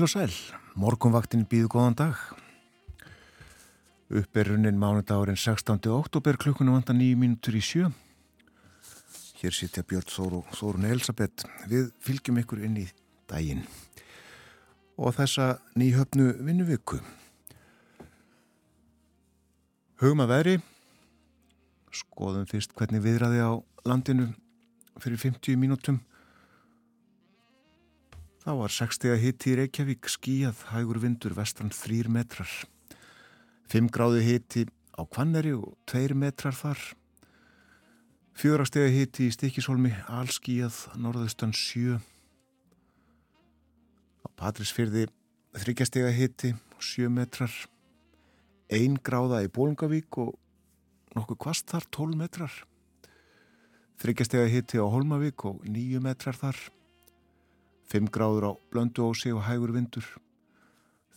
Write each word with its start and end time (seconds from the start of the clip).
Heil 0.00 0.06
og 0.06 0.12
sæl, 0.16 0.34
morgunvaktin 0.80 1.42
býðu 1.44 1.68
góðan 1.74 1.96
dag. 1.98 2.20
Upp 4.08 4.38
er 4.40 4.48
runnin 4.48 4.78
mánudagurinn 4.80 5.36
16. 5.36 5.76
oktober 5.92 6.38
klukkunum 6.40 6.78
vanda 6.78 6.94
nýju 6.96 7.18
mínutur 7.20 7.58
í 7.58 7.60
sjö. 7.60 7.90
Hér 9.42 9.52
sitja 9.52 9.84
Björn 9.84 10.08
Þór 10.08 10.38
og 10.38 10.56
Þórun 10.56 10.88
Elisabeth. 10.88 11.44
Við 11.68 11.92
fylgjum 12.00 12.40
ykkur 12.40 12.64
inn 12.64 12.80
í 12.80 12.86
daginn 13.28 13.60
og 14.96 15.12
þessa 15.18 15.50
nýjöfnu 15.76 16.32
vinnuviku. 16.48 17.02
Hugum 20.00 20.24
að 20.24 20.32
veri, 20.32 20.58
skoðum 21.92 22.48
fyrst 22.48 22.72
hvernig 22.72 23.04
viðraði 23.04 23.44
á 23.44 23.52
landinu 23.84 24.32
fyrir 24.96 25.20
50 25.28 25.60
mínútum. 25.60 26.00
Það 28.40 28.56
var 28.56 28.72
60 28.72 29.18
hitti 29.20 29.50
í 29.52 29.56
Reykjavík, 29.58 30.06
skíjað, 30.08 30.62
hægur 30.70 30.96
vindur, 31.02 31.34
vestan 31.36 31.68
3 31.76 32.08
metrar. 32.08 32.48
5 33.68 33.90
gráði 33.92 34.22
hitti 34.24 34.62
á 34.96 35.04
Kvanneri 35.04 35.52
og 35.58 35.74
2 35.92 36.16
metrar 36.16 36.56
þar. 36.56 36.80
4 38.40 38.64
stegi 38.64 38.94
hitti 38.96 39.28
í 39.28 39.34
Stikisholmi, 39.36 39.92
allskíjað, 40.08 40.80
norðaustan 40.96 41.52
7. 41.52 42.00
Á 44.24 44.28
Patrísfyrði 44.40 45.04
3 45.60 45.90
stegi 45.92 46.16
hitti, 46.16 46.54
7 46.80 47.12
metrar. 47.12 47.52
1 48.72 49.02
gráða 49.04 49.44
í 49.44 49.52
Bólungavík 49.52 50.16
og 50.16 50.32
nokkuð 51.12 51.42
kvast 51.44 51.68
þar, 51.68 51.92
12 51.92 52.16
metrar. 52.24 52.58
3 54.00 54.24
stegi 54.24 54.48
hitti 54.56 54.80
á 54.80 54.88
Holmavík 54.88 55.44
og 55.44 55.60
9 55.68 56.00
metrar 56.00 56.40
þar. 56.40 56.56
5 57.90 58.10
gráður 58.14 58.44
á 58.46 58.52
blönduósi 58.70 59.32
og 59.34 59.42
hægur 59.48 59.72
vindur. 59.74 60.06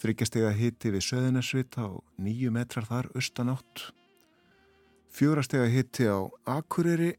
Þryggjastega 0.02 0.50
hitti 0.58 0.90
við 0.90 1.06
Söðunarsvita 1.06 1.84
og 1.86 2.00
9 2.18 2.50
metrar 2.56 2.88
þar 2.90 3.12
austanátt. 3.14 3.92
Fjórastega 5.14 5.68
hitti 5.70 6.09
á 6.09 6.25
Akureyri 6.50 7.12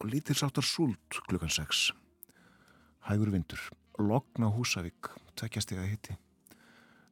og 0.00 0.08
lítilsáttar 0.08 0.64
súlt 0.64 1.20
klukkan 1.28 1.52
6. 1.52 1.92
Hægur 3.10 3.34
vindur. 3.34 3.60
Logna 4.00 4.48
Húsavík, 4.48 5.12
tveggjastega 5.36 5.84
hitti. 5.84 6.16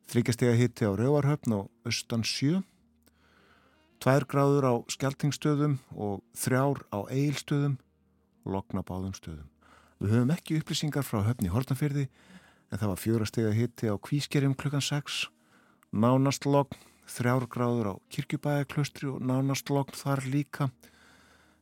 Þryggjastega 0.08 0.56
hitti 0.56 0.88
á 0.88 0.96
Rauvarhöfn 0.96 1.58
og 1.58 1.68
austan 1.84 2.24
7. 2.24 2.64
Tvær 4.00 4.24
gráður 4.24 4.64
á 4.64 4.74
Skeltingstöðum 4.88 5.76
og 5.92 6.24
þrjár 6.32 6.86
á 6.88 7.04
Eilstöðum, 7.12 7.76
logna 8.48 8.80
báðum 8.80 9.12
stöðum. 9.12 9.49
Við 10.00 10.14
höfum 10.14 10.30
ekki 10.32 10.56
upplýsingar 10.56 11.04
frá 11.04 11.18
höfni 11.26 11.50
Hortnafyrði 11.52 12.06
en 12.72 12.78
það 12.80 12.88
var 12.88 13.00
fjórastega 13.02 13.50
hitti 13.52 13.90
á 13.92 14.00
Kvískerjum 14.00 14.54
klukkan 14.56 14.80
6, 14.80 15.26
nánast 15.92 16.46
logn, 16.48 16.78
þrjár 17.04 17.44
gráður 17.52 17.90
á 17.92 17.94
Kirkjubæðaklustri 18.14 19.10
og 19.10 19.18
nánast 19.20 19.68
logn 19.68 19.98
þar 19.98 20.22
líka, 20.24 20.70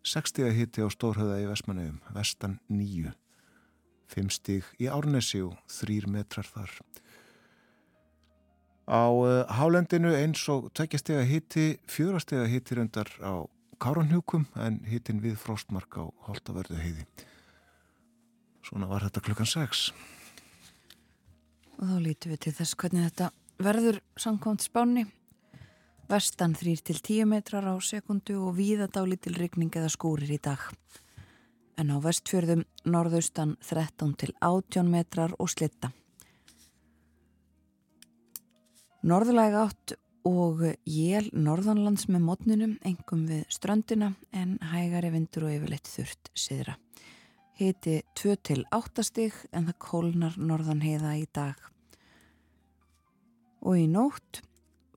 sekstega 0.06 0.52
hitti 0.54 0.84
á 0.84 0.88
Stórhauða 0.92 1.40
í 1.42 1.48
Vestmanauðum, 1.48 1.96
vestan 2.14 2.54
nýju, 2.70 3.10
fimmstig 4.06 4.68
í 4.78 4.86
Árnesi 4.86 5.40
og 5.42 5.56
þrýr 5.74 6.06
metrar 6.12 6.46
þar. 6.46 6.76
Á 8.86 9.02
uh, 9.10 9.50
hálendinu 9.50 10.12
eins 10.14 10.44
og 10.52 10.70
tveggjastega 10.78 11.24
hitti, 11.26 11.72
fjórastega 11.90 12.46
hitti 12.46 12.78
reyndar 12.78 13.10
á 13.18 13.42
Káranhjúkum 13.82 14.46
en 14.62 14.78
hittin 14.86 15.18
við 15.26 15.36
frostmark 15.42 15.98
á 15.98 16.06
Holtaverðu 16.28 16.78
heiði. 16.78 17.08
Svona 18.68 18.84
var 18.84 19.06
þetta 19.06 19.22
klukkan 19.24 19.48
6. 19.48 19.82
Og 21.78 21.84
þá 21.88 21.98
lítum 22.04 22.32
við 22.34 22.40
til 22.44 22.50
þess 22.58 22.76
hvernig 22.76 23.06
þetta 23.06 23.28
verður 23.64 24.00
samkvæmt 24.20 24.64
spáni. 24.66 25.04
Vestan 26.08 26.56
3 26.56 26.74
til 26.84 26.98
10 26.98 27.28
metrar 27.30 27.64
á 27.64 27.72
sekundu 27.80 28.36
og 28.44 28.58
víðadáli 28.58 29.16
til 29.16 29.38
rigning 29.38 29.72
eða 29.72 29.88
skúrir 29.92 30.28
í 30.34 30.40
dag. 30.44 30.60
En 31.80 31.94
á 31.94 31.96
vestfjörðum 32.04 32.66
norðaustan 32.84 33.54
13 33.64 34.12
til 34.20 34.34
18 34.36 34.90
metrar 34.92 35.32
og 35.38 35.48
slitta. 35.48 35.88
Norðulega 39.08 39.62
átt 39.64 39.94
og 40.28 40.60
jél 40.84 41.30
norðanlands 41.32 42.04
með 42.12 42.26
mótninum, 42.26 42.76
engum 42.84 43.24
við 43.30 43.46
ströndina 43.54 44.12
en 44.36 44.58
hægari 44.74 45.14
vindur 45.14 45.48
og 45.48 45.56
yfirleitt 45.56 45.88
þurft 45.88 46.28
siðra 46.36 46.76
hiti 47.58 48.02
2 48.18 48.36
til 48.46 48.64
8 48.74 49.04
stig 49.06 49.34
en 49.52 49.66
það 49.66 49.78
kólnar 49.82 50.36
norðan 50.38 50.82
heiða 50.84 51.16
í 51.18 51.24
dag. 51.34 51.58
Og 53.66 53.80
í 53.80 53.86
nótt 53.90 54.42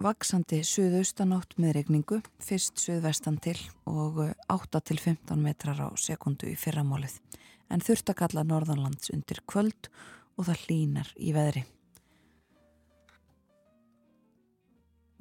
vaksandi 0.02 0.62
suðaustanátt 0.66 1.58
með 1.62 1.76
regningu, 1.80 2.20
fyrst 2.42 2.82
suðvestan 2.82 3.38
til 3.42 3.58
og 3.90 4.22
8 4.50 4.82
til 4.86 4.98
15 5.00 5.42
metrar 5.42 5.82
á 5.82 5.90
sekundu 5.98 6.50
í 6.50 6.58
fyrramálið. 6.58 7.18
En 7.74 7.82
þurft 7.82 8.12
að 8.14 8.20
kalla 8.24 8.46
norðanlands 8.46 9.14
undir 9.14 9.42
kvöld 9.50 9.90
og 10.38 10.48
það 10.50 10.66
hlínar 10.66 11.12
í 11.18 11.34
veðri. 11.34 11.66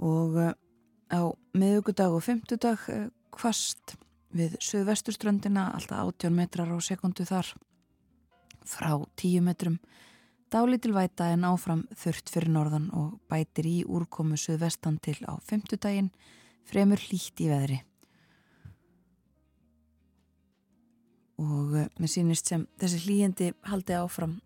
Og 0.01 0.37
eh, 0.41 0.55
á 1.13 1.21
miðugudag 1.57 2.17
og 2.17 2.25
fymtudag 2.25 2.85
kvast 3.35 3.97
við 4.37 4.57
söðvesturströndina 4.63 5.71
alltaf 5.75 6.05
18 6.07 6.35
metrar 6.35 6.71
á 6.71 6.79
sekundu 6.83 7.27
þar. 7.29 7.51
Frá 8.67 8.93
10 9.19 9.45
metrum 9.45 9.79
dálítil 10.51 10.93
væta 10.95 11.31
en 11.31 11.47
áfram 11.47 11.85
þurft 11.97 12.33
fyrir 12.33 12.51
norðan 12.53 12.91
og 12.97 13.21
bætir 13.31 13.69
í 13.71 13.77
úrkomu 13.87 14.39
söðvestan 14.39 14.99
til 15.03 15.19
á 15.27 15.39
50 15.39 15.79
daginn 15.79 16.11
fremur 16.67 17.01
hlýtt 17.01 17.43
í 17.43 17.49
veðri. 17.51 17.81
Og 21.41 21.77
eh, 21.79 21.89
mér 21.97 22.13
sýnist 22.13 22.51
sem 22.51 22.67
þessi 22.79 23.03
hlýjandi 23.07 23.53
haldi 23.71 23.97
áfram 23.97 24.39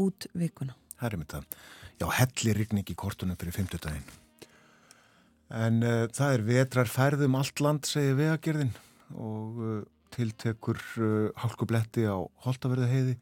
út 0.00 0.28
vikuna. 0.38 0.76
Það 1.00 1.08
er 1.08 1.20
mynda, 1.20 1.44
já 2.00 2.08
helli 2.20 2.56
rigning 2.56 2.92
í 2.92 2.98
kortunum 2.98 3.40
fyrir 3.40 3.56
50 3.56 3.88
daginn 3.88 4.19
En 5.50 5.82
uh, 5.82 6.04
það 6.14 6.34
er 6.34 6.44
vetrar 6.46 6.90
færðum 6.90 7.34
allt 7.34 7.60
land, 7.62 7.86
segir 7.88 8.14
vegagerðin 8.20 8.70
og 9.18 9.56
uh, 9.58 9.78
tiltekur 10.14 10.78
uh, 11.02 11.32
hálkubletti 11.42 12.04
á 12.06 12.22
Holtaverðaheiði. 12.44 13.16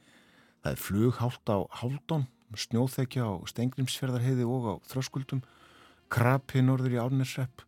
Það 0.60 0.74
er 0.74 0.82
flughált 0.82 1.48
á 1.48 1.58
Háldón, 1.80 2.26
snjóþekja 2.52 3.24
á 3.24 3.32
Stengrimsferðarheiði 3.48 4.44
og 4.44 4.68
á 4.68 4.74
Þröskuldum, 4.90 5.40
krapi 6.12 6.60
norður 6.60 6.98
í 6.98 7.00
Árnesrepp, 7.00 7.64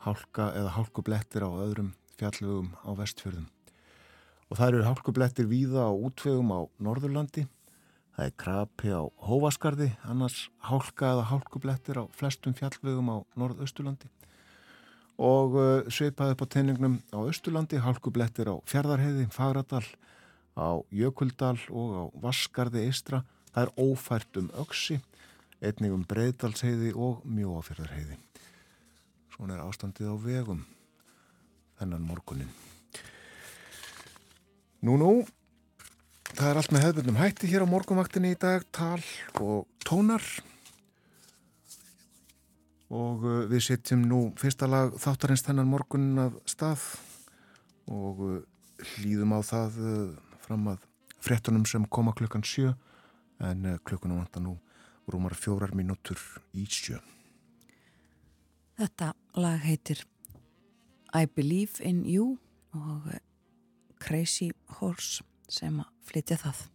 hálka 0.00 0.54
eða 0.56 0.72
hálkublettir 0.78 1.44
á 1.44 1.50
öðrum 1.52 1.92
fjallögum 2.16 2.72
á 2.88 2.90
vestfjörðum. 2.96 3.46
Og 4.48 4.56
það 4.56 4.72
eru 4.72 4.88
hálkublettir 4.88 5.52
víða 5.52 5.84
á 5.84 5.92
útvegum 5.92 6.54
á 6.56 6.60
Norðurlandi 6.80 7.44
Það 8.18 8.26
er 8.26 8.32
krapi 8.34 8.90
á 8.90 9.02
Hóvaskarði, 9.22 9.92
annars 10.02 10.48
hálka 10.66 11.12
eða 11.12 11.28
hálkublettir 11.30 12.00
á 12.02 12.04
flestum 12.10 12.56
fjallvegum 12.58 13.12
á 13.14 13.16
norðaustulandi 13.38 14.10
og 15.22 15.54
uh, 15.54 15.86
sveipaði 15.86 16.34
upp 16.34 16.42
á 16.42 16.50
teiningnum 16.50 16.96
á 17.14 17.22
Östulandi, 17.22 17.78
hálkublettir 17.78 18.50
á 18.50 18.58
Fjardarheiði, 18.66 19.28
Fagradal, 19.30 19.86
á 20.58 20.82
Jökuldal 20.90 21.62
og 21.70 21.94
á 21.94 22.04
Vaskarði 22.26 22.88
Eistra. 22.88 23.22
Það 23.54 23.64
er 23.68 23.72
ófært 23.86 24.42
um 24.42 24.50
Öksi, 24.66 24.98
einnig 25.62 25.94
um 25.94 26.02
Breiðdalsheiði 26.02 26.90
og 26.98 27.22
Mjóafjörðarheiði. 27.22 28.18
Svona 29.34 29.60
er 29.60 29.64
ástandið 29.66 30.10
á 30.10 30.16
vegum 30.26 30.66
þennan 31.78 32.06
morgunin. 32.10 32.50
Nú, 34.82 34.98
nú. 34.98 35.12
Það 36.36 36.48
er 36.50 36.58
allt 36.60 36.72
með 36.74 36.84
hefðbundum 36.84 37.18
hætti 37.18 37.48
hér 37.48 37.64
á 37.64 37.72
morgumvaktinni 37.72 38.34
í 38.34 38.38
dag, 38.38 38.64
tal 38.74 39.00
og 39.40 39.64
tónar 39.86 40.24
og 42.92 43.24
uh, 43.24 43.44
við 43.48 43.64
setjum 43.64 44.04
nú 44.08 44.20
fyrsta 44.40 44.68
lag 44.68 44.92
þáttarins 45.00 45.44
þennan 45.46 45.68
morgunin 45.68 46.20
af 46.26 46.36
stað 46.48 46.84
og 47.88 48.20
uh, 48.24 48.36
hlýðum 48.94 49.32
á 49.36 49.40
það 49.44 49.78
uh, 49.80 49.94
fram 50.44 50.68
að 50.74 50.84
frettunum 51.24 51.64
sem 51.68 51.86
koma 51.88 52.12
klukkan 52.16 52.44
sjö 52.44 52.74
en 53.44 53.64
klukkunum 53.86 54.20
vantar 54.20 54.44
nú 54.44 54.56
rúmar 55.08 55.36
fjórar 55.38 55.72
mínútur 55.76 56.20
í 56.52 56.66
sjö. 56.68 56.98
Þetta 58.78 59.14
lag 59.38 59.62
heitir 59.64 60.04
I 61.16 61.24
Believe 61.24 61.80
in 61.80 62.04
You 62.04 62.36
og 62.76 63.08
Crazy 63.98 64.52
Horse 64.78 65.24
sem 65.48 65.80
að 65.82 65.94
flytja 66.08 66.40
það. 66.44 66.66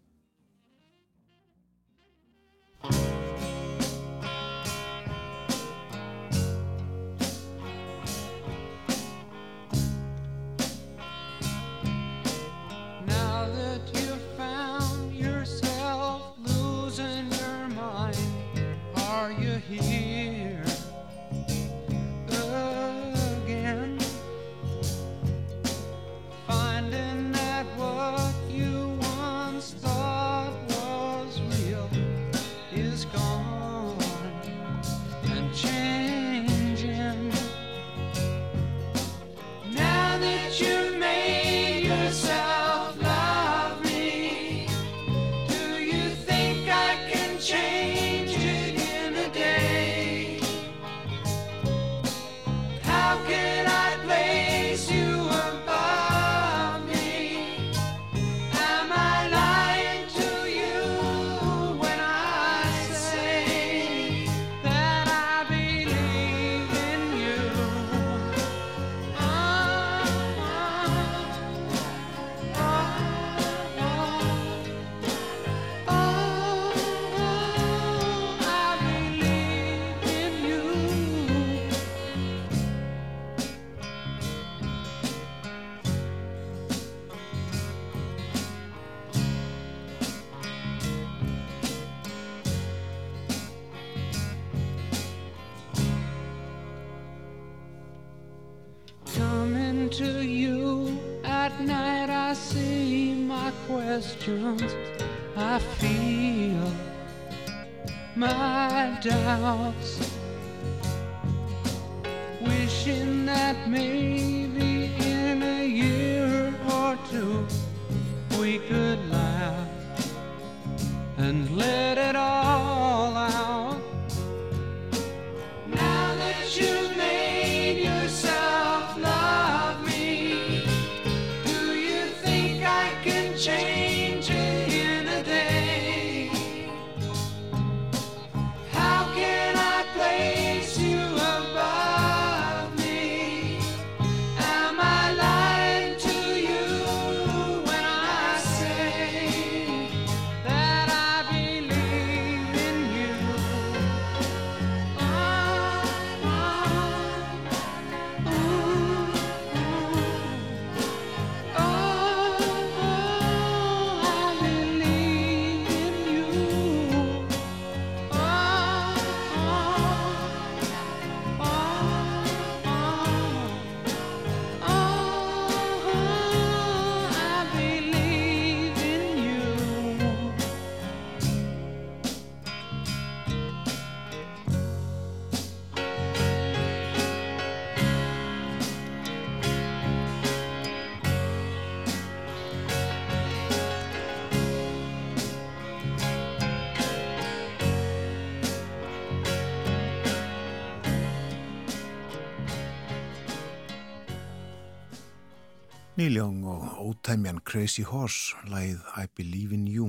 Neil 206.03 206.17
Young 206.17 206.43
og 206.51 206.63
ótæmjan 206.83 207.37
Crazy 207.47 207.83
Horse, 207.87 208.35
lægið 208.51 208.81
I 208.99 209.07
Believe 209.15 209.55
in 209.55 209.67
You. 209.71 209.85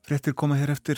Frettir 0.00 0.32
koma 0.32 0.56
hér 0.56 0.72
eftir 0.72 0.96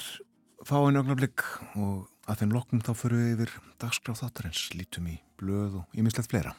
fáin 0.63 1.01
ögnablik 1.01 1.43
og 1.75 2.07
að 2.31 2.45
þeim 2.45 2.55
loknum 2.55 2.85
þá 2.87 2.93
fyrir 3.01 3.19
við 3.19 3.33
yfir 3.35 3.57
dagskráð 3.83 4.21
þáttarins, 4.23 4.63
lítum 4.79 5.11
í 5.11 5.17
blöð 5.43 5.81
og 5.81 5.99
ímislegt 5.99 6.31
fleira. 6.31 6.55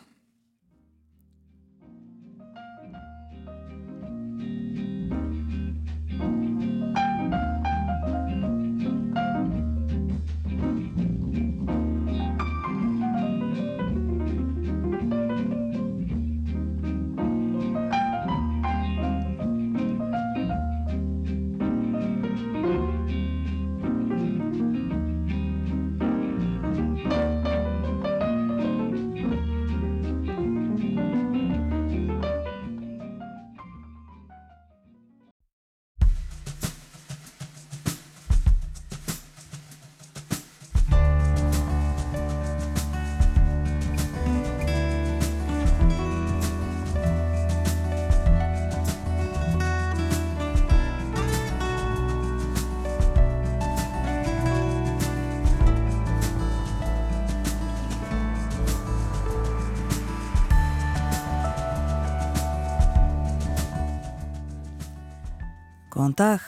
Góðan 66.10 66.18
dag. 66.18 66.42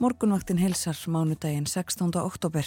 Morgunvaktin 0.00 0.56
helsar 0.56 0.96
mánudaginn 1.04 1.66
16. 1.68 2.14
oktober. 2.16 2.64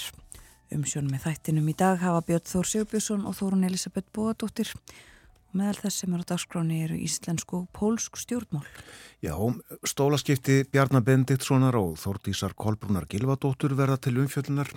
Umsjón 0.69 1.07
með 1.09 1.23
þættinum 1.23 1.71
í 1.71 1.73
dag 1.73 1.97
hafa 2.03 2.21
Björn 2.27 2.45
Þór 2.45 2.69
Sjöbjörnsson 2.69 3.23
og 3.25 3.33
Þórun 3.39 3.65
Elisabeth 3.65 4.13
Bóadóttir. 4.13 4.69
Meðal 5.57 5.79
þess 5.79 6.03
sem 6.03 6.13
eru 6.13 6.21
á 6.21 6.29
dagskráni 6.29 6.83
eru 6.85 6.99
íslensku 7.01 7.63
og 7.63 7.71
pólsk 7.73 8.21
stjórnmál. 8.21 8.61
Já, 9.25 9.33
stólaskipti 9.89 10.59
Bjarnar 10.69 11.01
Bendiktssonar 11.01 11.79
og 11.81 11.97
Þórdísar 11.97 12.53
Kolbrunar 12.53 13.09
Gilvadóttur 13.09 13.73
verða 13.73 13.97
til 13.97 14.19
umfjöllunar. 14.21 14.69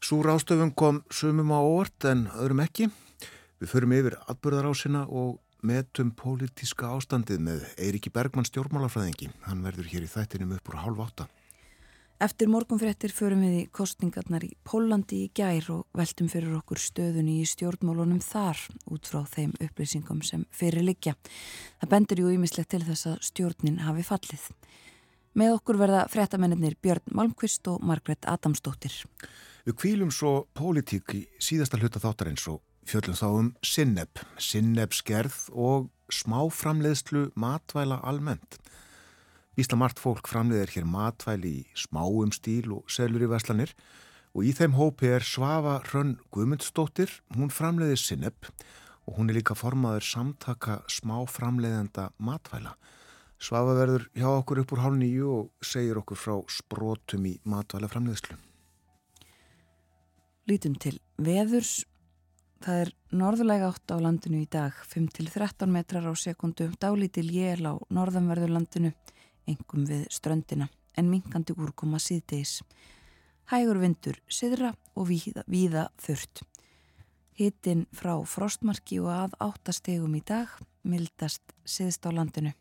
Súr 0.00 0.32
ástöfum 0.32 0.72
kom 0.72 1.04
sumum 1.12 1.52
á 1.52 1.60
óvart 1.60 2.08
en 2.08 2.30
öðrum 2.40 2.64
ekki. 2.64 2.88
Við 3.60 3.68
förum 3.68 3.98
yfir 4.00 4.16
atbyrðarásina 4.32 5.04
og 5.12 5.43
metum 5.64 6.10
pólitíska 6.12 6.90
ástandið 6.92 7.40
með 7.46 7.64
Eiriki 7.80 8.12
Bergmann 8.12 8.46
stjórnmálafræðingi. 8.48 9.30
Hann 9.48 9.64
verður 9.64 9.88
hér 9.88 10.04
í 10.04 10.10
þættinum 10.12 10.52
upp 10.58 10.68
úr 10.70 10.78
hálf 10.82 11.02
átta. 11.06 11.26
Eftir 12.22 12.48
morgunfréttir 12.48 13.10
förum 13.10 13.40
við 13.42 13.54
í 13.58 13.62
kostningarnar 13.74 14.44
í 14.46 14.52
Pólandi 14.64 15.24
í 15.24 15.30
gær 15.34 15.66
og 15.74 15.98
veltum 15.98 16.28
fyrir 16.30 16.54
okkur 16.60 16.78
stöðunni 16.78 17.40
í 17.42 17.48
stjórnmálunum 17.48 18.20
þar 18.22 18.60
út 18.94 19.10
frá 19.10 19.24
þeim 19.28 19.56
upplýsingum 19.58 20.20
sem 20.22 20.44
fyrir 20.54 20.86
liggja. 20.86 21.16
Það 21.80 21.92
bendur 21.96 22.22
jú 22.22 22.34
ímislegt 22.36 22.70
til 22.70 22.84
þess 22.86 23.10
að 23.10 23.24
stjórnin 23.28 23.80
hafi 23.82 24.06
fallið. 24.06 24.46
Með 25.34 25.56
okkur 25.56 25.80
verða 25.80 26.04
fréttamennir 26.12 26.76
Björn 26.78 27.10
Malmqvist 27.10 27.66
og 27.72 27.82
Margret 27.82 28.28
Adamsdóttir. 28.30 28.94
Við 29.66 29.80
kvílum 29.80 30.12
svo 30.14 30.44
pólitík 30.54 31.16
í 31.18 31.24
síðasta 31.42 31.80
hluta 31.80 31.98
þáttarins 31.98 32.46
og 32.52 32.62
fjöllum 32.88 33.16
þá 33.18 33.26
um 33.28 33.50
sinneb, 33.64 34.20
sinnebsgerð 34.38 35.48
og 35.52 35.90
smáframleiðslu 36.12 37.30
matvæla 37.40 38.00
almennt. 38.04 38.58
Ísla 39.54 39.78
margt 39.78 40.00
fólk 40.02 40.26
framleiðir 40.26 40.72
hér 40.74 40.86
matvæli 40.90 41.52
í 41.60 41.66
smáum 41.78 42.32
stíl 42.34 42.72
og 42.74 42.90
selur 42.90 43.22
í 43.22 43.30
veslanir 43.30 43.74
og 44.34 44.48
í 44.48 44.54
þeim 44.56 44.74
hópi 44.74 45.12
er 45.14 45.22
Svafa 45.22 45.76
Hrönn 45.86 46.16
Guðmundsdóttir, 46.34 47.12
hún 47.36 47.52
framleiðir 47.54 48.00
sinneb 48.02 48.50
og 49.06 49.18
hún 49.18 49.30
er 49.30 49.38
líka 49.38 49.54
formaður 49.54 50.08
samtaka 50.08 50.80
smáframleiðenda 50.90 52.08
matvæla. 52.18 52.74
Svafa 53.38 53.76
verður 53.76 54.08
hjá 54.16 54.28
okkur 54.32 54.62
upp 54.62 54.74
úr 54.74 54.82
hálf 54.82 54.98
nýju 54.98 55.30
og 55.36 55.66
segir 55.66 56.00
okkur 56.00 56.18
frá 56.18 56.36
sprótum 56.50 57.26
í 57.28 57.36
matvæla 57.46 57.90
framleiðslu. 57.92 58.38
Lítum 60.50 60.74
til 60.76 60.98
veðurs. 61.16 61.84
Það 62.64 62.78
er 62.80 62.90
norðulega 63.12 63.66
átt 63.68 63.92
á 63.92 64.00
landinu 64.00 64.38
í 64.40 64.46
dag, 64.48 64.72
5-13 64.88 65.68
metrar 65.68 66.06
á 66.08 66.12
sekundu, 66.16 66.70
dálítil 66.80 67.26
jél 67.28 67.60
á 67.68 67.76
norðanverður 67.92 68.54
landinu, 68.54 68.94
engum 69.44 69.82
við 69.84 70.06
ströndina, 70.08 70.70
en 70.96 71.10
minkandi 71.12 71.52
úrkoma 71.60 72.00
síðdeis. 72.00 72.62
Hægur 73.52 73.82
vindur 73.82 74.16
siðra 74.32 74.70
og 74.96 75.10
víða, 75.10 75.44
víða 75.44 75.90
þurrt. 76.00 76.40
Hittin 77.36 77.84
frá 77.92 78.14
frostmarki 78.24 78.96
og 79.02 79.10
að 79.12 79.36
áttastegum 79.44 80.16
í 80.16 80.22
dag, 80.24 80.48
mildast 80.88 81.52
siðst 81.68 82.08
á 82.08 82.16
landinu. 82.16 82.54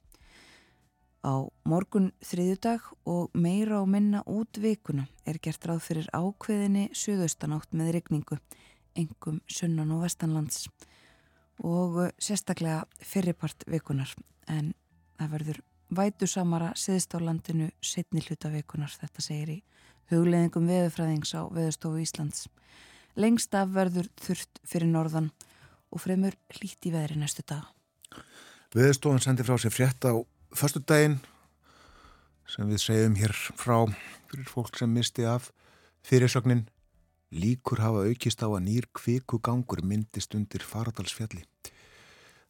Á 1.24 1.48
morgun 1.64 2.12
þriðjudag 2.20 2.92
og 3.08 3.32
meira 3.32 3.80
og 3.80 3.88
minna 3.88 4.26
út 4.28 4.60
vikuna 4.60 5.08
er 5.24 5.40
gert 5.40 5.64
ráð 5.64 5.86
fyrir 5.88 6.12
ákveðinni 6.12 6.90
suðaustanátt 6.92 7.72
með 7.72 7.94
regningu, 8.02 8.42
engum 8.96 9.42
sunnan 9.48 9.92
og 9.96 10.04
vestanlands 10.06 10.68
og 11.64 12.00
sérstaklega 12.22 12.84
fyrirpart 13.02 13.66
vikunar 13.70 14.12
en 14.52 14.74
það 15.20 15.32
verður 15.36 15.62
vætusamara 15.94 16.72
siðst 16.80 17.14
á 17.16 17.20
landinu 17.22 17.70
setni 17.82 18.24
hlutavikunar, 18.26 18.92
þetta 18.92 19.22
segir 19.22 19.52
í 19.54 19.60
hugleðingum 20.12 20.68
veðufræðings 20.68 21.34
á 21.38 21.42
Veðustofu 21.54 22.02
Íslands. 22.04 22.48
Lengst 23.16 23.54
af 23.56 23.74
verður 23.76 24.10
þurft 24.22 24.62
fyrir 24.68 24.90
norðan 24.90 25.30
og 25.94 26.02
fremur 26.02 26.36
lít 26.60 26.88
í 26.88 26.94
veðri 26.94 27.20
næstu 27.22 27.46
dag. 27.46 27.68
Viðstofan 28.74 29.22
sendi 29.22 29.46
frá 29.46 29.58
sér 29.62 29.74
frétt 29.74 30.06
á 30.10 30.18
förstu 30.54 30.82
daginn 30.82 31.20
sem 32.50 32.68
við 32.70 32.82
segjum 32.82 33.18
hér 33.18 33.34
frá 33.34 33.78
fyrir 34.32 34.50
fólk 34.50 34.78
sem 34.78 34.90
misti 34.90 35.26
af 35.30 35.52
fyrirsögnin 36.06 36.66
líkur 37.34 37.82
hafa 37.84 38.06
aukist 38.08 38.44
á 38.46 38.48
að 38.48 38.64
nýr 38.68 38.88
kvikugangur 38.96 39.84
myndist 39.86 40.36
undir 40.38 40.64
faradalsfjalli. 40.66 41.44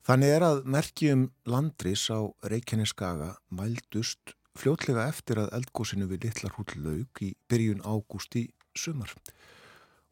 Þannig 0.03 0.33
er 0.35 0.43
að 0.43 0.65
merkjum 0.67 1.27
landris 1.47 2.09
á 2.11 2.27
Reykjaneskaga 2.51 3.29
mældust 3.55 4.33
fljótlega 4.59 5.07
eftir 5.07 5.39
að 5.39 5.53
eldgósinu 5.57 6.09
við 6.09 6.27
Littlar 6.27 6.57
húll 6.57 6.73
laug 6.83 7.23
í 7.23 7.31
byrjun 7.49 7.85
ágúst 7.87 8.35
í 8.35 8.49
sumar. 8.75 9.13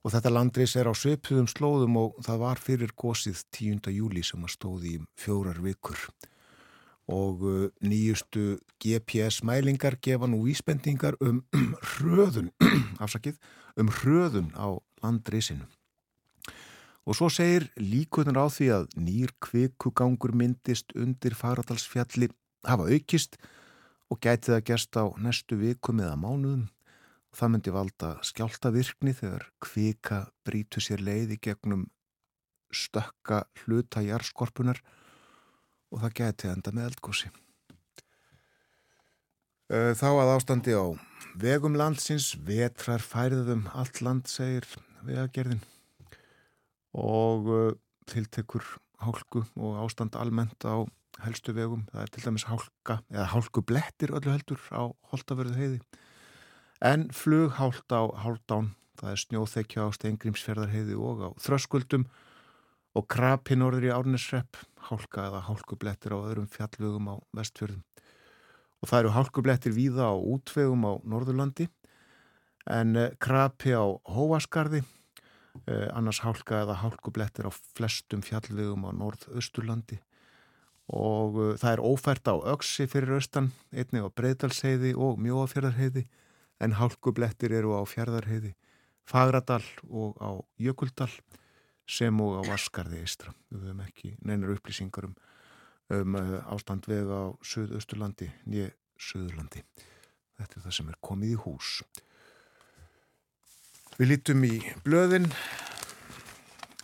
Og 0.02 0.16
þetta 0.16 0.32
landris 0.34 0.78
er 0.80 0.90
á 0.90 0.96
söpðum 0.98 1.50
slóðum 1.52 2.00
og 2.02 2.22
það 2.26 2.42
var 2.42 2.62
fyrir 2.64 2.96
gósið 2.98 3.44
10. 3.54 3.92
júli 3.94 4.24
sem 4.26 4.48
að 4.48 4.56
stóði 4.56 4.96
í 4.96 5.02
fjórar 5.20 5.60
vikur. 5.62 6.00
Og 7.10 7.42
uh, 7.42 7.70
nýjustu 7.82 8.60
GPS-mælingar 8.82 9.98
gefa 10.02 10.30
nú 10.30 10.44
vísbendingar 10.46 11.18
um 11.22 11.42
hröðun, 11.96 12.52
afsakið, 13.04 13.40
um 13.78 13.90
hröðun 13.90 14.52
á 14.54 14.78
landrisinu. 15.02 15.66
Og 17.06 17.18
svo 17.18 17.32
segir 17.34 17.72
líkunar 17.82 18.38
á 18.38 18.48
því 18.54 18.68
að 18.76 18.92
nýr 19.02 19.34
kvikugangur 19.42 20.36
myndist 20.38 20.94
undir 20.94 21.34
faradalsfjalli 21.34 22.30
hafa 22.68 22.86
aukist 22.94 23.40
og 24.12 24.20
gæti 24.22 24.52
það 24.52 24.66
gerst 24.70 25.00
á 25.00 25.10
næstu 25.18 25.58
vikum 25.58 26.04
eða 26.04 26.20
mánuðum. 26.20 26.68
Það 27.32 27.52
myndi 27.54 27.74
valda 27.74 28.10
skjáltavirkni 28.28 29.16
þegar 29.18 29.48
kvika 29.64 30.20
brítu 30.46 30.84
sér 30.84 31.02
leiði 31.02 31.40
gegnum 31.42 31.88
stökka 32.72 33.46
hluta 33.64 34.04
járskorpunar 34.04 34.82
og 35.92 36.04
það 36.04 36.18
gæti 36.22 36.52
enda 36.52 36.74
með 36.76 36.92
eldgósi. 36.92 37.32
Þá 39.72 40.08
að 40.10 40.34
ástandi 40.34 40.74
á 40.76 40.84
vegum 41.40 41.78
landsins, 41.80 42.34
vetrar 42.36 43.04
færðum 43.04 43.68
allt 43.72 44.02
land, 44.04 44.28
segir 44.28 44.68
vegagerðin 45.08 45.62
og 46.92 47.48
tiltekur 48.12 48.66
hálku 49.00 49.46
og 49.56 49.80
ástand 49.86 50.18
almennt 50.20 50.68
á 50.68 50.84
helstu 51.24 51.56
vegum. 51.56 51.86
Það 51.92 52.04
er 52.04 52.12
til 52.12 52.26
dæmis 52.26 52.48
hálka 52.50 52.98
eða 53.14 53.30
hálku 53.32 53.64
blettir 53.64 54.12
öllu 54.12 54.34
heldur 54.34 54.62
á 54.76 54.92
Holtavörðu 55.12 55.56
heiði. 55.56 55.80
En 56.82 57.08
flug 57.14 57.56
hált 57.60 57.94
á 57.94 58.10
Hálfdán, 58.24 58.74
það 59.00 59.14
er 59.14 59.24
snjóþekja 59.24 59.86
á 59.86 59.90
Steingrímsferðarheiði 59.96 60.98
og 60.98 61.24
á 61.24 61.30
Þröskuldum 61.40 62.08
og 62.98 63.08
krapi 63.08 63.56
norður 63.56 63.88
í 63.88 63.94
Árnesrepp, 63.96 64.60
hálka 64.90 65.28
eða 65.30 65.44
hálku 65.48 65.78
blettir 65.80 66.16
á 66.16 66.20
öðrum 66.20 66.50
fjallvögum 66.52 67.12
á 67.12 67.16
vestfjörðum. 67.38 67.84
Og 68.82 68.90
það 68.90 69.04
eru 69.04 69.14
hálku 69.16 69.44
blettir 69.46 69.76
víða 69.76 70.10
á 70.10 70.16
útvegum 70.18 70.88
á 70.90 70.94
Norðurlandi 71.06 71.70
en 72.70 72.98
krapi 73.22 73.74
á 73.78 73.86
Hóaskarði 74.10 74.82
Eh, 75.68 75.90
annars 75.94 76.22
hálka 76.24 76.62
eða 76.64 76.78
hálkublettir 76.80 77.44
á 77.44 77.52
flestum 77.52 78.22
fjallvegum 78.24 78.86
á 78.88 78.92
norð-austurlandi 78.96 79.98
og 80.92 81.36
uh, 81.38 81.50
það 81.60 81.74
er 81.74 81.82
ófært 81.84 82.28
á 82.32 82.36
öksi 82.54 82.88
fyrir 82.90 83.18
austan, 83.18 83.50
einnig 83.72 84.04
á 84.04 84.10
breyðdalsheiði 84.16 84.94
og 84.96 85.20
mjóafjörðarheiði 85.24 86.06
en 86.64 86.76
hálkublettir 86.80 87.54
eru 87.56 87.76
á 87.76 87.84
fjörðarheiði 87.88 88.54
Fagradal 89.08 89.64
og 89.88 90.16
á 90.24 90.40
Jökuldal 90.60 91.12
sem 91.92 92.22
og 92.24 92.40
á 92.40 92.42
Vaskarði 92.48 93.02
eistra. 93.04 93.34
Við 93.52 93.68
höfum 93.68 93.84
ekki 93.84 94.14
neinar 94.24 94.54
upplýsingar 94.56 95.10
um, 95.10 95.16
um 95.92 96.16
uh, 96.20 96.38
ástand 96.54 96.88
vega 96.88 97.26
á 97.28 97.36
söð-austurlandi 97.44 98.30
nýja 98.48 98.72
söðurlandi. 99.02 99.66
Þetta 100.40 100.58
er 100.58 100.66
það 100.66 100.78
sem 100.78 100.94
er 100.94 101.02
komið 101.04 101.36
í 101.36 101.42
hús. 101.44 101.74
Við 104.00 104.14
lítum 104.14 104.48
í 104.48 104.56
blöðin, 104.86 105.28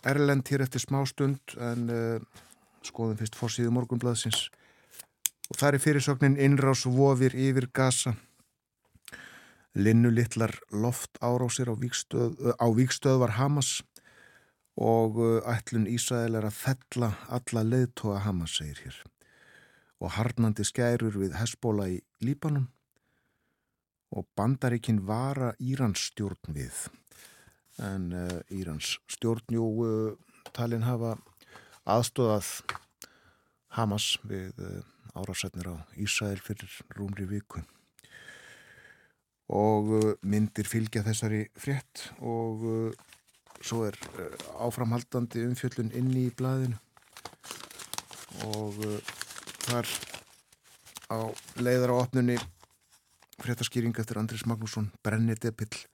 Erlend 0.06 0.46
hér 0.46 0.62
eftir 0.62 0.82
smá 0.84 1.00
stund 1.08 1.56
en 1.58 1.88
uh, 1.90 2.44
skoðum 2.86 3.18
fyrst 3.18 3.36
fórsíðu 3.36 3.72
morgunblaðsins 3.74 4.46
og 5.48 5.58
það 5.58 5.72
er 5.72 5.82
fyrirsögnin 5.82 6.38
innrás 6.38 6.84
vofir 6.86 7.34
yfir 7.34 7.66
gasa. 7.74 8.14
Linnu 9.78 10.10
litlar 10.12 10.54
loft 10.70 11.18
árásir 11.22 11.70
á 11.70 11.74
víkstöð, 11.76 12.36
á 12.56 12.66
víkstöð 12.74 13.20
var 13.24 13.36
Hamas 13.38 13.80
og 14.78 15.18
uh, 15.18 15.42
ætlun 15.50 15.88
Ísæl 15.90 16.38
er 16.38 16.46
að 16.46 16.54
fella 16.54 17.10
alla 17.34 17.64
leiðtóa 17.66 18.22
Hamas, 18.22 18.58
segir 18.60 18.78
hér. 18.84 18.98
Og 19.98 20.12
harnandi 20.14 20.62
skærur 20.62 21.16
við 21.18 21.34
Hesbóla 21.34 21.88
í 21.90 21.98
Líbanum 22.22 22.68
og 24.14 24.28
bandaríkin 24.38 25.02
vara 25.06 25.50
Írans 25.58 26.08
stjórn 26.12 26.54
við. 26.54 26.86
En 27.82 28.12
uh, 28.14 28.38
Írans 28.54 28.96
stjórnjú 29.10 29.66
uh, 29.82 30.14
talin 30.54 30.86
hafa 30.86 31.16
aðstóðað 31.82 32.52
Hamas 33.74 34.14
við 34.22 34.54
uh, 34.62 34.78
árásætnir 35.18 35.74
á 35.74 35.76
Ísæl 35.98 36.38
fyrir 36.38 36.70
rúmri 36.94 37.26
viku. 37.26 37.64
Og 39.48 40.18
myndir 40.20 40.68
fylgja 40.68 41.00
þessari 41.06 41.46
frétt 41.56 42.10
og 42.20 42.92
svo 43.60 43.84
er 43.88 43.98
áframhaldandi 44.58 45.44
umfjöllun 45.48 45.92
inni 45.98 46.28
í 46.28 46.34
blaðinu 46.38 46.78
og 48.48 48.76
þar 49.66 49.88
á 51.08 51.18
leiðar 51.58 51.94
á 51.94 52.00
opnunni 52.00 52.38
fréttaskýring 53.42 53.96
eftir 53.98 54.20
Andris 54.20 54.46
Magnússon 54.46 54.90
Brennir 55.02 55.40
Depill 55.40 55.86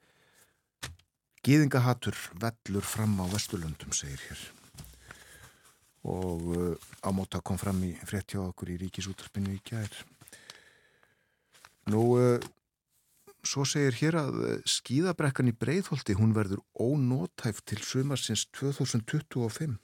Gýðingahatur 1.44 2.16
vellur 2.40 2.86
fram 2.88 3.18
á 3.20 3.28
Vesturlundum, 3.28 3.92
segir 3.92 4.20
hér. 4.30 4.44
Og 6.08 6.46
uh, 6.56 6.86
ámóta 7.04 7.42
kom 7.44 7.58
fram 7.60 7.82
í 7.84 7.90
frétt 8.08 8.32
hjá 8.32 8.40
okkur 8.46 8.70
í 8.72 8.78
ríkisútarpinu 8.80 9.52
í 9.52 9.58
gær. 9.60 9.92
Nú, 11.92 12.00
svo 13.48 13.64
segir 13.68 13.96
hér 14.00 14.18
að 14.18 14.36
skýðabrekkan 14.68 15.50
í 15.50 15.54
Breitholti, 15.56 16.16
hún 16.18 16.34
verður 16.36 16.62
ónótæf 16.80 17.60
til 17.68 17.80
sumarsins 17.84 18.46
2025. 18.56 19.76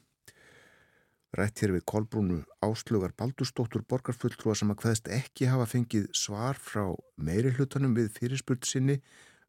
Rætt 1.38 1.62
hér 1.62 1.76
við 1.76 1.84
Kolbrúnu 1.86 2.40
Áslögar 2.66 3.12
Baldurstóttur 3.14 3.84
borgarfulltrúa 3.86 4.56
sem 4.58 4.72
að 4.72 4.80
hvaðist 4.82 5.10
ekki 5.14 5.46
hafa 5.46 5.68
fengið 5.70 6.08
svar 6.16 6.58
frá 6.58 6.88
meiri 7.14 7.52
hlutanum 7.54 7.94
við 7.94 8.10
fyrirspurt 8.16 8.66
sinni 8.66 8.98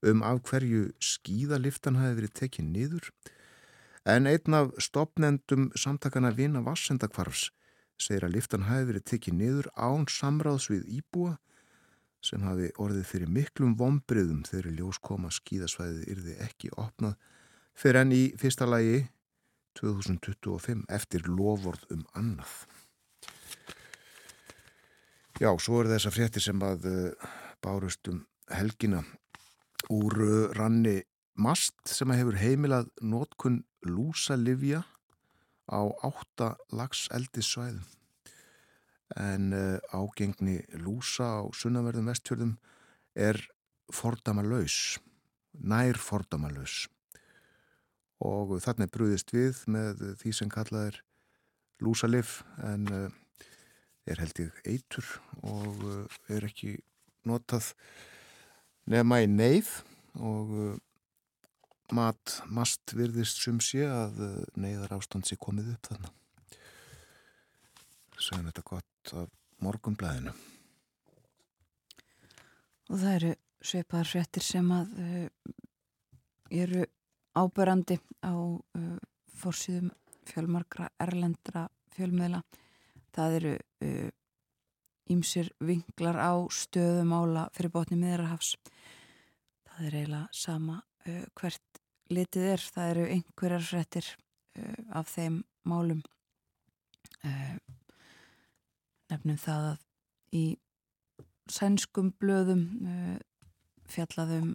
um 0.05 0.21
af 0.25 0.43
hverju 0.49 0.91
skíðaliftan 1.01 1.97
hafi 1.97 2.19
verið 2.19 2.35
tekið 2.37 2.69
niður 2.69 3.09
en 4.13 4.29
einn 4.29 4.57
af 4.57 4.75
stopnendum 4.81 5.71
samtakana 5.77 6.31
vina 6.37 6.61
Vassendakvarfs 6.65 7.49
segir 8.01 8.25
að 8.25 8.37
liftan 8.37 8.67
hafi 8.69 8.87
verið 8.91 9.07
tekið 9.13 9.37
niður 9.37 9.71
án 9.77 10.05
samráðs 10.09 10.69
við 10.69 10.85
Íbúa 10.99 11.35
sem 12.25 12.43
hafi 12.45 12.69
orðið 12.81 13.07
fyrir 13.09 13.31
miklum 13.33 13.73
vombriðum 13.79 14.43
þegar 14.47 14.75
ljóskoma 14.77 15.31
skíðasvæðið 15.33 16.09
yrði 16.13 16.35
ekki 16.45 16.71
opnað 16.77 17.15
fyrir 17.77 18.01
enn 18.03 18.13
í 18.15 18.23
fyrsta 18.39 18.67
lagi 18.69 19.01
2025 19.79 20.83
eftir 20.91 21.25
loford 21.31 21.85
um 21.93 22.03
annað. 22.17 22.51
Já, 25.41 25.49
svo 25.57 25.81
er 25.81 25.89
þess 25.95 26.09
að 26.09 26.17
frétti 26.17 26.43
sem 26.43 26.61
að 26.61 26.85
uh, 26.91 27.29
bárust 27.63 28.11
um 28.11 28.19
helgina 28.51 29.01
úr 29.89 30.17
uh, 30.21 30.33
ranni 30.57 30.99
mast 31.41 31.79
sem 31.89 32.11
hefur 32.13 32.37
heimilað 32.37 32.91
nótkun 33.01 33.63
lúsalivja 33.87 34.83
á 35.71 35.81
átta 36.05 36.53
lags 36.75 37.07
eldissvæðum 37.15 37.87
en 39.19 39.51
uh, 39.53 39.77
ágengni 39.91 40.61
lúsa 40.79 41.27
á 41.39 41.49
sunnaverðum 41.55 42.09
vestfjörðum 42.11 42.55
er 43.15 43.39
fordama-laus, 43.91 44.99
nær 45.51 45.99
fordama-laus 45.99 46.85
og 48.21 48.53
þarna 48.61 48.85
er 48.85 48.93
brúðist 48.93 49.33
við 49.33 49.63
með 49.71 50.05
því 50.21 50.35
sem 50.37 50.51
kallað 50.53 50.91
er 50.91 51.01
lúsalif 51.81 52.39
en 52.63 52.87
uh, 52.93 53.09
er 54.07 54.21
held 54.21 54.45
ég 54.45 54.61
eitur 54.69 55.07
og 55.41 55.83
uh, 55.83 56.21
er 56.31 56.47
ekki 56.47 56.77
notað 57.27 57.73
nema 58.89 59.21
í 59.25 59.27
neyð 59.29 59.73
og 60.21 60.79
mat 61.91 62.39
mast 62.47 62.95
virðist 62.95 63.43
sum 63.43 63.59
sé 63.63 63.83
að 63.85 64.23
neyðar 64.55 64.95
ástand 64.95 65.27
sé 65.27 65.37
komið 65.39 65.73
upp 65.75 65.91
þannig. 65.91 66.20
Sæðum 68.21 68.49
þetta 68.51 68.63
gott 68.69 69.13
af 69.17 69.29
morgunblæðinu. 69.65 70.33
og 72.91 72.99
það 72.99 73.13
eru 73.15 73.33
sveipaðar 73.63 74.09
fréttir 74.11 74.43
sem 74.43 74.71
að 74.75 74.95
uh, 74.99 75.27
eru 76.51 76.85
ábörandi 77.39 77.97
á 78.21 78.35
uh, 78.35 78.97
fórsýðum 79.41 79.91
fjölmarkra 80.27 80.89
erlendra 81.01 81.65
fjölmiðla. 81.95 82.41
Það 83.11 83.33
eru 83.39 83.53
ímsir 85.11 85.49
vinklar 85.59 86.15
á 86.15 86.31
stöðumála 86.53 87.47
fyrir 87.55 87.73
botni 87.73 87.97
miðrahafs 87.99 88.53
það 89.81 89.87
er 89.87 89.97
eiginlega 89.97 90.27
sama 90.37 90.77
uh, 91.07 91.23
hvert 91.37 91.81
litið 92.11 92.47
er. 92.53 92.65
Það 92.75 92.91
eru 92.93 93.05
einhverjar 93.15 93.65
fréttir 93.65 94.09
uh, 94.11 94.81
af 94.99 95.11
þeim 95.15 95.41
málum. 95.67 96.01
Uh, 97.25 97.57
nefnum 99.11 99.39
það 99.41 99.67
að 99.71 100.37
í 100.37 100.45
sænskum 101.51 102.13
blöðum 102.21 102.63
fjallaðum 103.91 104.53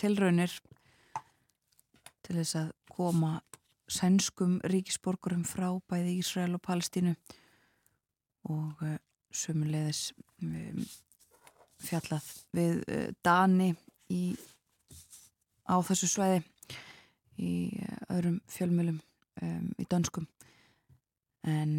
tilraunir 0.00 0.52
til 2.26 2.36
þess 2.40 2.56
að 2.60 2.70
koma 2.90 3.36
sænskum 3.86 4.58
ríkisborgurum 4.66 5.44
frá 5.46 5.68
bæði 5.90 6.16
Ísrael 6.20 6.56
og 6.56 6.62
Palestínu 6.64 7.14
og 8.50 8.82
uh, 8.82 8.96
sumulegðis 9.30 10.10
um, 10.42 10.82
fjallað 11.82 12.30
við 12.56 12.80
uh, 12.82 13.08
Dani 13.24 13.72
í, 14.10 14.34
á 15.70 15.76
þessu 15.86 16.10
sveiði 16.10 16.42
í 17.38 17.52
uh, 17.78 18.16
öðrum 18.16 18.40
fjölmjölum 18.50 18.98
um, 19.42 19.70
í 19.78 19.86
danskum 19.90 20.26
en 21.46 21.78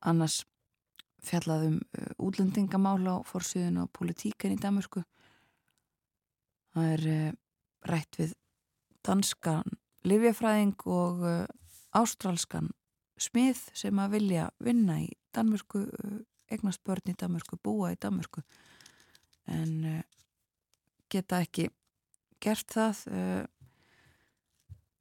annars 0.00 0.42
fjallaðum 1.26 1.80
útlendingamál 2.22 3.02
á 3.10 3.16
fórsýðun 3.26 3.82
og 3.82 3.92
politíkan 3.96 4.54
í 4.54 4.60
Danmörku. 4.60 5.02
Það 6.74 6.92
er 6.94 7.06
rætt 7.88 8.18
við 8.20 8.34
danskan 9.06 9.78
livjafræðing 10.06 10.86
og 10.86 11.24
ástralskan 11.96 12.70
smið 13.18 13.60
sem 13.76 13.98
að 13.98 14.14
vilja 14.18 14.48
vinna 14.62 15.00
í 15.02 15.08
Danmörku, 15.34 15.84
egnast 16.50 16.82
börn 16.86 17.12
í 17.12 17.16
Danmörku, 17.18 17.58
búa 17.62 17.92
í 17.92 17.98
Danmörku. 18.00 18.42
En 19.48 19.74
uh, 19.88 20.00
geta 21.12 21.42
ekki 21.44 21.68
gert 22.42 22.68
það 22.74 23.02
uh, 23.12 23.44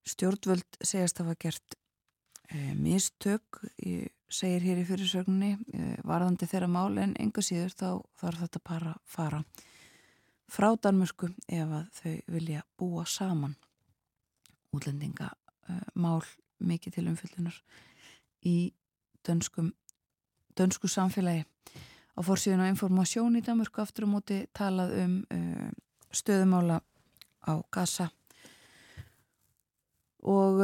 stjórnvöld 0.07 0.79
segast 0.81 1.19
að 1.19 1.31
hafa 1.31 1.41
gert 1.47 1.77
uh, 2.53 2.73
mistök 2.79 3.61
í, 3.83 4.07
segir 4.29 4.63
hér 4.65 4.81
í 4.81 4.85
fyrirsögninni 4.87 6.01
varðandi 6.07 6.47
þeirra 6.49 6.67
mál 6.71 6.97
en 6.99 7.15
enga 7.19 7.43
síður 7.45 7.75
þá 7.75 7.89
þarf 8.19 8.43
þetta 8.43 8.63
bara 8.67 8.93
að 8.95 9.01
fara 9.15 9.41
frá 10.47 10.69
Danmörku 10.75 11.29
ef 11.47 11.73
að 11.79 11.87
þau 11.99 12.15
vilja 12.35 12.63
búa 12.79 13.05
saman 13.07 13.55
útlendinga 14.75 15.31
mál 15.95 16.23
mikið 16.59 16.97
til 16.97 17.07
umfyllunar 17.11 17.57
í 18.47 18.57
dönskum, 19.27 19.71
dönsku 20.57 20.87
samfélagi. 20.87 21.45
Á 22.17 22.19
fórsíðun 22.25 22.63
og 22.65 22.71
informasjón 22.71 23.37
í 23.37 23.43
Danmörku 23.45 23.83
aftur 23.83 24.07
á 24.09 24.09
móti 24.09 24.39
talað 24.55 24.95
um 25.03 25.17
uh, 25.29 25.67
stöðumála 26.09 26.79
á 27.45 27.53
Gaza 27.71 28.09
og 30.27 30.63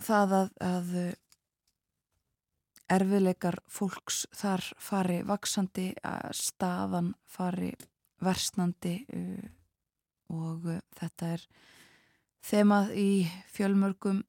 það 0.00 0.34
að, 0.38 0.52
að 0.62 0.92
uh, 2.88 2.96
erfiðleikar 2.96 3.60
fólks 3.68 4.26
þar 4.34 4.64
fari 4.80 5.22
vaksandi, 5.28 5.92
að 6.02 6.32
staðan 6.40 7.14
fari 7.28 7.72
versnandi 8.24 9.00
uh, 9.14 9.48
og 10.34 10.68
uh, 10.68 10.80
þetta 10.98 11.34
er 11.36 11.48
þemað 12.48 12.94
í 12.96 13.10
fjölmörgum 13.52 14.22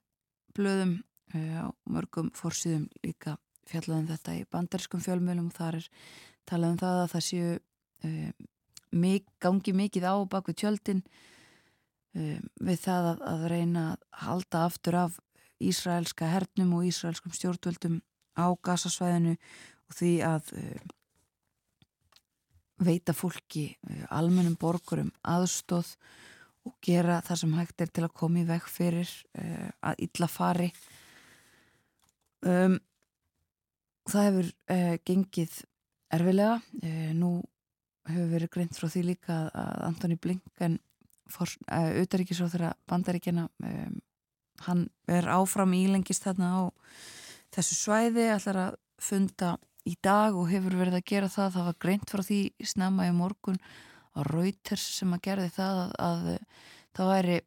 blöðum 0.57 0.99
Eh, 1.29 1.61
á 1.61 1.69
mörgum 1.85 2.31
fórsýðum 2.33 2.87
líka 3.05 3.35
fjallaðum 3.69 4.07
þetta 4.09 4.33
í 4.39 4.45
bandariskum 4.49 5.01
fjölmjölum 5.05 5.51
og 5.51 5.57
þar 5.59 5.75
er 5.77 5.89
talað 6.49 6.71
um 6.73 6.79
það 6.81 7.01
að 7.01 7.11
það 7.11 7.25
séu 7.27 7.49
um, 8.09 8.47
mik 9.03 9.27
gangi 9.37 9.73
mikið 9.77 10.07
á 10.09 10.15
bak 10.25 10.49
við 10.49 10.57
tjöldin 10.63 11.03
um, 12.17 12.47
við 12.65 12.81
það 12.81 13.11
að, 13.11 13.21
að 13.29 13.45
reyna 13.53 13.83
að 13.91 14.07
halda 14.23 14.63
aftur 14.65 14.97
af 15.03 15.19
Ísraelska 15.61 16.31
hernum 16.31 16.73
og 16.79 16.89
Ísraelskum 16.89 17.35
stjórnvöldum 17.37 18.01
á 18.39 18.47
gasasvæðinu 18.63 19.35
og 19.35 19.97
því 19.99 20.13
að 20.27 20.53
um, 20.61 20.95
veita 22.79 23.11
fólki 23.11 23.65
almennum 24.07 24.55
borgurum 24.59 25.11
aðstóð 25.27 25.97
og 26.67 26.75
gera 26.85 27.19
það 27.27 27.41
sem 27.41 27.57
hægt 27.57 27.83
er 27.83 27.91
til 27.91 28.05
að 28.07 28.15
koma 28.21 28.39
í 28.39 28.47
veg 28.47 28.63
fyrir 28.71 29.11
að 29.83 30.03
illa 30.05 30.29
fari 30.31 30.69
Um, 32.45 32.77
það 34.07 34.27
hefur 34.29 34.51
uh, 34.71 34.97
gengið 35.07 35.55
erfilega. 36.15 36.59
Uh, 36.79 37.09
nú 37.17 37.31
hefur 38.09 38.29
verið 38.31 38.53
greint 38.53 38.77
frá 38.77 38.87
því 38.89 39.05
líka 39.11 39.39
að 39.51 39.81
Antoni 39.89 40.17
Blinken, 40.19 40.77
auðaríkisráð 41.29 42.55
þeirra 42.55 42.71
bandaríkjana, 42.89 43.49
um, 43.61 43.97
hann 44.65 44.85
er 45.11 45.27
áfram 45.29 45.75
ílengist 45.77 46.25
þarna 46.25 46.53
á 46.55 46.61
þessu 47.55 47.77
svæði, 47.77 48.29
ætlar 48.33 48.61
að 48.67 48.79
funda 48.99 49.55
í 49.87 49.95
dag 50.03 50.35
og 50.37 50.49
hefur 50.51 50.75
verið 50.79 50.99
að 50.99 51.07
gera 51.11 51.29
það. 51.31 51.53
Það 51.55 51.69
var 51.69 51.77
greint 51.85 52.11
frá 52.11 52.23
því 52.25 52.41
snemma 52.71 53.07
í 53.09 53.13
morgun 53.15 53.59
á 54.13 54.19
Reuters 54.27 54.85
sem 54.97 55.13
að 55.15 55.23
gerði 55.29 55.51
það 55.55 55.81
að, 55.83 55.93
að 56.09 56.27
það 56.97 57.11
væri 57.13 57.37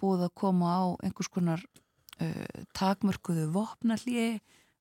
búið 0.00 0.26
að 0.26 0.34
koma 0.38 0.74
á 0.74 0.82
einhvers 1.06 1.30
konar 1.32 1.62
uh, 1.64 2.60
takmörkuðu 2.76 3.48
vopnallíi 3.54 4.28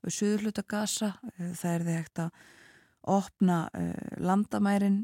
við 0.03 0.17
suðurluta 0.17 0.65
gasa 0.67 1.13
uh, 1.15 1.51
það 1.55 1.73
er 1.73 1.85
því 1.87 1.97
hægt 1.99 2.23
að 2.25 2.45
opna 3.13 3.57
uh, 3.75 4.13
landamærin 4.23 5.03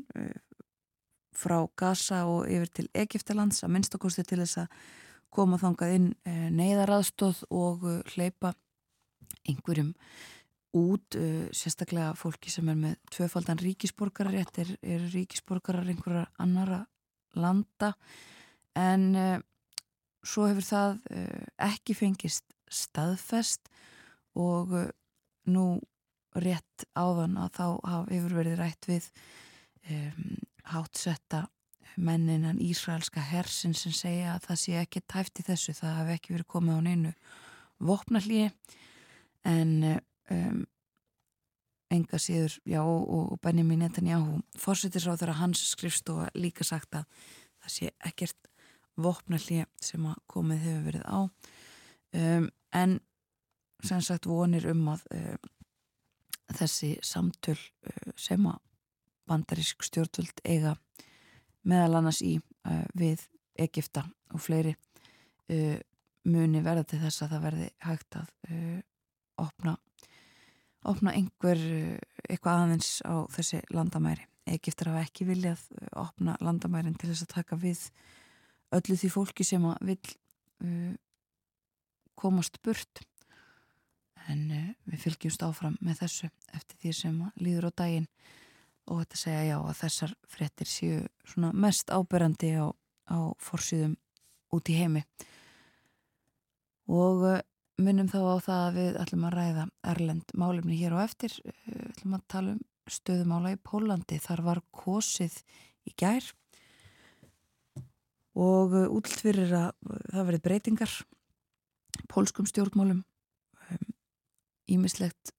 frá 1.36 1.62
Gaza 1.78 2.26
og 2.28 2.50
yfir 2.52 2.72
til 2.76 2.88
Egiptalands 2.98 3.63
að 3.63 3.74
minnstakosti 3.76 4.26
til 4.28 4.41
þess 4.41 4.63
að 4.65 4.80
koma 5.32 5.60
þangað 5.62 5.93
inn 5.95 6.08
neyðaraðstóð 6.58 7.43
og 7.54 7.86
hleypa 8.15 8.52
einhverjum 9.47 9.93
út, 10.78 11.15
sérstaklega 11.56 12.12
fólki 12.13 12.52
sem 12.54 12.67
er 12.69 12.78
með 12.78 12.97
tvöfaldan 13.15 13.58
ríkisborgararétt 13.63 14.60
er, 14.62 14.73
er 14.86 15.06
ríkisborgarar 15.13 15.88
einhverjar 15.89 16.28
annara 16.38 16.84
landa. 17.34 17.95
En 18.78 19.41
svo 20.25 20.47
hefur 20.49 20.65
það 20.65 20.97
uh, 21.12 21.43
ekki 21.69 21.95
fengist 21.97 22.45
staðfest 22.69 23.69
og 24.38 24.73
uh, 24.75 24.89
nú 25.49 25.80
rétt 26.38 26.86
áðan 26.97 27.39
að 27.41 27.56
þá 27.58 27.65
hefur 28.12 28.36
verið 28.38 28.60
rætt 28.60 28.89
við 28.89 29.08
um, 29.89 30.36
hátsetta 30.69 31.47
menninan 31.99 32.62
Ísraelska 32.62 33.23
hersin 33.32 33.73
sem 33.75 33.93
segja 33.95 34.36
að 34.36 34.45
það 34.49 34.60
sé 34.62 34.75
ekki 34.80 35.02
tæft 35.10 35.41
í 35.41 35.47
þessu, 35.47 35.73
það 35.75 35.97
hef 35.97 36.12
ekki 36.15 36.36
verið 36.36 36.52
komið 36.54 36.78
á 36.78 36.82
neinu 36.86 37.13
vopnallíi 37.89 38.52
en 39.47 39.99
um, 40.32 40.63
enga 41.89 42.19
síður, 42.21 42.60
já 42.69 42.82
og 42.84 43.39
Benjamin 43.41 43.82
Netanyahu 43.84 44.39
fórsetir 44.60 45.02
sá 45.02 45.15
þegar 45.15 45.39
hans 45.39 45.63
skrifstofa 45.71 46.30
líka 46.38 46.65
sagt 46.67 46.95
að 46.99 47.08
það 47.63 47.73
sé 47.75 47.91
ekkert 48.06 48.49
vopnallið 48.99 49.65
sem 49.82 50.06
að 50.06 50.19
komið 50.30 50.65
hefur 50.65 50.86
verið 50.89 51.06
á. 51.08 51.19
Um, 52.19 52.49
en 52.75 52.99
sem 53.86 54.02
sagt 54.04 54.28
vonir 54.30 54.67
um 54.69 54.88
að 54.93 55.06
um, 55.15 55.49
þessi 56.60 56.95
samtöl 57.06 57.58
uh, 57.58 58.12
sem 58.17 58.45
að 58.49 58.60
bandarísk 59.30 59.86
stjórnvöld 59.86 60.41
eiga 60.43 60.75
meðal 61.69 61.99
annars 61.99 62.21
í 62.25 62.38
uh, 62.39 62.86
við 62.97 63.25
Egipta 63.60 64.06
og 64.34 64.43
fleiri 64.43 64.73
uh, 64.73 65.78
muni 66.30 66.63
verða 66.65 66.86
til 66.89 67.02
þess 67.04 67.25
að 67.25 67.36
það 67.36 67.45
verði 67.47 67.69
hægt 67.86 68.19
að 68.19 68.32
uh, 68.49 68.80
opna 69.41 69.78
opna 70.88 71.13
einhver 71.15 71.60
uh, 71.60 71.97
eitthvað 72.30 72.63
aðeins 72.63 72.91
á 73.04 73.28
þessi 73.34 73.62
landamæri. 73.73 74.25
Egiptar 74.49 74.93
hafa 74.93 75.04
ekki 75.06 75.28
viljað 75.28 75.62
uh, 75.75 75.91
opna 76.06 76.38
landamærin 76.43 76.97
til 76.97 77.12
þess 77.12 77.28
að 77.28 77.36
taka 77.36 77.60
við 77.60 77.86
öllu 78.75 78.97
því 79.02 79.12
fólki 79.13 79.47
sem 79.47 79.65
að 79.67 79.80
vil 79.89 79.99
uh, 80.63 80.93
komast 82.19 82.62
burt. 82.63 83.04
En 84.30 84.45
uh, 84.54 84.67
við 84.89 85.08
fylgjumst 85.08 85.45
áfram 85.45 85.78
með 85.84 86.04
þessu 86.06 86.32
eftir 86.56 86.84
því 86.84 86.95
sem 87.02 87.23
líður 87.41 87.71
á 87.73 87.78
daginn. 87.84 88.08
Og 88.89 89.04
þetta 89.04 89.21
segja 89.21 89.41
já 89.52 89.58
að 89.60 89.80
þessar 89.84 90.13
frettir 90.25 90.69
séu 90.69 91.02
svona 91.28 91.52
mest 91.54 91.91
áberandi 91.93 92.56
á, 92.58 92.73
á 93.13 93.17
forsýðum 93.38 93.93
út 94.56 94.71
í 94.71 94.80
heimi. 94.80 95.04
Og 96.89 97.28
munum 97.80 98.10
þá 98.12 98.20
á 98.20 98.36
það 98.44 98.63
að 98.65 98.80
við 98.80 99.00
ætlum 99.04 99.26
að 99.28 99.36
ræða 99.38 99.65
Erlend 99.94 100.34
málumni 100.39 100.80
hér 100.80 100.98
og 100.98 101.06
eftir 101.06 101.36
uh, 101.46 101.86
ætlum 101.94 102.18
að 102.18 102.26
tala 102.34 102.56
um 102.56 102.62
stöðumála 102.89 103.54
í 103.54 103.60
Pólandi. 103.62 104.18
Þar 104.22 104.46
var 104.48 104.62
kosið 104.74 105.36
í 105.89 105.94
gær 106.00 106.26
og 108.39 108.74
útlt 108.89 109.20
fyrir 109.20 109.52
að 109.54 109.72
það 110.13 110.28
verið 110.30 110.46
breytingar 110.46 110.96
pólskum 112.10 112.48
stjórnmálum 112.50 113.04
ímislegt 114.70 115.34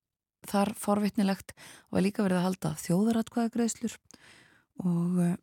þar 0.51 0.73
forvitnilegt 0.79 1.55
og 1.91 2.03
líka 2.05 2.25
verið 2.25 2.41
að 2.41 2.47
halda 2.49 2.73
þjóðaratkvæðagreðslur 2.85 3.97
og 4.85 5.19
uh, 5.21 5.35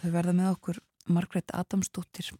þau 0.00 0.10
verða 0.14 0.36
með 0.36 0.52
okkur 0.54 0.82
Margret 1.12 1.52
Adamsdóttir 1.54 2.30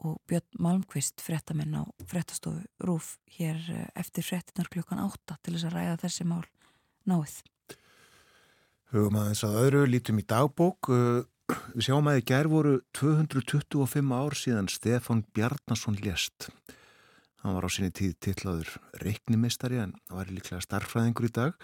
og 0.00 0.18
Björn 0.30 0.60
Malmqvist 0.62 1.22
frettamenn 1.24 1.76
á 1.76 1.84
frettastofu 2.08 2.64
Rúf 2.86 3.14
hér 3.36 3.60
uh, 3.72 3.86
eftir 4.00 4.26
frettinar 4.26 4.70
klukkan 4.72 5.02
8 5.04 5.38
til 5.40 5.56
þess 5.56 5.68
að 5.68 5.76
ræða 5.76 6.00
þessi 6.04 6.28
mál 6.28 6.44
náið. 7.08 7.36
Hugum 8.90 9.20
aðeins 9.20 9.44
að 9.46 9.60
öðru 9.64 9.84
lítum 9.86 10.20
í 10.22 10.26
dagbók 10.26 10.90
uh, 10.90 11.22
við 11.74 11.86
sjáum 11.86 12.10
að 12.10 12.22
í 12.22 12.26
gerð 12.30 12.56
voru 12.56 12.76
225 12.98 14.14
ár 14.16 14.38
síðan 14.38 14.70
Stefan 14.72 15.24
Bjarnason 15.34 15.98
lést 16.02 16.50
Hann 17.40 17.56
var 17.56 17.64
á 17.64 17.70
sinni 17.72 17.88
tíð 17.96 18.18
tillaður 18.20 18.74
reiknimistari 19.00 19.78
en 19.80 19.94
var 20.12 20.28
líklega 20.28 20.60
starfræðingur 20.60 21.30
í 21.30 21.32
dag. 21.38 21.54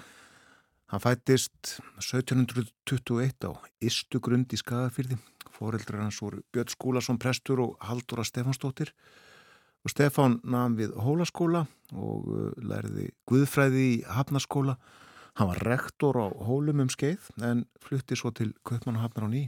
Hann 0.89 1.03
fættist 1.05 1.75
1721 2.01 3.45
á 3.45 3.53
Istugrund 3.85 4.55
í 4.57 4.61
Skagafyrði. 4.61 5.19
Fóreldrar 5.57 6.05
hans 6.05 6.21
voru 6.21 6.43
Björn 6.53 6.73
Skúlason 6.73 7.19
prestur 7.19 7.63
og 7.65 7.81
Haldóra 7.81 8.25
Stefansdóttir. 8.27 8.93
Og 9.87 9.93
Stefan 9.93 10.41
namn 10.45 10.77
við 10.79 10.95
hólaskóla 10.99 11.65
og 11.95 12.29
uh, 12.29 12.47
lærði 12.59 13.11
Guðfræði 13.31 13.85
í 13.87 13.99
Hafnarskóla. 14.11 14.77
Hann 15.37 15.51
var 15.53 15.63
rektor 15.69 16.17
á 16.19 16.27
hólum 16.49 16.83
um 16.87 16.91
skeið 16.93 17.29
en 17.45 17.67
flutti 17.85 18.17
svo 18.19 18.33
til 18.35 18.55
Kaupmann 18.67 18.99
og 18.99 19.07
Hafnar 19.07 19.29
á 19.29 19.31
ný. 19.31 19.45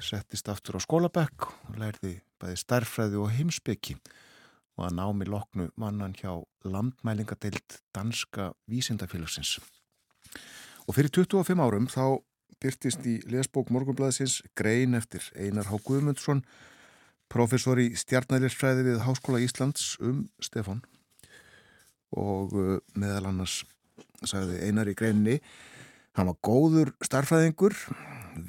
Settist 0.00 0.48
aftur 0.48 0.78
á 0.78 0.80
skólabekk 0.80 1.50
og 1.68 1.78
lærði 1.80 2.16
bæði 2.40 2.56
starfræði 2.56 3.20
og 3.20 3.32
heimsbyggi 3.36 3.98
og 4.80 4.86
að 4.86 4.96
námi 4.96 5.28
loknu 5.28 5.68
mannan 5.80 6.16
hjá 6.16 6.32
landmælingadeild 6.64 7.80
Danska 7.92 8.54
Vísindafélagsins. 8.70 9.58
Og 10.88 10.96
fyrir 10.96 11.12
25 11.12 11.60
árum 11.60 11.88
þá 11.90 12.16
byrtist 12.60 13.06
í 13.08 13.18
lesbók 13.30 13.70
Morgunblæðisins 13.72 14.40
grein 14.58 14.96
eftir 14.98 15.24
Einar 15.34 15.70
Há 15.70 15.76
Guðmundsson, 15.84 16.44
professor 17.32 17.80
í 17.80 17.90
stjarnælirsfræði 17.98 18.86
við 18.88 19.02
Háskóla 19.06 19.40
Íslands 19.42 19.94
um 20.02 20.24
Stefan 20.42 20.82
og 22.10 22.54
uh, 22.58 22.78
meðal 22.98 23.30
annars 23.30 23.60
sagði 24.26 24.60
Einar 24.66 24.90
í 24.90 24.96
greinni 24.98 25.38
hann 26.18 26.28
var 26.28 26.40
góður 26.44 26.90
starfræðingur 27.06 27.76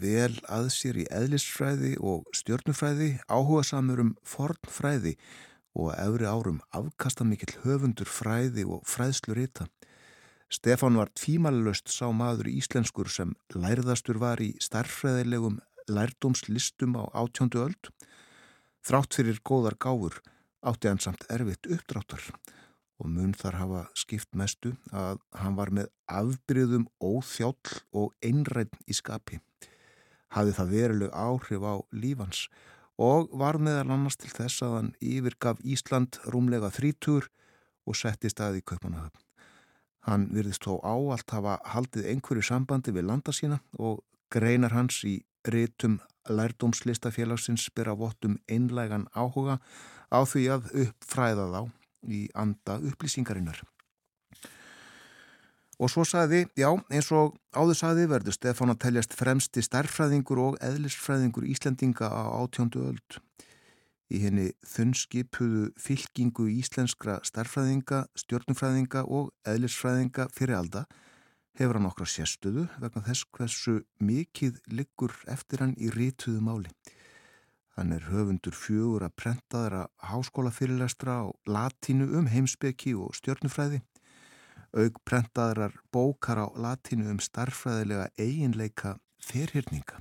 vel 0.02 0.34
að 0.50 0.71
sér 0.74 1.00
í 1.02 1.06
eðlisfræði 1.13 1.93
og 2.02 2.28
stjörnufræði 2.36 3.13
áhuga 3.30 3.63
samur 3.67 4.02
um 4.04 4.12
fornfræði 4.28 5.15
og 5.78 5.93
að 5.93 6.02
öfri 6.08 6.28
árum 6.28 6.60
afkasta 6.76 7.26
mikill 7.28 7.54
höfundur 7.63 8.10
fræði 8.10 8.65
og 8.67 8.84
fræðslu 8.89 9.38
rita. 9.38 9.67
Stefan 10.52 10.98
var 11.00 11.08
tvímalust 11.16 11.88
sá 11.88 12.10
maður 12.12 12.50
íslenskur 12.52 13.08
sem 13.08 13.30
lærðastur 13.56 14.18
var 14.20 14.42
í 14.44 14.50
starfræðilegum 14.60 15.62
lærdómslistum 15.88 16.98
á 17.00 17.08
átjóndu 17.16 17.62
öld. 17.64 17.92
Þrátt 18.84 19.16
fyrir 19.16 19.40
góðar 19.48 19.78
gáfur 19.80 20.20
átti 20.68 20.92
hann 20.92 21.00
samt 21.00 21.24
erfitt 21.32 21.70
uppdráttar 21.72 22.28
og 23.02 23.08
mun 23.10 23.32
þar 23.32 23.58
hafa 23.62 23.86
skipt 23.98 24.36
mestu 24.36 24.74
að 24.92 25.24
hann 25.40 25.56
var 25.56 25.72
með 25.72 25.88
afbyrðum 26.12 26.86
óþjáll 27.00 27.80
og 27.96 28.12
einrætt 28.20 28.76
í 28.92 28.98
skapi. 29.00 29.40
Hafði 30.36 30.58
það 30.60 30.76
veruleg 30.76 31.16
áhrif 31.16 31.64
á 31.64 31.76
lífans 31.96 32.46
og 33.00 33.32
var 33.40 33.56
meðal 33.58 33.88
annars 33.96 34.20
til 34.20 34.36
þess 34.36 34.68
að 34.68 34.78
hann 34.82 34.94
yfirgaf 35.00 35.64
Ísland 35.64 36.20
rúmlega 36.28 36.76
þrítur 36.76 37.32
og 37.88 37.98
setti 37.98 38.30
staði 38.30 38.60
í 38.62 38.68
Kaupanahöfn. 38.68 39.31
Hann 40.08 40.30
virðist 40.34 40.66
þó 40.66 40.80
á 40.82 40.96
allt 41.14 41.34
hafa 41.36 41.60
haldið 41.74 42.08
einhverju 42.14 42.46
sambandi 42.46 42.94
við 42.96 43.08
landa 43.10 43.34
sína 43.36 43.60
og 43.78 44.02
greinar 44.34 44.74
hans 44.74 45.04
í 45.06 45.20
rétum 45.46 46.00
lærdómslistafélagsins 46.30 47.68
byrja 47.76 47.98
vottum 47.98 48.40
einlægan 48.50 49.08
áhuga 49.14 49.60
á 50.10 50.20
því 50.26 50.48
að 50.56 50.72
uppfræða 50.86 51.46
þá 51.54 51.62
í 52.10 52.22
anda 52.34 52.80
upplýsingarinnar. 52.82 53.62
Og 55.82 55.90
svo 55.90 56.04
saði, 56.06 56.44
já, 56.54 56.70
eins 56.94 57.10
og 57.10 57.40
áður 57.58 57.78
saði 57.80 58.04
verður 58.10 58.36
Stefán 58.38 58.74
að 58.74 58.84
teljast 58.84 59.16
fremsti 59.18 59.64
starffræðingur 59.66 60.42
og 60.44 60.58
eðlisfræðingur 60.62 61.48
Íslendinga 61.50 62.06
á 62.06 62.38
átjóndu 62.38 62.84
öld. 62.92 63.18
Í 64.12 64.19
henni 64.26 64.50
þunnskipuðu 64.67 65.69
fylkingu 65.80 66.50
íslenskra 66.52 67.19
starffræðinga, 67.28 68.04
stjórnufræðinga 68.19 69.06
og 69.08 69.32
eðlisfræðinga 69.47 70.28
fyrir 70.36 70.58
alda 70.58 70.86
hefur 71.60 71.80
hann 71.80 71.88
okkar 71.88 72.10
sérstuðu 72.12 72.65
vegna 72.82 73.06
þess 73.06 73.28
hversu 73.32 73.78
mikið 74.04 74.60
liggur 74.71 75.15
eftir 75.32 75.63
hann 75.63 75.78
í 75.80 75.91
rítuðu 75.95 76.43
máli. 76.43 76.74
Hann 77.78 77.95
er 77.95 78.10
höfundur 78.12 78.56
fjögur 78.56 79.08
að 79.08 79.15
prentaðra 79.15 79.86
háskólafyrirlestra 80.12 81.21
á 81.24 81.26
latínu 81.47 82.10
um 82.19 82.28
heimsbyggi 82.28 82.97
og 83.00 83.15
stjórnufræði 83.15 83.80
auk 84.71 85.02
prentaðrar 85.08 85.76
bókar 85.91 86.39
á 86.39 86.47
latinu 86.56 87.10
um 87.12 87.19
starfræðilega 87.19 88.08
eiginleika 88.19 88.95
ferhyrninga. 89.21 90.00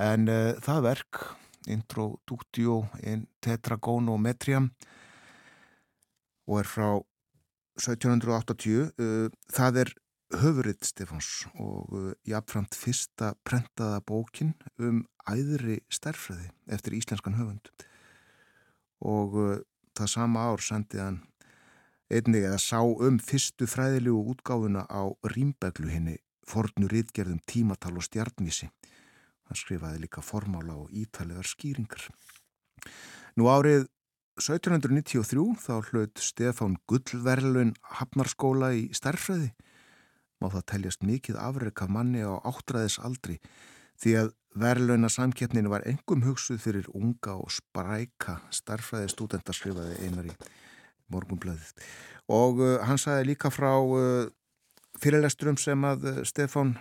En 0.00 0.26
uh, 0.28 0.58
það 0.62 0.80
verk, 0.88 1.20
Introductio 1.70 2.84
in 3.02 3.26
Tetragonometriam 3.44 4.70
og 6.48 6.60
er 6.60 6.68
frá 6.68 6.88
1780, 7.80 8.90
uh, 9.00 9.28
það 9.50 9.80
er 9.84 9.94
höfuritt 10.40 10.86
Stefáns 10.86 11.44
og 11.54 11.94
uh, 11.94 12.10
jáfnframt 12.28 12.76
fyrsta 12.78 13.34
prentaða 13.46 14.00
bókin 14.04 14.54
um 14.78 15.04
æðri 15.30 15.80
starfræði 15.92 16.50
eftir 16.74 16.98
íslenskan 16.98 17.38
höfund 17.38 17.70
og 19.04 19.36
það 19.96 20.10
sama 20.10 20.44
ár 20.50 20.62
sendið 20.64 21.00
hann 21.02 21.22
einnig 22.12 22.46
að 22.48 22.60
sá 22.62 22.80
um 22.82 23.18
fyrstu 23.22 23.66
fræðilegu 23.70 24.34
útgáfuna 24.34 24.84
á 24.86 25.08
rýmbeglu 25.32 25.90
henni 25.90 26.16
fornur 26.44 26.92
ytgerðum 26.92 27.40
tímatal 27.48 27.96
og 27.96 28.04
stjarnvísi. 28.04 28.68
Hann 29.48 29.60
skrifaði 29.60 30.04
líka 30.04 30.24
formála 30.24 30.76
og 30.78 30.92
ítalegar 30.94 31.46
skýringar. 31.48 32.08
Nú 33.36 33.50
árið 33.50 33.86
1793 34.40 35.44
þá 35.62 35.74
hlaut 35.90 36.22
Stefán 36.22 36.78
Gullverlun 36.90 37.74
Hafnarskóla 37.98 38.72
í 38.74 38.88
starfræði. 38.96 39.52
Má 40.42 40.50
það 40.50 40.66
teljast 40.72 41.04
mikið 41.06 41.38
afreika 41.38 41.86
manni 41.86 42.24
á 42.26 42.34
áttræðis 42.42 42.98
aldri 42.98 43.38
því 44.02 44.16
að 44.22 44.32
verðlauna 44.58 45.10
samkeppninu 45.10 45.70
var 45.70 45.86
engum 45.88 46.24
hugsuð 46.26 46.60
fyrir 46.62 46.88
unga 46.94 47.36
og 47.38 47.50
spræka 47.54 48.38
starfræði 48.54 49.10
stúdenta 49.10 49.54
skrifaði 49.54 49.98
einar 50.06 50.28
í 50.30 50.34
morgunblöðið 51.14 51.72
og 52.34 52.62
uh, 52.62 52.76
hann 52.86 53.00
sagði 53.00 53.32
líka 53.32 53.50
frá 53.52 53.72
uh, 53.76 54.26
fyrirlesturum 55.02 55.58
sem 55.60 55.86
að 55.86 56.06
uh, 56.10 56.20
Stefán 56.26 56.76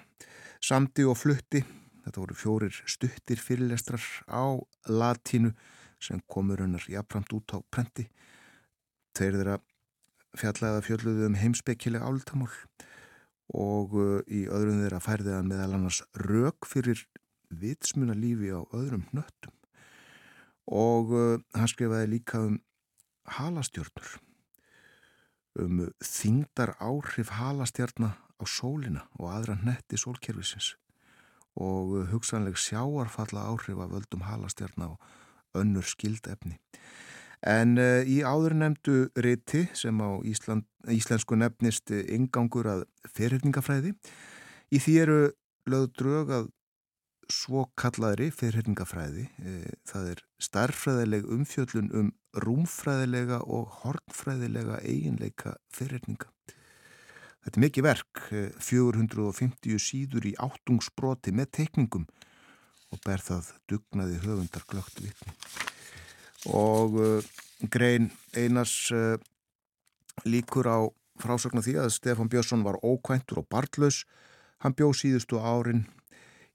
samdi 0.64 1.06
og 1.10 1.18
flutti 1.20 1.64
þetta 2.04 2.22
voru 2.22 2.38
fjórir 2.38 2.82
stuttir 2.90 3.40
fyrirlestrar 3.40 4.04
á 4.28 4.60
latínu 4.88 5.54
sem 6.04 6.20
komur 6.28 6.64
hennar 6.64 6.84
jafnframt 6.90 7.32
út 7.36 7.56
á 7.56 7.60
prenti. 7.72 8.10
Þeir 9.16 9.38
þeirra 9.40 9.58
fjallaða 10.38 10.84
fjölluðu 10.84 11.28
um 11.30 11.38
heimspekkileg 11.38 12.04
áltamál 12.04 12.52
og 13.54 13.94
uh, 13.96 14.20
í 14.28 14.46
öðrum 14.50 14.82
þeirra 14.82 15.02
færði 15.04 15.36
hann 15.36 15.50
meðal 15.52 15.76
annars 15.78 16.02
rauk 16.18 16.68
fyrir 16.68 17.06
vitsmuna 17.54 18.16
lífi 18.18 18.50
á 18.50 18.62
öðrum 18.74 19.06
nöttum 19.14 19.54
og 20.74 21.14
uh, 21.14 21.40
hann 21.54 21.70
skrifaði 21.70 22.16
líka 22.16 22.42
um 22.42 22.60
halastjörnur 23.38 24.16
um 25.60 25.84
þingdar 26.02 26.74
áhrif 26.82 27.36
halastjörna 27.38 28.16
á 28.18 28.44
sólina 28.50 29.06
og 29.20 29.30
aðra 29.36 29.60
netti 29.62 30.00
sólkerfisins 30.00 30.74
og 31.60 32.08
hugsanleg 32.12 32.58
sjáarfalla 32.58 33.46
áhrif 33.52 33.78
af 33.78 33.92
völdum 33.92 34.26
halastjörna 34.26 34.94
og 34.94 35.00
önnur 35.54 35.86
skildefni. 35.86 36.58
En 37.44 37.78
uh, 37.78 38.02
í 38.08 38.22
áður 38.24 38.56
nefndu 38.56 38.98
riti 39.20 39.68
sem 39.76 40.00
á 40.00 40.24
Ísland, 40.24 40.66
íslensku 40.88 41.36
nefnist 41.36 41.92
ingangur 41.92 42.70
að 42.72 42.84
ferhyrningafræði, 43.12 43.94
í 44.72 44.80
því 44.80 45.00
eru 45.04 45.22
lögð 45.70 45.90
drög 46.00 46.36
að 46.40 46.52
svo 47.32 47.66
kallaðri 47.80 48.30
ferhyrningafræði. 48.36 49.28
Uh, 49.44 49.72
það 49.90 50.14
er 50.16 50.24
starffræðileg 50.50 51.28
umfjöllun 51.38 51.92
um 52.00 52.14
rúmfræðilega 52.34 53.44
og 53.46 53.82
hornfræðilega 53.84 54.80
eiginleika 54.88 55.58
fyrirninga. 55.76 56.33
Þetta 57.44 57.60
er 57.60 57.64
mikið 57.66 57.84
verk, 57.84 58.22
eh, 58.32 58.52
450 58.64 59.80
síður 59.82 60.28
í 60.30 60.34
áttungsbroti 60.40 61.34
með 61.36 61.50
teikningum 61.60 62.06
og 62.94 63.02
ber 63.04 63.20
það 63.20 63.50
dugnaði 63.68 64.20
höfundar 64.24 64.64
glögt 64.70 65.02
vitni. 65.02 65.34
Og 66.54 66.96
uh, 67.00 67.24
grein 67.72 68.12
Einars 68.36 68.92
uh, 68.92 69.16
líkur 70.28 70.70
á 70.70 70.80
frásögna 71.20 71.64
því 71.64 71.78
að 71.82 71.94
Stefán 71.96 72.30
Björnsson 72.32 72.64
var 72.64 72.80
ókvæntur 72.84 73.42
og 73.42 73.50
barnlaus. 73.50 74.04
Hann 74.62 74.76
bjó 74.78 74.92
síðustu 74.96 75.40
árin 75.42 75.88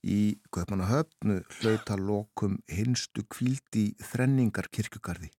í 0.04 0.38
Kaupanahöfnu 0.54 1.40
hlautalokum 1.58 2.60
hinstu 2.70 3.24
kvíldi 3.26 3.90
þrenningar 4.12 4.70
kirkugarði 4.70 5.32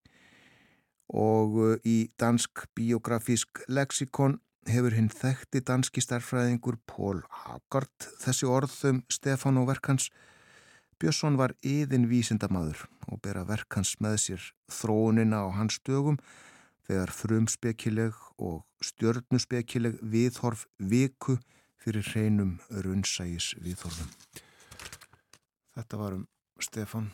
og 1.10 1.80
í 1.82 2.10
dansk 2.20 2.68
biografísk 2.78 3.64
leksikon 3.66 4.36
hefur 4.70 4.94
hinn 4.96 5.10
þekkti 5.12 5.60
danski 5.66 6.02
starfræðingur 6.04 6.78
Pól 6.88 7.22
Hagard 7.44 8.06
þessi 8.22 8.48
orðum 8.48 9.02
Stefán 9.10 9.58
og 9.60 9.68
verkans 9.70 10.10
Björnsson 11.00 11.38
var 11.40 11.54
yðin 11.64 12.08
vísindamadur 12.10 12.82
og 13.08 13.22
bera 13.24 13.46
verkans 13.48 13.94
með 14.04 14.16
sér 14.24 14.48
þróunina 14.68 15.42
á 15.42 15.48
hans 15.56 15.78
dögum 15.86 16.18
þegar 16.84 17.12
frumspekileg 17.16 18.18
og 18.36 18.66
stjörnuspekileg 18.84 19.96
viðhorf 20.02 20.66
viku 20.76 21.38
fyrir 21.80 22.04
hreinum 22.12 22.58
runnsægis 22.84 23.54
viðhorfum. 23.64 24.10
Þetta 25.72 26.02
var 26.02 26.18
um 26.18 26.26
Stefán 26.60 27.08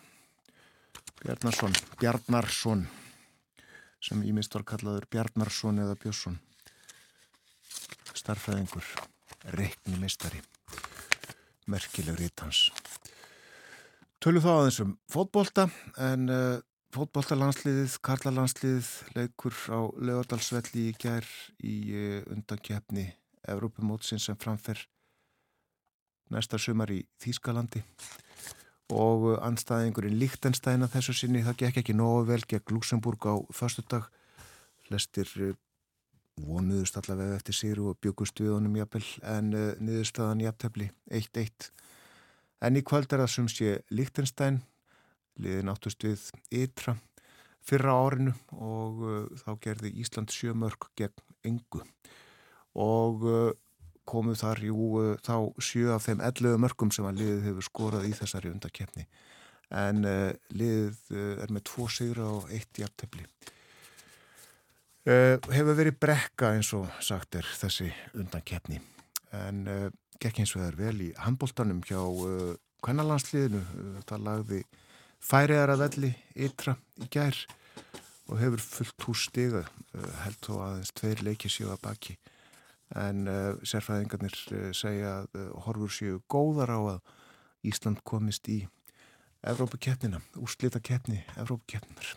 Bjarnarsson, 1.22 1.76
Bjarnarsson 2.00 2.88
sem 4.02 4.26
ímist 4.26 4.54
var 4.58 4.66
kallaður 4.66 5.06
Bjarnarsson 5.14 5.78
eða 5.84 5.94
Björnsson 6.02 6.40
starfræðingur 8.26 8.86
reiknumistari 9.54 10.42
merkileg 11.70 12.18
rítans 12.18 12.66
Tölu 14.18 14.40
þá 14.42 14.48
aðeins 14.50 14.78
um 14.82 14.94
fótbolta 15.12 15.68
en 16.02 16.30
uh, 16.32 16.56
fótboltalandsliðið, 16.96 17.98
karlalandsliðið 18.02 18.88
leikur 19.14 19.54
á 19.70 19.80
Leodalsvelli 20.08 20.88
í 20.90 20.94
gær 20.98 21.28
í 21.62 21.74
uh, 21.92 22.22
undankjöfni 22.34 23.06
Evrópumótsin 23.46 24.18
sem 24.18 24.38
framfer 24.40 24.80
næsta 26.34 26.58
sumar 26.58 26.90
í 26.90 27.04
Þýskalandi. 27.22 27.84
Og 28.90 29.28
uh, 29.28 29.36
anstæðingurinn 29.46 30.18
Líktenstæna 30.18 30.90
þessu 30.90 31.14
sinni 31.14 31.44
það 31.46 31.60
gekk 31.62 31.82
ekki 31.84 31.94
nógu 31.94 32.26
vel 32.32 32.42
gegn 32.42 32.74
Luxemburg 32.74 33.30
á 33.30 33.34
förstudag 33.54 34.10
flestir 34.88 35.30
uh, 35.38 35.54
vonuðust 36.44 36.98
allavega 37.00 37.38
eftir 37.38 37.56
síru 37.56 37.90
og 37.90 38.00
byggust 38.04 38.40
við 38.42 38.56
honum 38.56 38.76
jafnvel 38.76 39.04
en 39.24 39.52
uh, 39.56 39.66
niðurstaðan 39.80 40.42
jafntefni 40.44 40.90
1-1 41.08 41.70
en 42.66 42.76
í 42.76 42.82
kvöld 42.84 43.12
er 43.12 43.22
það 43.24 43.32
sem 43.32 43.48
sé 43.52 43.76
Líktenstæn 43.88 44.60
liðin 45.40 45.72
áttust 45.72 46.04
við 46.04 46.26
ytra 46.52 46.96
fyrra 47.66 47.96
árinu 47.96 48.34
og 48.52 49.00
uh, 49.04 49.22
þá 49.40 49.50
gerði 49.64 49.94
Ísland 50.02 50.32
sjömörk 50.32 50.90
gegn 50.96 51.24
engu. 51.48 51.82
Og 52.76 53.24
uh, 53.24 53.50
komu 54.06 54.36
þar 54.38 54.60
jú 54.68 55.16
þá 55.24 55.34
sjö 55.58 55.88
af 55.96 56.04
þeim 56.04 56.20
11 56.22 56.60
mörgum 56.62 56.92
sem 56.94 57.08
að 57.08 57.22
liðið 57.22 57.48
hefur 57.48 57.66
skorað 57.66 58.06
í 58.06 58.12
þessari 58.14 58.52
undakefni 58.52 59.08
en 59.74 60.04
liðið 60.54 61.08
er 61.42 61.50
með 61.50 61.64
tvo 61.66 61.88
sigra 61.90 62.28
og 62.36 62.52
eitt 62.54 62.78
jafntefni 62.78 63.24
uh, 65.06 65.36
hefur 65.52 65.78
verið 65.78 65.98
brekka 66.02 66.52
eins 66.56 66.72
og 66.76 66.88
sagt 67.04 67.38
er 67.38 67.46
þessi 67.58 67.88
undankefni 68.16 68.80
en 69.36 69.62
uh, 69.70 69.88
gekk 70.22 70.42
eins 70.42 70.54
og 70.54 70.62
það 70.62 70.68
er 70.70 70.78
vel 70.80 71.04
í 71.06 71.10
handbóltanum 71.20 71.82
hjá 71.86 72.00
uh, 72.00 72.54
kvennalandsliðinu. 72.84 73.62
Það 74.06 74.26
lagði 74.26 74.60
færiðar 75.24 75.72
að 75.74 75.82
velli 75.82 76.12
ytra 76.46 76.76
í 77.02 77.08
gær 77.10 77.38
og 78.26 78.40
hefur 78.40 78.62
fullt 78.62 79.06
hús 79.06 79.24
stiga 79.30 79.64
held 80.24 80.38
þó 80.44 80.52
aðeins 80.66 80.92
tveir 80.98 81.22
leikið 81.24 81.54
séu 81.54 81.70
að 81.72 81.82
baki. 81.86 82.16
En 82.94 83.26
sérfræðingarnir 83.66 84.36
segja 84.76 85.16
að 85.24 85.48
horfur 85.64 85.94
séu 85.94 86.20
góðar 86.30 86.74
á 86.74 86.80
að 86.96 87.00
Ísland 87.66 88.04
komist 88.06 88.46
í 88.52 88.60
Evrópukeppnina, 89.46 90.20
úrslita 90.42 90.82
keppni 90.82 91.24
Evrópukeppninar. 91.34 92.14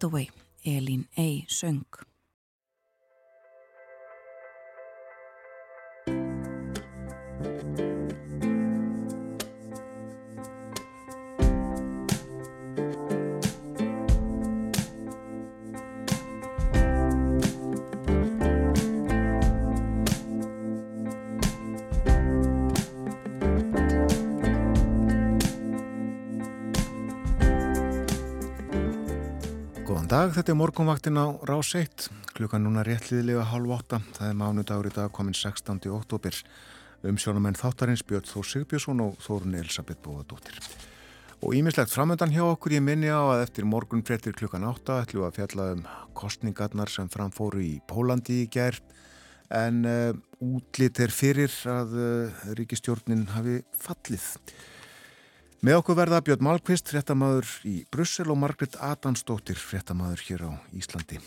The 0.00 0.08
way. 0.08 0.30
Dag, 30.20 30.32
þetta 30.36 30.52
er 30.52 30.56
morgunvaktin 30.58 31.16
á 31.16 31.26
Rás 31.48 31.70
1, 31.78 32.10
klukkan 32.36 32.60
núna 32.66 32.82
réttliðilega 32.84 33.46
halv 33.54 33.70
átta, 33.72 34.00
það 34.18 34.26
er 34.26 34.34
mánudagur 34.36 34.88
í 34.90 34.92
dag 34.92 35.12
komin 35.16 35.36
16. 35.36 35.78
oktober, 35.96 36.36
umsjónamenn 37.08 37.56
þáttarins 37.56 38.02
Björn 38.04 38.28
Þór 38.28 38.48
Sigbjörnsson 38.50 39.00
og 39.00 39.14
Þórun 39.24 39.56
Elisabeth 39.56 40.02
Bóðadóttir. 40.04 40.58
Og 41.40 41.54
ímislegt 41.56 41.94
framöndan 41.94 42.34
hjá 42.34 42.42
okkur 42.50 42.74
ég 42.76 42.84
minni 42.84 43.08
á 43.08 43.16
að 43.22 43.46
eftir 43.46 43.68
morgun 43.70 44.04
frettir 44.04 44.36
klukkan 44.36 44.66
átta 44.68 44.98
ætlum 45.06 45.22
við 45.22 45.28
að 45.30 45.38
fjalla 45.38 45.68
um 45.78 45.86
kostningarnar 46.20 46.92
sem 46.92 47.08
framfóru 47.08 47.62
í 47.64 47.72
Pólandi 47.88 48.42
í 48.42 48.50
gær, 48.52 48.76
en 49.48 49.80
uh, 49.88 50.12
útlit 50.44 51.00
er 51.00 51.14
fyrir 51.16 51.54
að 51.70 51.96
uh, 51.96 52.44
ríkistjórnin 52.60 53.24
hafi 53.38 53.62
fallið. 53.86 54.28
Með 55.60 55.76
okkur 55.76 55.96
verða 55.98 56.22
Björn 56.24 56.40
Malmqvist, 56.46 56.88
fréttamaður 56.88 57.50
í 57.68 57.82
Brussel 57.92 58.30
og 58.32 58.38
Margret 58.40 58.78
Adamsdóttir, 58.80 59.58
fréttamaður 59.60 60.22
hér 60.24 60.44
á 60.48 60.50
Íslandi. 60.72 61.18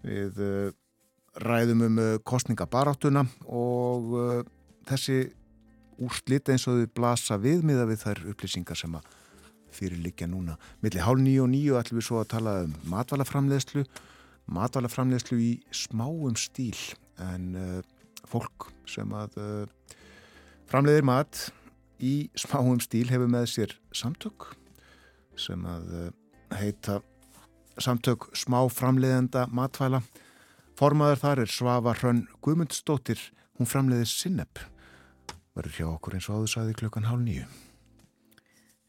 Við 0.00 0.40
uh, 0.40 0.70
ræðum 1.44 1.82
um 1.84 2.00
uh, 2.00 2.14
kostningabaráttuna 2.24 3.26
og 3.44 4.16
uh, 4.16 4.40
þessi 4.88 5.18
úrslit 6.00 6.48
eins 6.48 6.64
og 6.64 6.80
þau 6.80 6.94
blasa 6.96 7.36
við 7.36 7.68
miða 7.68 7.84
við 7.92 8.02
þær 8.06 8.24
upplýsingar 8.32 8.80
sem 8.80 8.96
að 8.96 9.12
fyrirlikja 9.76 10.32
núna. 10.32 10.56
Millir 10.80 11.04
hálf 11.04 11.20
nýju 11.20 11.44
og 11.44 11.52
nýju 11.52 11.76
ætlum 11.76 12.00
við 12.00 12.08
svo 12.08 12.24
að 12.24 12.32
tala 12.32 12.58
um 12.64 12.74
matvælaframleðslu, 12.88 13.84
matvælaframleðslu 14.48 15.42
í 15.44 15.54
smáum 15.76 16.40
stíl 16.40 16.78
en 17.20 17.52
fólk 18.24 18.72
sem 18.88 19.12
að 19.12 19.36
framleiðir 20.72 21.04
mat 21.04 21.50
í 22.02 22.14
smáum 22.38 22.80
stíl 22.82 23.06
hefur 23.12 23.30
með 23.30 23.48
sér 23.52 23.76
samtök 23.94 24.50
sem 25.38 25.62
að 25.64 25.88
uh, 25.96 26.08
heita 26.58 27.00
samtök 27.80 28.28
smá 28.36 28.60
framleiðenda 28.68 29.46
matvæla. 29.54 30.02
Formaður 30.78 31.20
þar 31.22 31.42
er 31.44 31.52
Svafa 31.52 31.94
Hrönn 31.96 32.24
Guðmundsdóttir, 32.44 33.20
hún 33.56 33.68
framleiðir 33.68 34.10
Sinnepp. 34.10 34.60
Verður 35.56 35.76
hjá 35.78 35.86
okkur 35.90 36.16
eins 36.16 36.28
og 36.28 36.40
áður 36.40 36.52
saði 36.52 36.76
klukkan 36.80 37.08
hálf 37.08 37.22
nýju. 37.24 37.46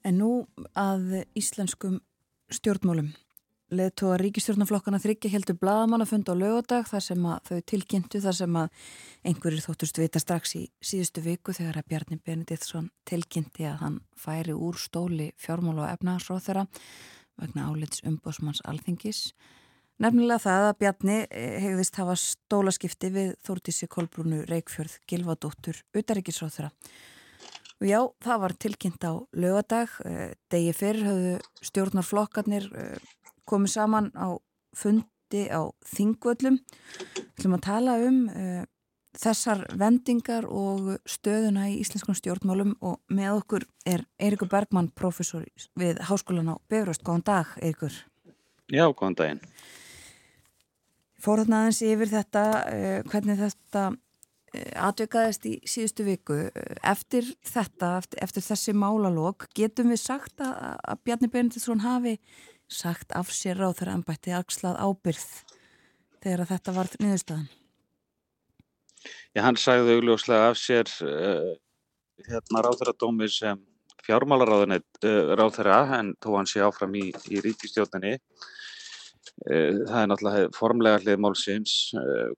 En 0.04 0.20
nú 0.20 0.32
að 0.76 1.24
íslenskum 1.40 2.00
stjórnmálum. 2.52 3.14
Leðtóa 3.72 4.18
ríkistjórnaflokkana 4.20 5.00
þryggja 5.02 5.32
heldur 5.32 5.56
blagamannafund 5.58 6.28
á 6.28 6.36
lögadag 6.36 6.86
þar 6.90 7.04
sem 7.06 7.24
að 7.26 7.48
þau 7.48 7.62
tilkynntu 7.72 8.20
þar 8.22 8.36
sem 8.38 8.58
að 8.60 8.84
einhverjir 9.24 9.64
þóttust 9.64 10.00
vita 10.02 10.22
strax 10.22 10.56
í 10.60 10.64
síðustu 10.84 11.24
viku 11.24 11.56
þegar 11.56 11.80
að 11.80 11.88
Bjarni 11.94 12.20
Benediktsson 12.20 12.92
tilkynnti 13.08 13.66
að 13.70 13.80
hann 13.82 13.98
færi 14.20 14.54
úr 14.54 14.78
stóli 14.78 15.32
fjármála 15.42 15.88
og 15.88 15.96
efnahagsróþara 15.96 16.68
vegna 17.40 17.70
álits 17.72 18.04
umbósmanns 18.06 18.62
alþingis. 18.68 19.32
Nefnilega 20.04 20.44
það 20.44 20.68
að 20.68 20.78
Bjarni 20.84 21.18
eh, 21.32 21.58
hegðist 21.64 21.98
hafa 22.02 22.18
stólaskipti 22.20 23.10
við 23.16 23.34
Þórtísi 23.48 23.90
Kolbrúnu 23.90 24.44
Reykjörð 24.50 25.00
Gilvadóttur 25.10 25.82
utaríkisróþara. 25.96 26.70
Og 27.82 27.90
já, 27.90 28.00
það 28.22 28.46
var 28.46 28.56
tilkynnt 28.60 29.06
á 29.08 29.14
lögadag. 29.34 29.98
eh, 30.06 30.34
Degi 30.52 30.74
fyrir 30.78 31.08
höfðu 31.10 31.36
stjórnarflokkarnir 31.72 32.70
eh, 33.44 33.50
komið 33.50 33.76
saman 33.76 34.12
á 34.16 34.40
fundi 34.74 35.48
á 35.50 35.62
Þingvöllum. 35.88 36.60
Við 36.60 37.34
ætlum 37.38 37.58
að 37.58 37.66
tala 37.66 37.98
um 38.06 38.20
uh, 38.30 38.64
þessar 39.18 39.64
vendingar 39.78 40.48
og 40.50 40.96
stöðuna 41.10 41.68
í 41.72 41.80
íslenskum 41.82 42.18
stjórnmálum 42.18 42.76
og 42.82 43.00
með 43.14 43.40
okkur 43.40 43.68
er 43.90 44.06
Eirikur 44.22 44.50
Bergmann, 44.50 44.92
professor 44.96 45.46
við 45.80 46.02
Háskólan 46.10 46.54
á 46.54 46.56
Befröst. 46.70 47.06
Góðan 47.06 47.26
dag, 47.30 47.58
Eirikur. 47.62 47.94
Já, 48.72 48.88
góðan 48.90 49.20
daginn. 49.20 49.44
Fór 51.24 51.44
þarna 51.44 51.64
aðeins 51.64 51.84
yfir 51.88 52.10
þetta, 52.12 52.48
uh, 52.64 52.98
hvernig 53.12 53.40
þetta 53.42 53.84
uh, 53.94 54.72
atvikaðist 54.90 55.46
í 55.50 55.58
síðustu 55.66 56.08
viku. 56.08 56.40
Eftir 56.82 57.30
þetta, 57.48 57.98
eftir, 58.02 58.24
eftir 58.26 58.48
þessi 58.50 58.74
málalók, 58.78 59.48
getum 59.56 59.94
við 59.94 60.04
sagt 60.04 60.42
að, 60.44 60.58
að 60.82 61.06
Bjarni 61.06 61.30
Benediktsson 61.32 61.86
hafi 61.86 62.18
sagt 62.74 63.14
af 63.16 63.32
sér 63.34 63.62
á 63.62 63.70
þeirra 63.72 63.98
ennbætti 63.98 64.34
axlað 64.36 64.80
ábyrð 64.82 65.28
þegar 66.24 66.50
þetta 66.50 66.74
var 66.76 66.90
niðurstaðan? 67.00 67.52
Já, 69.36 69.42
hann 69.44 69.60
sagði 69.60 69.98
augljóslega 69.98 70.50
af 70.52 70.60
sér 70.60 70.90
uh, 71.04 71.54
hérna 72.28 72.64
ráþæradómi 72.64 73.28
sem 73.32 73.60
fjármálaráðunni 74.06 74.80
uh, 74.80 75.34
ráþæra 75.40 75.80
en 76.00 76.14
þó 76.24 76.34
hann 76.38 76.50
sé 76.50 76.64
áfram 76.64 76.96
í, 77.00 77.10
í 77.32 77.42
ríkistjórninni. 77.44 78.18
Uh, 79.50 79.84
það 79.90 79.98
er 80.00 80.12
náttúrulega 80.12 80.54
formlega 80.56 81.02
hlið 81.04 81.24
málsins. 81.26 81.76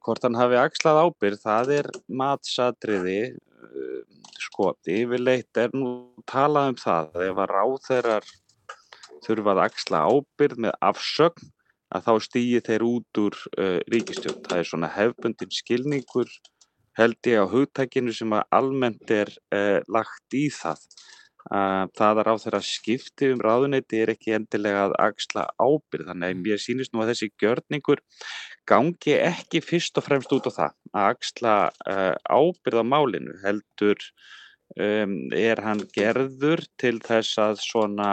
Hvort 0.05 0.25
hann 0.25 0.39
hafi 0.39 0.57
axlað 0.61 1.03
ábyrð, 1.05 1.43
það 1.43 1.75
er 1.79 1.91
matsadriði. 2.23 3.19
Uh, 3.65 4.01
sko, 4.45 4.71
yfirleitt 4.89 5.59
er 5.59 5.73
nú 5.75 5.91
talað 6.29 6.73
um 6.73 6.79
það 6.79 7.21
ef 7.27 7.43
að 7.43 7.53
ráþærar 7.53 8.33
þurfa 9.25 9.55
að 9.55 9.61
axla 9.65 10.01
ábyrð 10.09 10.65
með 10.65 10.77
afsögn 10.89 11.51
að 11.95 12.07
þá 12.07 12.13
stýji 12.27 12.61
þeir 12.65 12.85
út 12.85 13.21
úr 13.21 13.39
uh, 13.59 13.79
ríkistjórn. 13.91 14.43
Það 14.45 14.61
er 14.61 14.69
svona 14.69 14.91
hefbundin 14.95 15.53
skilningur 15.53 16.31
held 16.95 17.27
ég 17.27 17.43
á 17.43 17.51
hugtækinu 17.51 18.13
sem 18.15 18.33
að 18.35 18.47
almennt 18.55 19.11
er 19.11 19.31
uh, 19.53 19.81
lagt 19.91 20.37
í 20.37 20.47
það. 20.53 20.81
Uh, 21.45 21.85
það 21.93 22.19
að 22.19 22.23
ráð 22.25 22.39
þeirra 22.43 22.61
skipti 22.65 23.27
um 23.29 23.41
ráðuneyti 23.45 23.99
er 24.01 24.11
ekki 24.15 24.33
endilega 24.33 24.87
að 24.87 24.95
axla 25.03 25.45
ábyrð. 25.61 26.07
Þannig 26.09 26.31
að 26.31 26.41
mér 26.41 26.63
sýnist 26.63 26.95
nú 26.95 27.03
að 27.03 27.13
þessi 27.13 27.29
gjörningur 27.41 28.01
gangi 28.65 29.19
ekki 29.19 29.61
fyrst 29.61 30.01
og 30.01 30.07
fremst 30.07 30.33
út 30.33 30.49
á 30.49 30.51
það 30.55 30.79
að 30.95 31.11
axla 31.11 31.53
ábyrð 32.25 32.81
á 32.81 32.85
málinu 32.89 33.35
heldur 33.43 34.01
um, 34.73 35.13
er 35.37 35.61
hann 35.61 35.83
gerður 35.93 36.63
til 36.81 36.97
þess 37.05 37.37
að 37.43 37.59
svona 37.61 38.09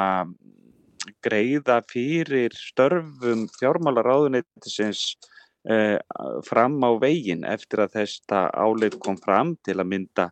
greiða 1.24 1.80
fyrir 1.90 2.54
störfum 2.56 3.46
fjármálaráðuneytisins 3.58 5.02
uh, 5.70 5.98
fram 6.46 6.78
á 6.84 6.90
veginn 7.02 7.46
eftir 7.48 7.84
að 7.84 7.98
þetta 8.00 8.46
áleit 8.54 8.98
kom 9.02 9.18
fram 9.20 9.56
til 9.66 9.78
að 9.78 9.90
mynda 9.94 10.30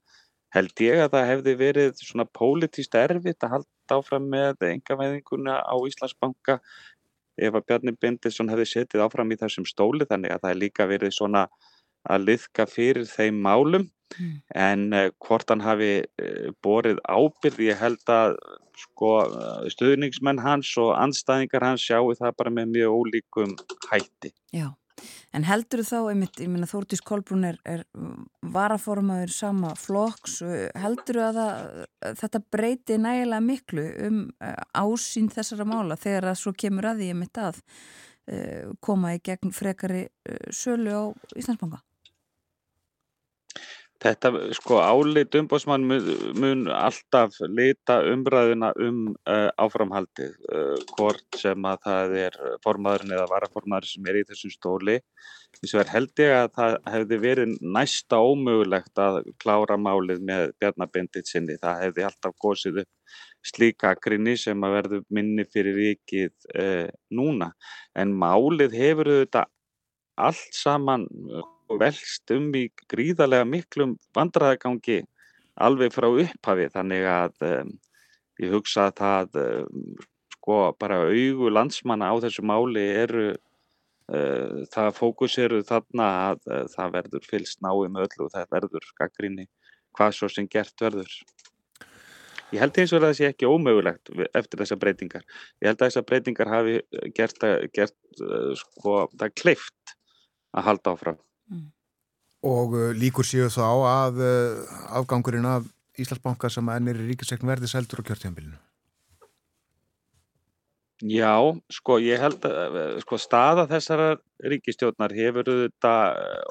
held 0.55 0.83
ég 0.83 1.05
að 1.05 1.13
það 1.15 1.29
hefði 1.31 1.57
verið 1.61 2.01
svona 2.03 2.27
pólitíst 2.39 2.97
erfitt 2.99 3.47
að 3.47 3.59
halda 3.59 3.99
áfram 3.99 4.27
með 4.31 4.67
engaveðinguna 4.71 5.61
á 5.63 5.75
Íslandsbanka 5.87 6.59
ef 7.41 7.55
að 7.55 7.67
Bjarni 7.67 7.95
Bindisson 7.97 8.51
hefði 8.51 8.67
setið 8.73 9.05
áfram 9.07 9.31
í 9.33 9.39
þessum 9.41 9.67
stóli 9.69 10.07
þannig 10.09 10.35
að 10.35 10.43
það 10.45 10.55
er 10.55 10.61
líka 10.65 10.89
verið 10.91 11.15
svona 11.17 11.47
að 12.11 12.27
liðka 12.29 12.67
fyrir 12.71 13.07
þeim 13.09 13.41
málum 13.45 13.87
Mm. 14.19 14.41
en 14.55 14.93
uh, 14.93 15.07
hvort 15.23 15.53
hann 15.53 15.63
hafi 15.63 15.93
uh, 16.03 16.51
borið 16.65 16.99
ábyrð 17.07 17.63
ég 17.69 17.79
held 17.79 18.11
að 18.11 18.35
sko 18.81 19.13
uh, 19.23 19.69
stuðningsmenn 19.71 20.43
hans 20.43 20.73
og 20.81 20.93
anstæðingar 20.99 21.69
hans 21.69 21.85
sjáu 21.87 22.11
það 22.19 22.37
bara 22.41 22.53
með 22.55 22.73
mjög 22.75 22.97
ólíkum 22.97 23.55
hætti. 23.91 24.33
Já, 24.57 24.67
en 25.37 25.47
heldur 25.47 25.85
þá, 25.87 25.99
einmitt, 26.11 26.41
ég 26.43 26.51
meina 26.51 26.69
Þórtís 26.71 27.05
Kolbrún 27.07 27.47
er, 27.53 27.61
er 27.69 27.85
varaformaður 28.57 29.35
sama 29.35 29.75
flokks, 29.79 30.41
heldur 30.81 31.21
að 31.29 31.41
það, 31.41 31.83
þetta 32.23 32.45
breyti 32.51 32.99
nægilega 32.99 33.47
miklu 33.47 33.87
um 34.09 34.23
ásýn 34.75 35.31
þessara 35.31 35.69
mála 35.69 35.99
þegar 36.01 36.33
að 36.33 36.41
svo 36.43 36.55
kemur 36.57 36.91
að 36.91 37.05
því 37.05 37.13
einmitt 37.15 37.45
að 37.45 37.63
koma 38.85 39.15
í 39.17 39.23
gegn 39.27 39.55
frekari 39.55 40.05
sölu 40.55 40.93
á 40.95 41.03
Íslandsbanka? 41.35 41.81
Þetta 44.01 44.31
sko 44.57 44.79
álit 44.81 45.35
umbóðsmann 45.37 45.83
mun, 45.85 46.07
mun 46.41 46.63
alltaf 46.73 47.35
lita 47.53 47.99
umræðuna 48.09 48.71
um 48.81 49.01
uh, 49.29 49.51
áframhaldið, 49.61 50.39
uh, 50.49 50.79
hvort 50.95 51.37
sem 51.37 51.69
að 51.69 51.83
það 51.85 52.15
er 52.23 52.39
formaðurinn 52.65 53.13
eða 53.19 53.27
varaformaðurinn 53.35 53.93
sem 53.93 54.09
er 54.09 54.21
í 54.23 54.25
þessum 54.31 54.55
stóli. 54.55 54.97
Þess 55.59 55.77
vegna 55.77 55.95
held 55.99 56.25
ég 56.25 56.33
að 56.39 56.49
það 56.57 56.79
hefði 56.95 57.21
verið 57.27 57.55
næsta 57.77 58.23
ómögulegt 58.25 59.05
að 59.05 59.21
klára 59.43 59.77
málið 59.77 60.25
með 60.33 60.47
Bjarnabindit 60.63 61.29
sinni. 61.29 61.61
Það 61.61 61.85
hefði 61.85 62.09
alltaf 62.09 62.37
gósið 62.41 62.83
upp 62.87 63.51
slíka 63.53 63.93
grinni 64.01 64.39
sem 64.41 64.65
að 64.65 64.77
verður 64.79 65.07
minni 65.13 65.45
fyrir 65.45 65.77
vikið 65.77 66.53
uh, 66.57 66.89
núna. 67.13 67.53
En 67.93 68.17
málið 68.17 68.81
hefur 68.81 69.13
auðvitað 69.13 69.53
allt 70.21 70.57
saman 70.57 71.09
velst 71.79 72.33
um 72.35 72.49
í 72.57 72.67
gríðarlega 72.91 73.47
miklum 73.47 73.97
vandræðagangi 74.17 75.03
alveg 75.61 75.95
frá 75.95 76.09
upphafi 76.09 76.69
þannig 76.73 77.07
að 77.11 77.47
um, 77.47 77.75
ég 78.41 78.55
hugsa 78.55 78.89
að 78.89 78.97
það 79.01 79.39
um, 79.45 79.85
sko 80.35 80.59
bara 80.81 81.03
augu 81.11 81.51
landsmanna 81.53 82.11
á 82.11 82.15
þessu 82.25 82.45
máli 82.47 82.87
eru 83.03 83.27
uh, 83.35 84.65
það 84.73 84.97
fókus 84.97 85.37
eru 85.43 85.61
þarna 85.67 86.09
að 86.31 86.41
uh, 86.49 86.65
það 86.73 86.97
verður 86.97 87.29
fylst 87.29 87.61
nái 87.65 87.87
með 87.89 88.09
öllu 88.09 88.27
og 88.27 88.35
það 88.35 88.51
verður 88.57 88.91
gaggrinni 89.01 89.47
hvað 89.97 90.17
svo 90.17 90.31
sem 90.31 90.49
gert 90.49 90.75
verður. 90.81 91.15
Ég 92.51 92.59
held 92.59 92.79
eins 92.83 92.93
og 92.95 93.03
það 93.05 93.17
sé 93.19 93.27
ekki 93.31 93.47
ómögulegt 93.47 94.11
eftir 94.35 94.59
þessar 94.63 94.79
breytingar. 94.83 95.23
Ég 95.63 95.71
held 95.71 95.79
að 95.79 95.87
þessar 95.87 96.07
breytingar 96.09 96.51
hafi 96.51 96.79
gert, 97.15 97.45
gert 97.77 98.23
uh, 98.25 98.53
sko 98.59 99.05
það 99.15 99.35
kleift 99.39 99.99
að 100.57 100.67
halda 100.67 100.95
áfram. 100.97 101.21
Og 102.47 102.73
uh, 102.73 102.89
líkur 102.97 103.27
séu 103.27 103.51
þá 103.53 103.69
að 103.85 104.25
uh, 104.25 104.73
afgangurinn 104.97 105.49
af 105.49 105.69
Íslandsbanka 106.01 106.49
sem 106.49 106.69
ennir 106.73 106.97
í 106.97 107.11
ríkisegn 107.11 107.49
verði 107.49 107.69
seldur 107.69 108.01
á 108.01 108.07
kjörtjambilinu? 108.09 108.57
Já, 111.01 111.33
sko 111.73 111.97
ég 112.01 112.21
held 112.21 112.45
að 112.49 112.77
uh, 112.77 112.97
sko 113.05 113.19
staða 113.21 113.67
þessara 113.69 114.09
ríkistjórnar 114.53 115.13
hefur 115.17 115.49
þetta 115.49 115.93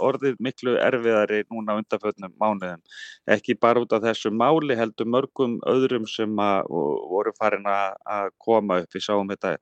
orðið 0.06 0.38
miklu 0.46 0.76
erfiðari 0.78 1.42
núna 1.50 1.80
undanfötnum 1.82 2.36
mánuðum. 2.38 2.84
Ekki 3.26 3.58
bara 3.58 3.82
út 3.82 3.94
af 3.98 4.06
þessu 4.06 4.30
máli 4.30 4.78
heldur 4.78 5.10
mörgum 5.10 5.58
öðrum 5.70 6.06
sem 6.10 6.38
að 6.38 6.70
voru 6.70 7.34
farin 7.38 7.66
að 7.66 8.30
koma 8.38 8.84
upp. 8.84 8.94
Við 8.94 9.06
sáum 9.08 9.34
þetta 9.34 9.56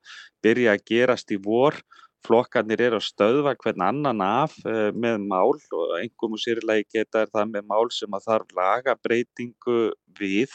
byrja 0.44 0.76
að 0.76 0.84
gerast 0.92 1.32
í 1.32 1.40
vor 1.40 1.80
flokkarnir 2.26 2.82
eru 2.88 2.98
að 2.98 3.06
stöðva 3.06 3.54
hvern 3.60 3.84
annan 3.88 4.22
af 4.24 4.56
uh, 4.66 4.88
með 4.94 5.20
mál 5.30 5.54
og 5.54 5.94
einhverjum 6.00 6.38
og 6.38 6.42
sérlega 6.42 6.88
geta 6.98 7.26
það 7.30 7.52
með 7.54 7.68
mál 7.70 7.92
sem 7.94 8.16
að 8.16 8.30
þarf 8.30 8.56
laga 8.58 8.96
breytingu 9.02 9.80
við 10.18 10.54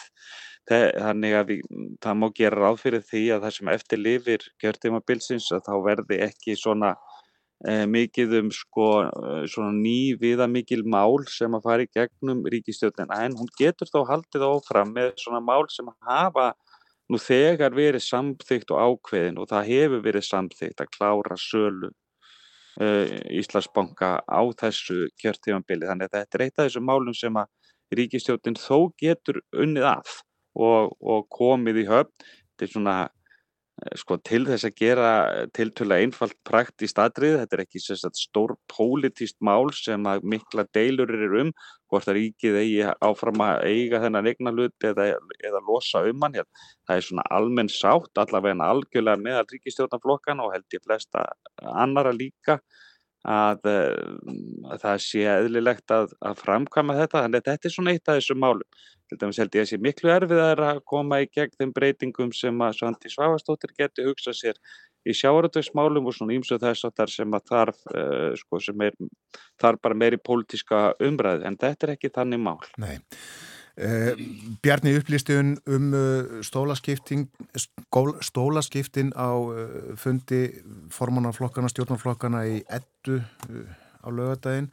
þannig 0.67 1.33
að 1.35 1.49
við, 1.49 1.63
það 2.03 2.19
má 2.19 2.29
gera 2.35 2.61
ráð 2.61 2.77
fyrir 2.79 3.01
því 3.03 3.23
að 3.35 3.41
það 3.43 3.55
sem 3.57 3.71
eftir 3.73 3.99
lifir 3.99 4.45
kjörtímabilsins 4.63 5.49
að 5.51 5.65
þá 5.65 5.73
verði 5.83 6.19
ekki 6.23 6.55
svona 6.59 6.93
uh, 6.95 7.83
mikið 7.89 8.37
um 8.39 8.51
sko 8.55 8.87
uh, 9.03 9.43
svona 9.51 9.73
ný 9.75 10.15
viða 10.21 10.47
mikil 10.47 10.83
mál 10.87 11.19
sem 11.31 11.55
að 11.55 11.67
fara 11.67 11.87
í 11.87 11.91
gegnum 11.91 12.45
ríkistjóðin 12.53 13.11
en 13.11 13.35
hún 13.39 13.51
getur 13.59 13.91
þó 13.91 14.05
haldið 14.07 14.47
áfram 14.47 14.95
með 14.95 15.11
svona 15.23 15.43
mál 15.43 15.67
sem 15.73 15.91
hafa 16.07 16.53
nú 17.11 17.19
þegar 17.19 17.75
verið 17.75 18.05
samþygt 18.05 18.71
og 18.73 18.83
ákveðin 18.87 19.41
og 19.41 19.49
það 19.51 19.69
hefur 19.71 20.03
verið 20.05 20.27
samþygt 20.27 20.83
að 20.83 20.91
klára 20.95 21.37
sölu 21.39 21.89
uh, 21.89 23.07
Íslandsbanka 23.41 24.13
á 24.23 24.41
þessu 24.59 25.09
kjörtímanbili 25.21 25.89
þannig 25.89 26.11
að 26.11 26.19
þetta 26.19 26.39
er 26.39 26.45
eitt 26.45 26.59
af 26.59 26.69
þessum 26.69 26.87
málum 26.87 27.17
sem 27.17 27.41
að 27.41 27.51
ríkistjótin 27.93 28.57
þó 28.57 28.93
getur 28.99 29.41
unnið 29.51 29.89
af 29.89 30.21
og, 30.55 30.93
og 31.01 31.27
komið 31.33 31.83
í 31.83 31.89
höfn. 31.89 32.31
Til 32.59 32.69
svona 32.69 32.97
sko 33.97 34.19
til 34.21 34.43
þess 34.45 34.67
að 34.67 34.75
gera 34.77 35.11
tiltöla 35.55 35.97
einfalt 36.03 36.35
praktist 36.45 36.99
atrið, 37.01 37.39
þetta 37.41 37.57
er 37.57 37.63
ekki 37.63 37.81
sagt, 37.81 38.19
stór 38.21 38.53
pólitíst 38.69 39.39
mál 39.41 39.71
sem 39.73 40.05
að 40.09 40.27
mikla 40.29 40.67
deilur 40.75 41.09
eru 41.09 41.41
um 41.41 41.51
hvort 41.89 42.07
að 42.09 42.19
ríkið 42.19 42.59
eigi 42.61 42.85
áfram 43.05 43.41
að 43.45 43.65
eiga 43.69 44.01
þennan 44.03 44.29
eigna 44.29 44.53
hlut 44.53 44.87
eða, 44.89 45.09
eða 45.41 45.63
losa 45.65 46.03
um 46.09 46.25
hann. 46.25 46.39
Það 46.87 46.95
er 46.95 47.07
svona 47.09 47.27
almenn 47.33 47.73
sátt 47.73 48.21
allavega 48.21 48.69
algjörlega 48.69 49.21
meðal 49.25 49.45
ríkistjórnarflokkan 49.51 50.41
og 50.45 50.53
held 50.55 50.77
ég 50.77 50.85
flesta 50.85 51.27
annara 51.73 52.13
líka 52.13 52.59
að, 53.25 53.65
að 53.67 54.79
það 54.85 55.03
sé 55.05 55.27
eðlilegt 55.33 55.93
að, 55.95 56.13
að 56.21 56.41
framkama 56.45 56.97
þetta. 57.01 57.25
Þannig 57.25 57.41
að 57.41 57.51
þetta 57.51 57.69
er 57.69 57.77
svona 57.77 57.93
eitt 57.93 58.09
af 58.09 58.21
þessum 58.21 58.43
málum 58.45 58.83
til 59.13 59.21
dæmis 59.21 59.39
held 59.41 59.55
ég 59.55 59.65
að 59.65 59.69
sé 59.69 59.79
miklu 59.81 60.11
erfiðar 60.13 60.61
að 60.65 60.81
koma 60.89 61.21
í 61.21 61.29
gegn 61.29 61.53
þeim 61.59 61.73
breytingum 61.75 62.33
sem 62.35 62.65
að 62.65 62.79
Svandi 62.79 63.11
Svavastóttir 63.13 63.73
geti 63.77 64.05
hugsað 64.07 64.39
sér 64.39 64.59
í 65.05 65.13
sjáaratöksmálum 65.17 66.07
og 66.07 66.15
svona 66.15 66.35
ímsu 66.37 66.57
þess 66.61 66.87
að 66.87 66.95
þar 66.99 67.13
sem 67.13 67.37
að 67.37 67.49
þarf 67.51 67.81
uh, 67.91 68.29
sko 68.39 68.61
sem 68.63 68.85
er 68.87 68.95
þarf 69.61 69.81
bara 69.83 69.99
meiri 69.99 70.19
pólitíska 70.21 70.83
umræði 71.03 71.49
en 71.49 71.59
þetta 71.59 71.87
er 71.87 71.95
ekki 71.97 72.13
þannig 72.15 72.41
mál. 72.41 72.61
Nei. 72.81 72.95
Uh, 73.73 74.13
Bjarni 74.63 74.95
upplýstun 74.99 75.55
um 75.65 75.93
uh, 75.97 76.33
stólaskiptin 76.45 77.27
stólaskiptin 78.23 79.13
á 79.17 79.33
fundi 79.99 80.43
formannarflokkana, 80.93 81.71
stjórnarflokkana 81.73 82.45
í 82.49 82.59
ettu 82.69 83.21
á 84.03 84.09
lögadaginn. 84.11 84.69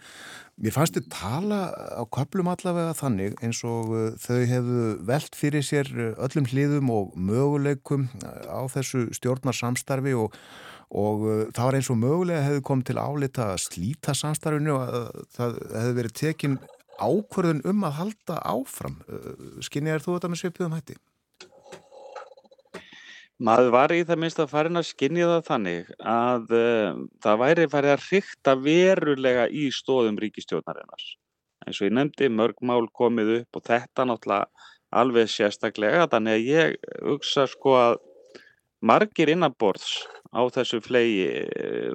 Mér 0.61 0.75
fannst 0.75 0.97
þið 0.99 1.07
tala 1.15 1.61
á 1.73 2.03
köplum 2.13 2.51
allavega 2.53 2.97
þannig 2.99 3.39
eins 3.45 3.63
og 3.67 3.93
uh, 3.95 4.09
þau 4.21 4.41
hefðu 4.51 4.87
velt 5.09 5.39
fyrir 5.39 5.65
sér 5.67 5.93
öllum 6.13 6.51
hliðum 6.51 6.91
og 6.95 7.15
möguleikum 7.17 8.11
á 8.21 8.61
þessu 8.73 9.07
stjórnarsamstarfi 9.17 10.17
og, 10.19 10.35
og 10.91 11.25
uh, 11.27 11.45
það 11.55 11.65
var 11.71 11.79
eins 11.81 11.93
og 11.93 12.03
mögulega 12.03 12.47
hefðu 12.49 12.67
komið 12.71 12.91
til 12.91 12.99
álita 13.01 13.53
að 13.55 13.63
slíta 13.69 14.17
samstarfinu 14.19 14.77
og 14.77 14.85
að 14.85 15.09
það 15.39 15.61
hefðu 15.79 15.97
verið 16.03 16.19
tekin 16.25 16.59
ákvörðun 17.01 17.63
um 17.71 17.87
að 17.89 17.97
halda 17.97 18.43
áfram. 18.45 18.99
Skinnið 19.65 19.95
er 19.95 20.03
þú 20.05 20.19
þetta 20.19 20.29
með 20.35 20.43
svipið 20.43 20.67
um 20.67 20.75
hætti? 20.77 20.99
Maður 23.41 23.71
var 23.73 23.93
í 23.97 24.03
það 24.05 24.19
minnst 24.21 24.41
að 24.43 24.51
farin 24.53 24.77
að 24.77 24.87
skinja 24.91 25.29
það 25.31 25.47
þannig 25.47 25.93
að 26.13 26.51
uh, 26.59 26.99
það 27.25 27.39
væri 27.41 27.65
farið 27.73 27.93
að 27.95 28.03
hrykta 28.09 28.55
verulega 28.67 29.47
í 29.49 29.63
stóðum 29.73 30.19
ríkistjórnarinnar. 30.21 31.07
En 31.65 31.77
svo 31.77 31.89
ég 31.89 31.95
nefndi 31.97 32.29
mörg 32.33 32.61
mál 32.69 32.85
komið 32.93 33.33
upp 33.39 33.57
og 33.61 33.65
þetta 33.71 34.07
náttúrulega 34.09 34.69
alveg 35.01 35.33
sérstaklega 35.33 36.05
þannig 36.13 36.37
að 36.37 36.49
ég 36.51 36.93
hugsa 37.07 37.47
sko 37.49 37.77
að 37.79 37.97
margir 38.85 39.33
innanborðs 39.33 40.03
á 40.37 40.45
þessu 40.53 40.83
flegi 40.85 41.47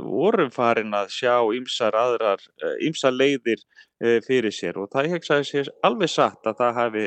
voru 0.01 0.47
farin 0.53 0.97
að 0.97 1.13
sjá 1.13 1.35
ymsar 1.55 1.95
aðrar, 1.97 2.41
ymsar 2.81 3.13
leiðir 3.13 3.61
uh, 3.61 4.17
fyrir 4.25 4.53
sér 4.53 4.81
og 4.81 4.89
það 4.93 5.13
hegsaði 5.13 5.49
sér 5.51 5.71
alveg 5.85 6.09
satt 6.09 6.49
að 6.49 6.57
það 6.63 6.81
hafi 6.81 7.05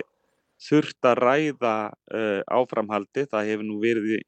þurft 0.62 1.06
að 1.06 1.22
ræða 1.22 1.76
uh, 1.90 2.42
áframhaldi. 2.50 3.28
Það 3.30 3.52
hefur 3.52 3.68
nú 3.68 3.78
verið 3.82 4.22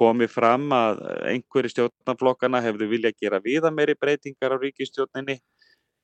komið 0.00 0.30
fram 0.32 0.70
að 0.72 1.02
einhverju 1.28 1.74
stjórnarflokkana 1.74 2.62
hefðu 2.64 2.88
vilja 2.88 3.10
gera 3.20 3.40
viða 3.44 3.72
meiri 3.74 3.96
breytingar 3.98 4.54
á 4.54 4.62
ríkistjórninni 4.62 5.40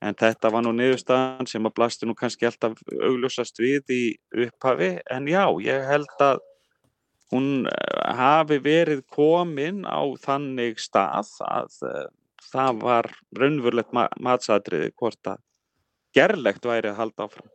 En 0.05 0.17
þetta 0.19 0.51
var 0.53 0.64
nú 0.64 0.75
niðurstaðan 0.77 1.49
sem 1.49 1.64
að 1.64 1.77
blasti 1.79 2.09
nú 2.09 2.14
kannski 2.19 2.47
alltaf 2.49 2.77
augljósast 2.93 3.57
við 3.62 3.95
í 3.95 4.03
upphafi. 4.45 4.91
En 5.12 5.29
já, 5.31 5.45
ég 5.64 5.87
held 5.89 6.12
að 6.21 6.43
hún 7.33 7.49
eh, 7.71 8.12
hafi 8.19 8.61
verið 8.62 9.03
komin 9.12 9.85
á 9.89 10.05
þannig 10.23 10.79
stað 10.79 11.33
að 11.49 11.81
uh, 11.89 12.05
það 12.53 12.83
var 12.85 13.09
raunverulegt 13.35 13.97
ma 13.97 14.07
matsatriði 14.23 14.93
hvort 14.95 15.33
að 15.33 15.41
gerlegt 16.14 16.69
væri 16.69 16.93
að 16.93 17.01
halda 17.01 17.27
áfram. 17.27 17.51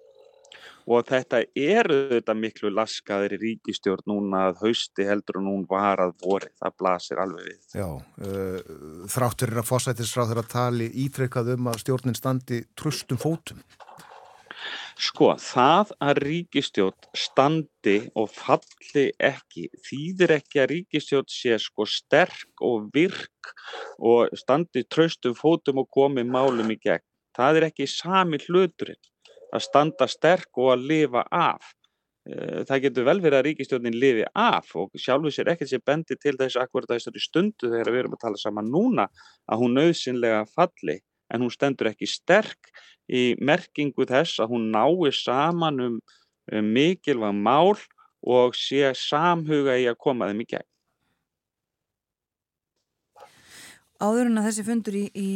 Og 0.89 1.05
þetta 1.07 1.43
eru 1.57 1.99
þetta 2.15 2.35
miklu 2.37 2.71
laskaðir 2.73 3.35
í 3.37 3.41
ríkistjórn 3.43 4.07
núna 4.09 4.47
að 4.49 4.63
hausti 4.65 5.05
heldur 5.05 5.41
en 5.41 5.51
hún 5.51 5.67
var 5.69 6.01
að 6.01 6.15
vori. 6.23 6.49
Það 6.61 6.77
blasir 6.81 7.21
alveg 7.21 7.51
við. 7.51 7.61
Já, 7.77 7.87
uh, 7.91 9.05
þráttur 9.11 9.53
er 9.53 9.61
að 9.61 9.69
fósættisráð 9.69 10.33
þeirra 10.33 10.47
tali 10.55 10.89
ítrekkað 11.05 11.53
um 11.55 11.71
að 11.71 11.79
stjórnin 11.83 12.17
standi 12.17 12.63
tröstum 12.77 13.21
fótum. 13.21 13.61
Sko, 15.01 15.31
það 15.41 15.93
að 16.03 16.19
ríkistjórn 16.21 17.07
standi 17.17 17.95
og 18.13 18.27
falli 18.35 19.07
ekki, 19.17 19.63
þýðir 19.87 20.35
ekki 20.35 20.61
að 20.61 20.69
ríkistjórn 20.75 21.31
sé 21.31 21.57
sko 21.61 21.87
sterk 21.89 22.61
og 22.61 22.91
virk 22.93 23.53
og 23.97 24.29
standi 24.37 24.83
tröstum 24.85 25.33
fótum 25.37 25.81
og 25.81 25.89
komi 25.89 26.25
málum 26.27 26.69
í 26.69 26.77
gegn. 26.77 27.07
Það 27.33 27.57
er 27.57 27.67
ekki 27.71 27.87
sami 27.89 28.37
hluturinn 28.43 28.99
að 29.51 29.65
standa 29.67 30.07
sterk 30.09 30.57
og 30.57 30.73
að 30.75 30.87
lifa 30.91 31.23
af. 31.31 31.73
Eh, 32.29 32.63
Það 32.67 32.83
getur 32.85 33.07
vel 33.09 33.19
verið 33.21 33.39
að 33.39 33.45
ríkistjórnin 33.49 33.99
lifi 33.99 34.25
af 34.37 34.75
og 34.77 34.91
sjálfur 34.95 35.33
sér 35.33 35.53
ekkert 35.53 35.71
sér 35.71 35.83
bendi 35.85 36.17
til 36.21 36.35
þess 36.37 36.59
akkurat 36.61 36.89
að 36.91 36.99
þessari 36.99 37.23
stundu 37.23 37.71
þegar 37.71 37.91
við 37.91 38.03
erum 38.03 38.17
að 38.17 38.23
tala 38.25 38.41
saman 38.41 38.71
núna 38.71 39.07
að 39.49 39.63
hún 39.63 39.77
nöðsynlega 39.79 40.43
falli 40.53 40.99
en 41.33 41.41
hún 41.41 41.53
stendur 41.53 41.91
ekki 41.91 42.09
sterk 42.09 42.71
í 43.11 43.35
merkingu 43.41 44.05
þess 44.07 44.41
að 44.43 44.53
hún 44.53 44.69
nái 44.73 45.11
saman 45.15 45.79
um, 45.87 45.97
um 46.51 46.73
mikilvæg 46.75 47.35
mál 47.35 47.75
og 48.21 48.53
sé 48.55 48.91
samhuga 48.93 49.79
í 49.81 49.87
að 49.89 49.97
koma 49.97 50.29
þeim 50.29 50.43
í 50.43 50.49
gegn. 50.53 50.70
Áður 54.01 54.31
en 54.31 54.39
að 54.41 54.47
þessi 54.47 54.63
fundur 54.65 54.97
í, 54.97 55.03
í 55.13 55.29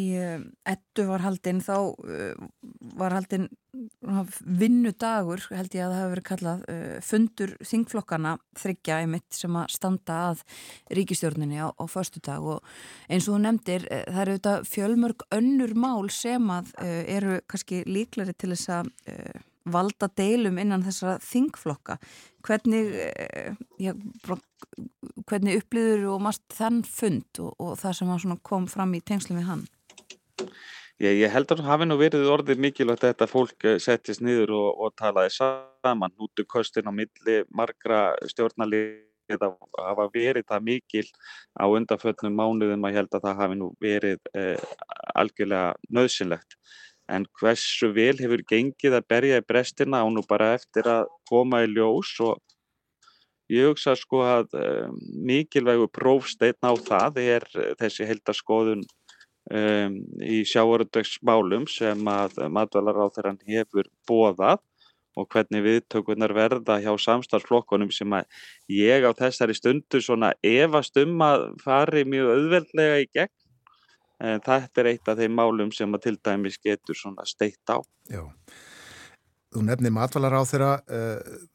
ettu 0.65 1.05
var 1.05 1.21
haldinn 1.21 1.61
þá 1.61 1.75
uh, 1.77 2.47
var 2.97 3.13
haldinn 3.13 3.47
vinnudagur 4.41 5.43
held 5.51 5.75
ég 5.75 5.83
að 5.83 5.91
það 5.93 5.99
hafi 5.99 6.13
verið 6.13 6.27
kallað 6.29 6.63
uh, 6.71 6.95
fundur 7.05 7.55
þingflokkana 7.71 8.35
þryggja 8.57 8.99
einmitt 9.03 9.37
sem 9.37 9.57
að 9.59 9.73
standa 9.75 10.19
að 10.31 10.45
ríkistjórninni 10.97 11.61
á, 11.61 11.69
á 11.69 11.83
förstu 11.91 12.23
dag 12.25 12.45
og 12.55 12.63
eins 13.09 13.27
og 13.27 13.35
þú 13.35 13.41
nefndir 13.45 13.89
uh, 13.89 14.05
það 14.07 14.21
eru 14.23 14.37
þetta 14.39 14.55
fjölmörg 14.71 15.27
önnur 15.37 15.75
mál 15.77 16.09
sem 16.13 16.53
að 16.55 16.71
eru 16.81 17.41
kannski 17.45 17.83
líklari 17.85 18.33
til 18.33 18.55
þess 18.55 18.71
að 18.79 18.89
valda 19.65 20.09
deilum 20.13 20.59
innan 20.61 20.83
þessara 20.85 21.17
þingflokka 21.25 21.97
hvernig 22.45 22.93
uh, 23.01 23.51
já, 23.81 23.93
hvernig 25.25 25.61
upplýður 25.61 26.07
og 26.13 26.25
mast 26.27 26.45
þann 26.53 26.83
fund 26.87 27.43
og, 27.43 27.53
og 27.59 27.77
það 27.81 27.99
sem 28.01 28.37
kom 28.45 28.69
fram 28.71 28.95
í 28.97 29.03
tengslum 29.05 29.41
við 29.41 29.49
hann 29.51 29.65
Ég, 31.03 31.17
ég 31.19 31.31
held 31.33 31.49
að 31.51 31.59
það 31.59 31.67
hafi 31.67 31.85
nú 31.89 31.95
verið 31.99 32.29
orðið 32.31 32.61
mikilvægt 32.63 33.01
að 33.03 33.09
þetta 33.11 33.27
fólk 33.27 33.65
eh, 33.67 33.79
settist 33.83 34.21
niður 34.23 34.53
og, 34.55 34.67
og 34.85 34.93
talaði 34.95 35.33
saman, 35.35 36.13
nútu 36.15 36.45
kostin 36.47 36.87
á 36.87 36.93
milli 36.95 37.41
margra 37.51 38.13
stjórnarlið 38.31 39.43
að 39.43 39.57
hafa 39.75 40.05
verið 40.13 40.45
það 40.47 40.63
mikil 40.69 41.03
á 41.59 41.65
undanföllnum 41.67 42.39
mánuðum 42.39 42.87
að 42.87 42.93
ég 42.93 42.99
held 43.01 43.17
að 43.17 43.27
það 43.27 43.41
hafi 43.41 43.59
nú 43.59 43.69
verið 43.83 44.31
eh, 44.39 44.63
algjörlega 45.19 45.73
nöðsynlegt. 45.99 46.55
En 47.11 47.27
hversu 47.39 47.91
vel 47.93 48.15
hefur 48.17 48.41
gengið 48.49 48.97
að 48.97 49.07
berja 49.11 49.39
í 49.41 49.45
brestina 49.45 50.01
á 50.01 50.05
nú 50.09 50.23
bara 50.25 50.53
eftir 50.57 50.87
að 50.89 51.09
koma 51.29 51.61
í 51.65 51.69
ljós 51.69 52.15
og 52.25 52.41
ég 53.53 53.69
hugsa 53.69 53.93
sko 53.99 54.23
að 54.25 54.55
eh, 54.57 54.87
mikilvægu 55.29 55.87
prófsteinn 55.93 56.65
á 56.65 56.73
það 56.73 57.19
er 57.21 57.45
eh, 57.53 57.73
þessi 57.77 58.07
heldaskoðun 58.09 58.81
um, 59.53 59.99
í 60.25 60.41
sjávarútvegsmálum 60.49 61.67
sem 61.69 62.07
að 62.09 62.39
matvælaráþeran 62.55 63.41
hefur 63.45 63.89
bóðað 64.09 64.63
og 65.15 65.29
hvernig 65.31 65.63
viðtökunar 65.63 66.33
verða 66.35 66.79
hjá 66.83 66.91
samstarflokkunum 66.99 67.91
sem 67.93 68.11
að 68.17 68.25
ég 68.71 69.05
á 69.07 69.11
þessari 69.15 69.55
stundu 69.55 70.01
svona 70.03 70.33
efast 70.43 70.97
um 70.99 71.21
að 71.23 71.47
fari 71.63 72.03
mjög 72.07 72.33
auðveldlega 72.33 72.97
í 73.03 73.07
gegn. 73.13 73.35
En 74.23 74.39
þetta 74.43 74.81
er 74.81 74.91
eitt 74.93 75.11
af 75.11 75.19
þeim 75.19 75.35
málum 75.35 75.73
sem 75.75 75.91
að 75.95 76.07
til 76.07 76.15
dæmis 76.23 76.57
getur 76.63 76.97
svona 76.97 77.25
steitt 77.27 77.67
á. 77.67 77.83
Já. 78.11 78.23
Þú 79.55 79.63
nefnir 79.63 79.93
matvalar 79.95 80.35
á 80.35 80.43
þeirra 80.43 80.71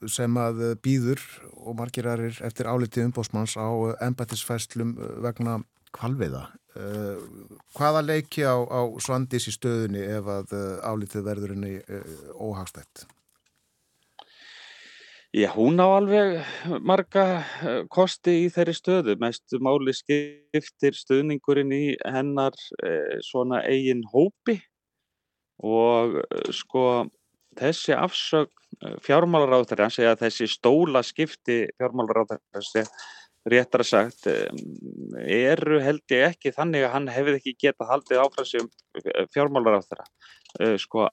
sem 0.09 0.37
að 0.41 0.63
býður 0.81 1.21
og 1.61 1.77
margir 1.77 2.09
aðrir 2.09 2.39
eftir 2.47 2.69
áliti 2.69 3.05
umbósmanns 3.05 3.59
á 3.61 3.69
embættisfæslum 4.07 4.95
vegna 5.25 5.59
kvalviða. 5.93 6.47
Hvaða 7.77 8.03
leiki 8.07 8.47
á, 8.47 8.57
á 8.57 8.81
svandis 9.05 9.51
í 9.51 9.55
stöðunni 9.57 10.05
ef 10.17 10.29
að 10.33 10.55
álitið 10.81 11.27
verður 11.27 11.57
henni 11.57 11.75
óhagstætt? 12.41 13.05
Já, 15.31 15.47
hún 15.55 15.79
á 15.79 15.87
alveg 15.87 16.43
marga 16.83 17.25
eh, 17.63 17.85
kosti 17.87 18.33
í 18.43 18.47
þeirri 18.51 18.73
stöðu. 18.75 19.15
Mestu 19.23 19.61
máli 19.63 19.93
skiptir 19.95 20.97
stuðningurinn 20.99 21.71
í 21.71 21.85
hennar 22.03 22.57
eh, 22.83 23.21
svona 23.23 23.61
eigin 23.63 24.03
hópi 24.11 24.57
og 25.63 26.17
eh, 26.19 26.51
sko 26.51 26.83
þessi 27.61 27.95
afsögn 27.95 28.99
fjármálaráður, 29.07 29.85
hann 29.85 29.95
segja 29.95 30.17
að 30.17 30.25
þessi 30.25 30.51
stóla 30.51 31.05
skipti 31.07 31.61
fjármálaráður, 31.79 32.43
þessi 32.57 32.85
réttara 33.51 33.87
sagt, 33.87 34.27
eru 34.31 35.81
held 35.83 36.15
ég 36.15 36.27
ekki 36.29 36.53
þannig 36.55 36.87
að 36.87 36.95
hann 36.95 37.09
hefði 37.11 37.39
ekki 37.39 37.57
getað 37.67 37.91
haldið 37.91 38.23
áfram 38.23 38.47
sem 38.47 38.69
fjármálaráður. 39.35 40.05
Sko 40.79 41.09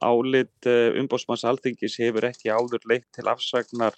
álit 0.00 0.68
umbósmanns 1.00 1.44
alþingis 1.48 1.98
hefur 2.00 2.26
ekki 2.30 2.52
áður 2.52 2.86
leitt 2.88 3.08
til 3.16 3.26
afsagnar 3.30 3.96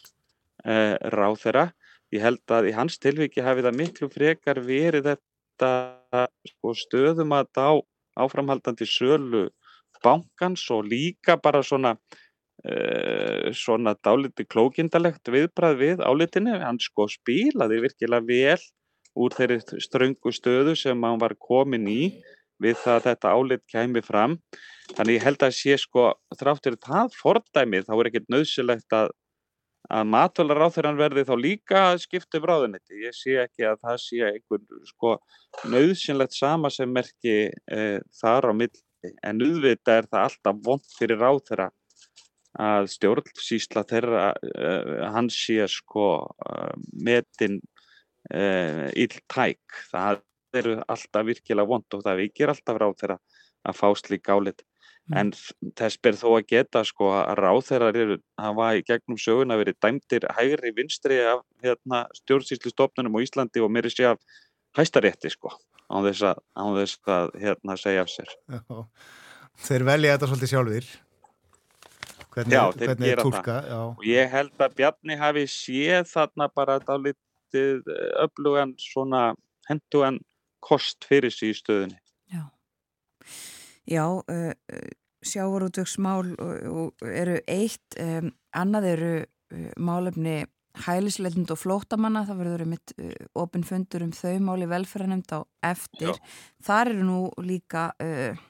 uh, 0.67 0.97
ráþera. 1.15 1.71
Ég 2.13 2.25
held 2.25 2.43
að 2.53 2.69
í 2.71 2.75
hans 2.77 2.99
tilviki 3.01 3.45
hafi 3.45 3.65
það 3.65 3.79
miklu 3.79 4.11
frekar 4.13 4.61
verið 4.67 5.13
þetta 5.15 6.27
sko, 6.51 6.75
stöðum 6.77 7.33
að 7.39 7.49
á 7.57 7.73
áframhaldandi 8.21 8.87
sölu 8.89 9.47
bankans 10.03 10.65
og 10.75 10.89
líka 10.91 11.39
bara 11.41 11.63
svona 11.63 11.95
uh, 11.95 13.49
svona 13.55 13.95
dáliti 14.03 14.45
klókindalegt 14.45 15.31
viðbrað 15.31 15.79
við 15.81 16.05
álitinni. 16.05 16.59
Hann 16.61 16.81
sko 16.83 17.09
spilaði 17.11 17.83
virkilega 17.87 18.27
vel 18.29 18.61
úr 19.19 19.35
þeirri 19.37 19.61
ströngu 19.85 20.33
stöðu 20.33 20.77
sem 20.79 21.03
hann 21.05 21.21
var 21.21 21.37
komin 21.41 21.89
í 21.91 22.03
við 22.63 22.79
það 22.83 22.95
að 22.99 23.09
þetta 23.09 23.33
álit 23.37 23.65
kæmi 23.71 24.03
fram. 24.05 24.37
Þannig 24.93 25.19
ég 25.19 25.27
held 25.27 25.43
að 25.47 25.57
sé 25.57 25.77
sko 25.81 26.07
þráttur 26.37 26.79
það 26.83 27.19
fordæmið 27.19 27.89
þá 27.89 27.93
er 27.97 28.11
ekkert 28.11 28.33
nöðsilegt 28.33 28.97
að, 28.97 29.13
að 29.89 30.09
matvælar 30.13 30.63
ráþurann 30.63 31.01
verði 31.01 31.27
þá 31.29 31.35
líka 31.41 31.85
að 31.91 32.01
skipta 32.05 32.41
um 32.41 32.49
ráðuniti. 32.51 33.03
Ég 33.07 33.17
sé 33.17 33.37
ekki 33.45 33.69
að 33.69 33.85
það 33.87 34.01
sé 34.05 34.25
einhvern 34.29 34.89
sko 34.91 35.15
nöðsynlegt 35.73 36.37
sama 36.37 36.73
sem 36.73 36.91
merki 36.93 37.37
e, 37.51 38.01
þar 38.21 38.51
á 38.51 38.53
milli. 38.57 38.83
En 39.27 39.41
auðvitað 39.43 40.03
er 40.03 40.11
það 40.11 40.27
alltaf 40.29 40.59
vond 40.67 40.93
fyrir 40.99 41.23
ráþura 41.23 41.71
að 42.63 42.91
stjórnsýsla 42.93 43.83
þeirra 43.89 44.27
e, 44.45 44.75
hans 45.15 45.39
sé 45.47 45.65
sko 45.71 46.11
metin 46.93 47.59
e, 48.29 48.45
illtæk. 49.07 49.63
Það 49.91 50.21
eru 50.61 50.77
alltaf 50.91 51.27
virkilega 51.29 51.69
vond 51.69 51.97
og 51.97 52.05
það 52.05 52.21
vikir 52.23 52.53
alltaf 52.53 52.79
ráð 52.81 52.99
þeirra 53.01 53.19
að 53.63 53.79
fá 53.79 53.89
slík 53.99 54.31
álit. 54.33 54.63
Mm. 55.11 55.17
En 55.19 55.33
þess 55.79 55.99
ber 55.99 56.15
þó 56.19 56.29
að 56.37 56.47
geta 56.53 56.85
sko 56.87 57.11
að 57.17 57.35
ráð 57.41 57.61
þeirra 57.71 57.91
eru 58.05 58.17
hafa 58.39 58.69
í 58.79 58.85
gegnum 58.87 59.19
söguna 59.19 59.59
verið 59.59 59.81
dæmdir 59.83 60.29
hægri 60.37 60.71
vinstri 60.77 61.19
af 61.27 61.43
hérna, 61.65 62.05
stjórnsýslu 62.23 62.71
stofnunum 62.71 63.19
á 63.19 63.25
Íslandi 63.25 63.63
og 63.65 63.73
mér 63.75 63.91
er 63.91 63.95
sé 63.95 64.07
af 64.13 64.23
hæstarétti 64.79 65.33
sko 65.35 65.51
á 65.93 65.97
þess 66.07 66.25
að, 66.31 66.43
á 66.55 66.65
þess 66.79 67.13
að 67.17 67.33
hérna, 67.43 67.77
segja 67.81 68.05
af 68.05 68.13
sér. 68.13 68.37
Já. 68.49 68.83
Þeir 69.67 69.85
velja 69.91 70.15
þetta 70.15 70.29
svolítið 70.31 70.53
sjálfur. 70.53 70.93
Hvernig, 72.33 72.55
Já, 72.55 72.63
þeir 72.73 72.89
hvernig 72.89 73.07
er 73.07 73.13
gera 73.13 73.25
tólka? 73.27 73.43
það. 73.45 73.67
Já. 73.69 73.81
Og 73.93 74.05
ég 74.09 74.31
held 74.33 74.65
að 74.65 74.77
Bjarni 74.79 75.17
hafi 75.21 75.43
séð 75.53 76.07
þarna 76.09 76.49
bara 76.57 76.79
dálítið 76.81 77.91
öflugan 78.23 78.73
svona 78.81 79.25
hendugan 79.69 80.21
kost 80.63 81.07
fyrir 81.09 81.35
sig 81.35 81.53
í 81.53 81.59
stöðunni. 81.59 81.99
Já, 82.33 82.47
Já 83.91 84.07
uh, 84.07 84.53
sjávarútvegsmál 85.23 86.33
eru 87.07 87.37
eitt, 87.51 87.99
um, 88.01 88.33
annað 88.59 88.89
eru 88.95 89.13
málefni 89.77 90.43
hælisleitund 90.87 91.51
og 91.53 91.61
flótamanna, 91.61 92.25
það 92.29 92.41
verður 92.41 92.65
mitt 92.71 92.95
uh, 92.97 93.13
opinfundur 93.39 94.07
um 94.07 94.15
þau 94.17 94.39
máli 94.45 94.69
velferðanemnd 94.71 95.35
á 95.37 95.41
eftir. 95.73 96.15
Já. 96.15 96.33
Þar 96.65 96.93
eru 96.95 97.09
nú 97.09 97.19
líka 97.45 97.91
uh, 98.03 98.41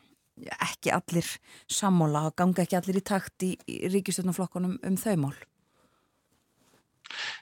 ekki 0.63 0.93
allir 0.95 1.29
sammála 1.71 2.27
og 2.31 2.37
ganga 2.39 2.65
ekki 2.65 2.79
allir 2.79 3.01
í 3.03 3.07
takt 3.07 3.47
í, 3.47 3.55
í 3.69 3.83
ríkistjórnaflokkunum 3.93 4.79
um 4.87 5.01
þau 5.01 5.17
mál. 5.27 5.35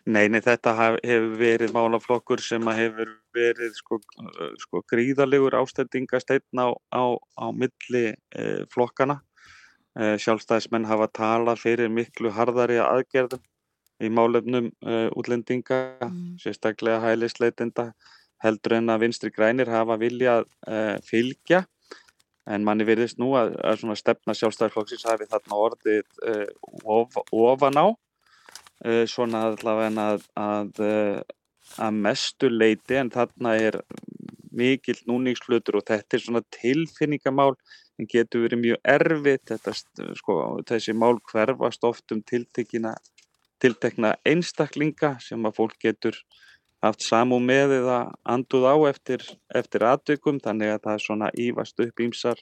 Nei, 0.07 0.29
nei, 0.33 0.41
þetta 0.45 0.75
hefur 0.79 1.35
verið 1.41 1.75
málaflokkur 1.77 2.43
sem 2.43 2.66
hefur 2.75 3.12
verið 3.37 3.75
sko, 3.79 4.01
sko 4.59 4.83
gríðalegur 4.91 5.57
ástendingasteinn 5.61 6.62
á, 6.62 6.68
á, 6.93 7.05
á 7.39 7.47
milli 7.55 8.11
eh, 8.35 8.62
flokkana. 8.73 9.21
Eh, 9.99 10.16
sjálfstæðismenn 10.23 10.87
hafa 10.87 11.09
talað 11.11 11.62
fyrir 11.64 11.91
miklu 11.91 12.31
harðari 12.35 12.79
aðgerðum 12.83 13.43
í 14.01 14.09
málefnum 14.09 14.71
eh, 14.87 15.09
útlendinga, 15.18 15.81
Mm. 16.01 16.39
sérstaklega 16.41 17.01
hælisleitenda, 17.05 17.93
heldur 18.43 18.79
en 18.79 18.89
að 18.89 19.03
vinstri 19.05 19.31
grænir 19.31 19.68
hafa 19.68 19.99
viljað 20.01 20.47
eh, 20.66 20.97
fylgja. 21.05 21.66
En 22.49 22.64
manni 22.64 22.87
virðist 22.89 23.18
nú 23.21 23.35
að, 23.37 23.53
að 23.62 23.83
svona 23.83 23.97
stefna 23.99 24.35
sjálfstæðisflokksins 24.35 25.05
hafi 25.07 25.29
þarna 25.29 25.59
orðið 25.66 26.07
eh, 26.27 26.47
of, 26.85 27.18
ofan 27.31 27.77
á 27.77 27.87
svona 29.11 29.45
allavega 29.51 30.07
að, 30.14 30.24
að, 30.41 30.81
uh, 30.81 31.20
að 31.85 32.01
mestu 32.07 32.51
leiti 32.51 32.97
en 32.97 33.12
þarna 33.12 33.55
er 33.61 33.81
mikill 34.51 34.99
núningsflutur 35.09 35.78
og 35.78 35.87
þetta 35.89 36.16
er 36.16 36.24
svona 36.24 36.43
tilfinningamál 36.55 37.55
en 38.01 38.09
getur 38.11 38.47
verið 38.47 38.62
mjög 38.64 38.81
erfitt. 38.95 39.47
Þetta, 39.51 39.74
sko, 40.18 40.37
þessi 40.68 40.97
mál 40.97 41.20
hverfast 41.31 41.85
oft 41.87 42.14
um 42.14 42.22
tiltekna 42.24 44.14
einstaklinga 44.26 45.16
sem 45.22 45.45
að 45.47 45.59
fólk 45.59 45.76
getur 45.85 46.16
haft 46.81 47.05
samú 47.05 47.39
með 47.45 47.76
eða 47.83 47.99
anduð 48.24 48.64
á 48.64 48.76
eftir, 48.89 49.24
eftir 49.53 49.85
aðtökum 49.85 50.41
þannig 50.41 50.74
að 50.74 50.83
það 50.87 50.95
er 50.95 51.05
svona 51.05 51.28
ívast 51.37 51.83
upp 51.85 52.01
ýmsar, 52.01 52.41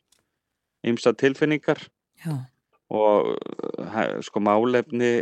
ýmsar 0.87 1.19
tilfinningar. 1.19 1.83
Já, 2.23 2.47
og 2.95 3.35
uh, 3.37 3.99
sko 4.25 4.41
málefni 4.41 5.13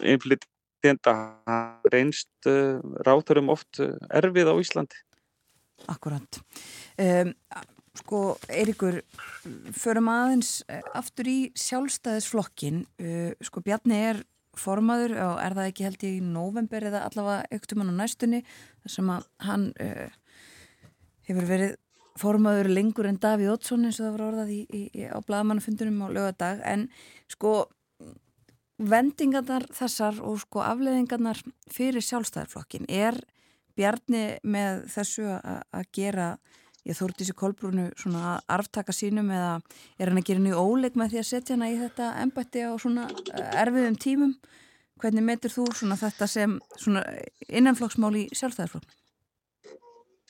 innflytjenda 0.00 1.14
hafa 1.46 1.92
reynst 1.92 2.48
uh, 2.48 2.80
ráþurum 3.06 3.52
oft 3.52 3.82
uh, 3.84 3.96
erfið 4.08 4.52
á 4.52 4.54
Íslandi. 4.62 5.02
akkurat. 5.88 6.40
Um, 7.00 7.34
sko, 7.96 8.36
Eiríkur, 8.48 9.00
förum 9.76 10.10
aðeins 10.12 10.60
aftur 10.94 11.28
í 11.28 11.38
sjálfstæðisflokkin. 11.58 12.84
Uh, 13.00 13.32
sko, 13.44 13.64
Bjarni 13.64 14.00
er 14.12 14.24
formaður 14.58 15.14
og 15.22 15.36
er 15.42 15.54
það 15.56 15.68
ekki 15.70 15.86
held 15.86 16.06
í 16.06 16.14
november 16.24 16.86
eða 16.90 17.04
allavega 17.06 17.46
auktum 17.54 17.82
hann 17.82 17.92
á 17.94 18.00
næstunni 18.02 18.40
þar 18.82 18.94
sem 18.96 19.12
að 19.14 19.28
hann 19.46 19.68
uh, 19.80 20.10
hefur 21.28 21.48
verið 21.48 21.76
formaður 22.20 22.70
lengur 22.72 23.08
en 23.08 23.18
Davíð 23.20 23.54
Oddsson 23.54 23.88
eins 23.88 24.00
og 24.00 24.06
það 24.06 24.16
var 24.16 24.24
orðað 24.28 24.54
í, 24.54 24.60
í, 24.68 24.82
í, 24.92 25.04
á 25.08 25.18
blagamannafundunum 25.24 26.04
á 26.04 26.08
lögadag 26.12 26.62
en 26.68 26.86
sko 27.30 27.54
vendingarnar 28.80 29.66
þessar 29.76 30.20
og 30.24 30.40
sko 30.44 30.62
afleðingarnar 30.64 31.40
fyrir 31.72 32.04
sjálfstæðarflokkin 32.04 32.88
er 32.88 33.18
Bjarni 33.78 34.40
með 34.42 34.82
þessu 34.92 35.28
að 35.30 35.84
gera 35.94 36.32
ég 36.88 36.96
þórti 36.96 37.24
þessi 37.24 37.36
kolbrúnu 37.38 37.86
svona 38.00 38.22
að 38.34 38.54
arftaka 38.56 38.94
sínum 38.96 39.30
eða 39.32 39.52
er 40.00 40.10
hann 40.10 40.20
að 40.20 40.30
gera 40.30 40.44
nýju 40.44 40.62
óleik 40.64 40.96
með 40.98 41.14
því 41.14 41.20
að 41.20 41.28
setja 41.28 41.56
hana 41.56 41.70
í 41.70 41.76
þetta 41.80 42.08
embætti 42.24 42.64
á 42.64 42.72
svona 42.80 43.06
eh, 43.10 43.52
erfiðum 43.62 43.98
tímum? 44.00 44.34
Hvernig 45.00 45.24
metur 45.24 45.52
þú 45.52 45.66
svona 45.76 45.96
þetta 46.00 46.28
sem 46.28 46.56
svona 46.76 47.04
innanflokksmál 47.48 48.12
í 48.20 48.26
sjálfstæðarflokk 48.36 48.99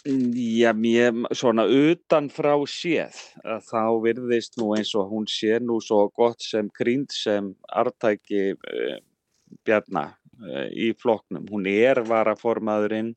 Já, 0.05 0.73
mér, 0.73 1.13
svona 1.37 1.67
utan 1.69 2.31
frá 2.33 2.55
séð, 2.65 3.19
þá 3.69 4.01
virðist 4.01 4.57
nú 4.57 4.71
eins 4.73 4.95
og 4.97 5.11
hún 5.13 5.27
sé 5.29 5.59
nú 5.61 5.77
svo 5.85 6.07
gott 6.17 6.41
sem 6.41 6.71
grínd 6.73 7.13
sem 7.13 7.51
artæki 7.69 8.55
uh, 8.57 8.97
Bjarna 9.61 10.07
uh, 10.41 10.69
í 10.73 10.95
flokknum. 10.97 11.45
Hún 11.53 11.69
er 11.69 12.01
varaformaðurinn, 12.09 13.13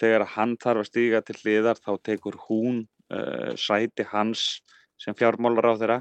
þegar 0.00 0.24
hann 0.32 0.56
þarf 0.56 0.86
að 0.86 0.88
stíga 0.88 1.20
til 1.20 1.36
hliðar 1.42 1.82
þá 1.84 1.92
tekur 2.08 2.40
hún 2.48 2.86
uh, 3.12 3.52
sæti 3.52 4.08
hans 4.08 4.62
sem 4.96 5.12
fjármálar 5.12 5.68
á 5.68 5.74
þeirra. 5.76 6.00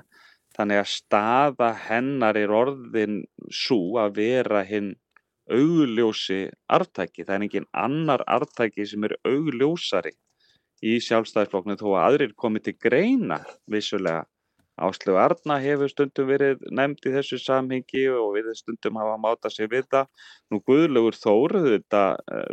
Þannig 0.55 0.79
að 0.79 0.93
staða 0.93 1.73
hennar 1.89 2.39
er 2.39 2.55
orðin 2.55 3.25
svo 3.51 3.97
að 3.99 4.15
vera 4.21 4.63
hinn 4.63 4.93
augljósi 5.51 6.45
arftæki. 6.71 7.25
Það 7.25 7.35
er 7.35 7.47
engin 7.47 7.67
annar 7.73 8.23
arftæki 8.27 8.85
sem 8.87 9.03
er 9.07 9.17
augljósari 9.27 10.13
í 10.85 10.97
sjálfstæðisflokknu 11.01 11.77
þó 11.79 11.89
að 11.95 12.05
aðrir 12.05 12.33
komi 12.37 12.61
til 12.63 12.75
greina 12.79 13.41
vissulega. 13.71 14.25
Áslögu 14.75 15.15
Arna 15.21 15.55
hefur 15.63 15.87
stundum 15.87 16.27
verið 16.27 16.65
nefnd 16.67 17.05
í 17.07 17.11
þessu 17.13 17.37
samhengi 17.39 18.09
og 18.11 18.33
við 18.35 18.49
stundum 18.59 18.97
hafa 18.99 19.13
máta 19.23 19.47
sig 19.47 19.69
við 19.71 19.85
það. 19.87 20.09
Nú 20.51 20.59
Guðlaugur 20.67 21.15
Þór 21.15 21.55
þetta 21.63 22.01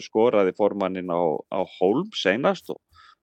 skoraði 0.06 0.54
formannin 0.54 1.10
á, 1.10 1.18
á 1.50 1.60
Hólm 1.80 2.12
seinast 2.14 2.70
og 2.70 2.78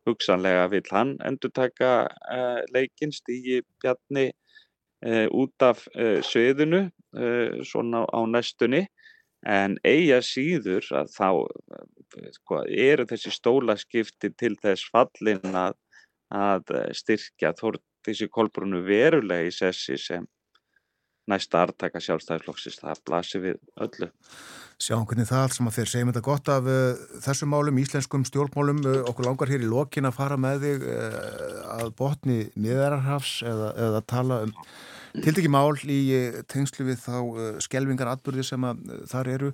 hugsanlega 0.07 0.67
vill 0.73 0.87
hann 0.91 1.15
endur 1.25 1.51
taka 1.55 1.91
uh, 2.09 2.59
leikinn 2.73 3.13
stígi 3.15 3.61
Bjarni 3.81 4.29
uh, 4.29 5.27
út 5.31 5.65
af 5.65 5.85
uh, 5.95 6.19
sviðinu 6.25 6.89
svona 7.65 8.03
á 8.05 8.21
næstunni 8.29 8.83
en 9.47 9.77
eiga 9.87 10.19
síður 10.25 10.87
að 10.95 11.13
þá 11.15 11.29
uh, 11.29 12.31
sko, 12.35 12.63
eru 12.67 13.05
þessi 13.09 13.31
stólaskipti 13.33 14.33
til 14.35 14.55
þess 14.59 14.89
fallin 14.91 15.55
að, 15.55 15.77
að 16.33 16.75
uh, 16.75 16.89
styrkja 16.95 17.53
Þórdísi 17.59 18.29
Kolbrúnu 18.31 18.83
verulega 18.87 19.47
í 19.47 19.55
sessi 19.55 19.97
sem 19.99 20.27
næsta 21.29 21.61
artaka 21.61 22.01
sjálfstæðisflokksins, 22.01 22.79
það 22.81 23.01
blasir 23.05 23.43
við 23.43 23.59
öllu. 23.85 24.09
Sjáum 24.79 25.03
hvernig 25.05 25.27
það 25.29 25.43
allt 25.43 25.55
sem 25.57 25.67
að 25.69 25.75
þeir 25.75 25.89
segjum 25.91 26.11
þetta 26.11 26.25
gott 26.25 26.51
af 26.53 26.69
uh, 26.71 27.01
þessum 27.25 27.51
málum, 27.53 27.81
íslenskum 27.81 28.23
stjórnmálum, 28.27 28.79
uh, 28.87 29.01
okkur 29.11 29.27
langar 29.27 29.51
hér 29.51 29.65
í 29.65 29.69
lokin 29.69 30.09
að 30.09 30.15
fara 30.17 30.39
með 30.39 30.65
þig 30.65 30.87
uh, 30.87 31.59
að 31.75 31.91
botni 31.99 32.39
niðararhafs 32.55 33.41
eða, 33.47 33.73
eða 33.87 34.07
tala 34.09 34.45
um 34.47 34.55
Tildegi 35.09 35.49
mál 35.49 35.73
í 35.89 35.99
eh, 36.13 36.39
tengslu 36.49 36.85
við 36.85 36.99
þá 37.01 37.15
uh, 37.17 37.45
skelvingar 37.63 38.11
atbyrði 38.11 38.45
sem 38.45 38.65
að 38.67 38.81
uh, 38.85 38.99
þar 39.09 39.29
eru 39.33 39.49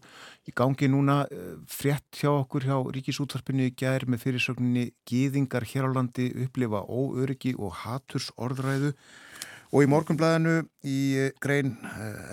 í 0.45 0.53
gangi 0.55 0.89
núna 0.91 1.23
frétt 1.71 2.19
hjá 2.19 2.29
okkur 2.33 2.67
hjá 2.67 2.75
Ríkisútvarpinu 2.95 3.69
í 3.69 3.73
gær 3.77 4.03
með 4.09 4.25
fyrirsögninni 4.25 4.89
Gýðingar 5.07 5.65
hér 5.71 5.87
á 5.87 5.95
landi 5.95 6.27
upplifa 6.43 6.83
óöryggi 6.83 7.55
og 7.55 7.71
haturs 7.85 8.27
orðræðu 8.35 8.91
og 9.71 9.83
í 9.83 9.89
morgunblæðinu 9.89 10.57
í 10.87 10.99
grein 11.41 11.73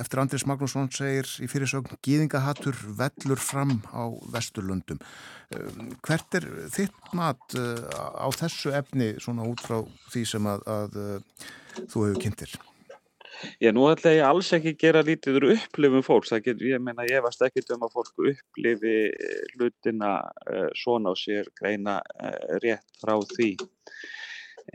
eftir 0.03 0.21
Andris 0.23 0.45
Magnússon 0.47 0.91
segir 0.93 1.31
í 1.43 1.49
fyrirsögn 1.51 1.97
Gýðingahatur 2.05 2.77
vellur 2.99 3.41
fram 3.41 3.79
á 3.91 4.13
Vesturlundum. 4.35 5.01
Hvert 6.05 6.39
er 6.39 6.47
þitt 6.75 7.15
mat 7.17 7.57
á 7.57 8.29
þessu 8.37 8.75
efni 8.77 9.15
svona 9.23 9.49
út 9.49 9.65
frá 9.65 9.81
því 10.13 10.27
sem 10.35 10.53
að, 10.53 10.69
að 10.69 11.01
þú 11.89 12.07
hefur 12.11 12.23
kynntir? 12.27 12.61
Já, 13.63 13.73
nú 13.75 13.87
ætla 13.91 14.13
ég 14.15 14.27
alls 14.27 14.51
ekki 14.55 14.75
gera 14.79 15.03
lítið 15.07 15.39
úr 15.41 15.47
upplifum 15.57 16.05
fólks, 16.07 16.33
get, 16.45 16.61
ég 16.63 16.83
meina 16.83 17.07
ég 17.09 17.23
varst 17.25 17.43
ekki 17.43 17.65
um 17.75 17.87
að 17.87 17.97
fólk 17.97 18.27
upplifi 18.31 18.95
eh, 19.11 19.41
hlutina 19.55 20.13
uh, 20.47 20.69
svona 20.79 21.15
og 21.15 21.19
sér 21.19 21.49
greina 21.59 21.99
uh, 22.03 22.59
rétt 22.63 23.03
frá 23.03 23.17
því. 23.35 23.51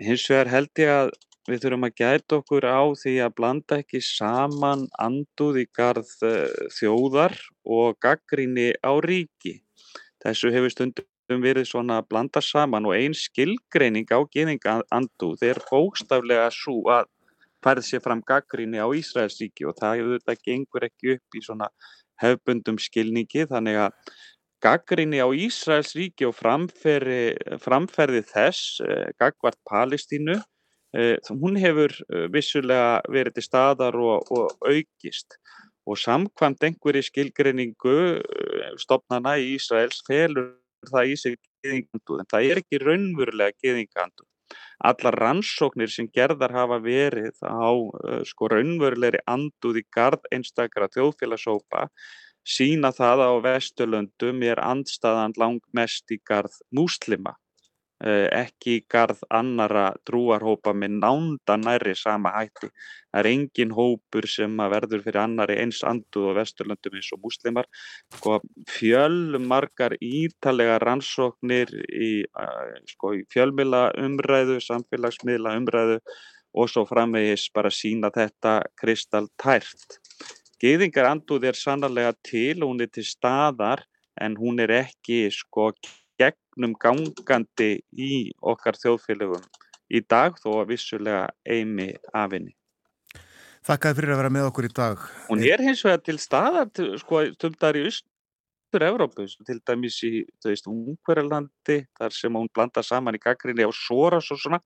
Hins 0.04 0.28
vegar 0.28 0.52
held 0.52 0.84
ég 0.84 0.92
að 0.92 1.14
við 1.48 1.64
þurfum 1.64 1.88
að 1.88 1.98
gæta 2.02 2.40
okkur 2.42 2.68
á 2.68 2.82
því 3.00 3.14
að 3.24 3.36
blanda 3.40 3.80
ekki 3.82 4.02
saman 4.04 4.88
anduð 5.00 5.62
í 5.64 5.68
garð 5.80 6.12
uh, 6.28 6.48
þjóðar 6.76 7.38
og 7.64 8.00
gaggrinni 8.04 8.74
á 8.84 8.92
ríki. 9.04 9.62
Þessu 10.24 10.52
hefur 10.52 10.74
stundum 10.74 11.44
verið 11.44 11.70
svona 11.72 12.02
að 12.02 12.10
blanda 12.12 12.44
saman 12.44 12.88
og 12.90 12.98
ein 12.98 13.16
skilgreining 13.16 14.10
á 14.12 14.20
geðinga 14.28 14.82
anduð 14.92 15.46
er 15.46 15.62
bókstaflega 15.72 16.50
svo 16.52 16.82
að 16.92 17.08
færð 17.66 17.86
sér 17.88 18.04
fram 18.06 18.22
gaggrinni 18.28 18.80
á 18.82 18.88
Ísraelsríki 18.88 19.68
og 19.70 19.78
það 19.80 20.04
þetta 20.16 20.36
gengur 20.46 20.88
ekki 20.88 21.16
upp 21.18 21.38
í 21.38 21.44
svona 21.46 21.70
hefbundum 22.22 22.80
skilningi 22.82 23.46
þannig 23.50 23.80
að 23.86 24.18
gaggrinni 24.64 25.22
á 25.22 25.30
Ísraelsríki 25.30 26.28
og 26.28 26.36
framferði, 26.38 27.38
framferði 27.62 28.24
þess 28.32 28.82
eh, 28.82 29.10
gagvart 29.22 29.60
Palestínu 29.70 30.38
eh, 30.98 31.18
hún 31.30 31.60
hefur 31.62 31.94
eh, 32.10 32.28
vissulega 32.34 33.02
verið 33.14 33.38
til 33.38 33.48
staðar 33.48 33.98
og, 34.02 34.32
og 34.34 34.56
aukist. 34.66 35.38
Og 35.88 35.96
samkvæmt 35.96 36.66
einhverju 36.68 37.06
skilgreiningu 37.08 38.00
stofnana 38.82 39.38
í 39.40 39.54
Ísraels 39.56 40.02
felur 40.04 40.58
það 40.90 41.14
í 41.14 41.14
sig 41.22 41.38
geðingandu 41.64 42.18
en 42.20 42.28
það 42.34 42.50
er 42.50 42.60
ekki 42.62 42.82
raunverulega 42.84 43.56
geðingandu 43.64 44.27
allar 44.84 45.16
rannsóknir 45.18 45.90
sem 45.90 46.08
gerðar 46.14 46.54
hafa 46.54 46.78
verið 46.84 47.36
á 47.42 47.72
uh, 47.72 48.22
sko 48.28 48.50
raunverulegri 48.54 49.24
anduð 49.26 49.82
í 49.82 49.86
garð 49.94 50.28
einstakra 50.32 50.90
þjóðfélagsópa 50.94 51.88
sína 52.48 52.94
það 52.96 53.24
að 53.26 53.34
á 53.34 53.44
Vesturlöndum 53.48 54.44
er 54.48 54.62
andstaðan 54.64 55.36
langt 55.38 55.66
mest 55.74 56.12
í 56.12 56.20
garð 56.24 56.56
múslima. 56.72 57.36
eh, 57.36 57.47
ekki 58.06 58.76
í 58.78 58.84
garð 58.90 59.24
annara 59.34 59.88
trúarhópa 60.06 60.74
með 60.78 61.00
nánda 61.02 61.58
nærri 61.58 61.96
sama 61.98 62.30
hætti. 62.36 62.70
Það 63.10 63.20
er 63.20 63.30
engin 63.32 63.74
hópur 63.74 64.28
sem 64.30 64.54
að 64.62 64.74
verður 64.76 65.04
fyrir 65.08 65.22
annari 65.24 65.58
eins 65.64 65.82
anduð 65.82 66.30
á 66.30 66.38
Vesturlöndum 66.38 66.98
eins 67.00 67.10
og 67.16 67.24
múslimar. 67.24 67.66
Sko, 68.14 68.40
fjölmargar 68.70 69.98
ítalega 69.98 70.78
rannsóknir 70.84 71.74
í, 71.90 72.12
sko, 72.94 73.16
í 73.18 73.26
fjölmiðla 73.34 73.92
umræðu, 74.06 74.60
samfélagsmiðla 74.62 75.58
umræðu 75.58 76.00
og 76.58 76.70
svo 76.70 76.86
framvegis 76.90 77.50
bara 77.54 77.74
sína 77.74 78.12
þetta 78.14 78.60
kristaltært. 78.78 80.02
Gyðingar 80.62 81.12
andúð 81.12 81.50
er 81.50 81.58
sannarlega 81.58 82.14
til 82.26 82.62
hún 82.64 82.82
er 82.82 82.90
til 82.94 83.06
staðar 83.06 83.84
en 84.22 84.38
hún 84.38 84.62
er 84.62 84.74
ekki 84.80 85.28
sko 85.34 85.72
gegnum 86.58 86.74
gangandi 86.82 87.78
í 87.94 88.34
okkar 88.42 88.78
þjóðfélögum 88.82 89.46
í 89.94 90.02
dag 90.02 90.36
þó 90.42 90.64
að 90.64 90.74
vissulega 90.74 91.30
eimi 91.46 91.94
af 92.14 92.34
henni. 92.34 92.56
Þakkaði 93.68 93.98
fyrir 94.00 94.14
að 94.14 94.22
vera 94.22 94.32
með 94.32 94.50
okkur 94.50 94.68
í 94.68 94.74
dag. 94.74 95.02
Hún 95.28 95.44
er 95.44 95.62
hins 95.62 95.84
vegar 95.84 96.02
til 96.04 96.18
staðar 96.20 96.70
sko 97.00 97.26
stundar 97.36 97.78
í 97.78 97.84
austur 97.88 98.84
Evrópu, 98.84 99.24
til 99.48 99.60
dæmis 99.64 99.98
í 100.04 100.26
Ungverjalandi, 100.44 101.86
þar 101.96 102.12
sem 102.16 102.34
hún 102.36 102.50
blandar 102.52 102.84
saman 102.84 103.16
í 103.16 103.22
gaggrinni 103.24 103.64
á 103.64 103.72
Soros 103.72 104.28
og 104.32 104.42
svona, 104.42 104.60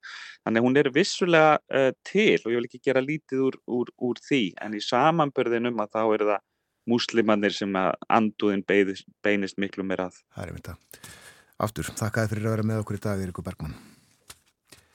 þannig 0.45 0.65
hún 0.65 0.77
er 0.77 0.89
vissulega 0.93 1.59
uh, 1.69 1.91
til 2.03 2.39
og 2.41 2.49
ég 2.49 2.57
vil 2.57 2.69
ekki 2.69 2.81
gera 2.89 3.03
lítið 3.05 3.43
úr, 3.49 3.59
úr, 3.69 3.91
úr 4.01 4.21
því, 4.25 4.55
en 4.61 4.73
í 4.73 4.81
samanbörðinum 4.81 5.83
að 5.85 5.93
þá 5.93 6.01
eru 6.03 6.29
það 6.31 6.47
múslimannir 6.89 7.53
sem 7.53 7.77
að 7.77 7.91
anduðin 8.09 8.65
beinist, 8.65 9.61
miklu 9.61 9.85
meira 9.85 10.09
að. 10.09 10.23
Það 10.33 10.47
er 10.47 10.73
að. 10.73 11.11
Aftur, 11.61 11.91
þakkaði 11.93 12.33
fyrir 12.33 12.47
að 12.47 12.55
vera 12.55 12.67
með 12.71 12.81
okkur 12.81 12.97
í 12.97 13.01
dag, 13.03 13.21
Eirikur 13.21 13.45
Bergmann. 13.45 13.77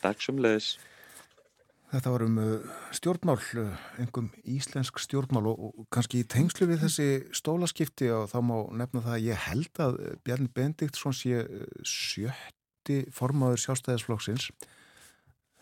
Takk 0.03 0.23
sem 0.25 0.39
leiðis. 0.43 0.77
Þetta 1.93 2.11
var 2.11 2.25
um 2.27 2.39
uh, 2.43 2.79
stjórnmál, 2.99 3.37
uh, 3.39 3.83
einhverjum 4.03 4.33
íslensk 4.57 4.99
stjórnmál 4.99 5.47
og, 5.53 5.85
kannski 5.95 6.25
í 6.25 6.27
tengslu 6.27 6.67
við 6.67 6.83
þessi 6.83 7.07
stólaskipti 7.39 8.11
og 8.11 8.27
þá 8.33 8.41
má 8.43 8.57
nefna 8.83 9.05
það 9.05 9.15
að 9.15 9.29
ég 9.29 9.45
held 9.45 9.81
að 9.85 10.01
uh, 10.01 10.17
Bjarni 10.27 10.51
Bendiktsson 10.57 11.15
sé 11.15 11.45
sjötti 11.87 12.99
formáður 13.15 13.63
sjálfstæðisflokksins 13.63 14.51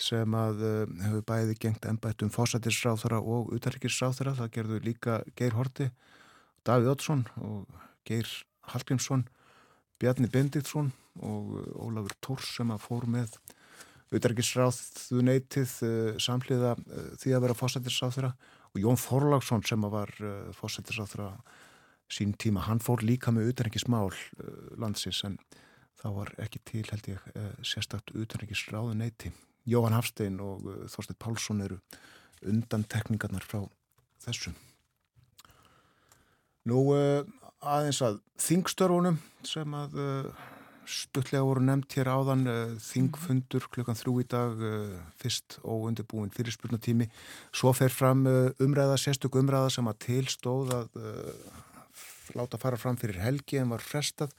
sem 0.01 0.35
að 0.35 0.65
hefur 1.05 1.23
bæði 1.29 1.55
gengt 1.63 1.85
embættum 1.87 2.33
fósætisráþara 2.35 3.21
og 3.21 3.53
utarrikisráþara, 3.55 4.33
það 4.41 4.51
gerðu 4.57 4.81
líka 4.83 5.21
Geir 5.39 5.55
Horti, 5.55 5.87
Davíð 6.67 6.91
Oddsson 6.97 7.23
og 7.39 7.69
Geir 8.09 8.27
Hallgrímsson, 8.73 9.29
Bjarni 10.03 10.29
Bendiktsson 10.31 10.91
og 11.23 11.55
uh, 11.55 11.85
Ólafur 11.87 12.17
Tórs 12.25 12.51
sem 12.57 12.71
að 12.75 12.83
fór 12.83 13.07
með 13.11 13.37
auðverkisráðu 14.15 15.23
neytið 15.27 15.75
uh, 15.87 16.11
samhliða 16.23 16.75
uh, 16.79 17.13
því 17.21 17.35
að 17.37 17.45
vera 17.47 17.59
fósættisráþurra 17.59 18.33
og 18.75 18.81
Jón 18.83 18.99
Þorláksson 18.99 19.63
sem 19.67 19.87
að 19.87 19.93
var 19.95 20.11
fósættisráþurra 20.59 21.29
sín 22.11 22.33
tíma, 22.35 22.65
hann 22.67 22.83
fór 22.83 23.05
líka 23.07 23.31
með 23.31 23.53
auðverkismál 23.53 24.11
landsins 24.83 25.21
en 25.29 25.37
þá 26.01 26.09
var 26.17 26.33
ekki 26.43 26.61
til 26.67 26.83
held 26.89 27.07
ég 27.13 27.29
sérstakt 27.63 28.11
auðverkisráðu 28.17 28.97
neyti 28.99 29.31
Jóhann 29.71 29.95
Hafstein 29.95 30.41
og 30.43 30.67
Þorstein 30.91 31.21
Pálsson 31.23 31.63
eru 31.63 31.79
undan 32.43 32.83
tekningarnar 32.91 33.47
frá 33.47 33.63
þessu. 34.27 34.51
Nú 36.67 36.83
aðeins 37.65 38.01
að 38.05 38.19
þingstörfunum 38.45 39.17
sem 39.47 39.77
að 39.77 39.97
uh, 40.01 40.43
stuttlega 40.89 41.45
voru 41.47 41.63
nefnt 41.65 41.97
hér 41.97 42.11
áðan 42.13 42.45
uh, 42.51 42.75
þingfundur 42.83 43.69
klukkan 43.73 43.99
þrjú 43.99 44.15
í 44.21 44.27
dag 44.31 44.61
uh, 44.61 44.95
fyrst 45.21 45.59
óundibúin 45.65 46.33
fyrirspurnatími. 46.35 47.09
Svo 47.55 47.73
fer 47.77 47.93
fram 47.95 48.27
umræða, 48.63 48.99
sérstök 49.01 49.39
umræða 49.41 49.73
sem 49.77 49.89
að 49.91 50.01
tilstóð 50.09 50.75
að 50.79 51.01
láta 52.35 52.59
fara 52.61 52.81
fram 52.81 52.97
fyrir 53.01 53.21
helgi 53.21 53.61
en 53.61 53.73
var 53.73 53.85
frestað 53.85 54.33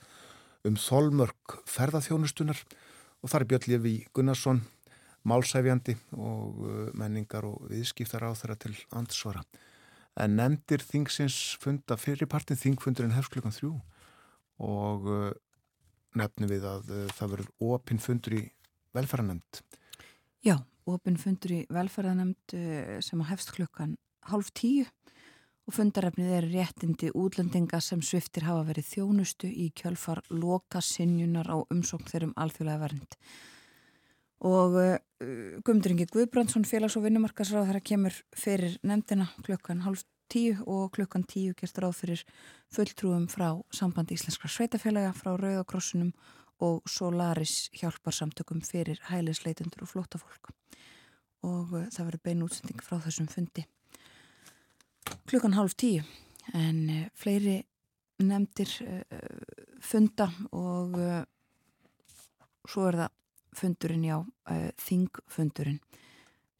um 0.65 0.78
þolmörk 0.82 1.59
ferðaþjónustunar 1.69 2.63
og 3.21 3.30
þar 3.30 3.45
er 3.45 3.49
Björn 3.51 3.69
Levi 3.69 3.93
Gunnarsson 4.17 4.63
málsæfjandi 5.26 5.93
og 6.17 6.65
menningar 6.97 7.45
og 7.45 7.69
viðskiptar 7.69 8.26
á 8.26 8.34
þeirra 8.38 8.57
til 8.65 8.73
andsvara 8.97 9.45
en 10.22 10.38
nefndir 10.39 10.84
þingsins 10.84 11.38
funda 11.61 11.97
fyrirpartin 11.99 12.59
þingfundurinn 12.59 13.16
hefst 13.16 13.34
klukkan 13.34 13.55
þrjú 13.55 13.74
og 14.66 15.09
uh, 15.11 15.32
nefnum 16.16 16.51
við 16.51 16.68
að 16.70 16.91
uh, 16.91 17.07
það 17.18 17.34
verður 17.34 17.74
opinn 17.76 17.99
fundur 17.99 18.38
í 18.38 18.43
velferðanemnd. 18.95 19.61
Já, 20.45 20.55
opinn 20.88 21.20
fundur 21.20 21.57
í 21.57 21.63
velferðanemnd 21.74 22.55
uh, 22.55 22.99
sem 23.03 23.26
hefst 23.28 23.51
klukkan 23.57 23.97
hálf 24.32 24.53
tíu 24.55 24.86
og 25.66 25.74
fundarefnið 25.74 26.32
er 26.38 26.47
réttindi 26.51 27.09
útlendinga 27.18 27.80
sem 27.82 28.01
sviftir 28.05 28.45
hafa 28.45 28.68
verið 28.68 28.91
þjónustu 28.91 29.49
í 29.49 29.72
kjölfar 29.76 30.22
loka 30.30 30.82
sinjunar 30.82 31.49
á 31.49 31.57
umsókn 31.74 32.09
þeirrum 32.11 32.36
alþjóðlega 32.38 32.84
vernd. 32.86 33.18
Og 34.43 34.75
uh, 34.75 34.97
Guðmunduringi 35.63 36.07
Guðbrandsson 36.11 36.67
félags- 36.67 36.97
og 36.99 37.05
vinnumarkasráð 37.05 37.69
þar 37.71 37.81
kemur 37.88 38.17
fyrir 38.36 38.77
nefndina 38.83 39.29
klukkan 39.45 39.86
hálf 39.86 40.03
tíu 40.31 40.57
og 40.65 40.91
klukkan 40.97 41.23
tíu 41.23 41.53
gerst 41.55 41.79
ráð 41.79 42.01
fyrir 42.01 42.25
fulltrúum 42.73 43.29
frá 43.31 43.53
sambandi 43.71 44.17
íslenskra 44.17 44.49
sveitafélaga, 44.49 45.13
frá 45.13 45.38
Rauðakrossunum 45.38 46.11
og 46.65 46.83
Solaris 46.89 47.69
hjálparsamtökum 47.75 48.61
fyrir 48.65 48.99
hælisleitundur 49.07 49.86
og 49.86 49.93
flótafólk. 49.93 50.51
Og 51.45 51.71
uh, 51.71 51.88
það 51.93 52.11
verður 52.11 52.25
bein 52.27 52.43
útsending 52.43 52.83
frá 52.83 52.99
þessum 52.99 53.31
fundi 53.31 53.65
klukkan 55.29 55.55
hálf 55.57 55.75
tíu 55.77 56.03
en 56.53 56.81
uh, 56.89 57.05
fleiri 57.17 57.59
nefndir 58.23 58.71
uh, 58.86 59.77
funda 59.81 60.29
og 60.55 60.97
uh, 60.99 61.21
svo 62.65 62.88
er 62.89 62.99
það 63.03 63.13
fundurinn 63.58 64.06
já, 64.08 64.18
uh, 64.22 64.70
þingfundurinn 64.82 65.80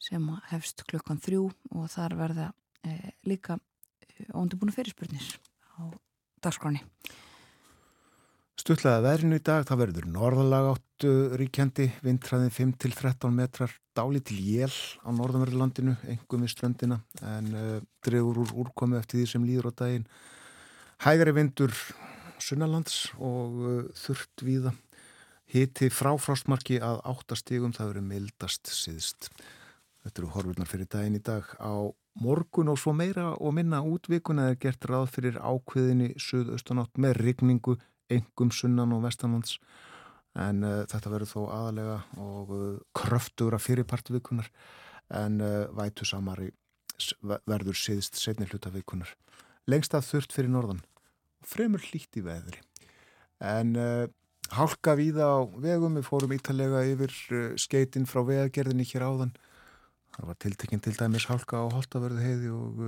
sem 0.02 0.26
hefst 0.50 0.84
klukkan 0.88 1.20
þrjú 1.22 1.48
og 1.74 1.86
þar 1.92 2.16
verða 2.18 2.48
uh, 2.52 3.12
líka 3.28 3.58
uh, 3.58 4.40
óndubúna 4.40 4.74
fyrirspurnir 4.74 5.36
á 5.76 5.92
dagskráni. 6.44 6.82
Stuttlega 8.56 9.02
verðinu 9.04 9.36
í 9.36 9.42
dag, 9.44 9.66
það 9.68 9.80
verður 9.82 10.06
norðalag 10.08 10.70
áttu 10.70 11.10
ríkjandi, 11.36 11.90
vindræðin 12.02 12.54
5-13 12.56 13.34
metrar, 13.36 13.74
dáli 13.94 14.22
til 14.24 14.38
jél 14.40 14.72
á 15.04 15.12
norðanverðurlandinu, 15.12 15.92
engum 16.08 16.46
við 16.46 16.54
ströndina, 16.54 17.02
en 17.20 17.52
uh, 17.52 17.76
drefur 18.06 18.40
úr 18.46 18.54
úrkomi 18.64 18.96
eftir 18.98 19.20
því 19.20 19.28
sem 19.34 19.44
líður 19.44 19.68
á 19.70 19.72
daginn. 19.82 20.08
Hægari 21.04 21.36
vindur 21.36 21.76
sunnalands 22.40 23.10
og 23.20 23.60
uh, 23.60 23.78
þurft 24.00 24.46
víða. 24.48 24.72
Hiti 25.56 25.86
frá 25.88 26.10
frostmarki 26.20 26.76
að 26.84 26.98
áttastígum, 27.08 27.72
það 27.72 27.94
verður 27.94 28.04
mildast 28.10 28.68
síðst. 28.68 29.30
Þetta 30.04 30.20
eru 30.20 30.32
horfurnar 30.34 30.68
fyrir 30.68 30.88
daginn 30.92 31.16
í 31.16 31.22
dag. 31.24 31.46
Á 31.56 31.88
morgun 32.20 32.68
og 32.68 32.76
svo 32.80 32.92
meira 32.92 33.30
og 33.40 33.54
minna 33.56 33.78
útvikuna 33.80 34.50
er 34.50 34.58
gert 34.60 34.84
ráð 34.84 35.06
fyrir 35.14 35.38
ákveðinni 35.40 36.10
suðaustanátt 36.20 37.00
með 37.00 37.22
rigningu 37.22 37.78
engum 38.12 38.52
sunnan 38.52 38.92
og 38.92 39.06
vestanlands 39.06 39.56
en 40.36 40.60
uh, 40.60 40.82
þetta 40.90 41.12
verður 41.14 41.32
þó 41.32 41.40
aðalega 41.56 41.96
og 42.20 42.52
uh, 42.52 42.66
kröftugra 42.96 43.60
fyrirpartvikunar 43.62 44.52
en 45.22 45.40
uh, 45.40 45.64
vætu 45.72 46.04
samari 46.04 46.50
verður 47.48 47.80
síðst 47.80 48.20
setni 48.20 48.48
hluta 48.50 48.72
vikunar. 48.76 49.08
Lengst 49.64 49.96
að 49.96 50.04
þurft 50.10 50.36
fyrir 50.36 50.52
norðan 50.52 50.84
fremur 51.48 51.80
hlýtt 51.80 52.20
í 52.20 52.26
veðri. 52.28 52.60
En 53.40 53.72
hálka 54.54 54.94
víða 54.98 55.26
á 55.26 55.38
vegum, 55.58 55.98
við 55.98 56.06
fórum 56.06 56.34
ítalega 56.36 56.84
yfir 56.86 57.12
skeitin 57.58 58.06
frá 58.06 58.22
vegagerðinni 58.26 58.86
hér 58.86 59.06
áðan. 59.08 59.36
Það 60.16 60.28
var 60.30 60.40
tiltekinn 60.40 60.82
til 60.84 60.96
dæmis 60.96 61.28
hálka 61.28 61.60
á 61.60 61.66
Holtaverði 61.74 62.24
heiði 62.24 62.52
og 62.54 62.82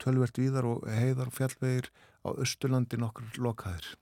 tölvert 0.00 0.38
víðar 0.40 0.66
og 0.66 0.86
heiðar 0.88 1.30
og 1.30 1.36
fjallvegir 1.36 1.90
á 2.26 2.28
Östurlandi 2.32 2.98
nokkur 3.00 3.28
lokaðir. 3.38 3.94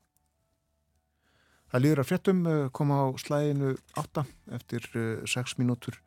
Það 1.69 1.83
líður 1.85 2.01
að 2.01 2.09
fréttum 2.09 2.45
koma 2.73 3.03
á 3.05 3.07
slæginu 3.21 3.75
8 4.01 4.25
eftir 4.57 4.87
6 5.29 5.59
mínútur 5.61 5.99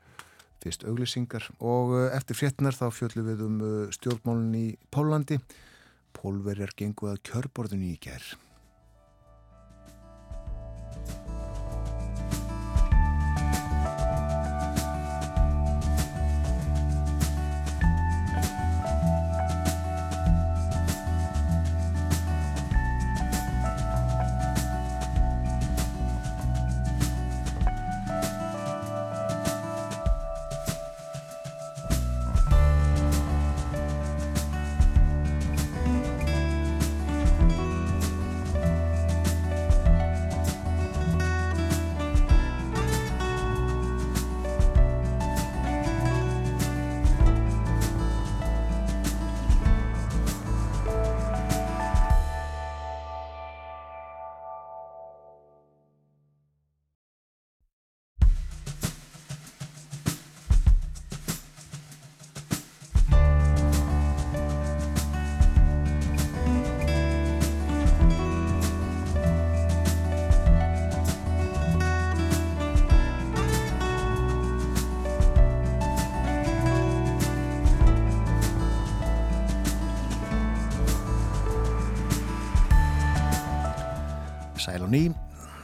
fyrst 0.61 0.85
auglýsingar 0.85 1.47
og 1.59 1.93
eftir 2.13 2.37
fréttinar 2.37 2.77
þá 2.77 2.87
fjöldum 2.93 3.27
við 3.29 3.43
um 3.45 3.59
stjórnmálun 3.93 4.55
í 4.57 4.67
Pólandi. 4.93 5.37
Pólverjar 6.17 6.73
gengu 6.77 7.11
að 7.11 7.21
kjörborðinu 7.29 7.93
í 7.93 7.99
gerð. 8.01 8.33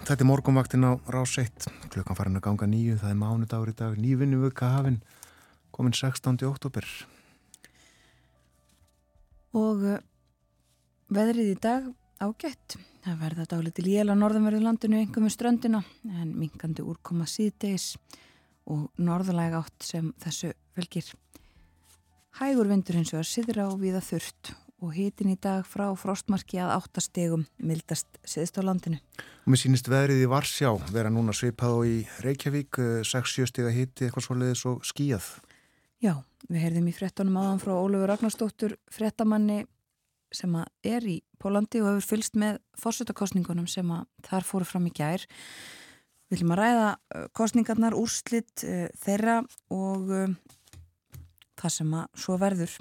Þetta 0.08 0.24
er 0.24 0.28
morgunvaktin 0.30 0.88
á 0.88 0.92
rás 1.12 1.34
1, 1.42 1.68
klukkan 1.92 2.16
farin 2.16 2.40
að 2.40 2.46
ganga 2.46 2.68
nýju, 2.72 2.96
það 3.02 3.12
er 3.12 3.18
mánudagur 3.20 3.72
í 3.72 3.76
dag, 3.76 3.96
nývinni 4.00 4.40
vöka 4.40 4.70
hafinn, 4.78 5.02
komin 5.76 5.96
16. 5.96 6.38
oktober. 6.48 6.88
Og 9.58 9.84
uh, 9.84 9.98
veðrið 11.12 11.52
í 11.52 11.58
dag 11.60 11.90
ágætt. 12.24 12.78
Það 13.04 13.20
verða 13.24 13.48
dálítið 13.52 13.88
lél 13.88 14.12
á 14.12 14.16
norðanverðu 14.20 14.64
landinu 14.64 15.00
einhverjum 15.00 15.32
ströndina 15.32 15.84
en 16.04 16.34
minkandi 16.36 16.84
úrkoma 16.84 17.28
síðdeis 17.30 17.94
og 18.68 18.88
norðalæg 19.00 19.56
átt 19.60 19.88
sem 19.88 20.10
þessu 20.24 20.54
fylgir. 20.76 21.12
Hægur 22.40 22.72
vindur 22.72 23.00
hins 23.00 23.14
vegar 23.16 23.28
siðra 23.28 23.68
og 23.72 23.80
viða 23.84 24.04
þurft 24.04 24.54
og 24.84 24.94
hitin 24.94 25.32
í 25.34 25.38
dag 25.42 25.66
frá 25.66 25.88
frostmarki 25.98 26.60
að 26.62 26.76
áttastegum 26.76 27.48
mildast 27.58 28.20
siðst 28.28 28.60
á 28.60 28.68
landinu. 28.68 29.00
Og 29.46 29.54
mér 29.54 29.62
sýnist 29.64 29.90
veðrið 29.90 30.26
í 30.26 30.30
Varsjá 30.30 30.74
vera 30.94 31.12
núna 31.14 31.34
svipað 31.34 31.80
og 31.80 31.88
í 31.90 31.98
Reykjavík, 32.26 32.80
6-7 33.08 33.50
stiga 33.50 33.74
hitti, 33.74 34.06
eitthvað 34.06 34.28
svolítið 34.28 34.60
svo 34.60 34.76
skíjað. 34.86 35.32
Já, 36.04 36.14
við 36.46 36.62
heyrðum 36.62 36.92
í 36.92 36.94
frettunum 36.94 37.40
áðan 37.42 37.64
frá 37.64 37.74
Ólfur 37.74 38.06
Ragnarstóttur, 38.12 38.78
frettamanni 38.94 39.64
sem 40.34 40.54
að 40.60 40.94
er 40.94 41.08
í 41.08 41.18
Pólandi 41.42 41.82
og 41.82 41.92
hefur 41.92 42.08
fylst 42.12 42.38
með 42.38 42.60
fórsetakostningunum 42.78 43.68
sem 43.72 43.90
að 43.94 44.08
þar 44.28 44.48
fóru 44.48 44.68
fram 44.68 44.88
í 44.90 44.94
gær. 44.96 45.24
Við 46.28 46.36
viljum 46.36 46.54
að 46.56 46.62
ræða 46.62 46.88
uh, 46.92 47.28
kostningarnar, 47.38 47.96
úrslitt 47.96 48.66
uh, 48.68 48.88
þeirra 49.00 49.40
og 49.74 50.12
uh, 50.12 50.34
það 51.58 51.76
sem 51.78 51.94
að 52.02 52.22
svo 52.26 52.38
verður. 52.42 52.76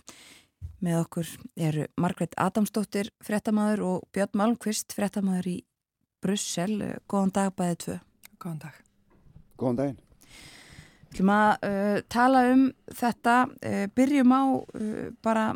Með 0.85 0.99
okkur 1.01 1.29
eru 1.57 1.87
Margret 1.97 2.35
Adamsdóttir, 2.41 3.09
frettamæður 3.25 3.83
og 3.87 4.03
Björn 4.13 4.37
Malmqvist, 4.37 4.93
frettamæður 4.97 5.49
í 5.55 5.57
Brussel. 6.25 6.75
Góðan 7.09 7.33
dag 7.37 7.55
bæðið 7.57 7.79
tvö. 7.85 7.97
Góðan 8.43 8.61
dag. 8.67 8.83
Góðan 9.57 9.81
daginn. 9.81 10.03
Við 11.07 11.23
viljum 11.23 11.33
að 11.33 11.65
uh, 11.71 11.97
tala 12.13 12.45
um 12.53 12.67
þetta. 12.93 13.39
Uh, 13.65 13.87
byrjum 13.97 14.37
á 14.37 14.43
uh, 14.53 15.09
bara 15.25 15.47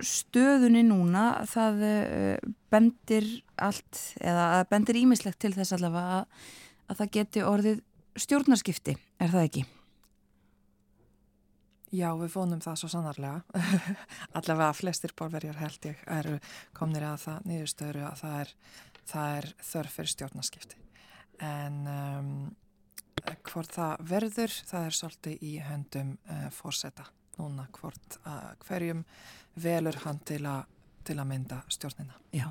stöðunni 0.00 0.86
núna. 0.88 1.28
Það 1.52 1.86
uh, 1.90 2.52
bendir 2.72 3.28
allt, 3.60 4.04
eða 4.24 4.64
bendir 4.72 5.04
ímislegt 5.04 5.42
til 5.44 5.52
þess 5.52 5.76
allavega 5.76 6.22
að, 6.22 6.52
að 6.88 7.02
það 7.02 7.16
geti 7.20 7.44
orðið 7.44 7.82
stjórnarskipti. 8.24 8.96
Er 9.20 9.36
það 9.36 9.50
ekki? 9.50 9.68
Já, 11.94 12.08
við 12.18 12.32
vonum 12.34 12.60
það 12.62 12.78
svo 12.80 12.88
sannarlega. 12.90 13.62
Allavega 14.38 14.74
flestir 14.74 15.12
bólverjar 15.16 15.58
held 15.60 15.86
ég 15.86 16.02
eru 16.10 16.38
komnir 16.74 17.06
að 17.06 17.20
það 17.22 17.48
niðurstöru 17.50 18.02
að 18.08 18.22
það 18.22 18.38
er, 18.40 18.54
það 19.06 19.34
er 19.36 19.50
þörf 19.68 19.98
fyrir 19.98 20.12
stjórnarskipti. 20.12 20.80
En 21.46 21.76
um, 21.92 22.32
hvort 23.46 23.74
það 23.76 24.02
verður, 24.10 24.56
það 24.66 24.88
er 24.88 24.96
svolítið 24.98 25.44
í 25.46 25.52
höndum 25.62 26.14
uh, 26.26 26.48
fórseta 26.54 27.06
núna 27.36 27.68
hvort 27.76 28.18
uh, 28.24 28.54
hverjum 28.66 29.04
velur 29.62 30.00
hann 30.02 30.18
til, 30.26 30.42
a, 30.48 30.64
til 31.06 31.20
að 31.20 31.28
mynda 31.30 31.60
stjórnina. 31.70 32.16
Já, 32.34 32.48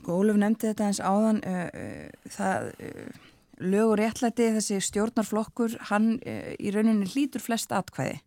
sko 0.00 0.16
Óluf 0.22 0.38
nefndi 0.40 0.70
þetta 0.70 0.86
eins 0.88 1.02
áðan 1.02 1.42
uh, 1.44 1.66
uh, 1.68 2.30
það 2.32 2.70
uh, 2.72 3.26
lög 3.68 3.92
og 3.92 3.98
réttlæti 4.00 4.48
þessi 4.56 4.80
stjórnarflokkur 4.88 5.76
hann 5.90 6.14
uh, 6.22 6.54
í 6.56 6.72
rauninni 6.72 7.10
hlýtur 7.10 7.44
flest 7.44 7.74
atkvæði 7.74 8.22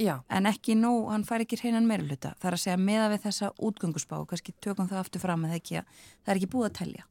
Já, 0.00 0.14
en 0.32 0.48
ekki 0.48 0.72
nóg, 0.80 1.10
hann 1.12 1.26
fær 1.28 1.42
ekki 1.44 1.58
hreinan 1.60 1.84
meiruluta 1.84 2.30
það 2.40 2.46
er 2.48 2.54
að 2.56 2.62
segja 2.62 2.76
meða 2.80 3.08
við 3.12 3.24
þessa 3.26 3.48
útgöngusbá 3.68 4.16
kannski 4.30 4.54
tökum 4.64 4.88
það 4.88 5.02
aftur 5.02 5.20
fram 5.20 5.44
að 5.44 5.56
ekki, 5.58 5.76
að, 5.82 5.98
það 6.24 6.32
er 6.32 6.40
ekki 6.40 6.48
búið 6.54 6.68
að 6.70 6.76
telja. 6.78 7.04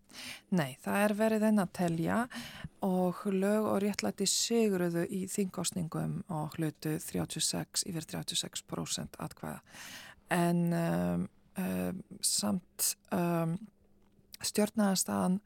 Nei, 0.57 0.71
það 0.81 1.03
er 1.03 1.13
verið 1.19 1.45
enn 1.51 1.61
að 1.61 1.75
telja 1.77 2.17
og 2.87 3.19
lög 3.29 3.67
og 3.69 3.77
réttlæti 3.83 4.25
sigruðu 4.31 5.05
í 5.05 5.21
þingkostningum 5.29 6.17
og 6.33 6.57
hlutu 6.57 6.95
36 7.03 7.85
yfir 7.91 8.09
36% 8.09 9.21
atkvæða. 9.21 9.61
En 10.33 10.65
um, 10.73 11.29
um, 11.61 12.03
samt 12.25 12.91
um, 13.13 13.53
stjórnaðarstaðan 14.41 15.37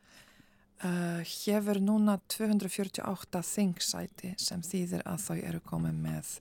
uh, 0.87 1.19
hefur 1.43 1.83
núna 1.83 2.21
248 2.31 3.45
þingsæti 3.51 4.35
sem 4.39 4.63
þýðir 4.63 5.03
að 5.03 5.25
þau 5.27 5.39
eru 5.41 5.65
komið 5.67 6.03
með 6.07 6.37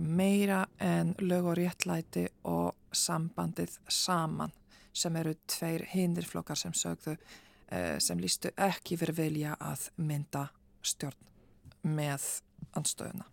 meira 0.00 0.62
en 0.80 1.10
lög 1.20 1.50
og 1.50 1.58
réttlæti 1.58 2.22
og 2.48 2.74
sambandið 2.96 3.74
saman 3.88 4.52
sem 4.92 5.16
eru 5.16 5.34
tveir 5.48 5.84
hindirflokkar 5.92 6.58
sem 6.58 6.74
sögðu 6.76 7.16
uh, 7.16 7.98
sem 8.02 8.20
lístu 8.20 8.52
ekki 8.58 8.98
fyrir 9.00 9.16
vilja 9.16 9.56
að 9.60 9.88
mynda 9.96 10.48
stjórn 10.82 11.28
með 11.86 12.26
anstöðuna. 12.76 13.24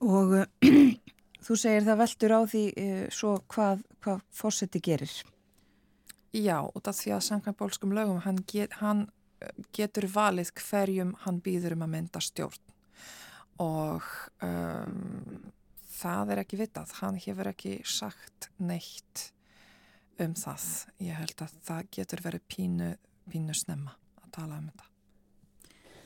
og 0.00 0.34
þú 1.44 1.56
segir 1.60 1.86
það 1.86 2.00
veldur 2.02 2.34
á 2.34 2.40
því 2.54 2.64
uh, 2.72 3.04
svo 3.12 3.36
hvað, 3.48 3.84
hvað 4.04 4.26
fórseti 4.32 4.82
gerir 4.82 5.22
Já, 6.34 6.64
út 6.66 6.88
af 6.90 6.96
því 6.98 7.12
að 7.14 7.26
samkvæm 7.28 7.54
bólskum 7.60 7.92
lögum 7.94 8.24
hann, 8.24 8.40
get, 8.50 8.72
hann 8.80 9.04
eh, 9.38 9.52
getur 9.70 10.08
valið 10.10 10.50
hverjum 10.58 11.12
hann 11.22 11.38
býður 11.44 11.76
um 11.76 11.84
að 11.86 11.92
mynda 11.92 12.22
stjórn 12.24 12.73
og 13.62 14.06
um, 14.42 15.52
það 15.94 16.34
er 16.34 16.42
ekki 16.42 16.58
vitað, 16.58 16.96
hann 17.00 17.20
hefur 17.22 17.50
ekki 17.52 17.76
sagt 17.86 18.50
neitt 18.58 19.28
um 20.22 20.34
það. 20.38 20.66
Ég 21.02 21.20
held 21.20 21.44
að 21.44 21.54
það 21.66 21.92
getur 21.98 22.24
verið 22.24 22.48
pínu, 22.50 22.90
pínu 23.30 23.54
snemma 23.56 23.94
að 24.22 24.34
tala 24.38 24.58
um 24.58 24.66
þetta. 24.72 24.90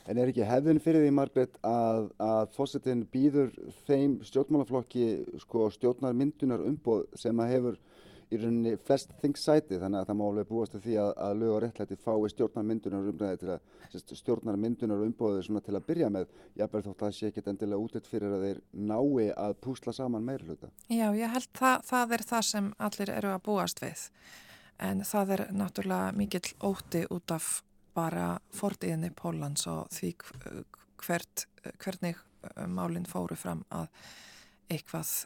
En 0.09 0.17
er 0.17 0.31
ekki 0.31 0.47
hefðin 0.49 0.81
fyrir 0.81 1.05
því, 1.05 1.11
Margret, 1.13 1.57
að, 1.69 2.07
að 2.25 2.55
fósettin 2.55 3.03
býður 3.13 3.51
þeim 3.85 4.17
stjórnmálaflokki 4.25 5.09
sko, 5.43 5.67
stjórnarmyndunar 5.75 6.65
umboð 6.65 7.05
sem 7.21 7.43
að 7.45 7.53
hefur 7.53 7.77
í 8.29 8.39
rauninni 8.41 8.74
flest 8.85 9.12
þingsæti 9.22 9.79
þannig 9.81 10.03
að 10.03 10.09
það 10.11 10.18
má 10.18 10.24
alveg 10.26 10.49
búast 10.49 10.74
til 10.74 10.81
því 10.85 10.97
að, 11.03 11.12
að 11.24 11.39
lög 11.41 11.53
og 11.55 11.61
réttlæti 11.64 11.97
fái 12.03 12.31
stjórnarmyndunar 12.35 13.09
umræði 13.12 13.41
til 13.43 13.53
að 13.55 14.18
stjórnarmyndunar 14.20 15.05
umbóði 15.07 15.45
svona 15.47 15.62
til 15.64 15.76
að 15.79 15.87
byrja 15.89 16.11
með 16.12 16.35
jafnvel 16.61 16.83
þótt 16.85 16.97
að 16.97 17.07
það 17.07 17.14
sé 17.18 17.31
ekkit 17.31 17.49
endilega 17.53 17.85
útlitt 17.87 18.11
fyrir 18.11 18.37
að 18.37 18.45
þeir 18.47 18.61
nái 18.93 19.31
að 19.33 19.57
púsla 19.64 19.95
saman 19.97 20.29
meira 20.29 20.45
hluta. 20.45 20.70
Já, 20.93 21.07
ég 21.16 21.33
held 21.33 21.49
það, 21.57 21.89
það 21.89 22.14
er 22.18 22.26
það 22.33 22.45
sem 22.51 22.70
allir 22.89 23.14
eru 23.16 23.33
að 23.33 23.43
búast 23.49 23.83
við 23.85 24.05
en 24.89 25.03
það 25.09 25.35
er 25.39 25.45
náttúrulega 25.57 26.12
mikill 26.18 26.53
óti 26.68 27.05
út 27.11 27.35
af 27.35 27.51
bara 27.97 28.29
fordiðinni 28.55 29.11
Pólans 29.16 29.64
og 29.70 29.89
því 29.95 30.12
hvert, 31.03 31.49
hvernig 31.81 32.20
málinn 32.70 33.09
fóru 33.09 33.37
fram 33.39 33.64
að 33.74 33.89
eitthvað 34.68 35.16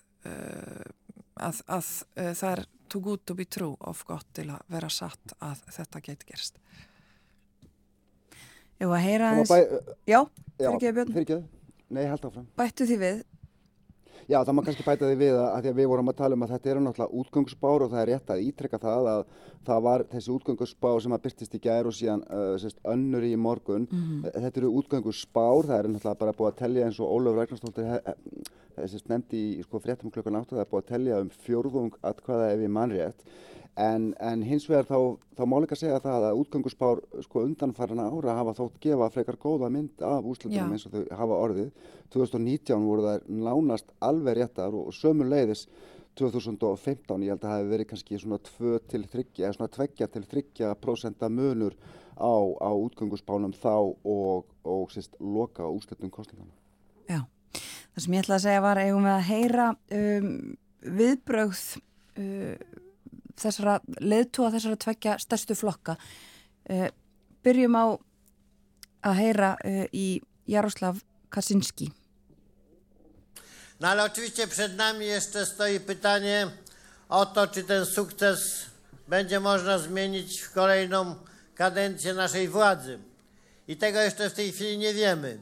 að, 1.43 1.63
að 1.67 1.89
uh, 2.17 2.33
það 2.37 2.49
er 2.53 2.65
too 2.93 3.01
good 3.05 3.23
to 3.27 3.35
be 3.39 3.45
true 3.49 3.75
of 3.81 4.05
gott 4.09 4.27
til 4.37 4.49
að 4.53 4.61
vera 4.73 4.89
satt 4.93 5.35
að 5.41 5.63
þetta 5.79 6.03
geti 6.11 6.29
gerst. 6.33 6.59
Ef 8.83 8.89
að 8.91 9.03
heyra 9.07 9.31
aðeins 9.33 9.53
bæ- 9.53 9.95
Já, 10.11 10.21
fyrir 10.59 10.73
ekki 10.75 10.93
Björn, 10.97 11.13
fyrirgeðu. 11.15 11.45
Nei, 11.93 12.05
held 12.09 12.25
áfram. 12.29 12.47
bættu 12.59 12.87
því 12.89 12.97
við 13.03 13.23
Já, 14.31 14.39
það 14.45 14.55
má 14.55 14.63
kannski 14.67 14.87
bæta 14.87 15.09
því 15.09 15.17
við 15.19 15.35
að, 15.35 15.47
að 15.49 15.65
því 15.65 15.71
að 15.73 15.79
við 15.81 15.89
vorum 15.93 16.11
að 16.13 16.19
tala 16.21 16.37
um 16.39 16.45
að 16.47 16.53
þetta 16.55 16.71
eru 16.73 16.83
náttúrulega 16.85 17.21
útgöngsspár 17.23 17.85
og 17.85 17.93
það 17.93 18.03
er 18.03 18.11
rétt 18.13 18.33
að 18.33 18.43
ítrekka 18.47 18.81
það 18.83 19.09
að 19.13 19.23
það 19.67 19.85
var 19.87 20.05
þessi 20.13 20.33
útgöngsspár 20.37 21.03
sem 21.03 21.17
að 21.17 21.23
byrtist 21.27 21.57
í 21.57 21.63
gær 21.63 21.91
og 21.91 21.97
síðan 21.99 22.25
uh, 22.29 22.55
sérst, 22.63 22.81
önnur 22.95 23.27
í 23.27 23.35
morgun. 23.37 23.87
Þetta 24.29 24.63
eru 24.63 24.73
útgöngsspár, 24.81 25.69
það 25.69 25.79
er 25.79 25.91
náttúrulega 25.93 26.21
bara 26.23 26.37
búið 26.39 26.51
að 26.53 26.59
tellja 26.63 26.89
eins 26.89 27.01
og 27.03 27.15
Ólaf 27.17 27.39
Ragnarstóttir 27.39 29.09
nefndi 29.11 29.41
í 29.59 29.63
sko, 29.67 29.81
fréttum 29.83 30.11
klukkan 30.11 30.39
áttu 30.39 30.57
það 30.57 30.65
er 30.65 30.71
búið 30.71 30.83
að 30.83 30.91
tellja 30.93 31.21
um 31.23 31.33
fjórðung 31.45 31.97
atkvæða 32.03 32.53
ef 32.55 32.63
ég 32.63 32.73
mannrétt. 32.73 33.27
En, 33.81 34.11
en 34.21 34.43
hins 34.45 34.67
vegar 34.69 34.85
þá, 34.85 35.17
þá 35.39 35.43
má 35.49 35.55
líka 35.65 35.77
segja 35.81 36.01
það 36.05 36.27
að 36.29 36.41
útgöngusspár 36.43 36.99
sko, 37.25 37.47
undanfarana 37.47 38.11
ára 38.13 38.35
hafa 38.37 38.53
þótt 38.59 38.75
gefa 38.85 39.09
frekar 39.15 39.39
góða 39.41 39.71
mynd 39.73 40.03
af 40.05 40.29
úslutunum 40.29 40.75
Já. 40.75 40.77
eins 40.77 40.85
og 40.89 40.93
þau 40.93 41.17
hafa 41.23 41.39
orðið. 41.47 41.71
2019 42.13 42.85
voru 42.85 43.07
þær 43.07 43.25
nánast 43.33 43.95
alveg 44.05 44.37
réttar 44.43 44.77
og 44.77 44.93
sömu 44.93 45.25
leiðis 45.25 45.65
2015 46.21 47.25
ég 47.25 47.33
held 47.33 47.41
að 47.41 47.49
það 47.49 47.57
hefði 47.57 47.73
verið 47.73 47.89
kannski 47.95 48.21
svona 48.21 48.39
2 48.51 48.73
til 48.93 49.03
3 49.15 49.25
eða 49.41 49.55
svona 49.57 49.73
2 49.79 50.09
til 50.17 50.27
3 50.35 50.73
prósenta 50.83 51.31
munur 51.33 51.77
á, 52.21 52.35
á 52.61 52.71
útgöngusspánum 52.77 53.55
þá 53.57 53.97
og, 54.05 54.53
og 54.69 54.93
sérst 54.93 55.17
loka 55.21 55.65
úslutum 55.65 56.13
kostningana. 56.13 56.53
Já, 57.09 57.25
það 57.95 58.05
sem 58.05 58.17
ég 58.19 58.27
ætla 58.27 58.37
að 58.37 58.45
segja 58.47 58.65
var 58.65 58.83
eigum 58.83 59.09
við 59.09 59.15
að 59.17 59.29
heyra 59.31 59.69
um, 59.97 60.31
viðbrögð 61.01 61.65
uh, 62.21 62.83
þessara 63.41 63.81
leiðtúa 64.01 64.51
þessara 64.55 64.77
tvekja 64.77 65.17
stærstu 65.19 65.55
flokka 65.55 65.97
uh, 65.97 66.89
byrjum 67.45 67.77
á 67.79 67.85
að 69.03 69.19
heyra 69.23 69.57
uh, 69.57 69.85
í 69.93 70.21
Jaroslav 70.47 71.01
Kaczynski 71.31 71.93
No 73.83 73.89
ale 73.89 74.05
oczywiście 74.05 74.47
przed 74.47 74.77
nami 74.77 75.07
jeszcze 75.07 75.47
stoi 75.47 75.81
pytanie 75.81 76.51
o 77.09 77.27
to, 77.27 77.47
czy 77.47 77.65
ten 77.65 77.87
sukces 77.87 78.67
będzie 79.09 79.41
można 79.41 79.79
zmienić 79.79 80.41
w 80.41 80.53
kolejną 80.53 81.15
kadencję 81.55 82.15
naszej 82.15 82.49
władzy. 82.49 82.99
I 83.69 83.77
tego 83.77 84.01
jeszcze 84.01 84.31
w 84.31 84.35
tej 84.35 84.53
chwili 84.53 84.79
nie 84.79 84.95
wiemy. 84.95 85.39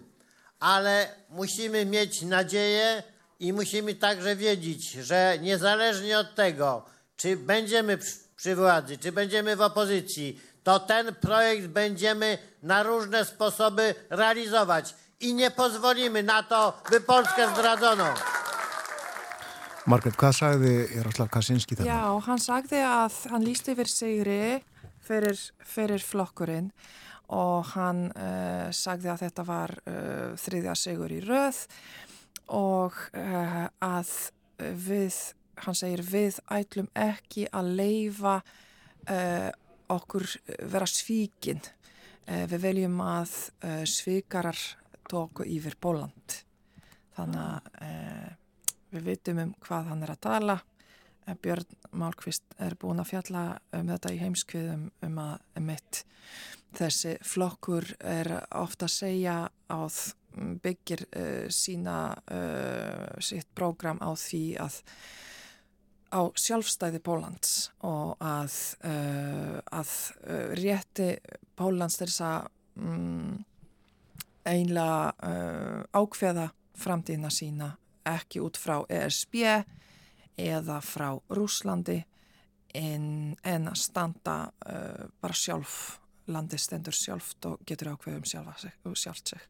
Ale 0.61 1.09
musimy 1.31 1.87
mieć 1.87 2.23
nadzieję 2.23 3.03
i 3.41 3.53
musimy 3.53 3.95
także 3.95 4.37
wiedzieć, 4.37 4.91
że 4.91 5.39
niezależnie 5.41 6.19
od 6.19 6.35
tego, 6.35 6.85
czy 7.21 7.37
będziemy 7.37 7.99
przy, 8.37 8.57
władzy, 8.57 8.99
czy 8.99 9.13
będziemy 9.13 9.57
w 9.57 9.61
opozycji, 9.61 10.41
to 10.63 10.81
ten 10.81 11.15
projekt 11.15 11.67
będziemy 11.67 12.39
na 12.63 12.83
różne 12.83 13.25
sposoby 13.25 13.95
realizować. 14.11 14.95
I 15.21 15.35
nie 15.35 15.51
pozwolimy 15.51 16.23
na 16.23 16.43
to, 16.43 16.83
by 16.91 17.01
Polskę 17.01 17.49
zdradzono. 17.55 18.15
Margaret, 19.87 20.17
hvað 20.17 20.35
sagði 20.37 20.73
Jaroslav 20.95 21.29
Kaczynski 21.33 21.77
þarna? 21.77 21.89
Já, 21.89 22.01
hann 22.25 22.41
sagði 22.41 22.81
að 22.85 23.15
hann 23.33 23.45
líst 23.45 23.69
yfir 23.73 23.89
sigri 23.89 24.61
fyrir, 25.05 25.41
fyrir 25.65 26.05
flokkurinn 26.05 26.69
og 27.33 27.73
hann 27.75 28.11
uh, 28.13 28.69
sagði 28.77 29.11
að 29.13 29.25
þetta 29.25 29.47
var 29.49 29.75
uh, 29.81 30.37
þriðja 30.41 30.77
sigur 30.79 31.13
í 31.17 31.21
röð 31.25 31.65
og 32.55 32.97
uh, 33.17 33.67
að 33.81 34.13
við, 34.61 35.17
hann 35.65 35.77
segir 35.79 36.03
við 36.07 36.41
ætlum 36.53 36.89
ekki 36.97 37.47
að 37.53 37.71
leifa 37.81 38.41
okkur 39.91 40.27
vera 40.71 40.87
svíkin. 40.87 41.63
Við 42.27 42.59
veljum 42.63 43.01
að 43.03 43.33
svíkarar 43.91 44.59
tóku 45.11 45.47
yfir 45.49 45.75
Póland. 45.81 46.37
Þannig 47.17 47.71
að 47.81 48.37
við 48.91 49.07
vitum 49.09 49.41
um 49.43 49.55
hvað 49.65 49.91
hann 49.91 50.05
er 50.05 50.13
að 50.15 50.23
tala. 50.27 50.59
Björn 51.43 51.81
Málkvist 51.99 52.55
er 52.63 52.77
búin 52.79 53.03
að 53.03 53.11
fjalla 53.13 53.45
um 53.77 53.91
þetta 53.91 54.15
í 54.15 54.21
heimskviðum 54.21 54.87
um 55.07 55.19
að 55.25 55.63
mitt 55.67 56.05
þessi 56.77 57.17
flokkur 57.27 57.87
er 58.07 58.31
ofta 58.59 58.87
að 58.87 58.95
segja 58.95 59.37
á 59.51 59.81
byggir 60.63 61.05
uh, 61.11 61.49
sína 61.51 61.97
uh, 62.15 63.19
sitt 63.23 63.51
prógram 63.55 63.99
á 63.99 64.15
því 64.15 64.45
að 64.63 64.79
á 66.11 66.21
sjálfstæði 66.35 67.01
Pólans 67.07 67.71
og 67.87 68.17
að, 68.19 68.57
uh, 68.85 69.59
að 69.71 69.95
rétti 70.59 71.13
Pólans 71.59 72.01
þess 72.01 72.25
að 72.27 72.49
um, 72.81 73.39
einlega 74.49 75.87
ákveða 75.95 76.47
framtíðina 76.81 77.29
sína 77.31 77.75
ekki 78.09 78.41
út 78.41 78.57
frá 78.57 78.81
ESB 78.89 79.43
eða 80.41 80.81
frá 80.81 81.11
Rúslandi 81.37 82.01
en, 82.75 83.37
en 83.43 83.69
að 83.69 83.81
standa 83.83 84.37
uh, 84.67 85.07
bara 85.21 85.37
sjálf 85.37 85.99
landið 86.31 86.63
stendur 86.63 86.95
sjálft 86.95 87.47
og 87.49 87.63
getur 87.67 87.93
ákveðum 87.95 88.25
sjálft 88.25 89.33
sig. 89.35 89.47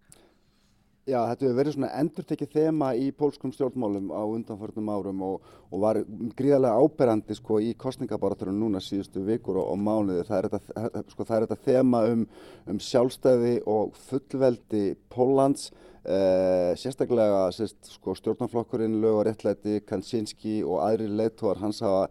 Já, 1.08 1.18
þetta 1.26 1.46
hefur 1.46 1.58
verið 1.58 1.74
svona 1.74 1.90
endurtekið 2.00 2.52
þema 2.54 2.90
í 2.96 3.10
pólskum 3.16 3.52
stjórnmálum 3.52 4.12
á 4.14 4.22
undanförnum 4.22 4.90
árum 4.92 5.22
og, 5.26 5.48
og 5.70 5.82
var 5.84 6.00
gríðarlega 6.38 6.82
áberandi 6.82 7.36
sko 7.38 7.60
í 7.62 7.74
kostningabaraturinn 7.78 8.58
núna 8.58 8.82
síðustu 8.82 9.22
vikur 9.26 9.60
og, 9.62 9.68
og 9.74 9.78
mánuði. 9.78 10.24
Það 10.28 10.38
er 10.38 10.48
þetta, 10.54 11.04
sko, 11.12 11.26
það 11.28 11.36
er 11.36 11.46
þetta 11.46 11.68
þema 11.68 12.02
um, 12.10 12.24
um 12.72 12.82
sjálfstæði 12.90 13.54
og 13.70 13.94
fullveldi 14.08 14.84
Póllands 15.14 15.70
Uh, 16.00 16.72
sérstaklega 16.80 17.50
sérst, 17.52 17.90
sko, 17.92 18.14
stjórnarflokkurinn, 18.16 18.94
lög 19.02 19.18
og 19.18 19.26
réttlæti 19.28 19.82
Kansinski 19.84 20.62
og 20.64 20.78
aðri 20.80 21.10
leittóar 21.12 21.60
hans 21.60 21.82
hafa 21.84 22.06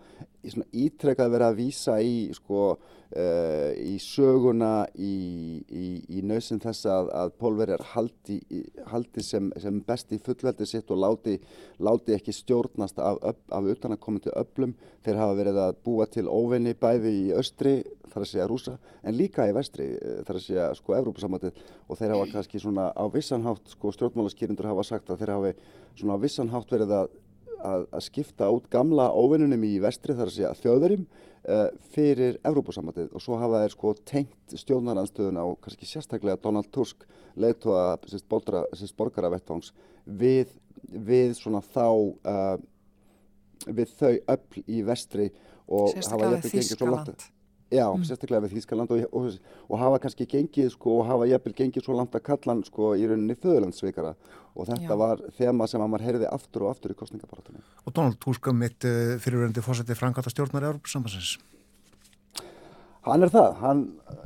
ítrekkað 0.77 1.31
verið 1.33 1.45
að 1.47 1.57
vísa 1.57 1.95
í, 1.97 2.27
sko, 2.37 2.67
uh, 2.77 3.71
í 3.73 3.95
söguna 3.97 4.85
í, 4.93 5.15
í, 5.65 5.87
í 6.05 6.21
nöysinn 6.21 6.61
þess 6.61 6.85
að, 6.85 7.09
að 7.17 7.33
pólverjar 7.41 7.81
haldi, 7.95 8.37
haldi 8.93 9.25
sem, 9.25 9.49
sem 9.57 9.81
best 9.81 10.13
í 10.13 10.21
fullveldi 10.21 10.69
sitt 10.69 10.93
og 10.93 11.01
láti, 11.01 11.39
láti 11.81 12.13
ekki 12.13 12.35
stjórnast 12.43 13.01
af, 13.01 13.41
af 13.55 13.69
utanakomandi 13.73 14.33
öflum. 14.39 14.75
Þeir 15.05 15.21
hafa 15.21 15.37
verið 15.37 15.61
að 15.63 15.79
búa 15.85 16.07
til 16.11 16.25
óvinni 16.27 16.75
bæði 16.77 17.13
í 17.21 17.23
austri 17.37 17.79
þar 18.09 18.25
að 18.25 18.31
segja 18.31 18.49
rúsa, 18.49 18.75
en 19.05 19.17
líka 19.17 19.47
í 19.49 19.55
vestri 19.55 19.87
eh, 19.95 20.19
þar 20.27 20.39
að 20.39 20.45
segja 20.45 20.67
sko 20.77 20.95
Evrópusamhatið 20.97 21.63
og 21.87 21.99
þeir 21.99 22.13
hafa 22.15 22.27
kannski 22.33 22.61
svona 22.61 22.89
á 22.93 23.03
vissanhátt 23.13 23.73
sko 23.73 23.93
stjórnmálaskýrindur 23.95 24.69
hafa 24.69 24.85
sagt 24.87 25.09
að 25.09 25.23
þeir 25.23 25.33
hafi 25.35 25.55
svona 25.99 26.17
á 26.17 26.23
vissanhátt 26.23 26.73
verið 26.73 26.95
að, 26.99 27.11
að, 27.59 27.87
að 27.99 28.05
skipta 28.07 28.49
út 28.53 28.69
gamla 28.73 29.09
óvinnunum 29.13 29.65
í 29.67 29.75
vestri 29.83 30.17
þar 30.17 30.31
að 30.31 30.37
segja 30.37 30.55
þjóðverjum 30.63 31.05
uh, 31.05 31.67
fyrir 31.93 32.39
Evrópusamhatið 32.47 33.13
og 33.13 33.23
svo 33.23 33.39
hafa 33.41 33.63
þeir 33.63 33.75
sko 33.75 33.93
tengt 34.13 34.57
stjórnaranstöðuna 34.63 35.45
og 35.45 35.59
kannski 35.63 35.89
sérstaklega 35.89 36.41
Donald 36.41 36.71
Tusk 36.73 37.05
leitu 37.39 37.75
að 37.77 38.09
borgaravettvangs 38.97 39.71
við, 40.05 40.51
við 40.89 41.35
svona 41.37 41.61
þá 41.61 41.87
uh, 41.87 42.57
við 43.67 43.97
þau 43.99 44.13
öll 44.35 44.63
í 44.67 44.79
vestri 44.87 45.27
og 45.69 45.99
hafa 45.99 46.31
jæfnir 46.35 46.55
gengið 46.55 46.77
svo 46.77 46.89
langt 46.93 47.29
Já, 47.69 47.85
mm. 47.85 48.01
sérstaklega 48.07 48.47
við 48.47 48.55
Þýskaland 48.57 48.91
og, 48.95 49.01
og, 49.13 49.25
og 49.69 49.77
hafa 49.77 49.99
kannski 50.01 50.25
gengið 50.29 50.71
sko 50.73 50.95
og 51.03 51.03
hafa 51.05 51.27
jafnvel 51.29 51.53
gengið 51.59 51.85
svo 51.85 51.97
langt 51.99 52.15
að 52.17 52.23
kallan 52.25 52.63
sko 52.65 52.95
í 52.97 53.05
rauninni 53.05 53.35
föðurlandsveikara 53.37 54.15
og 54.55 54.65
þetta 54.71 54.89
Já. 54.89 54.97
var 54.97 55.21
þema 55.37 55.67
sem 55.69 55.83
að 55.85 55.91
maður 55.93 56.05
heyrði 56.07 56.31
aftur 56.33 56.65
og 56.65 56.73
aftur 56.73 56.95
í 56.95 56.97
kostningabaratunum. 56.97 57.61
Og 57.85 57.93
Donald 57.93 58.17
Tusk 58.25 58.49
mitt 58.57 58.89
uh, 58.89 59.19
fyrirverandi 59.21 59.61
fórsætti 59.61 59.97
frangata 59.97 60.33
stjórnar 60.33 60.65
í 60.65 60.71
Európa-sambansins? 60.71 61.35
Hann 63.09 63.25
er 63.25 63.31
það. 63.33 63.53
Hann, 63.63 63.81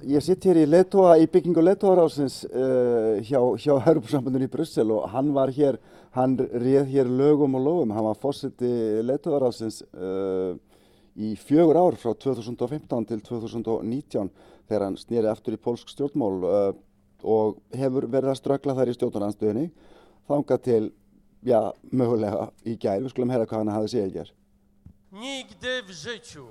ég 0.07 0.23
sitt 0.23 0.45
hér 0.47 0.59
í 0.59 0.67
letóa, 0.67 1.15
í 1.21 1.27
byggingu 1.31 1.63
letóarásins 1.63 2.41
uh, 2.49 3.19
hjá, 3.23 3.39
hjá 3.61 3.73
Európa-sambandunum 3.77 4.49
í 4.49 4.51
Brussel 4.51 4.91
og 4.91 5.05
hann 5.13 5.31
var 5.36 5.51
hér, 5.55 5.79
hann 6.17 6.36
réð 6.38 6.91
hér 6.91 7.11
lögum 7.11 7.55
og 7.59 7.63
lofum. 7.67 7.93
Hann 7.95 8.07
var 8.09 8.19
fórsætti 8.19 8.71
letóarásins 9.07 9.81
uh, 9.95 10.55
í 11.15 11.34
fjögur 11.39 11.79
ár 11.79 11.99
frá 12.01 12.11
2015 12.25 13.07
til 13.11 13.21
2019 13.23 14.34
þegar 14.67 14.88
hann 14.88 14.99
snýri 14.99 15.31
eftir 15.31 15.55
í 15.55 15.61
pólsk 15.61 15.91
stjórnmál 15.93 16.43
uh, 16.43 16.73
og 17.23 17.61
hefur 17.77 18.09
verið 18.11 18.34
að 18.34 18.39
strögla 18.41 18.75
þær 18.75 18.91
í 18.91 18.97
stjórnarnanstöðinni 18.97 19.69
þangað 20.27 20.63
til, 20.67 20.84
já, 21.47 21.59
mögulega 21.91 22.49
í 22.67 22.75
gær, 22.79 23.03
við 23.03 23.13
skulum 23.13 23.31
hera 23.31 23.47
hvað 23.47 23.63
hann 23.63 23.75
hafi 23.77 23.93
segið 23.95 24.09
í 24.09 24.17
gær. 24.17 24.34
Nigdy 25.13 25.81
w 25.88 25.93
życiu 25.93 26.47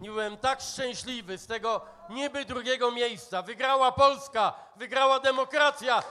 nie 0.00 0.08
byłem 0.08 0.36
tak 0.36 0.60
szczęśliwy 0.60 1.38
z 1.38 1.46
tego 1.46 1.80
niby 2.10 2.44
drugiego 2.44 2.90
miejsca. 2.90 3.42
Wygrała 3.42 3.92
Polska, 3.92 4.54
wygrała 4.76 5.20
demokracja. 5.20 6.02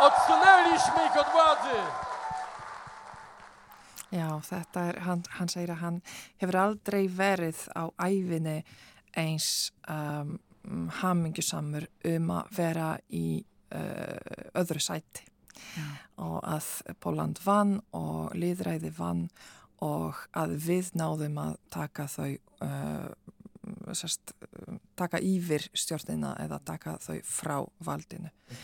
Odsunęliśmy 0.00 1.06
ich 1.06 1.20
od 1.20 1.32
władzy. 1.32 1.76
Já, 4.12 4.40
þetta 4.40 4.80
er, 4.86 5.00
hann, 5.02 5.22
hann 5.34 5.48
segir 5.50 5.72
að 5.74 5.80
hann 5.82 5.96
hefur 6.38 6.56
aldrei 6.60 7.08
verið 7.10 7.64
á 7.74 7.90
æfinni 8.06 8.60
eins 9.18 9.72
um, 9.90 10.36
hamingisamur 11.00 11.88
um 12.12 12.30
að 12.36 12.52
vera 12.54 12.90
í 13.10 13.42
uh, 13.74 14.54
öðru 14.54 14.82
sæti 14.82 15.26
Já. 15.74 15.86
og 16.22 16.38
að 16.46 16.70
Póland 17.02 17.42
vann 17.42 17.80
og 17.98 18.30
liðræði 18.38 18.92
vann 18.94 19.26
og 19.84 20.20
að 20.36 20.56
við 20.66 20.92
náðum 20.96 21.38
að 21.42 21.56
taka 21.72 22.06
þau 22.08 22.30
uh, 22.64 23.08
sérst, 23.92 24.32
taka 24.98 25.20
yfir 25.22 25.66
stjórnina 25.76 26.34
eða 26.42 26.60
taka 26.64 26.96
þau 27.02 27.18
frá 27.26 27.56
valdinu 27.84 28.30
mm. 28.30 28.60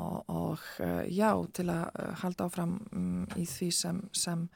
og, 0.00 0.16
og 0.28 0.64
uh, 0.82 1.04
já, 1.06 1.30
til 1.54 1.68
að 1.70 1.86
uh, 1.86 2.10
halda 2.24 2.48
áfram 2.48 2.76
um, 2.92 3.24
í 3.38 3.46
því 3.48 3.70
sem, 3.74 4.02
sem 4.12 4.46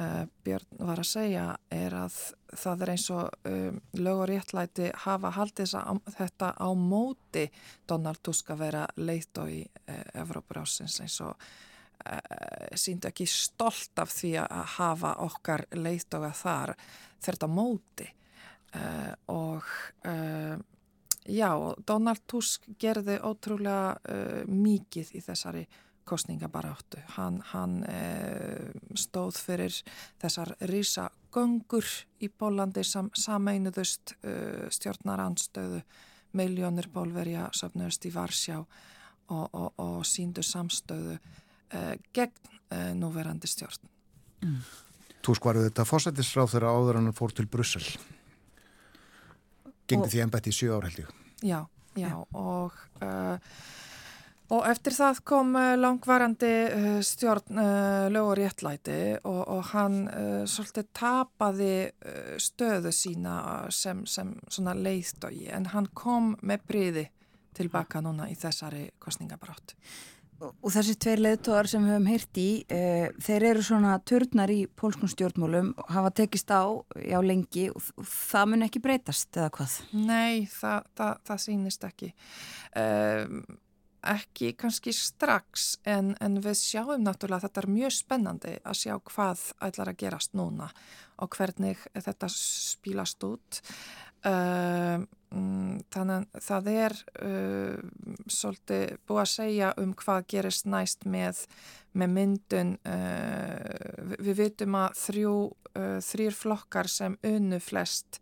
uh, 0.00 0.24
Björn 0.44 0.82
var 0.82 1.02
að 1.02 1.10
segja 1.12 1.46
er 1.74 1.96
að 2.00 2.18
það 2.50 2.84
er 2.84 2.94
eins 2.94 3.08
og 3.14 3.50
um, 3.50 3.80
lög 4.00 4.24
og 4.24 4.28
réttlæti 4.32 4.90
hafa 5.04 5.34
haldið 5.36 5.74
þetta 6.16 6.52
á 6.58 6.68
móti 6.74 7.48
Donald 7.88 8.22
Tusk 8.24 8.50
að 8.54 8.64
vera 8.66 8.86
leitt 9.00 9.38
og 9.40 9.52
í 9.52 9.62
uh, 9.66 10.04
Evrópurásins 10.22 11.00
eins 11.04 11.20
og 11.24 11.50
síndu 12.78 13.10
ekki 13.10 13.26
stolt 13.28 14.02
af 14.02 14.12
því 14.14 14.32
að 14.44 14.64
hafa 14.76 15.12
okkar 15.26 15.66
leitt 15.76 16.14
og 16.16 16.26
að 16.28 16.40
þar 16.40 16.74
þetta 17.20 17.48
móti. 17.50 18.06
Og 19.34 19.66
já, 21.26 21.50
Donald 21.86 22.22
Tusk 22.30 22.68
gerði 22.80 23.18
ótrúlega 23.26 24.46
mikið 24.46 25.14
í 25.18 25.22
þessari 25.24 25.64
kostningabaráttu. 26.10 26.98
Hann, 27.16 27.40
hann 27.52 27.82
eh, 27.88 28.70
stóð 28.98 29.38
fyrir 29.38 29.74
þessar 30.20 30.54
risagöngur 30.70 31.86
í 32.22 32.30
Pólandi 32.34 32.82
sam, 32.86 33.12
sameinuðust 33.14 34.16
eh, 34.26 34.66
stjórnaranstöðu, 34.74 35.82
miljónir 36.38 36.90
pólverja 36.94 37.48
söfnust 37.54 38.06
í 38.06 38.12
Varsjá 38.14 38.58
og, 38.60 39.46
og, 39.52 39.70
og 39.78 40.02
síndu 40.06 40.42
samstöðu 40.46 41.16
eh, 41.18 41.38
gegn 42.16 42.54
eh, 42.70 42.92
núverandi 42.98 43.50
stjórn. 43.50 43.90
Mm. 44.44 44.62
Þú 45.20 45.36
skvaruð 45.36 45.68
þetta 45.68 45.88
fósættisráð 45.88 46.54
þegar 46.54 46.70
áður 46.70 47.00
hann 47.00 47.12
fór 47.16 47.34
til 47.36 47.48
Brussel. 47.50 47.84
Gengdi 49.90 50.08
því 50.14 50.24
ennbætti 50.24 50.52
í 50.52 50.56
sjö 50.56 50.78
ár 50.78 50.86
held 50.88 51.02
ég. 51.02 51.12
Já, 51.44 51.60
Já, 51.98 52.14
og, 52.38 52.76
uh, 53.02 53.36
og 54.54 54.66
eftir 54.70 54.94
það 54.94 55.20
kom 55.26 55.56
langvarandi 55.80 56.52
stjórn 57.04 57.58
uh, 57.58 58.06
lög 58.12 58.28
og 58.30 58.36
réttlæti 58.38 59.00
og, 59.18 59.40
og 59.42 59.64
hann 59.72 60.04
uh, 60.08 60.44
svolítið 60.48 60.90
tapaði 60.96 61.72
stöðu 62.40 62.94
sína 62.94 63.34
sem, 63.74 64.04
sem 64.06 64.36
svona 64.48 64.76
leiðdói 64.78 65.50
en 65.50 65.68
hann 65.74 65.90
kom 65.92 66.36
með 66.46 66.68
bríði 66.70 67.06
tilbaka 67.56 68.00
núna 68.04 68.30
í 68.30 68.38
þessari 68.38 68.86
kostningabrátt. 69.02 69.74
Og 70.40 70.72
þessir 70.72 70.96
tveir 71.04 71.20
leðtóðar 71.20 71.68
sem 71.68 71.84
við 71.84 71.94
höfum 71.94 72.10
heyrt 72.10 72.40
í, 72.40 72.48
e, 72.72 72.82
þeir 73.20 73.46
eru 73.50 73.64
svona 73.66 73.96
turnar 74.08 74.52
í 74.52 74.62
pólskun 74.80 75.10
stjórnmálum 75.12 75.74
og 75.76 75.90
hafa 75.92 76.12
tekist 76.22 76.48
á 76.48 76.64
já 76.96 77.18
lengi 77.20 77.68
og 77.74 77.80
og 78.00 78.06
það 78.08 78.46
mun 78.50 78.66
ekki 78.66 78.82
breytast 78.84 79.36
eða 79.36 79.50
hvað? 79.56 79.74
Nei, 79.96 80.46
það, 80.50 80.86
það, 80.98 81.18
það 81.28 81.42
sýnist 81.44 81.86
ekki. 81.88 82.10
Um, 82.80 83.42
ekki 84.10 84.54
kannski 84.56 84.94
strax 84.96 85.74
en, 85.88 86.14
en 86.24 86.40
við 86.40 86.56
sjáum 86.60 87.04
náttúrulega 87.04 87.46
þetta 87.46 87.62
er 87.62 87.72
mjög 87.74 87.96
spennandi 87.98 88.54
að 88.64 88.78
sjá 88.80 88.94
hvað 89.10 89.46
ætlar 89.68 89.92
að 89.92 90.00
gerast 90.00 90.36
núna 90.38 90.70
og 91.20 91.36
hvernig 91.36 91.82
þetta 91.92 92.30
spílast 92.32 93.28
út. 93.28 93.60
Um, 94.24 95.08
þannig 95.30 96.24
að 96.34 96.42
það 96.42 96.70
er 96.72 96.94
uh, 97.22 97.82
svolítið 98.26 98.96
búið 99.06 99.22
að 99.22 99.30
segja 99.32 99.68
um 99.78 99.92
hvað 99.98 100.26
gerist 100.32 100.66
næst 100.66 101.06
með, 101.06 101.44
með 101.94 102.14
myndun. 102.16 102.72
Uh, 102.82 104.16
við, 104.18 104.32
vitum 104.42 104.78
að 104.80 104.98
þrjú, 105.04 105.36
uh, 105.74 105.98
þrýr 106.02 106.36
flokkar 106.36 106.90
sem 106.90 107.16
unnu 107.26 107.60
flest 107.62 108.20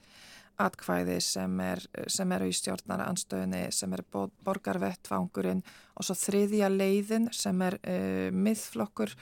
atkvæði 0.59 1.21
sem, 1.23 1.53
er, 1.63 1.85
sem 2.11 2.33
eru 2.35 2.49
í 2.51 2.55
stjórnaranstöðinni, 2.59 3.69
sem 3.73 3.93
er 3.95 4.03
bo- 4.11 4.29
borgarvettvangurinn 4.45 5.63
og 5.95 6.07
svo 6.07 6.17
þriðja 6.19 6.71
leiðin 6.73 7.29
sem 7.33 7.63
er 7.63 7.79
uh, 7.79 8.29
miðflokkur 8.35 9.15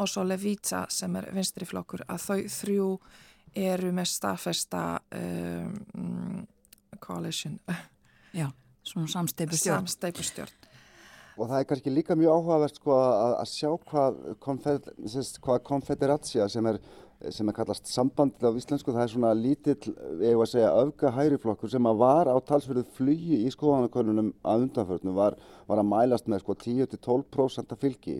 og 0.00 0.08
svo 0.08 0.24
Levíta 0.26 0.86
sem 0.92 1.16
er 1.20 1.28
vinstriflokkur 1.36 2.06
að 2.08 2.24
þau 2.24 2.40
þrjú 2.60 2.88
eru 3.60 3.90
með 3.94 4.08
staðfesta 4.12 4.82
um, 5.16 5.74
mm, 5.94 6.40
coalition, 7.00 7.58
Já, 8.36 8.48
svona 8.86 9.10
samsteipu 9.10 9.56
stjórn. 9.58 9.86
samsteipustjórn. 9.86 10.56
Og 11.40 11.48
það 11.48 11.60
er 11.62 11.68
kannski 11.70 11.92
líka 11.92 12.16
mjög 12.18 12.34
áhugavert 12.36 12.76
sko, 12.76 12.96
að, 13.00 13.34
að 13.40 13.46
sjá 13.48 13.70
hvað, 13.90 14.18
konfed, 14.44 14.90
hvað 15.40 15.62
konfederatsja 15.64 16.48
sem 16.52 16.66
er, 16.68 16.78
sem 17.32 17.48
er 17.48 17.56
kallast 17.56 17.88
sambandið 17.88 18.44
á 18.44 18.58
íslensku, 18.60 18.92
það 18.92 19.04
er 19.06 19.12
svona 19.14 19.30
lítill, 19.38 19.94
ég 20.20 20.36
var 20.36 20.44
að 20.44 20.52
segja, 20.52 20.74
öfga 20.82 21.12
hægriflokkur 21.16 21.72
sem 21.72 21.88
að 21.88 22.02
var 22.02 22.28
á 22.28 22.36
talsverðu 22.44 22.84
flugi 22.96 23.40
í 23.46 23.48
skoðanakönnunum 23.54 24.30
að 24.44 24.66
undanförnum, 24.66 25.16
var, 25.16 25.38
var 25.70 25.80
að 25.80 25.90
mælast 25.94 26.28
með 26.28 26.44
sko 26.44 26.58
10-12% 26.66 27.72
af 27.76 27.82
fylgi. 27.86 28.18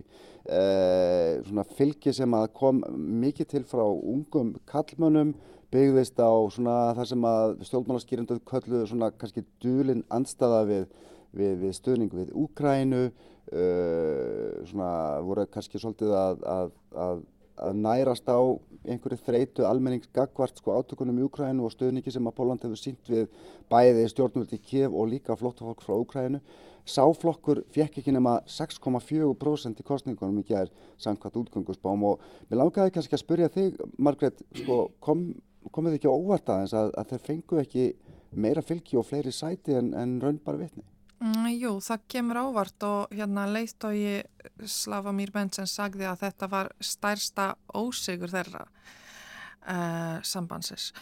Eh, 0.48 1.42
svona 1.44 1.66
fylgi 1.76 2.16
sem 2.16 2.40
að 2.40 2.48
kom 2.56 2.80
mikið 3.20 3.52
til 3.52 3.64
frá 3.68 3.84
ungum 3.84 4.54
kallmönnum, 4.70 5.34
byggðist 5.70 6.18
á 6.18 6.30
svona 6.50 6.78
það 6.98 7.12
sem 7.12 7.28
að 7.30 7.52
stjórnmálaskýrindu 7.68 8.40
kölluðu 8.48 8.88
svona 8.90 9.12
kannski 9.14 9.44
dulinn 9.62 10.04
andstaða 10.10 10.64
við 10.68 10.88
við, 11.36 11.58
við 11.64 11.76
stuðning 11.78 12.14
við 12.14 12.32
Úkrænu, 12.38 13.04
uh, 13.10 14.64
svona 14.70 14.94
voru 15.26 15.46
kannski 15.52 15.80
svolítið 15.80 16.14
að, 16.16 16.42
að, 16.54 16.72
að, 17.04 17.22
að 17.66 17.78
nærast 17.84 18.30
á 18.30 18.40
einhverju 18.88 19.20
þreytu 19.26 19.66
almenningsgagvart 19.68 20.62
sko 20.62 20.78
átökunum 20.80 21.20
í 21.20 21.26
Úkrænu 21.28 21.66
og 21.66 21.74
stuðningi 21.74 22.14
sem 22.14 22.26
að 22.26 22.36
Póland 22.38 22.64
hefur 22.64 22.80
sínt 22.80 23.12
við 23.12 23.28
bæði 23.70 24.08
stjórnvöldi 24.10 24.60
Kiev 24.64 24.96
og 24.96 25.10
líka 25.12 25.36
flóttafólk 25.38 25.84
frá 25.84 25.98
Úkrænu. 25.98 26.40
Sáflokkur 26.88 27.60
fekk 27.70 27.98
ekki 28.00 28.12
nema 28.14 28.38
6,4% 28.48 29.82
í 29.82 29.84
kostningunum 29.86 30.40
í 30.40 30.46
gerð 30.48 30.72
samkvæmt 30.98 31.36
útgöngusbám 31.42 32.06
og 32.08 32.24
mér 32.48 32.62
langaði 32.62 32.94
kannski 32.94 33.14
að 33.14 33.22
spyrja 33.22 33.50
þig, 33.52 33.76
Margrét, 34.00 34.40
sko, 34.62 34.78
kom, 35.04 35.26
komið 35.74 35.98
ekki 35.98 36.10
óvart 36.10 36.48
aðeins 36.52 36.74
að, 36.76 36.94
að 36.98 37.12
þeir 37.12 37.26
fengu 37.26 37.60
ekki 37.60 37.84
meira 38.30 38.62
fylgi 38.62 38.98
og 39.00 39.06
fleiri 39.08 39.32
sæti 39.34 39.76
en, 39.76 39.92
en 39.98 40.18
raun 40.22 40.40
bara 40.44 40.60
vitni? 40.60 40.84
Mm, 41.20 41.50
jú, 41.52 41.74
það 41.84 42.04
kemur 42.08 42.38
ávart 42.40 42.84
og 42.88 43.10
hérna 43.12 43.44
leiðtói 43.50 44.22
Slavamír 44.64 45.32
Bensen 45.34 45.68
sagði 45.68 46.06
að 46.08 46.22
þetta 46.22 46.48
var 46.48 46.70
stærsta 46.80 47.50
ósigur 47.76 48.32
þeirra 48.32 48.62
uh, 48.64 50.16
sambandsins. 50.24 50.94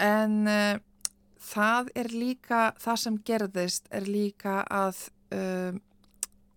En 0.00 0.48
uh, 0.48 0.78
það 1.50 1.92
er 2.00 2.08
líka, 2.14 2.62
það 2.80 3.02
sem 3.02 3.18
gerðist 3.28 3.92
er 3.92 4.08
líka 4.08 4.62
að 4.64 5.02
uh, 5.36 5.76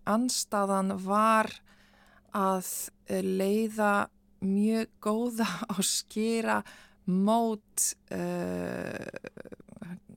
anstaðan 0.08 0.96
var 1.04 1.52
að 2.32 2.64
leiða 3.12 4.08
mjög 4.40 4.88
góða 5.04 5.50
og 5.76 5.84
skýra 5.84 6.62
mót, 7.12 7.86
uh, 8.14 9.06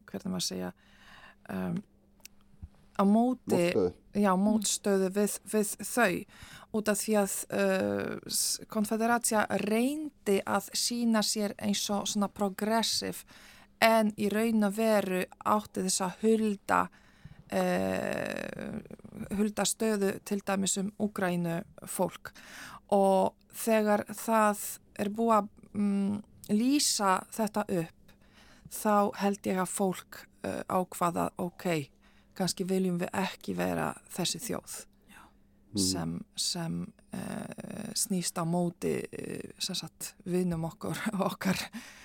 hvernig 0.10 0.32
maður 0.32 0.48
segja, 0.48 0.72
um, 1.52 1.78
á 2.96 3.04
móti, 3.04 3.56
Mótstöðu. 3.56 3.90
já, 4.16 4.32
mótstöðu 4.40 5.10
við, 5.16 5.40
við 5.52 5.74
þau. 5.84 6.14
Út 6.76 6.92
af 6.92 7.00
því 7.00 7.16
að 7.22 7.34
uh, 7.56 8.38
konfederatsia 8.72 9.46
reyndi 9.64 10.40
að 10.44 10.70
sína 10.76 11.24
sér 11.24 11.56
eins 11.64 11.84
og 11.92 12.08
svona 12.12 12.28
progressiv 12.32 13.24
en 13.84 14.12
í 14.20 14.30
raun 14.32 14.64
og 14.68 14.76
veru 14.78 15.24
átti 15.44 15.84
þess 15.86 16.04
að 16.04 16.22
hulda 16.24 16.82
uh, 17.56 18.80
hulda 19.38 19.66
stöðu 19.68 20.14
til 20.28 20.42
dæmis 20.48 20.78
um 20.82 20.92
Úgrænu 21.00 21.62
fólk. 21.88 22.32
Og 22.94 23.36
þegar 23.56 24.06
það 24.14 24.64
er 25.00 25.12
búið 25.16 25.36
að 25.38 25.50
mm, 25.74 26.16
lýsa 26.50 27.20
þetta 27.34 27.66
upp 27.82 28.16
þá 28.76 28.96
held 29.22 29.48
ég 29.48 29.62
að 29.62 29.72
fólk 29.72 30.24
uh, 30.46 30.62
ákvaða 30.68 31.30
ok, 31.42 31.88
kannski 32.36 32.68
viljum 32.68 33.00
við 33.02 33.14
ekki 33.14 33.56
vera 33.58 33.94
þessi 34.16 34.42
þjóð 34.50 34.84
sem, 35.76 36.20
sem 36.36 36.86
uh, 37.14 37.90
snýst 37.96 38.38
á 38.40 38.44
móti 38.48 38.96
uh, 39.04 39.50
sem 39.60 39.78
sagt 39.78 40.14
vinnum 40.28 40.66
okkur, 40.68 40.98
okkar 41.30 41.60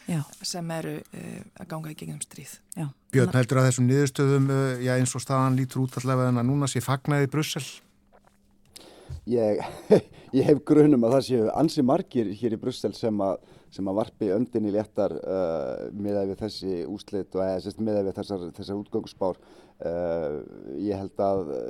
Já. 0.09 0.23
sem 0.43 0.71
eru 0.75 0.97
uh, 0.99 1.37
að 1.61 1.71
ganga 1.71 1.93
í 1.93 1.99
gegnum 1.99 2.21
stríð. 2.25 2.59
Já. 2.77 2.89
Björn 3.15 3.37
heldur 3.37 3.63
að 3.63 3.71
þessum 3.71 3.87
niðurstöðum, 3.91 4.51
uh, 4.55 4.75
já 4.83 4.97
eins 4.97 5.15
og 5.15 5.25
staðan 5.25 5.59
lítur 5.59 5.85
út 5.85 6.01
allavega 6.01 6.35
en 6.35 6.43
að 6.43 6.51
núna 6.51 6.71
sé 6.71 6.83
fagnaði 6.85 7.29
í 7.29 7.33
Brussel. 7.33 7.65
Ég, 9.31 9.63
ég 10.39 10.47
hef 10.47 10.63
grunum 10.67 11.07
að 11.07 11.19
það 11.19 11.27
séu 11.29 11.49
ansi 11.55 11.87
margir 11.87 12.35
hér 12.43 12.57
í 12.57 12.61
Brussel 12.61 12.95
sem 12.99 13.25
að, 13.25 13.39
sem 13.75 13.89
að 13.91 13.99
varpi 14.01 14.31
öndinni 14.35 14.73
léttar 14.75 15.15
uh, 15.17 15.89
miðað 15.95 16.33
við 16.33 16.41
þessi 16.45 16.77
úslit 16.91 17.37
og 17.37 17.45
eða 17.45 17.65
sérst 17.65 17.83
miðað 17.83 18.09
við 18.09 18.21
þessar, 18.21 18.47
þessar 18.59 18.81
útgöngusspár. 18.81 19.41
Uh, 19.81 20.41
ég 20.77 20.99
held 21.01 21.23
að 21.25 21.53
uh, 21.55 21.61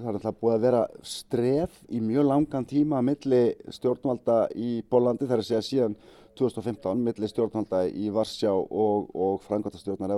það 0.00 0.08
er 0.08 0.18
alltaf 0.18 0.40
búið 0.40 0.56
að 0.56 0.64
vera 0.64 0.82
stref 1.06 1.76
í 1.86 2.00
mjög 2.02 2.28
langan 2.32 2.66
tíma 2.66 3.02
milli 3.06 3.44
stjórnvalda 3.76 4.38
í 4.58 4.80
Bólandi 4.90 5.28
þar 5.30 5.44
að 5.44 5.50
segja 5.50 5.66
síðan 5.68 5.98
2015 6.38 7.02
milli 7.04 7.28
stjórnvalda 7.30 7.84
í 7.88 8.10
Varsjá 8.14 8.52
og, 8.52 9.10
og 9.14 9.40
frangværtastjórnar 9.46 10.14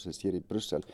sérst 0.00 0.24
hér 0.24 0.38
í 0.38 0.42
Brussel. 0.44 0.84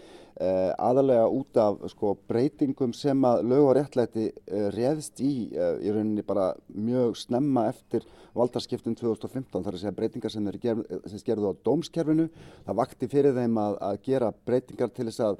Uh, 0.40 0.70
aðalega 0.80 1.26
út 1.28 1.58
af 1.60 1.80
sko, 1.92 2.14
breytingum 2.28 2.94
sem 2.96 3.24
að 3.26 3.44
lög 3.50 3.66
og 3.66 3.74
réttlæti 3.76 4.28
uh, 4.30 4.68
réðst 4.74 5.20
í 5.24 5.32
uh, 5.52 5.76
í 5.82 5.92
rauninni 5.92 6.24
bara 6.26 6.52
mjög 6.72 7.18
snemma 7.20 7.66
eftir 7.70 8.06
valdarskiptum 8.36 8.94
2015 8.98 9.64
þar 9.64 9.74
að 9.74 9.82
segja 9.82 9.96
breytingar 9.96 10.32
sem 10.32 10.46
eru 10.48 10.62
gerð, 10.62 10.84
sem 11.10 11.24
gerðu 11.26 11.52
á 11.52 11.60
dómskerfinu. 11.66 12.28
Það 12.66 12.80
vakti 12.82 13.10
fyrir 13.10 13.36
þeim 13.36 13.58
að, 13.60 13.76
að 13.88 14.00
gera 14.06 14.32
breytingar 14.46 14.94
til 14.94 15.08
þess 15.10 15.24
að 15.26 15.38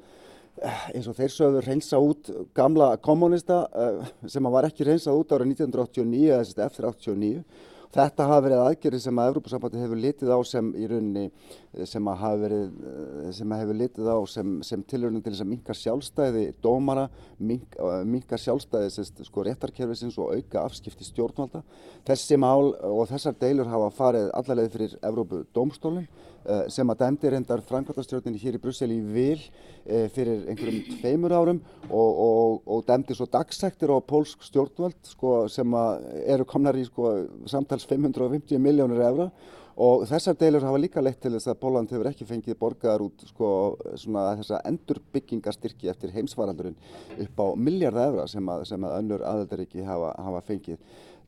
eh, 0.61 0.85
eins 0.95 1.09
og 1.09 1.17
þeir 1.19 1.35
sögðu 1.35 1.65
reynsa 1.65 2.01
út 2.03 2.31
gamla 2.57 2.93
kommunista 3.03 3.63
uh, 3.71 4.13
sem 4.27 4.51
var 4.53 4.67
ekki 4.69 4.87
reynsað 4.87 5.21
út 5.23 5.35
árið 5.35 5.53
1989 5.55 6.23
eða 6.37 6.67
eftir 6.67 6.89
89 6.91 7.69
Þetta 7.91 8.27
hafa 8.29 8.43
verið 8.45 8.61
aðgerði 8.63 8.99
sem 9.03 9.17
að 9.19 9.29
Evrópusambandi 9.33 9.81
hefur 9.81 9.99
litið 9.99 10.29
á 10.31 10.39
sem 10.47 10.69
í 10.79 10.85
rauninni 10.87 11.25
sem 11.87 12.07
að 12.11 12.17
hafa 12.19 12.39
verið, 12.41 12.71
eh, 12.91 13.31
sem 13.31 13.51
að 13.53 13.61
hefur 13.61 13.77
litið 13.79 14.09
á 14.11 14.17
sem, 14.27 14.55
sem 14.63 14.83
tilraunum 14.83 15.23
til 15.23 15.31
þess 15.31 15.43
að 15.45 15.51
minka 15.51 15.75
sjálfstæði 15.77 16.43
dómara, 16.61 17.05
mink, 17.39 17.77
eh, 17.79 18.03
minka 18.03 18.35
sjálfstæði 18.35 18.89
sest, 18.91 19.21
sko, 19.23 19.45
réttarkerfisins 19.47 20.17
og 20.19 20.35
auka 20.35 20.65
afskipti 20.65 21.07
stjórnvalda. 21.07 21.63
Þessi 22.05 22.37
mál 22.37 22.75
og 22.75 23.07
þessar 23.07 23.37
deilur 23.39 23.71
hafa 23.71 23.89
farið 23.95 24.31
allarleið 24.35 24.75
fyrir 24.75 24.97
Evrópu 25.01 25.45
dómstólum 25.55 26.07
sem 26.73 26.89
að 26.89 26.97
dæmdi 26.97 27.29
reyndar 27.29 27.61
Frankvartastjórnin 27.61 28.33
hér 28.41 28.55
í 28.57 28.61
Brussel 28.63 28.89
í 28.89 28.97
vil 29.13 29.37
fyrir 29.85 30.47
einhverjum 30.49 30.97
tveimur 30.97 31.35
árum 31.37 31.59
og, 31.85 32.09
og, 32.25 32.61
og 32.65 32.81
dæmdi 32.87 33.13
svo 33.13 33.27
dagsektir 33.29 33.93
á 33.93 34.01
pólsk 34.01 34.41
stjórnvald 34.41 34.97
sko, 35.05 35.45
sem 35.53 35.69
að 35.69 36.01
eru 36.33 36.47
komnar 36.49 36.73
í 36.81 36.87
sko, 36.87 37.27
samtals 37.45 37.85
550 37.85 38.57
miljónir 38.57 39.05
evra 39.05 39.29
Og 39.81 40.03
þessar 40.05 40.35
deilur 40.37 40.65
hafa 40.67 40.77
líka 40.77 41.01
leitt 41.01 41.17
til 41.23 41.31
þess 41.33 41.49
að 41.49 41.61
Póland 41.63 41.89
hefur 41.89 42.09
ekki 42.11 42.27
fengið 42.29 42.57
borgaðar 42.59 43.01
út 43.07 43.23
sko, 43.25 43.47
þessa 43.97 44.59
endurbyggingarstyrki 44.69 45.89
eftir 45.89 46.13
heimsvaraldurinn 46.13 46.77
upp 47.25 47.41
á 47.41 47.47
miljarda 47.57 48.03
evra 48.11 48.27
sem 48.29 48.51
að, 48.53 48.67
sem 48.69 48.85
að 48.85 48.97
önnur 48.99 49.25
aðeldaríki 49.25 49.87
hafa, 49.87 50.11
hafa 50.21 50.43
fengið. 50.51 50.77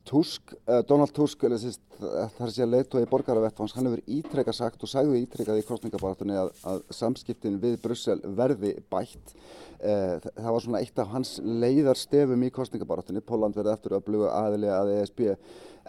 Tusk, 0.07 0.53
uh, 0.67 0.81
Donald 0.87 1.13
Tusk, 1.15 1.43
eða 1.47 1.59
sérst, 1.61 1.83
þar 2.37 2.51
sé 2.51 2.63
að 2.65 2.73
leitu 2.73 2.99
í 2.99 3.09
borgaravettfans, 3.09 3.75
hann 3.77 3.87
hefur 3.87 4.01
ítrekka 4.17 4.53
sagt 4.55 4.83
og 4.83 4.91
sagði 4.91 5.21
ítrekkað 5.23 5.61
í 5.61 5.65
kostningabaratunni 5.67 6.39
að, 6.39 6.49
að 6.67 6.81
samskiptin 6.93 7.59
við 7.63 7.77
Brussel 7.83 8.17
verði 8.39 8.75
bætt. 8.91 9.35
Uh, 9.83 10.19
það 10.23 10.49
var 10.49 10.65
svona 10.65 10.81
eitt 10.83 10.99
af 10.99 11.13
hans 11.13 11.37
leiðarstefum 11.43 12.43
í 12.43 12.51
kostningabaratunni, 12.55 13.23
Póland 13.23 13.55
verði 13.59 13.75
eftir 13.77 13.95
öflugu 13.99 14.27
aðili 14.31 14.71
að 14.71 14.91
ESB, 14.97 15.23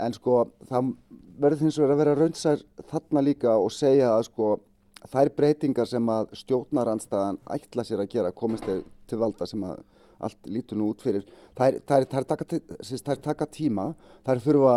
en 0.05 0.17
sko 0.17 0.45
það 0.69 0.95
verður 1.41 1.67
hins 1.67 1.81
vegar 1.81 1.95
að 1.95 2.03
vera 2.03 2.15
raunsær 2.19 2.63
þarna 2.91 3.23
líka 3.25 3.57
og 3.59 3.73
segja 3.75 4.13
að 4.15 4.29
sko 4.29 4.55
þær 5.11 5.31
breytingar 5.37 5.89
sem 5.89 6.07
að 6.11 6.31
stjórnaranstaðan 6.41 7.41
ætla 7.55 7.85
sér 7.87 8.05
að 8.05 8.13
gera 8.15 8.33
komist 8.37 8.65
til 8.65 9.21
valda 9.21 9.49
sem 9.49 9.65
að 9.67 9.83
allt 10.27 10.49
lítur 10.51 10.79
nú 10.81 10.91
út 10.93 11.03
fyrir 11.05 11.25
þær, 11.59 11.81
þær, 11.89 12.07
þær, 12.13 12.27
taka, 12.33 12.47
ti- 12.51 12.63
sem 12.81 12.99
sagt, 12.99 13.09
þær 13.11 13.23
taka 13.31 13.47
tíma 13.55 13.89
þær 14.27 14.43
þurfa 14.45 14.77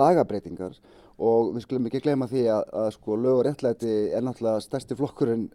lagabreitingar 0.00 0.76
og 1.18 1.52
við 1.56 1.64
skulum 1.66 1.88
ekki 1.90 2.02
gleyma 2.04 2.28
því 2.30 2.44
að, 2.54 2.64
að 2.82 2.90
sko 2.96 3.16
lög 3.18 3.40
og 3.40 3.46
réttlæti 3.48 3.94
er 4.14 4.24
náttúrulega 4.26 4.62
stærsti 4.64 4.96
flokkurinn 4.98 5.48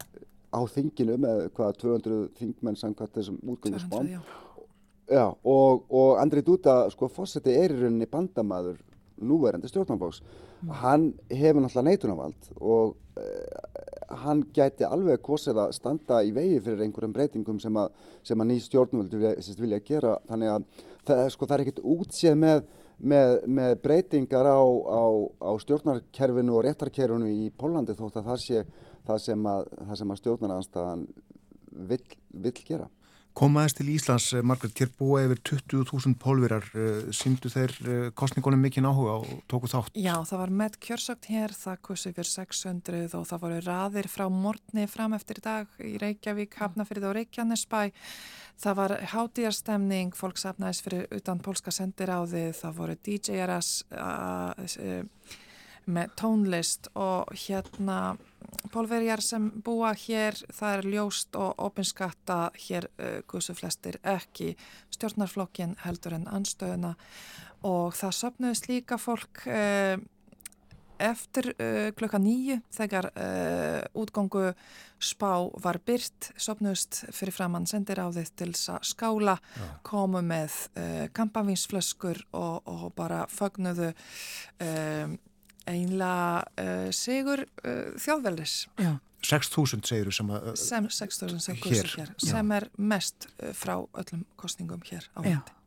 á 0.54 0.60
þinginu 0.70 1.16
með 1.24 1.46
hvaða 1.58 1.78
200 1.82 2.18
þingmenn 2.40 2.80
samkvæmt 2.80 3.16
þessum 3.20 3.38
200, 3.42 3.54
útgönguspám 3.56 4.10
já. 4.14 5.28
Og, 5.44 5.86
og 5.92 6.18
Andri 6.22 6.44
Dúta, 6.46 6.84
sko, 6.94 7.10
fósetti 7.12 7.56
er 7.58 7.74
í 7.74 7.80
rauninni 7.82 8.08
bandamaður 8.10 8.78
núverandi 9.24 9.70
stjórnarflokks. 9.70 10.22
Hann 10.82 11.10
hefur 11.32 11.62
náttúrulega 11.64 11.90
neitunavald 11.90 12.52
og 12.60 12.94
uh, 13.20 13.83
hann 14.22 14.44
gæti 14.56 14.85
alveg 14.88 15.22
kosið 15.26 15.60
að 15.64 15.73
standa 15.77 16.22
í 16.26 16.31
vegi 16.35 16.61
fyrir 16.64 16.85
einhverjum 16.85 17.15
breytingum 17.15 17.60
sem 17.61 17.77
að, 17.80 17.91
að 18.35 18.45
ný 18.49 18.57
stjórnvöld 18.64 19.14
vilja, 19.18 19.57
vilja 19.60 19.81
gera. 19.88 20.15
Þannig 20.30 20.53
að 20.53 20.65
það, 21.07 21.22
sko, 21.35 21.49
það 21.49 21.56
er 21.56 21.65
ekkert 21.65 21.84
útséð 21.95 22.40
með, 22.40 22.64
með, 23.14 23.35
með 23.60 23.76
breytingar 23.84 24.49
á, 24.49 24.61
á, 24.64 25.03
á 25.44 25.52
stjórnarkerfinu 25.65 26.57
og 26.57 26.65
réttarkerfinu 26.68 27.30
í 27.31 27.52
Pólandi 27.57 27.98
þótt 27.98 28.22
að 28.22 28.31
það 28.31 28.44
sé 28.45 28.65
það 29.07 29.23
sem 29.27 29.48
að, 29.53 29.72
að 29.90 30.19
stjórnaranstaðan 30.22 31.07
vill, 31.90 32.03
vill 32.45 32.57
gera. 32.64 32.90
Komaðist 33.34 33.80
til 33.80 33.88
Íslands, 33.90 34.28
eh, 34.38 34.44
Margrét, 34.46 34.78
hér 34.78 34.92
búa 34.94 35.24
yfir 35.26 35.40
20.000 35.42 36.14
pólverar, 36.22 36.68
síndu 37.10 37.50
þeir 37.50 37.72
eh, 37.82 38.10
kostningunum 38.14 38.62
mikinn 38.62 38.86
áhuga 38.86 39.16
og 39.24 39.32
tóku 39.50 39.70
þátt? 39.72 39.96
Já, 39.98 40.14
það 40.22 40.42
var 40.44 40.54
með 40.60 40.78
kjörsögt 40.86 41.30
hér, 41.34 41.56
það 41.58 41.80
kusi 41.88 42.14
fyrir 42.14 42.30
600 42.30 43.16
og 43.18 43.26
það 43.26 43.42
voru 43.42 43.58
raðir 43.66 44.10
frá 44.14 44.28
morgni 44.30 44.86
fram 44.86 45.18
eftir 45.18 45.42
dag 45.42 45.82
í 45.82 45.96
Reykjavík, 46.04 46.54
Hafnafyrði 46.62 47.10
og 47.10 47.16
Reykjanesbæ. 47.18 47.82
Það 48.62 48.78
var 48.84 48.94
hátíðarstemning, 49.16 50.14
fólk 50.14 50.38
safnaðist 50.38 50.86
fyrir 50.86 51.08
utan 51.18 51.42
pólska 51.42 51.74
sendiráði, 51.74 52.52
það 52.54 52.78
voru 52.78 53.00
uh, 54.78 55.02
með 55.90 56.14
tónlist 56.20 56.88
og 56.96 57.34
hérna 57.34 58.16
pólverjar 58.74 59.22
sem 59.22 59.49
búa 59.65 59.94
hér, 59.98 60.38
það 60.53 60.78
er 60.78 60.90
ljóst 60.95 61.38
og 61.40 61.53
opinskatta 61.61 62.40
hér 62.68 62.90
uh, 62.98 63.20
gusu 63.30 63.56
flestir 63.57 63.99
ekki 64.03 64.53
stjórnarflokkin 64.94 65.78
heldur 65.86 66.18
en 66.18 66.28
anstöðuna 66.32 66.95
og 67.64 67.95
það 67.95 68.18
söpnuðist 68.20 68.70
líka 68.72 68.99
fólk 68.99 69.45
uh, 69.48 69.95
eftir 71.03 71.52
uh, 71.57 71.90
klukka 71.98 72.20
nýju 72.22 72.60
þegar 72.74 73.10
uh, 73.11 73.82
útgóngu 73.99 74.52
spá 75.03 75.49
var 75.64 75.80
byrt, 75.86 76.32
sopnust 76.40 77.03
fyrir 77.11 77.36
framann 77.36 77.68
sendiráðið 77.68 78.32
til 78.40 78.52
þess 78.53 78.72
að 78.72 78.88
skála, 78.94 79.36
komu 79.84 80.22
með 80.24 80.56
uh, 80.78 81.06
kampavínsflöskur 81.15 82.24
og, 82.32 82.64
og 82.70 82.90
bara 82.95 83.26
fögnuðu 83.32 83.91
um, 84.64 85.18
einlega 85.69 86.44
uh, 86.60 86.91
sigur 86.95 87.45
uh, 87.45 87.94
þjóðveldis 88.02 88.68
6.000 89.23 89.88
segir 89.88 90.11
sem 90.11 90.31
að... 90.35 90.49
eh, 90.52 90.56
sem 90.60 90.88
6.000 90.91 91.44
sem 91.44 91.60
Hér, 91.64 91.91
hér, 91.95 92.15
sem 92.19 92.56
er 92.57 92.69
mest 92.77 93.27
uh, 93.38 93.52
frá 93.56 93.77
öllum 93.80 94.26
kostningum 94.40 94.84
hér 94.90 95.07
á 95.15 95.19
Já. 95.23 95.30
landi. 95.38 95.60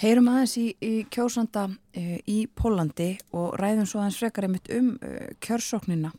Heyrum 0.00 0.30
aðeins 0.32 0.56
í, 0.56 0.66
í 0.80 0.94
kjósanda 1.12 1.68
uh, 1.68 2.16
í 2.26 2.40
Pólandi 2.56 3.12
og 3.36 3.54
ræðum 3.60 3.86
svo 3.86 4.00
aðeins 4.02 4.18
frekar 4.22 4.48
einmitt 4.48 4.72
um 4.74 4.96
uh, 4.98 5.30
kjörsóknina. 5.44 6.12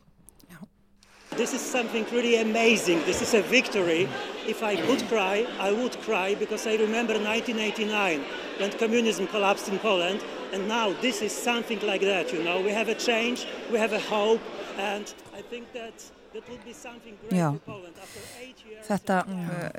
This 1.36 1.54
is 1.54 1.62
something 1.62 2.04
really 2.12 2.36
amazing. 2.42 3.02
This 3.06 3.22
is 3.22 3.32
a 3.32 3.40
victory. 3.40 4.06
If 4.46 4.62
I 4.62 4.76
could 4.76 5.02
cry, 5.08 5.46
I 5.58 5.72
would 5.72 5.98
cry 6.02 6.34
because 6.34 6.66
I 6.66 6.74
remember 6.76 7.14
1989 7.14 8.20
when 8.60 8.70
communism 8.72 9.26
collapsed 9.26 9.68
in 9.68 9.78
Poland. 9.78 10.20
And 10.52 10.68
now 10.68 10.92
this 11.00 11.22
is 11.22 11.32
something 11.32 11.80
like 11.82 12.04
that, 12.04 12.32
you 12.32 12.42
know. 12.44 12.60
We 12.60 12.72
have 12.72 12.88
a 12.88 12.94
change, 12.94 13.46
we 13.72 13.78
have 13.78 13.92
a 13.92 13.98
hope, 13.98 14.40
and 14.78 15.06
I 15.34 15.40
think 15.50 15.72
that 15.72 15.94
that 16.34 16.48
would 16.48 16.64
be 16.64 16.74
something 16.74 17.16
great 17.20 17.40
Já. 17.40 17.52
for 17.52 17.72
Poland. 17.72 17.96
After 17.96 18.20
eight 18.40 18.60
years, 18.68 18.86
Þetta 18.86 19.24
uh, 19.26 19.70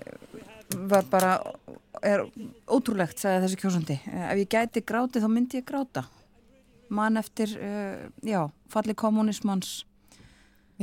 var 0.90 1.06
bara, 1.12 1.32
er 2.02 2.26
ótrúlegt, 2.66 3.22
sagði 3.22 3.45
þessi 3.45 3.62
kjósandi. 3.62 4.00
Uh, 4.10 4.28
ef 4.32 4.41
ég 4.41 4.50
gæti 4.50 4.82
gráti 4.82 5.22
þá 5.22 5.30
myndi 5.30 5.62
ég 5.62 5.68
gráta. 5.70 6.08
Mann 6.90 7.22
eftir, 7.22 7.54
uh, 7.58 8.10
já, 8.26 8.41
falli 8.74 8.98
kommunismans 8.98 9.84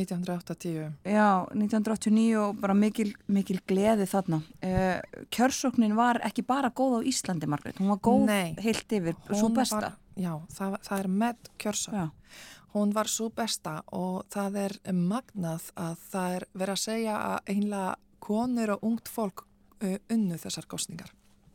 1980. 0.01 0.93
Já, 1.05 1.47
1989 1.53 2.37
og 2.41 2.61
bara 2.61 2.75
mikil, 2.77 3.13
mikil 3.31 3.61
gleði 3.69 4.07
þarna. 4.09 4.41
Uh, 4.65 5.25
kjörsóknin 5.33 5.97
var 5.99 6.21
ekki 6.27 6.45
bara 6.47 6.73
góð 6.75 7.01
á 7.01 7.09
Íslandi, 7.11 7.49
Margrét. 7.51 7.79
Hún 7.81 7.93
var 7.93 8.01
góð 8.05 8.25
Nei. 8.31 8.55
heilt 8.63 8.93
yfir, 8.97 9.19
svo 9.31 9.51
besta. 9.55 9.81
Var, 9.83 9.99
já, 10.21 10.33
það, 10.57 10.77
það 10.89 11.05
er 11.05 11.11
með 11.23 11.53
kjörsögn. 11.63 12.01
Já. 12.01 12.35
Hún 12.71 12.93
var 12.95 13.11
svo 13.11 13.31
besta 13.35 13.81
og 13.99 14.29
það 14.31 14.61
er 14.65 14.77
magnað 14.95 15.73
að 15.75 16.05
það 16.13 16.37
er 16.37 16.47
verið 16.55 16.77
að 16.77 16.85
segja 16.85 17.17
að 17.19 17.55
einlega 17.55 17.97
konur 18.23 18.77
og 18.77 18.87
ungt 18.87 19.11
fólk 19.11 19.47
uh, 19.83 19.97
unnu 20.13 20.39
þessar 20.39 20.69
kostningar. 20.71 21.11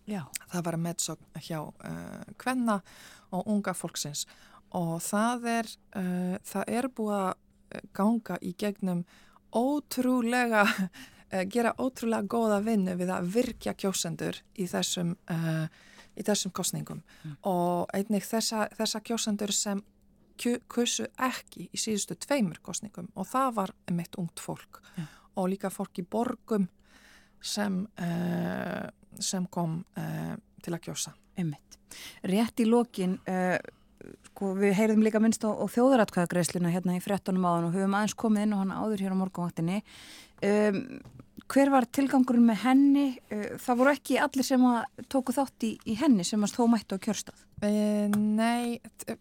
Já. 0.06 0.26
Það 0.52 0.68
var 0.68 0.82
meðsókn 0.82 1.46
hjá 1.48 1.62
uh, 1.64 2.36
kvenna 2.42 2.82
og 3.34 3.48
unga 3.50 3.74
fólksins 3.74 4.28
og 4.76 4.98
það 5.06 5.46
er, 5.48 5.68
það 6.44 6.72
er 6.76 6.88
búið 6.92 7.14
að 7.16 7.45
ganga 7.96 8.38
í 8.42 8.54
gegnum 8.58 9.04
ótrúlega, 9.56 10.66
uh, 10.66 11.44
gera 11.52 11.74
ótrúlega 11.80 12.28
góða 12.30 12.62
vinnu 12.66 12.96
við 13.00 13.14
að 13.16 13.34
virkja 13.36 13.76
kjósendur 13.78 14.42
í 14.56 14.68
þessum, 14.72 15.16
uh, 15.32 15.68
í 16.16 16.24
þessum 16.24 16.54
kostningum 16.56 17.04
og 17.44 17.92
einnig 17.94 18.24
þessa, 18.24 18.70
þessa 18.78 19.02
kjósendur 19.04 19.52
sem 19.52 19.84
kusu 20.68 21.06
ekki 21.24 21.70
í 21.72 21.80
síðustu 21.80 22.18
tveimur 22.20 22.60
kostningum 22.64 23.08
og 23.16 23.28
það 23.28 23.54
var 23.60 23.72
mitt 23.96 24.18
ungt 24.20 24.42
fólk 24.44 24.82
og 25.36 25.50
líka 25.52 25.72
fólk 25.72 26.00
í 26.00 26.06
borgum 26.08 26.68
sem, 27.46 27.82
uh, 28.00 28.88
sem 29.20 29.48
kom 29.52 29.80
uh, 30.00 30.36
til 30.64 30.74
að 30.74 30.84
kjósa. 30.88 31.14
Einmitt. 31.38 31.78
Rétt 32.26 32.64
í 32.64 32.68
lokin, 32.68 33.18
uh, 33.30 33.58
sko, 34.30 34.54
við 34.60 34.74
heyrðum 34.78 35.04
líka 35.06 35.22
minnst 35.24 35.46
á, 35.46 35.50
á 35.52 35.66
þjóðaratkvæðagreisluna 35.74 36.74
hérna 36.74 36.98
í 36.98 37.04
frettunum 37.04 37.46
áðan 37.48 37.70
og 37.70 37.78
höfum 37.78 37.96
aðeins 37.98 38.18
komið 38.20 38.46
inn 38.46 38.56
á 38.56 38.62
hana 38.62 38.80
áður 38.84 39.04
hér 39.06 39.16
á 39.16 39.22
morgunvaktinni. 39.22 39.80
Um, 40.46 40.82
hver 41.52 41.72
var 41.74 41.88
tilgangurinn 41.94 42.48
með 42.48 42.62
henni? 42.66 43.06
Uh, 43.32 43.56
það 43.62 43.80
voru 43.82 43.96
ekki 43.96 44.20
allir 44.22 44.48
sem 44.48 44.68
tóku 45.12 45.36
þátt 45.36 45.68
í, 45.68 45.72
í 45.86 45.98
henni 46.00 46.28
sem 46.28 46.44
að 46.46 46.58
þó 46.58 46.64
mættu 46.74 47.00
á 47.00 47.04
kjörstað. 47.06 47.44
E, 47.64 47.72
nei, 48.12 48.80
t- 49.04 49.18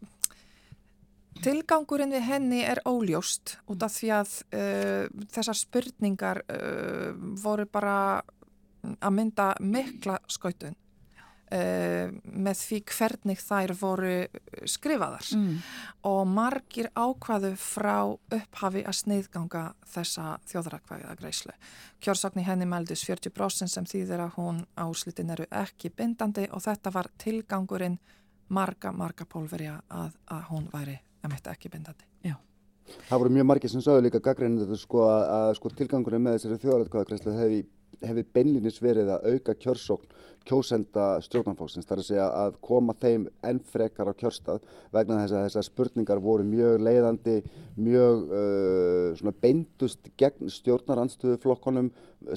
tilgangurinn 1.44 2.15
við 2.15 2.24
henni 2.28 2.62
er 2.66 2.81
óljóst 2.89 3.59
út 3.70 3.85
af 3.85 3.93
því 3.97 4.15
að 4.20 4.39
uh, 4.56 5.27
þessar 5.35 5.61
spurningar 5.61 6.44
uh, 6.48 7.12
voru 7.43 7.69
bara 7.70 7.98
að 8.85 9.15
mynda 9.16 9.52
mikla 9.65 10.19
skautun 10.28 10.77
uh, 11.55 12.10
með 12.35 12.60
því 12.60 12.81
hvernig 12.90 13.40
þær 13.43 13.74
voru 13.81 14.14
skrifaðar 14.68 15.31
Mm. 15.35 15.59
og 16.05 16.26
margir 16.28 16.90
ákvaðu 16.94 17.55
frá 17.56 18.05
upphafi 18.10 18.85
að 18.85 18.98
sneiðganga 19.01 19.64
þessa 19.94 20.39
þjóðrakvæða 20.51 21.14
greiðslu. 21.20 21.55
Kjörsakni 22.05 22.44
henni 22.44 22.66
meldus 22.68 23.05
40% 23.09 23.72
sem 23.72 23.85
þýðir 23.89 24.26
að 24.26 24.35
hún 24.36 24.64
áslitin 24.76 25.31
eru 25.31 25.47
ekki 25.51 25.90
bindandi 25.90 26.48
og 26.52 26.62
þetta 26.66 26.93
var 26.93 27.09
tilgangurinn 27.18 27.98
marga, 28.48 28.93
marga 28.93 29.24
pólverja 29.24 29.81
að, 29.89 30.12
að 30.28 30.43
hún 30.51 30.68
væri 30.72 30.98
emitt 31.24 31.47
ekki 31.48 31.72
bindandi. 31.72 32.05
Það 33.09 33.20
voru 33.22 33.32
mjög 33.32 33.47
margir 33.48 33.70
sem 33.72 33.81
sögðu 33.81 34.05
líka 34.05 34.20
gaggrinni 34.20 34.60
þetta 34.60 34.76
sko 34.76 35.06
að, 35.09 35.22
að 35.32 35.51
sko 35.56 35.70
tilgangurinn 35.78 36.24
með 36.24 36.35
þessari 36.36 36.59
þjóðaratkvæðagreyslu 36.64 37.32
hefði 37.39 37.60
í, 37.95 37.99
hefur 38.05 38.29
beinlinis 38.37 38.83
verið 38.83 39.15
að 39.15 39.31
auka 39.35 39.55
kjörsókn 39.55 40.15
kjósenda 40.45 41.19
stjórnarflokksins, 41.25 41.87
þar 41.89 42.01
að 42.01 42.09
segja 42.09 42.25
að 42.37 42.57
koma 42.65 42.95
þeim 43.01 43.27
enn 43.47 43.61
frekar 43.65 44.11
á 44.12 44.15
kjörstað 44.19 44.65
vegna 44.93 45.23
þess 45.23 45.37
að 45.37 45.45
þessar 45.47 45.66
spurningar 45.69 46.21
voru 46.23 46.45
mjög 46.47 46.83
leiðandi, 46.85 47.37
mjög 47.81 48.25
uh, 48.29 49.31
beindust 49.41 50.11
gegn 50.21 50.51
stjórnarandstöðuflokkonum 50.53 51.89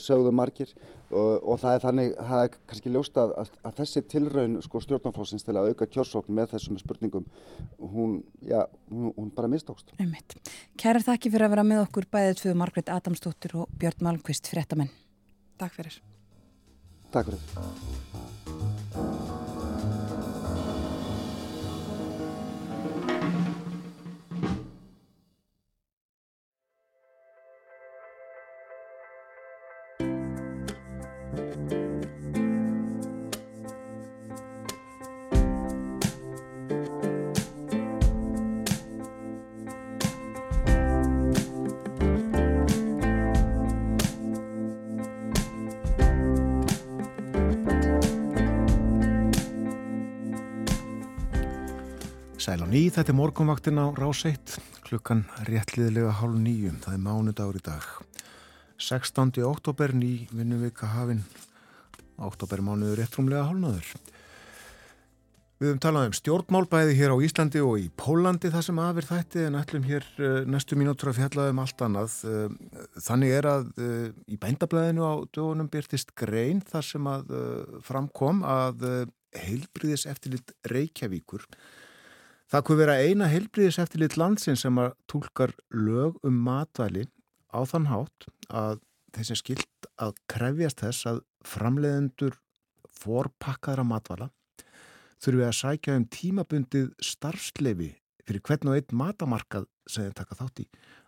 sögðu 0.03 0.31
margir 0.35 0.71
og, 1.11 1.43
og 1.43 1.59
það 1.61 1.73
er 1.73 1.83
þannig, 1.83 2.13
það 2.29 2.43
er 2.43 2.55
kannski 2.71 2.93
ljóst 2.95 3.19
að, 3.21 3.33
að, 3.39 3.73
þessi 3.79 4.03
tilraun 4.13 4.59
sko, 4.63 4.81
stjórnarflokksins 4.83 5.47
til 5.47 5.55
að 5.55 5.71
auka 5.71 5.89
kjörsókn 5.91 6.37
með 6.37 6.53
þessum 6.55 6.79
spurningum, 6.81 7.27
hún, 7.79 8.21
já, 8.43 8.61
hún, 8.91 9.11
hún 9.17 9.33
bara 9.35 9.51
mistókst. 9.51 9.91
Kærar 10.79 11.03
þakki 11.07 11.33
fyrir 11.33 11.47
að 11.49 11.57
vera 11.57 11.67
með 11.67 11.83
okkur 11.87 12.07
bæðið 12.11 12.39
tvö 12.43 12.55
Margret 12.63 12.93
Adamsdóttir 12.93 13.59
og 13.63 13.75
Björn 13.79 14.07
Malmqvist 14.07 14.51
fréttamenn. 14.51 14.91
Takk 15.57 15.73
fyrir. 15.73 16.01
Takk 17.11 17.25
fyrir. 17.31 18.36
Ný, 52.77 52.91
þetta 52.93 53.09
er 53.09 53.15
morgunvaktin 53.17 53.79
á 53.81 53.89
Ráseitt, 53.97 54.51
klukkan 54.85 55.23
réttliðlega 55.47 56.11
hálf 56.19 56.35
nýjum, 56.37 56.75
það 56.83 56.93
er 56.93 56.99
mánudagur 57.01 57.55
í 57.57 57.61
dag. 57.65 57.85
16. 58.77 59.39
oktober, 59.47 59.95
ný 59.97 60.27
vinnuvika 60.29 60.85
hafinn, 60.91 61.23
oktober 62.21 62.61
mánuður 62.61 62.99
réttrumlega 63.01 63.47
hálfnaður. 63.47 63.89
Við 65.57 65.71
höfum 65.71 65.81
talað 65.87 66.05
um 66.11 66.13
stjórnmál 66.19 66.61
bæði 66.69 66.99
hér 66.99 67.15
á 67.17 67.23
Íslandi 67.25 67.63
og 67.65 67.79
í 67.81 67.87
Pólandi 67.97 68.53
það 68.53 68.67
sem 68.67 68.83
aðver 68.83 69.09
þætti 69.09 69.47
en 69.47 69.57
ætlum 69.63 69.89
hér 69.89 70.05
uh, 70.19 70.37
næstu 70.45 70.77
mínútur 70.77 71.09
að 71.09 71.23
fjalla 71.23 71.47
um 71.55 71.63
allt 71.63 71.83
annað. 71.87 72.19
Uh, 72.29 73.01
þannig 73.07 73.35
er 73.39 73.49
að 73.55 73.73
uh, 73.73 74.05
í 74.29 74.37
bændablaðinu 74.37 75.01
á 75.01 75.13
dögunum 75.31 75.73
byrtist 75.73 76.13
grein 76.13 76.61
þar 76.61 76.85
sem 76.91 77.09
að 77.09 77.33
framkom 77.89 78.45
að 78.45 78.85
heilbriðis 79.47 80.05
eftirlit 80.13 80.53
Reykjavíkur 80.69 81.49
Það 82.47 82.63
kuð 82.63 82.77
vera 82.79 82.97
eina 83.03 83.27
heilbriðis 83.27 83.77
eftir 83.83 83.99
lit 83.99 84.15
landsins 84.15 84.61
sem 84.63 84.77
að 84.79 84.93
tólkar 85.11 85.51
lög 85.75 86.15
um 86.23 86.35
matvæli 86.45 87.03
á 87.51 87.59
þann 87.67 87.89
hátt 87.91 88.27
að 88.47 88.79
þessi 89.17 89.35
skilt 89.41 89.87
að 89.99 90.13
krefjast 90.31 90.83
þess 90.83 91.09
að 91.11 91.19
framleiðendur 91.47 92.37
forpakkaðra 92.95 93.83
matvæla 93.87 94.29
þurfi 95.23 95.43
að 95.43 95.57
sækja 95.57 95.95
um 95.99 96.05
tímabundið 96.13 96.93
starfsleifi 97.03 97.89
fyrir 98.27 98.43
hvern 98.47 98.71
og 98.71 98.79
einn 98.79 99.01
matamarkað 99.01 99.67
sem 99.89 100.07
þeir 100.07 100.15
taka 100.21 100.37
þátt 100.39 100.61
í 100.63 100.67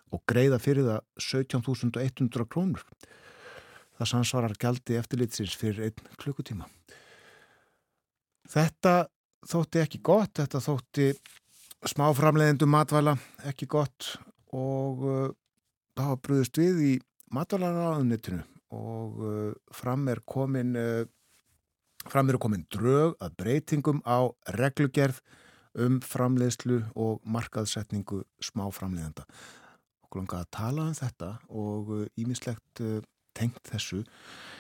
og 0.10 0.24
greiða 0.28 0.60
fyrir 0.60 0.88
það 0.88 1.02
17.100 1.22 2.48
krónur. 2.50 2.84
Það 4.00 4.12
samsvarar 4.12 4.56
gjaldi 4.60 4.98
eftirlitsins 4.98 5.56
fyrir 5.60 5.90
einn 5.90 6.12
klukkutíma. 6.20 6.68
Þetta 8.50 8.94
þótti 9.48 9.84
ekki 9.84 10.02
gott, 10.04 10.34
þetta 10.40 10.62
þótti 10.64 11.12
smáframleiðendum 11.88 12.72
matvæla 12.74 13.16
ekki 13.48 13.68
gott 13.72 14.16
og 14.56 15.06
uh, 15.06 15.30
það 15.96 16.12
var 16.12 16.24
brúðist 16.26 16.60
við 16.60 16.82
í 16.84 16.94
matvælaráðunitinu 17.36 18.42
og 18.76 19.22
uh, 19.24 19.54
fram 19.76 20.08
er 20.12 20.22
komin 20.28 20.76
uh, 20.80 21.06
fram 22.10 22.32
eru 22.32 22.40
komin 22.42 22.66
drög 22.72 23.16
að 23.20 23.38
breytingum 23.40 24.02
á 24.08 24.28
reglugerð 24.56 25.22
um 25.80 26.00
framleiðslu 26.02 26.82
og 26.98 27.20
markaðsetningu 27.30 28.24
smáframleiðenda. 28.44 29.26
Okkur 30.08 30.24
langar 30.24 30.44
að 30.44 30.52
tala 30.56 30.88
um 30.90 30.96
þetta 30.98 31.34
og 31.52 31.92
ímislegt 32.20 32.84
uh, 32.84 33.00
tengt 33.38 33.62
þessu. 33.70 34.04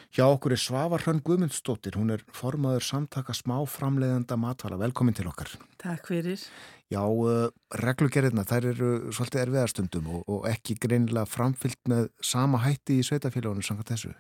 Hjá 0.10 0.26
okkur 0.26 0.56
er 0.56 0.58
Svavar 0.58 1.04
Hrönn 1.04 1.20
Guðmundsdóttir, 1.22 1.94
hún 2.00 2.10
er 2.16 2.24
formaður 2.34 2.86
samtaka 2.88 3.36
smáframleiðenda 3.38 4.40
matvæla. 4.42 4.80
Velkomin 4.82 5.14
til 5.14 5.28
okkar. 5.30 5.52
Takk 5.78 6.10
fyrir. 6.10 6.42
Já, 6.90 7.04
uh, 7.06 7.52
reglugerðina, 7.78 8.42
þær 8.50 8.72
eru 8.72 8.90
svolítið 9.14 9.44
erfiðarstundum 9.44 10.08
og, 10.10 10.24
og 10.26 10.48
ekki 10.50 10.80
greinilega 10.82 11.30
framfyllt 11.30 11.82
með 11.92 12.10
sama 12.26 12.64
hætti 12.64 12.98
í 12.98 13.06
sveitafélagunum 13.06 13.66
samkvæmt 13.68 13.94
þessu. 13.94 14.16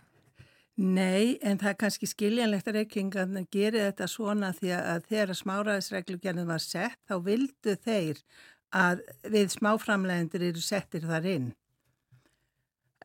Nei, 0.79 1.39
en 1.41 1.57
það 1.59 1.71
er 1.71 1.79
kannski 1.81 2.07
skiljanlegt 2.07 2.69
að 2.69 2.77
reykingarna 2.77 3.41
gerir 3.51 3.89
þetta 3.89 4.05
svona 4.07 4.53
því 4.55 4.69
að 4.77 5.09
þegar 5.09 5.39
smáraðisreglugerðin 5.41 6.51
var 6.53 6.63
sett 6.63 7.01
þá 7.09 7.17
vildu 7.25 7.73
þeir 7.81 8.21
að 8.77 9.01
við 9.25 9.49
smáframleiðendur 9.57 10.45
eru 10.51 10.63
settir 10.63 11.09
þar 11.09 11.27
inn. 11.33 11.49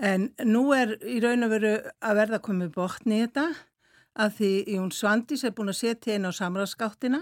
En 0.03 0.33
nú 0.43 0.73
er 0.75 0.97
í 1.07 1.21
raun 1.23 1.47
og 1.47 1.53
veru 1.55 1.75
að 2.03 2.19
verða 2.19 2.41
komið 2.43 2.73
bóttni 2.75 3.21
í 3.21 3.27
þetta 3.27 3.47
að 4.25 4.37
því 4.39 4.51
Jón 4.75 4.91
Svandís 4.95 5.45
er 5.47 5.55
búin 5.55 5.71
að 5.71 5.81
setja 5.81 6.17
inn 6.17 6.27
á 6.27 6.33
samræðskáttina 6.35 7.21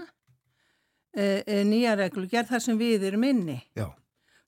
e, 1.13 1.43
e, 1.45 1.61
nýja 1.69 1.93
reglugerð 1.97 2.49
þar 2.49 2.63
sem 2.65 2.79
við 2.79 3.05
erum 3.09 3.27
inni. 3.29 3.59
Já. 3.77 3.91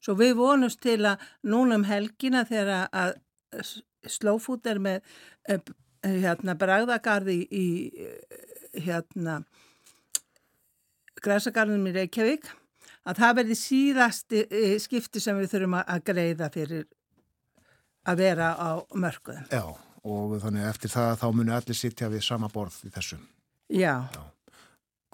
Svo 0.02 0.18
við 0.18 0.35
vonumst 0.38 0.81
til 0.81 0.99
að 1.06 1.22
núna 1.45 1.80
um 1.80 1.85
helgina 1.85 2.43
þegar 2.45 2.89
að 2.89 3.15
slófút 4.10 4.65
er 4.69 4.81
með 4.81 5.06
e, 5.49 5.60
hérna 6.06 6.57
bragðagarði 6.57 7.39
í 7.49 7.68
hérna 8.85 9.39
græsagarðinum 11.22 11.89
í 11.89 11.95
Reykjavík 11.95 12.52
að 13.06 13.22
það 13.22 13.38
verði 13.39 13.57
síðasti 13.57 14.45
skipti 14.81 15.22
sem 15.22 15.38
við 15.39 15.53
þurfum 15.53 15.77
að 15.81 16.06
greiða 16.10 16.49
fyrir 16.53 16.85
að 18.06 18.22
vera 18.22 18.53
á 18.56 18.69
mörguðum. 18.94 19.49
Já, 19.52 19.65
og 20.06 20.38
þannig 20.44 20.69
eftir 20.69 20.94
það 20.94 21.19
þá 21.22 21.27
muni 21.34 21.53
allir 21.56 21.77
sitja 21.77 22.10
við 22.14 22.26
sama 22.26 22.49
borð 22.53 22.84
í 22.86 22.94
þessum. 22.94 23.22
Já. 23.73 24.06
Já. 24.14 24.23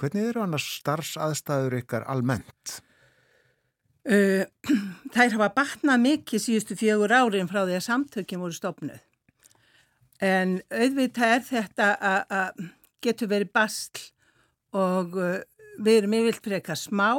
Hvernig 0.02 0.32
eru 0.32 0.42
annars 0.42 0.66
starfsaðstæður 0.80 1.78
ykkar 1.82 2.08
almennt? 2.10 2.80
Uh, 4.02 4.48
þær 5.14 5.36
hafa 5.38 5.52
batnað 5.60 6.04
mikið 6.08 6.42
síðustu 6.42 6.78
fjögur 6.80 7.14
árin 7.14 7.50
frá 7.52 7.64
því 7.64 7.78
að 7.78 7.86
samtökjum 7.86 8.46
voru 8.46 8.58
stopnuð. 8.58 9.04
En 10.22 10.58
auðvitað 10.70 11.36
er 11.36 11.46
þetta 11.46 11.92
að 12.02 12.66
getur 13.02 13.30
verið 13.30 13.54
bastl 13.54 14.10
og 14.78 15.16
uh, 15.18 15.38
við 15.82 16.02
erum 16.02 16.18
yfirlt 16.18 16.42
fyrir 16.42 16.60
eitthvað 16.60 16.82
smá. 16.82 17.12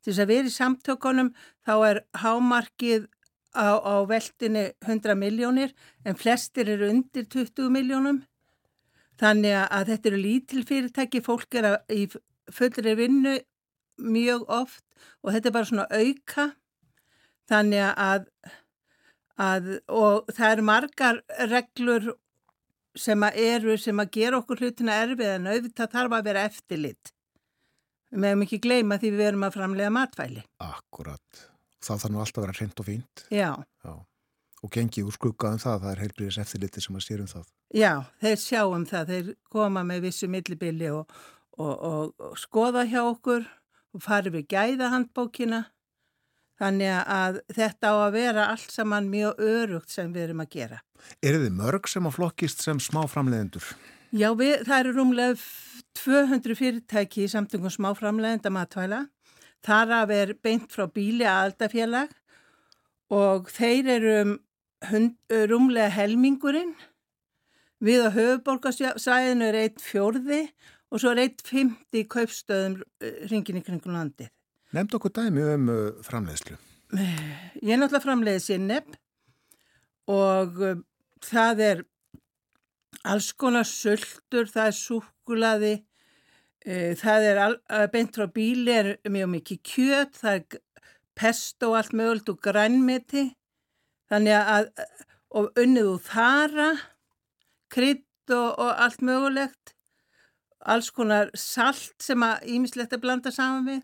Til 0.00 0.12
þess 0.12 0.24
að 0.24 0.32
vera 0.32 0.50
í 0.50 0.54
samtökunum 0.54 1.32
þá 1.66 1.74
er 1.86 2.02
hámarkið 2.22 3.06
á, 3.54 3.68
á 3.82 3.94
veldinni 4.06 4.70
100 4.86 5.16
miljónir 5.18 5.74
en 6.04 6.18
flestir 6.18 6.68
eru 6.68 6.90
undir 6.90 7.26
20 7.26 7.70
miljónum. 7.72 8.22
Þannig 9.20 9.56
að 9.66 9.92
þetta 9.92 10.10
eru 10.10 10.20
lítil 10.20 10.64
fyrirtæki, 10.64 11.20
fólk 11.20 11.54
er 11.60 11.68
að, 11.72 11.76
í 11.92 12.06
fullri 12.50 12.96
vinnu 12.96 13.36
mjög 14.00 14.46
oft 14.48 14.84
og 15.20 15.34
þetta 15.34 15.50
er 15.50 15.56
bara 15.58 15.70
svona 15.70 15.86
auka. 15.90 16.48
Þannig 17.50 17.86
að, 17.90 18.26
að 19.36 19.70
og 19.90 20.30
það 20.32 20.52
eru 20.54 20.66
margar 20.70 21.22
reglur 21.50 22.10
sem 22.98 23.22
að 23.22 23.38
eru 23.44 23.76
sem 23.78 24.02
að 24.02 24.12
gera 24.16 24.40
okkur 24.40 24.64
hlutina 24.64 24.98
erfið 25.04 25.34
en 25.36 25.50
auðvitað 25.50 25.94
þarf 25.94 26.16
að 26.16 26.30
vera 26.30 26.46
eftirlit. 26.48 27.12
Við 28.10 28.24
meðum 28.24 28.46
ekki 28.46 28.58
gleyma 28.64 28.98
því 28.98 29.12
við 29.12 29.22
verum 29.24 29.46
að 29.46 29.56
framlega 29.58 29.94
matvæli. 29.94 30.42
Akkurat. 30.66 31.49
Það 31.80 32.02
þarf 32.04 32.12
nú 32.12 32.22
alltaf 32.22 32.40
að 32.40 32.46
vera 32.46 32.56
hreint 32.58 32.80
og 32.82 32.88
fínt. 32.88 33.24
Já. 33.32 33.50
Já. 33.84 33.94
Og 34.60 34.72
gengið 34.74 35.08
úr 35.08 35.16
skuggaðum 35.16 35.62
það, 35.62 35.76
það 35.82 35.92
er 35.92 36.02
heilbriðis 36.04 36.38
eftirliti 36.42 36.82
sem 36.84 36.96
að 36.98 37.04
sér 37.06 37.22
um 37.24 37.30
það. 37.30 37.46
Já, 37.72 37.92
þeir 38.20 38.40
sjá 38.42 38.62
um 38.66 38.86
það, 38.88 39.12
þeir 39.14 39.30
koma 39.54 39.84
með 39.88 40.02
vissu 40.08 40.28
millibili 40.28 40.90
og, 40.92 41.14
og, 41.56 41.72
og, 41.72 42.10
og 42.20 42.34
skoða 42.40 42.84
hjá 42.90 43.00
okkur 43.06 43.46
og 43.96 44.04
fari 44.04 44.32
við 44.34 44.50
gæða 44.52 44.90
handbókina. 44.92 45.62
Þannig 46.60 46.92
að 47.08 47.38
þetta 47.56 47.88
á 47.88 47.94
að 47.96 48.16
vera 48.18 48.50
allt 48.52 48.74
saman 48.74 49.08
mjög 49.08 49.38
örugt 49.40 49.94
sem 49.94 50.10
við 50.12 50.26
erum 50.26 50.42
að 50.44 50.50
gera. 50.58 50.82
Er 51.24 51.38
þið 51.40 51.54
mörg 51.56 51.88
sem 51.88 52.04
að 52.04 52.18
flokkist 52.18 52.60
sem 52.60 52.82
smáframleðendur? 52.84 53.64
Já, 54.12 54.28
við, 54.36 54.66
það 54.66 54.76
eru 54.82 54.92
rúmlega 54.98 55.38
200 56.02 56.58
fyrirtæki 56.58 57.24
í 57.24 57.30
samtungum 57.32 57.72
smáframleðenda 57.72 58.52
matvæla. 58.52 59.06
Þar 59.66 59.96
af 60.02 60.12
er 60.14 60.34
beint 60.40 60.70
frá 60.72 60.86
bíli 60.88 61.26
aðaldafélag 61.28 62.14
og 63.12 63.50
þeir 63.52 63.90
eru 63.96 64.14
um 64.20 64.36
hund, 64.88 65.16
rúmlega 65.28 65.90
helmingurinn 65.92 66.72
Við 67.80 68.02
á 68.04 68.08
höfuborgarsvæðinu 68.12 69.46
er 69.48 69.56
eitt 69.62 69.80
fjórði 69.80 70.42
og 70.92 71.00
svo 71.00 71.14
er 71.14 71.22
eitt 71.22 71.40
fymti 71.46 72.02
kaupstöðum 72.12 72.82
ringin 73.30 73.60
í 73.60 73.62
kringum 73.64 73.94
landið. 73.96 74.28
Nefnd 74.76 74.96
okkur 74.98 75.14
dæmi 75.16 75.46
um 75.54 75.70
uh, 75.72 75.86
framleiðslu. 76.04 76.58
Ég 77.00 77.72
er 77.72 77.80
náttúrulega 77.80 78.04
framleiðið 78.04 78.44
sinneb 78.44 78.90
og 80.10 80.60
það 81.24 81.64
er 81.64 81.82
alls 83.08 83.30
konar 83.32 83.64
sultur, 83.64 84.50
það 84.50 84.66
er 84.66 84.76
súkulaði, 84.76 85.74
það 86.64 87.26
er 87.30 87.40
uh, 87.42 87.86
beint 87.92 88.16
frá 88.16 88.26
bíli, 88.28 88.72
er 88.74 88.90
mjög 89.08 89.30
mikið 89.34 89.60
kjöt, 89.64 90.18
það 90.20 90.38
er 90.38 90.60
pesto 91.16 91.72
og 91.72 91.80
allt 91.80 91.94
mögult 91.96 92.28
og 92.32 92.40
grænmeti, 92.44 93.26
þannig 94.10 94.36
að, 94.36 94.70
og 95.36 95.50
unnið 95.60 95.92
úr 95.94 96.02
þara, 96.04 96.70
krydd 97.72 98.34
og, 98.34 98.48
og 98.60 98.70
allt 98.84 99.04
mögulegt, 99.06 99.74
alls 100.60 100.90
konar 100.92 101.30
salt 101.38 101.96
sem 102.04 102.20
að 102.24 102.44
ímislegt 102.52 102.92
er 102.92 103.02
blanda 103.02 103.32
saman 103.32 103.68
við, 103.68 103.82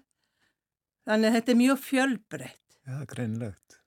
þannig 1.09 1.31
að 1.31 1.39
þetta 1.39 1.53
er 1.53 1.61
mjög 1.63 1.83
fjölbreytt. 1.87 2.63
Já, 2.87 2.99
greinlegt. 3.09 3.81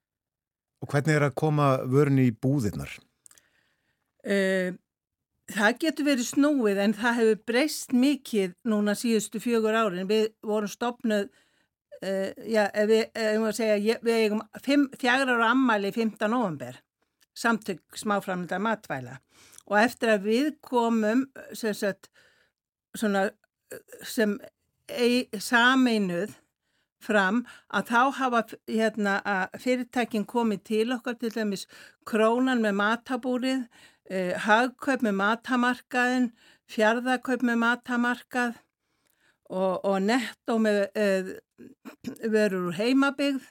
Og 0.80 0.90
hvernig 0.92 1.18
er 1.20 1.28
að 1.28 1.38
koma 1.38 1.72
vörunni 1.88 2.30
í 2.30 2.36
búðirnar? 2.36 2.92
Uh, 4.24 4.74
það 5.56 5.78
getur 5.84 6.08
verið 6.08 6.28
snúið 6.30 6.82
en 6.84 6.96
það 6.98 7.20
hefur 7.20 7.40
breyst 7.52 7.94
mikið 7.96 8.56
núna 8.70 8.96
síðustu 8.98 9.42
fjögur 9.44 9.78
árin. 9.78 10.10
Við 10.10 10.30
vorum 10.46 10.72
stopnuð, 10.72 11.30
uh, 12.02 12.30
já, 12.46 12.66
ef 12.68 12.90
við, 12.92 13.04
ef 13.14 13.40
við, 13.44 13.56
segja, 13.58 13.98
við 14.06 14.20
eigum 14.26 14.44
fimm, 14.66 14.88
fjagra 15.00 15.38
ára 15.38 15.52
ammæli 15.56 15.94
15. 15.96 16.30
november, 16.32 16.80
samtök 17.38 18.00
smáframlita 18.00 18.62
matvæla. 18.62 19.20
Og 19.70 19.78
eftir 19.82 20.16
að 20.16 20.30
við 20.30 20.54
komum 20.66 21.28
sem, 21.54 21.76
sagt, 21.78 22.10
svona, 22.98 23.28
sem 24.02 24.38
ei, 24.90 25.28
sameinuð 25.38 26.34
fram 27.04 27.44
að 27.74 27.92
þá 27.92 28.02
hafa 28.20 28.42
hérna, 28.68 29.16
fyrirtækin 29.60 30.28
komið 30.30 30.64
til 30.72 30.88
okkar 30.96 31.20
til 31.20 31.32
dæmis 31.36 31.66
krónan 32.08 32.64
með 32.64 32.76
matabúrið, 32.80 33.68
eh, 34.10 34.34
hagkaup 34.46 35.06
með 35.06 35.16
matamarkaðin, 35.22 36.32
fjárðakaup 36.70 37.46
með 37.46 37.62
matamarkað 37.64 38.60
og, 39.50 39.86
og 39.86 40.02
nettó 40.06 40.60
með 40.62 40.84
eh, 40.94 41.32
verur 42.30 42.70
úr 42.70 42.78
heimabygð 42.78 43.48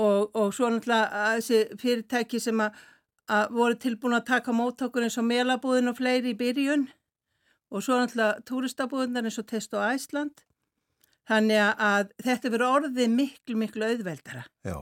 og, 0.00 0.30
og 0.34 0.54
svo 0.54 0.70
náttúrulega 0.70 1.24
þessi 1.36 1.80
fyrirtæki 1.80 2.40
sem 2.40 2.62
að, 2.62 2.78
að 3.30 3.56
voru 3.56 3.80
tilbúin 3.82 4.16
að 4.18 4.28
taka 4.30 4.54
móttökur 4.54 5.06
eins 5.06 5.18
og 5.20 5.28
melabúðin 5.28 5.90
og 5.90 5.98
fleiri 5.98 6.34
í 6.34 6.38
byrjun 6.38 6.86
og 7.70 7.84
svo 7.84 7.98
náttúrulega 8.00 8.46
túristabúðinar 8.48 9.28
eins 9.28 9.40
og 9.42 9.48
Test 9.50 9.74
og 9.74 9.84
Æsland. 9.86 10.46
Þannig 11.28 11.60
að 11.60 12.12
þetta 12.24 12.50
verður 12.50 12.66
orðið 12.66 13.10
miklu, 13.14 13.56
miklu 13.60 13.86
auðveldara. 13.86 14.44
Já, 14.66 14.76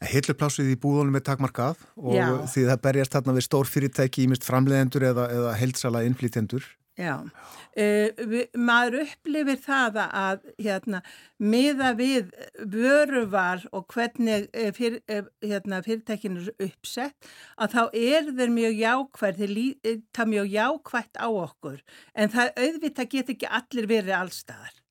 en 0.00 0.10
hilluplásið 0.10 0.72
í 0.74 0.78
búðunum 0.82 1.16
er 1.16 1.24
takmarkað 1.24 1.84
og 1.96 2.16
Já. 2.16 2.26
því 2.52 2.64
það 2.70 2.82
berjast 2.88 3.16
þarna 3.16 3.36
við 3.38 3.46
stór 3.46 3.70
fyrirtæki, 3.70 4.26
ímist 4.26 4.44
framleiðendur 4.44 5.06
eða, 5.12 5.28
eða 5.32 5.54
heilsala 5.60 6.04
innflýtendur. 6.04 6.66
Já, 6.94 7.16
uh, 7.18 8.26
við, 8.30 8.44
maður 8.54 9.00
upplifir 9.02 9.56
það 9.64 9.96
að 10.04 10.44
hérna, 10.62 11.00
miða 11.42 11.90
við 11.98 12.28
vöruvar 12.70 13.64
og 13.74 13.88
hvernig 13.90 14.46
eh, 14.54 14.70
fyr, 14.76 15.00
eh, 15.10 15.26
hérna, 15.42 15.80
fyrirtækinu 15.82 16.44
er 16.44 16.68
uppsett 16.68 17.32
að 17.58 17.74
þá 17.74 17.82
er 17.98 18.30
þeir 18.38 18.54
mjög 18.60 18.78
jákvæð, 18.84 19.42
þeir 19.42 19.54
líta 19.58 20.28
mjög 20.30 20.54
jákvætt 20.54 21.18
á 21.18 21.28
okkur 21.32 21.82
en 22.14 22.34
það 22.36 22.62
auðvitað 22.62 23.12
get 23.16 23.34
ekki 23.34 23.52
allir 23.58 23.90
verið 23.90 24.18
allstaðar. 24.20 24.83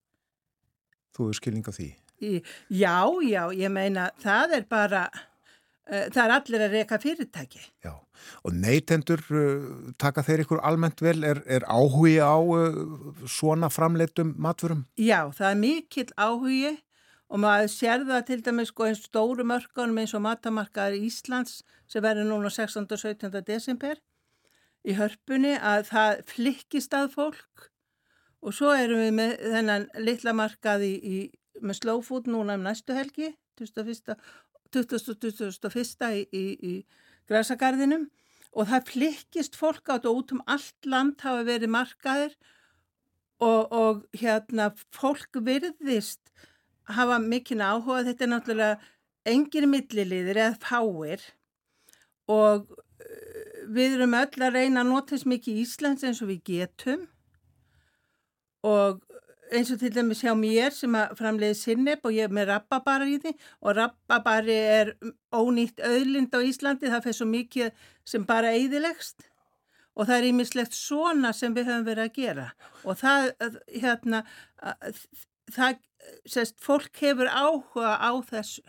Þú 1.13 1.27
hefur 1.27 1.39
skilning 1.39 1.67
á 1.69 1.73
því. 1.73 1.89
Í, 2.23 2.31
já, 2.71 2.97
já, 3.27 3.43
ég 3.57 3.73
meina 3.73 4.07
það 4.23 4.55
er 4.59 4.65
bara, 4.69 5.03
uh, 5.89 6.07
það 6.13 6.23
er 6.23 6.35
allir 6.37 6.65
að 6.67 6.77
reka 6.77 6.99
fyrirtæki. 7.03 7.61
Já, 7.83 7.93
og 8.43 8.55
neytendur 8.55 9.25
uh, 9.33 9.67
taka 10.01 10.23
þeir 10.25 10.45
ykkur 10.45 10.63
almennt 10.63 11.03
vel, 11.03 11.19
er, 11.27 11.43
er 11.45 11.67
áhugi 11.67 12.17
á 12.23 12.37
uh, 12.37 13.27
svona 13.27 13.69
framleitum 13.73 14.33
matfurum? 14.41 14.87
Já, 14.97 15.27
það 15.35 15.51
er 15.51 15.61
mikill 15.65 16.09
áhugi 16.17 16.73
og 17.33 17.41
maður 17.41 17.69
sér 17.73 18.07
það 18.07 18.25
til 18.29 18.41
dæmis 18.45 18.69
sko 18.69 18.87
eins 18.87 19.03
stóru 19.07 19.45
mörkunum 19.47 20.01
eins 20.03 20.13
og 20.13 20.21
matamarkaðar 20.25 20.99
Íslands 21.01 21.61
sem 21.89 22.03
verður 22.05 22.29
núna 22.29 22.51
16. 22.53 22.85
og 22.85 22.99
17. 23.01 23.41
desember 23.47 23.97
í 24.85 24.95
hörpunni 24.97 25.55
að 25.57 25.87
það 25.89 26.23
flikkist 26.29 26.93
að 26.97 27.13
fólk 27.15 27.69
og 28.43 28.55
svo 28.55 28.73
erum 28.75 28.99
við 28.99 29.13
með 29.17 29.35
þennan 29.55 29.85
litla 30.03 30.33
markað 30.35 30.83
í, 30.87 30.93
í, 30.99 31.17
með 31.63 32.03
food 32.03 32.27
núna 32.27 32.57
um 32.59 32.65
næstu 32.67 32.95
helgi 32.95 33.31
21. 33.59 34.17
2021 34.73 36.09
í, 36.17 36.23
í, 36.33 36.45
í 36.59 36.73
græsagarðinum 37.29 38.07
og 38.53 38.69
það 38.69 38.89
flikkist 38.89 39.55
fólk 39.57 39.91
átt 39.93 40.07
og 40.09 40.21
út 40.21 40.33
um 40.35 40.41
allt 40.49 40.89
land 40.89 41.21
hafa 41.25 41.45
verið 41.47 41.73
markaðir. 41.73 42.35
Og, 43.43 43.73
og 43.73 44.03
hérna 44.15 44.69
fólk 44.93 45.39
virðist 45.43 46.21
hafa 46.87 47.17
mikinn 47.19 47.63
áhuga, 47.63 48.03
þetta 48.07 48.23
er 48.23 48.31
náttúrulega 48.31 48.75
engir 49.27 49.65
milliliðir 49.67 50.39
eða 50.45 50.59
fáir. 50.61 51.25
Og 52.31 52.69
uh, 52.69 53.65
við 53.73 53.97
erum 53.97 54.15
öll 54.19 54.45
að 54.45 54.59
reyna 54.59 54.83
að 54.83 54.91
nota 54.93 55.15
þess 55.15 55.27
mikið 55.33 55.59
Íslands 55.65 56.05
eins 56.07 56.21
og 56.23 56.31
við 56.31 56.45
getum 56.53 57.07
og 58.63 59.01
eins 59.53 59.71
og 59.73 59.81
til 59.81 59.93
dæmis 59.93 60.23
hjá 60.23 60.33
mér 60.37 60.73
sem 60.73 60.95
að 60.97 61.13
framleiði 61.19 61.57
sinneb 61.59 62.05
og 62.07 62.15
ég 62.15 62.29
er 62.29 62.33
með 62.33 62.49
rababari 62.49 63.17
í 63.17 63.19
því 63.21 63.33
og 63.61 63.77
rababari 63.77 64.55
er 64.55 64.93
ónýtt 65.35 65.83
auðlind 65.83 66.33
á 66.33 66.39
Íslandi, 66.41 66.89
það 66.89 67.05
fyrir 67.05 67.19
svo 67.19 67.29
mikið 67.29 67.85
sem 68.07 68.25
bara 68.25 68.53
eigðilegst 68.57 69.27
og 69.93 70.07
það 70.07 70.15
er 70.17 70.29
ímislegt 70.31 70.77
svona 70.77 71.33
sem 71.37 71.53
við 71.53 71.69
höfum 71.69 71.89
verið 71.89 72.07
að 72.07 72.15
gera 72.17 72.47
og 72.83 72.97
það, 73.01 73.29
hérna, 73.83 74.23
það, 75.53 75.83
sérst, 76.25 76.57
fólk 76.63 77.03
hefur 77.03 77.29
áhuga 77.29 77.97
á 77.99 78.11
þessu. 78.29 78.63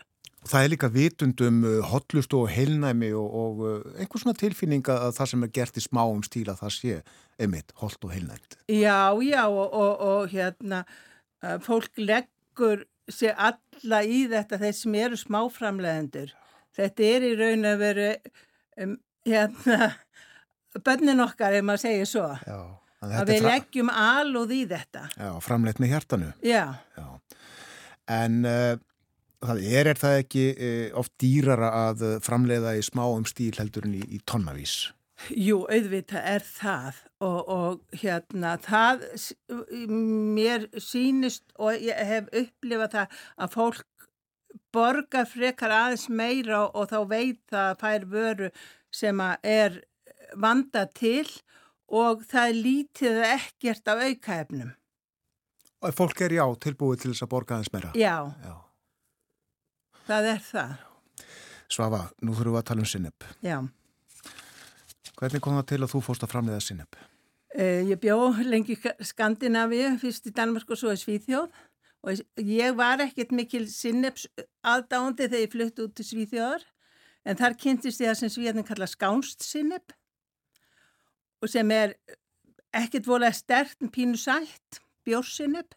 Og 0.45 0.51
það 0.51 0.63
er 0.63 0.71
líka 0.75 0.87
vitundum 0.93 1.63
uh, 1.65 1.79
hotlust 1.89 2.33
og 2.37 2.51
heilnæmi 2.53 3.09
og, 3.17 3.37
og 3.41 3.61
uh, 3.65 3.77
einhvers 3.97 4.21
svona 4.21 4.37
tilfinninga 4.37 4.99
að 5.07 5.15
það 5.17 5.31
sem 5.31 5.45
er 5.47 5.53
gert 5.57 5.79
í 5.81 5.83
smáum 5.83 6.21
stíla 6.25 6.53
það 6.59 6.75
sé 6.75 6.99
einmitt 7.41 7.73
holt 7.81 8.05
og 8.05 8.13
heilnæmt. 8.13 8.59
Já, 8.69 9.17
já 9.25 9.41
og, 9.47 9.65
og, 9.73 10.05
og 10.05 10.29
hérna 10.29 10.83
uh, 10.85 11.57
fólk 11.65 11.97
leggur 11.97 12.85
sér 13.09 13.33
alla 13.49 14.03
í 14.05 14.23
þetta 14.29 14.61
þeir 14.61 14.77
sem 14.77 15.01
eru 15.01 15.17
smáframlegendur. 15.17 16.37
Þetta 16.77 17.09
er 17.09 17.25
í 17.25 17.35
raun 17.41 17.65
að 17.65 17.81
veru 17.81 18.07
um, 18.85 18.97
hérna 19.25 19.91
bönnin 20.85 21.25
okkar 21.25 21.57
ef 21.57 21.65
maður 21.65 21.87
segir 21.87 22.09
svo. 22.09 22.31
Já. 22.45 22.59
Að 23.05 23.29
við 23.33 23.45
leggjum 23.45 23.89
alúð 23.91 24.53
í 24.55 24.63
þetta. 24.69 25.07
Já, 25.17 25.29
framleitt 25.41 25.81
með 25.81 25.93
hjartanu. 25.93 26.33
Já. 26.45 26.65
Já. 26.97 27.07
En 28.13 28.43
uh, 28.45 28.75
það 29.49 29.63
er, 29.65 29.91
er 29.93 30.01
það 30.01 30.19
ekki 30.23 30.45
uh, 30.53 30.99
oft 31.01 31.15
dýrara 31.21 31.71
að 31.89 32.05
framleiða 32.25 32.75
í 32.77 32.85
smáum 32.85 33.25
stíl 33.29 33.53
heldur 33.57 33.87
en 33.87 33.97
í, 33.99 34.03
í 34.17 34.21
tonnavís? 34.27 34.91
Jú, 35.31 35.61
auðvitað 35.71 36.25
er 36.27 36.43
það 36.43 36.97
og, 37.23 37.37
og 37.47 37.99
hérna 38.01 38.57
það 38.61 39.05
mér 40.35 40.67
sínist 40.83 41.45
og 41.55 41.79
ég 41.79 42.01
hef 42.09 42.27
upplifað 42.35 42.97
það 42.97 43.21
að 43.45 43.53
fólk 43.55 44.09
borga 44.75 45.23
frekar 45.27 45.71
aðeins 45.71 46.09
meira 46.11 46.65
og, 46.67 46.89
þá 46.91 46.99
veit 47.09 47.41
það 47.51 47.69
að 47.69 47.79
fær 47.83 48.07
vöru 48.11 48.51
sem 48.93 49.23
að 49.23 49.49
er 49.55 49.79
vanda 50.35 50.85
til 50.91 51.27
og 51.87 52.25
það 52.27 52.51
er 52.51 52.61
lítið 52.67 53.21
ekkert 53.29 53.91
af 53.91 54.03
aukaefnum. 54.03 54.75
Og 55.85 55.95
fólk 55.95 56.21
er 56.25 56.37
já 56.39 56.45
tilbúið 56.65 57.01
til 57.01 57.13
þess 57.13 57.25
að 57.25 57.33
borga 57.35 57.57
aðeins 57.57 57.73
meira? 57.75 57.95
Já, 57.95 58.15
Já. 58.43 58.55
Það 60.07 60.29
er 60.33 60.45
það. 60.45 60.77
Svafa, 61.71 62.01
nú 62.21 62.35
þurfum 62.35 62.55
við 62.55 62.61
að 62.61 62.67
tala 62.69 62.85
um 62.85 62.89
sinneb. 62.89 63.27
Já. 63.45 63.57
Hvernig 65.15 65.43
kom 65.43 65.57
það 65.57 65.69
til 65.71 65.81
að 65.81 65.91
þú 65.93 66.01
fórst 66.05 66.25
að 66.25 66.33
framleiða 66.33 66.63
sinneb? 66.63 66.97
Uh, 67.55 67.81
ég 67.87 67.99
bjó 68.03 68.17
lengi 68.43 68.75
Skandinavíu, 69.07 69.93
fyrst 70.01 70.27
í 70.27 70.33
Danmark 70.35 70.69
og 70.69 70.79
svo 70.79 70.91
í 70.91 70.99
Svíþjóð 70.99 71.53
og 72.05 72.41
ég 72.45 72.75
var 72.77 73.01
ekkert 73.01 73.31
mikil 73.33 73.63
sinneps 73.71 74.27
aðdándi 74.65 75.29
þegar 75.29 75.45
ég 75.45 75.53
flutti 75.53 75.85
út 75.85 75.95
til 75.97 76.05
Svíþjóðar 76.09 76.65
en 77.25 77.39
þar 77.39 77.55
kynntist 77.61 78.03
ég 78.03 78.11
það 78.11 78.19
sem 78.19 78.33
Svíðin 78.35 78.67
kalla 78.67 78.89
skánst 78.89 79.45
sinneb 79.45 79.95
og 81.41 81.49
sem 81.51 81.71
er 81.73 81.95
ekkert 82.75 83.07
volað 83.07 83.39
stert 83.39 83.81
en 83.81 83.93
pínu 83.93 84.19
sætt, 84.19 84.81
bjórsinneb 85.07 85.73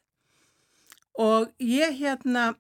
og 1.19 1.53
ég 1.63 1.97
hérna 1.99 2.51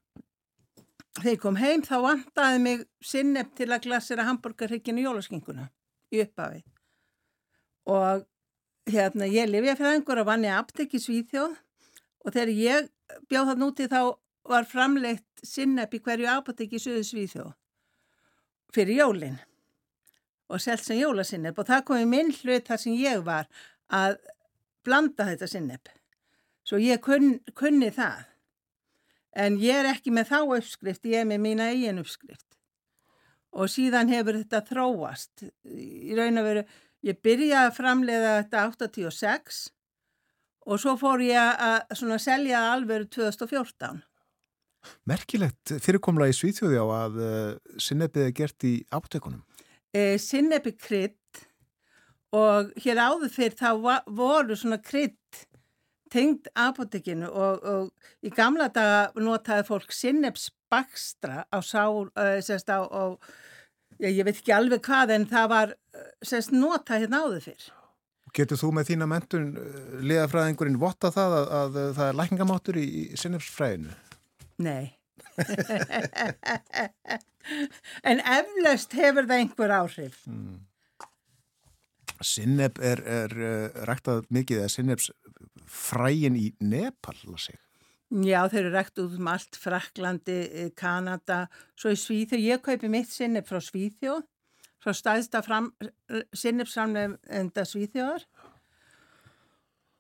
þegar 1.20 1.35
ég 1.35 1.43
kom 1.43 1.59
heim 1.61 1.85
þá 1.85 1.95
vantaði 2.05 2.62
mig 2.65 2.85
sinneb 3.05 3.53
til 3.59 3.69
að 3.70 3.85
glasera 3.86 4.27
hambúrgarhygginu 4.28 5.05
jólaskinguna 5.05 5.69
í 6.15 6.23
upphafi 6.24 6.62
og 7.89 8.24
hérna, 8.89 9.28
ég 9.28 9.49
lifi 9.49 9.73
að 9.73 9.82
fræðingur 9.82 10.23
og 10.23 10.28
vann 10.28 10.47
í 10.47 10.53
aptek 10.53 10.97
í 10.97 11.03
Svíþjóð 11.03 11.57
og 12.24 12.35
þegar 12.35 12.55
ég 12.55 12.89
bjóð 13.28 13.53
það 13.53 13.62
núti 13.62 13.89
þá 13.90 14.01
var 14.49 14.69
framleitt 14.69 15.45
sinnep 15.45 15.95
í 15.95 16.03
hverju 16.05 16.28
apotek 16.32 16.74
í 16.77 16.81
Suðu 16.82 17.05
Svíþjóð 17.05 17.53
fyrir 18.74 19.01
jólinn 19.03 19.39
og 20.49 20.62
selt 20.65 20.85
sem 20.85 21.01
jólasinnep 21.01 21.59
og 21.61 21.69
það 21.69 21.85
kom 21.89 22.03
í 22.03 22.09
minn 22.09 22.32
hlut 22.40 22.69
þar 22.69 22.81
sem 22.81 22.97
ég 22.97 23.23
var 23.24 23.49
að 23.93 24.16
blanda 24.85 25.27
þetta 25.28 25.49
sinnep. 25.51 25.89
Svo 26.65 26.81
ég 26.81 27.01
kunn, 27.05 27.39
kunni 27.57 27.90
það. 27.93 28.24
En 29.39 29.59
ég 29.62 29.78
er 29.78 29.86
ekki 29.93 30.12
með 30.15 30.32
þá 30.32 30.39
uppskrift, 30.59 31.06
ég 31.06 31.23
er 31.23 31.28
með 31.28 31.43
mína 31.44 31.70
eigin 31.70 32.01
uppskrift. 32.02 32.47
Og 33.55 33.70
síðan 33.70 34.10
hefur 34.10 34.40
þetta 34.40 34.65
þróast. 34.66 35.47
Í 35.65 36.16
raun 36.19 36.40
og 36.40 36.48
veru, 36.48 36.65
ég 37.06 37.20
byrjaði 37.23 37.69
að 37.70 37.77
framleiða 37.78 38.35
þetta 38.43 38.65
86 38.74 39.60
og 40.69 40.82
svo 40.82 40.94
fór 41.01 41.23
ég 41.24 41.62
að 41.65 41.97
svona 41.97 42.19
selja 42.20 42.66
alveg 42.74 43.06
2014. 43.15 44.02
Merkilegt 45.09 45.73
fyrirkomla 45.82 46.28
í 46.31 46.35
Svíþjóði 46.36 46.81
á 46.81 46.86
að 46.98 47.20
uh, 47.23 47.31
sinnebið 47.81 48.27
er 48.27 48.35
gert 48.36 48.66
í 48.66 48.74
átekunum. 48.94 49.43
E, 49.97 50.19
sinnepi 50.20 50.74
krydd 50.77 51.43
og 52.36 52.74
hér 52.85 53.01
áður 53.01 53.32
fyrir 53.32 53.56
þá 53.56 54.02
voru 54.12 54.56
svona 54.59 54.78
krydd 54.85 55.47
tengd 56.13 56.51
apotekinu 56.59 57.31
og, 57.31 57.65
og 57.65 58.25
í 58.25 58.33
gamla 58.35 58.69
daga 58.75 59.23
notaði 59.23 59.67
fólk 59.69 59.95
sinnepsbakstra 59.95 61.47
á 61.49 61.59
sál, 61.65 62.09
uh, 62.13 62.39
sérst 62.45 62.71
á, 62.73 62.85
á 62.85 63.17
ég, 64.03 64.21
ég 64.21 64.27
veit 64.27 64.37
ekki 64.37 64.55
alveg 64.55 64.85
hvað 64.87 65.17
en 65.17 65.27
það 65.31 65.51
var 65.55 65.75
sérst 66.25 66.55
notað 66.55 67.05
hérna 67.05 67.25
áður 67.25 67.45
fyrr. 67.49 67.65
Getur 68.37 68.61
þú 68.61 68.69
með 68.77 68.91
þína 68.91 69.09
mentun 69.09 69.49
liðafræðingurinn 70.05 70.81
votta 70.81 71.11
það 71.15 71.37
að, 71.39 71.47
að, 71.59 71.79
að 71.83 71.93
það 71.97 72.11
er 72.11 72.19
lækningamáttur 72.21 72.79
í, 72.79 72.85
í 72.85 73.03
sinnebsfræðinu? 73.19 73.93
Nei. 74.63 74.85
en 78.11 78.21
eflaust 78.21 78.93
hefur 78.99 79.29
það 79.29 79.39
einhver 79.39 79.75
áhrif. 79.79 80.17
Mm. 80.29 80.59
Sinneb 82.24 82.78
er, 82.82 83.03
er 83.07 83.35
uh, 83.39 83.81
ræktað 83.89 84.27
mikið 84.35 84.62
eða 84.62 84.74
sinnebsfrægin 84.74 86.39
í 86.39 86.51
Nepal, 86.61 87.16
ég. 87.24 87.59
Já, 88.09 88.40
þeir 88.49 88.62
eru 88.62 88.73
rækt 88.73 89.01
út 89.03 89.16
um 89.19 89.27
allt, 89.28 89.57
Fraklandi, 89.61 90.39
eh, 90.49 90.70
Kanada, 90.73 91.43
svo 91.77 91.93
í 91.93 91.99
Svíþjóð. 92.01 92.40
Ég 92.40 92.62
kaupi 92.65 92.89
mitt 92.89 93.11
sinneb 93.12 93.45
frá 93.45 93.61
Svíþjóð, 93.61 94.23
frá 94.81 94.95
staðista 94.97 95.43
sinnebsframlegenda 96.32 97.66
Svíþjóðar. 97.69 98.24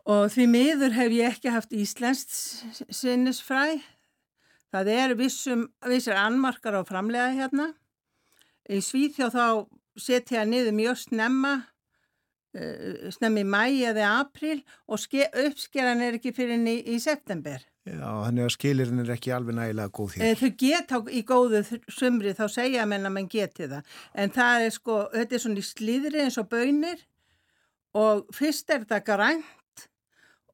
Og 0.08 0.30
því 0.32 0.46
miður 0.48 0.96
hef 0.96 1.12
ég 1.12 1.34
ekki 1.34 1.52
haft 1.52 1.76
íslenskt 1.76 2.32
sinnesfræ. 2.88 3.82
Það 4.72 4.88
er 4.94 5.14
vissum, 5.14 5.68
vissir 5.84 6.16
annmarkar 6.16 6.80
á 6.80 6.82
framlega 6.88 7.28
hérna. 7.36 7.74
Í 8.72 8.80
Svíþjóð 8.80 9.36
þá 9.36 9.46
setja 10.00 10.46
niður 10.48 10.72
mjög 10.80 10.96
snemma, 11.04 11.52
snemmi 13.14 13.44
mæi 13.46 13.82
eða 13.88 14.08
april 14.20 14.62
og 14.88 15.00
ske, 15.02 15.26
uppskeran 15.46 16.00
er 16.04 16.16
ekki 16.18 16.32
fyrir 16.36 16.60
í, 16.68 16.76
í 16.94 16.98
september. 17.02 17.64
Já, 17.88 18.04
þannig 18.26 18.44
að 18.44 18.50
skilirinn 18.52 19.00
er 19.00 19.12
ekki 19.14 19.30
alveg 19.32 19.56
nægilega 19.56 19.92
góð 19.96 20.16
Eh, 20.18 20.24
hér. 20.34 20.40
Þau 20.42 20.50
geta 20.60 20.98
í 21.08 21.22
góðu 21.24 21.62
sumri 21.88 22.34
þá 22.36 22.42
segja 22.52 22.84
menn 22.90 23.06
að 23.08 23.14
menn 23.14 23.28
geti 23.32 23.68
það. 23.70 23.86
En 24.14 24.34
það 24.34 24.64
er 24.66 24.74
sko, 24.74 24.96
þetta 25.14 25.38
er 25.38 25.44
svona 25.44 25.62
í 25.62 25.64
slíðri 25.64 26.20
eins 26.26 26.36
og 26.42 26.50
bönir 26.52 27.00
og 27.96 28.26
fyrst 28.36 28.68
er 28.74 28.84
þetta 28.84 29.00
grænt 29.06 29.86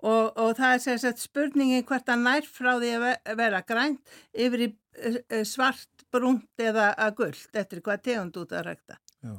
og, 0.05 0.31
og 0.39 0.53
það 0.61 0.87
er 0.95 1.03
sagt 1.03 1.25
spurningin 1.25 1.83
hvert 1.89 2.13
að 2.13 2.23
nær 2.23 2.47
frá 2.47 2.77
því 2.79 2.93
að 2.99 3.05
ve- 3.09 3.37
vera 3.43 3.63
grænt 3.67 4.15
yfir 4.47 4.67
í 4.69 4.71
eh, 5.01 5.19
eh, 5.33 5.43
svart, 5.49 6.07
brúnt 6.15 6.63
eða 6.63 6.93
gullt 7.19 7.51
eftir 7.59 7.83
hvað 7.83 8.05
tegund 8.07 8.37
út 8.39 8.53
að 8.55 8.69
rækta. 8.71 9.01
Já. 9.27 9.35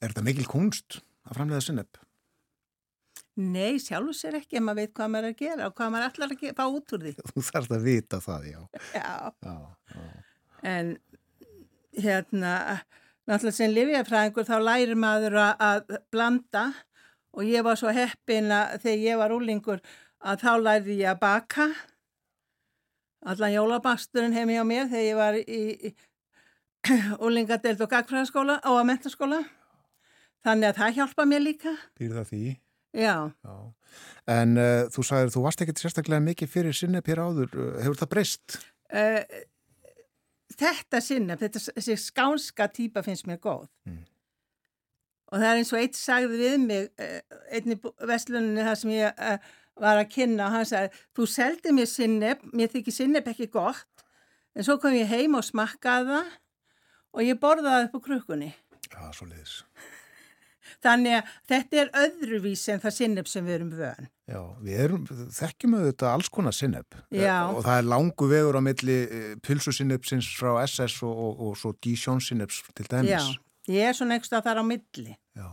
Er 0.00 0.08
þetta 0.14 0.24
mikil 0.24 0.46
kunst 0.48 1.02
að 1.28 1.36
framlega 1.36 1.64
sinneb? 1.64 2.00
Nei, 3.40 3.78
sjálfur 3.80 4.16
sér 4.16 4.36
ekki 4.40 4.58
ef 4.58 4.64
maður 4.64 4.82
veit 4.82 4.94
hvað 4.96 5.12
maður 5.12 5.28
er 5.28 5.34
að 5.34 5.38
gera 5.40 5.68
og 5.68 5.76
hvað 5.78 5.92
maður 5.94 6.08
ætlar 6.08 6.32
að 6.34 6.56
fá 6.58 6.64
út 6.66 6.94
úr 6.96 7.04
því. 7.04 7.12
Þú 7.30 7.44
þarfst 7.46 7.76
að 7.76 7.86
vita 7.86 8.20
það, 8.24 8.48
já. 8.50 8.60
Já. 8.94 9.12
já, 9.46 9.54
já. 9.94 10.08
En 10.70 10.90
hérna, 11.96 12.54
náttúrulega 13.28 13.56
sem 13.56 13.72
livjafræðingur 13.72 14.48
þá 14.48 14.56
lærir 14.60 14.98
maður 14.98 15.38
að, 15.46 15.94
blanda 16.12 16.66
og 17.36 17.46
ég 17.46 17.64
var 17.64 17.78
svo 17.78 17.94
heppin 17.94 18.50
að 18.52 18.80
þegar 18.84 19.06
ég 19.06 19.22
var 19.22 19.34
úlingur 19.34 19.80
að 20.20 20.44
þá 20.44 20.52
lærði 20.60 20.98
ég 21.00 21.14
að 21.14 21.22
baka. 21.22 21.68
Allan 23.30 23.54
jólabasturinn 23.54 24.36
heim 24.36 24.52
hjá 24.52 24.64
mér 24.66 24.90
þegar 24.90 25.06
ég 25.06 25.18
var 25.18 25.40
í, 25.40 25.94
úlingadeld 27.20 27.80
og 27.84 27.94
gagfræðaskóla 27.94 28.60
og 28.66 28.80
að 28.80 28.86
mentaskóla. 28.90 29.40
Þannig 30.46 30.70
að 30.70 30.80
það 30.80 30.98
hjálpa 30.98 31.26
mér 31.28 31.42
líka. 31.44 31.76
Býr 32.00 32.16
það 32.16 32.28
því? 32.32 32.44
Já. 32.96 33.14
Já. 33.44 33.56
En 34.30 34.56
uh, 34.58 34.88
þú 34.90 35.04
sagðir, 35.06 35.32
þú 35.34 35.44
varst 35.44 35.62
ekkert 35.64 35.82
sérstaklega 35.82 36.24
mikið 36.24 36.50
fyrir 36.50 36.76
sinneb 36.76 37.06
hér 37.10 37.22
áður. 37.22 37.56
Hefur 37.82 37.98
það 38.00 38.12
breyst? 38.14 38.56
Uh, 38.90 39.20
þetta 40.58 41.02
sinnef, 41.04 41.42
þetta 41.44 41.62
þessi 41.76 41.98
skánska 42.00 42.70
típa 42.72 43.04
finnst 43.06 43.28
mér 43.30 43.40
góð. 43.42 43.68
Mm. 43.88 44.02
Og 45.30 45.38
það 45.38 45.48
er 45.50 45.60
eins 45.60 45.72
og 45.74 45.80
eitt 45.80 45.98
sagði 45.98 46.40
við 46.40 46.56
mig, 46.64 46.90
uh, 46.98 47.40
einni 47.54 47.78
vestlunni 48.10 48.66
þar 48.66 48.80
sem 48.80 48.94
ég 48.96 49.22
uh, 49.28 49.52
var 49.80 50.00
að 50.00 50.10
kynna 50.16 50.48
og 50.48 50.56
hann 50.56 50.68
sagði, 50.68 51.04
þú 51.16 51.28
seldi 51.30 51.74
mér 51.76 51.90
sinnef, 51.90 52.42
mér 52.56 52.72
þykir 52.72 52.96
sinnef 52.96 53.30
ekki 53.30 53.50
gott, 53.52 54.04
en 54.56 54.66
svo 54.66 54.80
kom 54.82 54.96
ég 54.96 55.10
heim 55.10 55.38
og 55.38 55.46
smakkaði 55.46 56.10
það 56.10 56.34
og 57.10 57.26
ég 57.26 57.40
borðaði 57.42 57.86
upp 57.88 57.96
á 57.96 58.00
krukkunni. 58.08 58.50
Já, 58.90 59.02
svo 59.14 59.30
leiðis. 59.30 59.60
Þannig 60.80 61.18
að 61.18 61.32
þetta 61.50 61.80
er 61.82 61.90
öðruvís 62.06 62.62
en 62.72 62.80
það 62.80 62.94
sinnef 62.96 63.28
sem 63.28 63.44
við 63.44 63.56
erum 63.58 63.72
vön. 63.76 64.08
Já, 64.30 64.40
við 64.64 64.82
erum, 64.84 65.06
þekkjum 65.36 65.76
auðvitað 65.76 66.12
alls 66.14 66.30
konar 66.32 66.56
sinneb. 66.56 66.96
Já. 67.12 67.36
Og 67.50 67.60
það 67.66 67.80
er 67.82 67.88
langu 67.90 68.28
vegur 68.30 68.56
á 68.56 68.62
milli 68.64 68.96
pilsusinnebsins 69.44 70.30
frá 70.38 70.54
SS 70.64 71.02
og, 71.04 71.12
og, 71.12 71.42
og 71.48 71.58
svo 71.60 71.74
Dijon 71.84 72.22
sinneps 72.24 72.62
til 72.72 72.88
dæmis. 72.88 73.10
Já, 73.12 73.74
ég 73.74 73.90
er 73.90 73.98
svona 73.98 74.16
einhverstað 74.16 74.46
þar 74.48 74.62
á 74.62 74.64
milli. 74.70 75.16
Já. 75.36 75.50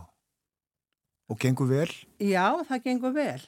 Og 1.28 1.40
gengur 1.42 1.68
vel? 1.68 1.90
Já, 2.24 2.46
það 2.70 2.84
gengur 2.86 3.12
vel. 3.16 3.40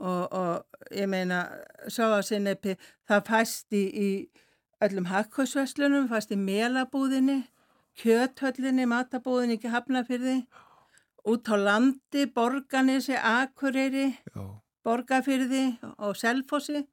Og, 0.00 0.32
og 0.32 0.94
ég 0.96 1.06
meina, 1.10 1.44
sáðarsinnepi, 1.92 2.78
það 3.06 3.26
fæst 3.28 3.76
í, 3.76 3.84
í 3.84 4.08
öllum 4.82 5.10
hakkvæsveslunum, 5.12 6.08
fæst 6.10 6.32
í 6.34 6.38
melabúðinni, 6.40 7.42
kjöthöllinni, 8.00 8.86
matabúðinni, 8.90 9.58
ekki 9.58 9.72
hafnafyrði, 9.72 10.36
út 11.30 11.48
á 11.50 11.56
landi, 11.56 12.26
borganesi, 12.34 13.16
akureyri, 13.16 14.10
Já. 14.34 14.44
borgafyrði 14.84 15.64
og 15.98 16.16
selfossi. 16.18 16.84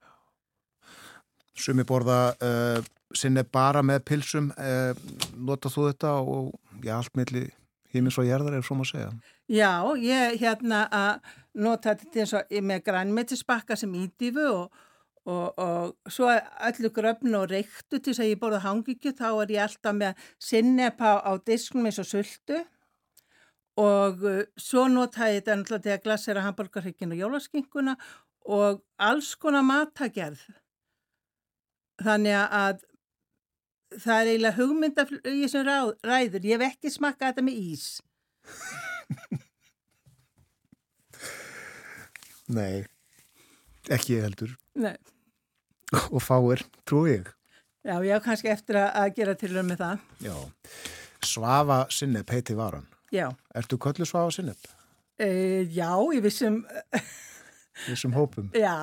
Sumi 1.58 1.84
borða 1.84 2.20
uh, 2.40 2.80
sinneb 3.14 3.50
bara 3.52 3.84
með 3.84 4.06
pilsum. 4.08 4.52
Uh, 4.56 4.94
nota 5.36 5.70
þú 5.70 5.90
þetta 5.90 6.14
og 6.22 6.54
já, 6.84 6.96
allt 6.96 7.18
milli 7.20 7.50
hímins 7.92 8.18
og 8.22 8.30
jærðar 8.30 8.56
er 8.58 8.66
svo 8.66 8.78
maður 8.80 8.88
að 8.88 8.94
segja. 8.96 9.12
Já, 9.52 9.74
ég 10.00 10.38
hérna 10.40 10.86
að 10.96 11.34
nota 11.60 11.96
þetta 11.98 12.24
eins 12.24 12.34
og 12.40 12.56
með 12.64 12.86
grænmetisbakka 12.88 13.76
sem 13.76 13.92
ídífu 14.00 14.48
og, 14.48 14.86
og, 15.30 15.60
og 15.62 16.12
svo 16.12 16.30
öllu 16.66 16.90
gröfn 16.96 17.36
og 17.38 17.50
reyktu 17.52 18.00
til 18.00 18.10
þess 18.10 18.24
að 18.24 18.32
ég 18.32 18.40
borða 18.42 18.64
hangikju 18.66 19.14
þá 19.18 19.28
er 19.30 19.54
ég 19.54 19.66
alltaf 19.66 19.98
með 19.98 20.28
sinnepa 20.42 21.20
á 21.22 21.32
disknum 21.46 21.86
eins 21.86 22.00
og 22.02 22.10
sultu 22.10 22.62
og 23.82 24.24
uh, 24.26 24.42
svo 24.58 24.88
nota 24.90 25.30
ég 25.30 25.42
þetta 25.42 25.58
náttúrulega 25.60 25.84
til 25.86 25.94
að 25.94 26.04
glasera 26.08 26.46
hamburgarhyggin 26.48 27.14
og 27.14 27.22
jólaskinkuna 27.22 27.96
og 28.50 28.82
alls 28.98 29.36
konar 29.38 29.64
matagerð. 29.66 30.42
Þannig 32.02 32.34
að 32.42 32.82
það 34.02 34.16
er 34.18 34.30
eiginlega 34.32 34.58
hugmyndaflugi 34.58 35.50
sem 35.52 35.66
ráð, 35.68 35.94
ræður. 36.08 36.48
Ég 36.48 36.58
hef 36.58 36.74
ekki 36.74 36.90
smakkað 36.94 37.28
þetta 37.30 37.46
með 37.46 37.56
ís. 37.62 37.86
Nei, 42.52 42.84
ekki 43.88 44.20
heldur. 44.24 44.58
Nei. 44.76 44.98
Og 46.16 46.22
fáir, 46.24 46.64
trú 46.88 47.06
ég. 47.10 47.28
Já, 47.84 47.96
ég 48.06 48.14
hef 48.14 48.24
kannski 48.26 48.52
eftir 48.54 48.78
að, 48.78 49.10
gera 49.18 49.34
tilhör 49.36 49.66
með 49.66 49.80
það. 49.82 50.04
Já. 50.22 50.36
Svafa 51.26 51.80
sinneb 51.94 52.30
heiti 52.30 52.56
varan. 52.58 52.86
Já. 53.14 53.28
Ertu 53.58 53.78
köllu 53.82 54.06
svafa 54.08 54.32
sinneb? 54.36 54.70
E, 55.22 55.28
já, 55.74 55.90
ég 56.14 56.22
vissum, 56.24 56.62
Þessum 57.86 58.14
hópum. 58.16 58.52
já. 58.66 58.76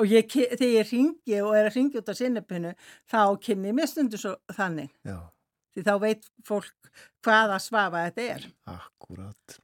Og 0.00 0.08
ég, 0.08 0.26
þegar 0.32 0.72
ég 0.72 0.90
ringi 0.92 1.38
og 1.44 1.54
er 1.56 1.68
að 1.68 1.76
ringi 1.76 2.00
út 2.00 2.10
á 2.10 2.14
sinnepinu, 2.16 2.72
þá 3.10 3.20
kynni 3.44 3.70
ég 3.70 3.76
mér 3.76 3.90
stundu 3.90 4.18
svo 4.20 4.34
þannig. 4.56 4.90
Já, 5.06 5.18
Því 5.72 5.82
þá 5.86 5.92
veit 6.02 6.26
fólk 6.44 6.90
hvaða 7.24 7.56
svafa 7.64 8.02
þetta 8.08 8.24
er. 8.34 8.42
akkurat. 8.68 9.54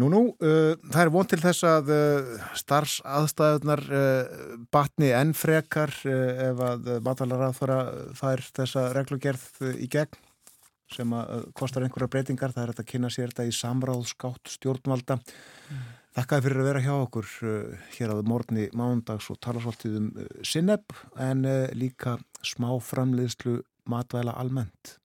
Nú, 0.00 0.08
nú, 0.08 0.20
uh, 0.40 0.78
það 0.88 1.02
er 1.02 1.10
von 1.12 1.28
til 1.28 1.38
þess 1.42 1.64
að 1.68 1.90
uh, 1.92 2.28
starfsaðstæðunar 2.56 3.82
uh, 3.92 4.42
batni 4.72 5.10
enn 5.12 5.34
frekar 5.36 5.92
uh, 6.08 6.44
ef 6.46 6.62
að 6.64 6.88
uh, 6.88 7.00
matalaráþvara 7.04 7.78
þær 8.16 8.42
þessa 8.56 8.84
reglugerð 8.96 9.46
uh, 9.66 9.74
í 9.76 9.88
gegn 9.92 10.16
sem 10.90 11.12
að 11.14 11.44
kostar 11.58 11.84
einhverja 11.84 12.10
breytingar. 12.10 12.54
Það 12.54 12.64
er 12.64 12.72
að 12.72 12.88
kynna 12.88 13.10
sér 13.12 13.34
þetta 13.34 13.46
í 13.46 13.52
samráðskátt 13.54 14.54
stjórnvalda. 14.56 15.18
Mm. 15.20 15.84
Þakkaði 16.16 16.46
fyrir 16.46 16.62
að 16.62 16.70
vera 16.70 16.82
hjá 16.82 16.94
okkur 16.96 17.28
hér 17.94 18.14
að 18.16 18.24
morgunni 18.26 18.64
mándags 18.74 19.28
og 19.30 19.38
tala 19.44 19.62
svolítið 19.62 20.00
um 20.00 20.08
sinneb 20.42 20.96
en 21.22 21.44
líka 21.78 22.16
smáframliðslu 22.42 23.60
matvæla 23.86 24.34
almennt. 24.42 24.99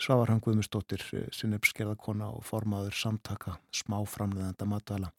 Svavarhang 0.00 0.40
Guðmustóttir, 0.40 1.02
eh, 1.12 1.28
Sinnepp 1.32 1.68
skerðakona 1.68 2.30
og 2.32 2.44
formaður 2.48 2.96
samtaka 2.96 3.58
smáframleðanda 3.72 4.66
matala. 4.66 5.10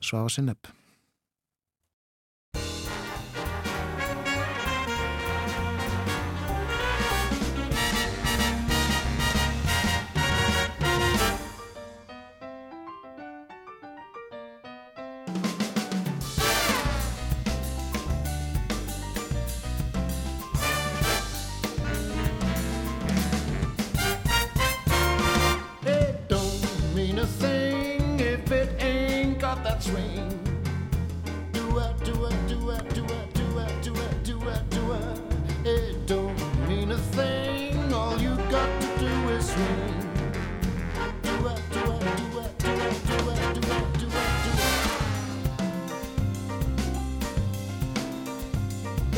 Svava 0.00 0.30
Sinnepp. 0.32 0.70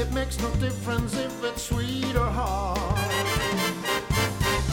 It 0.02 0.12
makes 0.12 0.36
no 0.40 0.50
difference 0.54 1.14
if 1.14 1.44
it's 1.44 1.62
sweet 1.62 2.16
or 2.16 2.26
hard. 2.26 2.98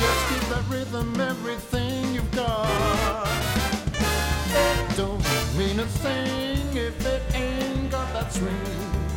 Just 0.02 0.22
keep 0.30 0.50
that 0.50 0.64
rhythm 0.68 1.22
everything 1.22 2.16
you've 2.16 2.32
got. 2.32 2.66
Don't 4.98 5.24
mean 5.56 5.80
a 5.82 5.86
thing 5.86 6.76
if 6.76 7.06
it 7.06 7.22
ain't 7.36 7.92
got 7.92 8.12
that 8.14 8.34
swing. 8.34 9.09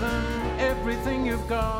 given 0.00 0.60
everything 0.60 1.26
you've 1.26 1.48
got. 1.48 1.77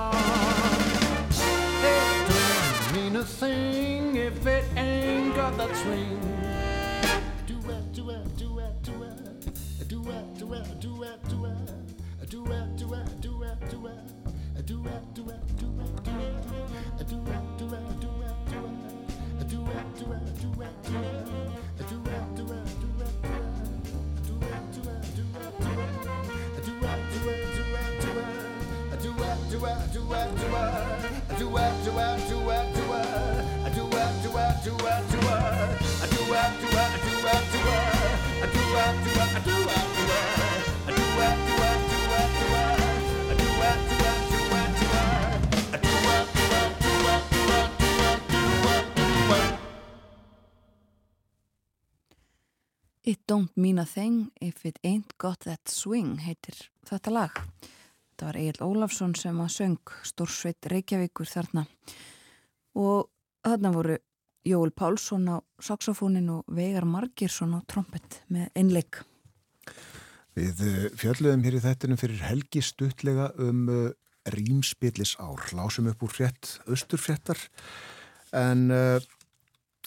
It 53.09 53.21
don't 53.27 53.57
mean 53.57 53.79
a 53.79 53.87
thing 53.87 54.33
if 54.39 54.67
it 54.67 54.79
ain't 54.85 55.17
got 55.17 55.41
that 55.47 55.67
swing 55.67 56.19
heitir 56.27 56.69
þetta 56.85 57.11
lag. 57.11 57.39
Þetta 58.19 58.33
var 58.33 58.37
Egil 58.43 58.65
Ólafsson 58.67 59.13
sem 59.15 59.37
að 59.39 59.51
söng 59.55 59.91
Stórsveit 60.03 60.67
Reykjavíkur 60.67 61.29
þarna 61.31 61.63
og 62.75 63.13
þarna 63.47 63.71
voru 63.77 63.99
Jóel 64.43 64.73
Pálsson 64.75 65.29
á 65.31 65.39
saxofónin 65.63 66.27
og 66.35 66.51
Veigar 66.51 66.83
Margirsson 66.83 67.55
á 67.55 67.63
trompet 67.71 68.17
með 68.27 68.49
einleik. 68.59 68.99
Við 70.35 70.65
uh, 70.67 70.81
fjöldluðum 70.99 71.45
hér 71.47 71.59
í 71.61 71.63
þettinum 71.63 72.01
fyrir 72.01 72.25
helgi 72.27 72.65
stuttlega 72.67 73.29
um 73.39 73.63
uh, 73.71 73.87
rýmspillis 74.35 75.15
ár. 75.23 75.47
Lásum 75.55 75.87
upp 75.93 76.03
úr 76.03 76.17
frétt, 76.17 76.57
austurfréttar 76.67 77.39
en 78.35 78.67
uh, 78.75 78.99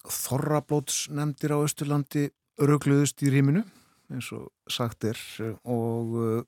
Þorrablóts 0.07 1.09
nefndir 1.11 1.51
á 1.51 1.59
Östurlandi 1.59 2.29
örugluðust 2.63 3.27
í 3.27 3.35
rýminu 3.35 3.67
eins 4.07 4.31
og 4.31 4.47
sagt 4.71 5.03
er 5.11 5.19
og 5.67 6.15
uh, 6.15 6.41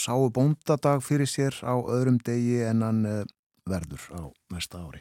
sáu 0.00 0.28
bóndadag 0.34 1.02
fyrir 1.04 1.28
sér 1.30 1.56
á 1.62 1.74
öðrum 1.76 2.18
degi 2.24 2.62
en 2.66 2.82
hann 2.82 3.04
uh, 3.06 3.22
verður 3.68 4.04
á 4.14 4.22
næsta 4.54 4.82
ári. 4.82 5.00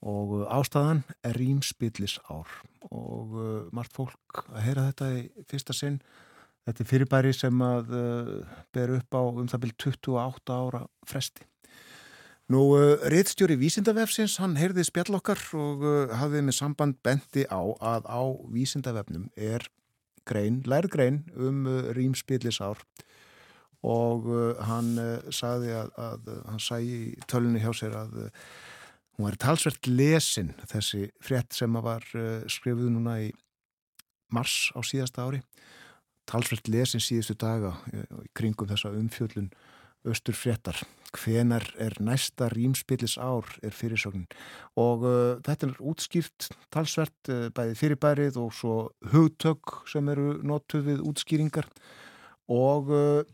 Og 0.00 0.40
uh, 0.40 0.46
ástæðan 0.48 1.04
er 1.26 1.36
rýmspillis 1.36 2.18
ár 2.30 2.48
og 2.90 3.36
margt 3.76 3.92
fólk 3.92 4.46
að 4.48 4.62
heyra 4.64 4.86
þetta 4.88 5.10
í 5.18 5.20
fyrsta 5.50 5.76
sinn. 5.76 6.00
Þetta 6.64 6.82
er 6.82 6.88
fyrirbæri 6.88 7.32
sem 7.36 7.62
að 7.64 7.92
ber 8.72 8.94
upp 8.96 9.16
á 9.16 9.22
um 9.28 9.48
það 9.48 9.62
byrj 9.66 9.76
28 9.84 10.56
ára 10.56 10.80
fresti. 11.08 11.44
Nú, 12.50 12.72
uh, 12.74 12.98
Rittstjóri 13.06 13.54
Vísindavefsins, 13.54 14.40
hann 14.42 14.56
heyrði 14.58 14.82
spjallokkar 14.88 15.38
og 15.54 15.84
uh, 15.86 16.14
hafði 16.18 16.40
með 16.42 16.56
samband 16.56 16.96
bendi 17.06 17.44
á 17.46 17.62
að 17.62 18.08
á 18.10 18.22
Vísindavefnum 18.50 19.28
er 19.38 19.68
grein, 20.26 20.58
lærð 20.66 20.90
grein 20.90 21.20
um 21.38 21.60
uh, 21.70 21.92
rýmspillisár 21.94 22.82
og 23.86 24.26
hann 24.68 24.92
sagði 25.32 25.72
að, 25.78 25.92
að 25.96 26.30
hann 26.50 26.60
sæði 26.60 26.98
tölunni 27.30 27.62
hjá 27.62 27.70
sér 27.76 27.96
að 28.02 28.18
hún 29.16 29.26
var 29.26 29.38
talsvert 29.40 29.88
lesin 29.88 30.52
þessi 30.68 31.06
frétt 31.24 31.56
sem 31.56 31.78
var 31.80 32.04
skrifuð 32.50 32.90
núna 32.92 33.16
í 33.24 33.30
mars 34.32 34.70
á 34.76 34.80
síðasta 34.84 35.26
ári. 35.26 35.40
Talsvert 36.28 36.68
lesin 36.70 37.02
síðustu 37.02 37.38
daga 37.40 37.74
í 37.90 38.28
kringum 38.36 38.68
þessa 38.70 38.92
umfjöllun 38.94 39.50
austur 40.06 40.36
fréttar. 40.36 40.78
Hvenar 41.10 41.64
er 41.82 41.96
næsta 42.00 42.48
rýmspillis 42.52 43.16
ár 43.18 43.48
er 43.66 43.74
fyrirsögnin. 43.74 44.28
Og 44.78 45.04
uh, 45.04 45.40
þetta 45.44 45.68
er 45.68 45.80
útskýrt 45.90 46.48
talsvert 46.72 47.32
uh, 47.32 47.48
bæði 47.54 47.74
fyrirbærið 47.80 48.38
og 48.40 48.54
svo 48.54 48.76
hugtök 49.12 49.80
sem 49.90 50.06
eru 50.12 50.38
notuð 50.46 50.86
við 50.92 51.02
útskýringar. 51.10 51.68
Og 52.50 52.94
uh, 52.94 53.26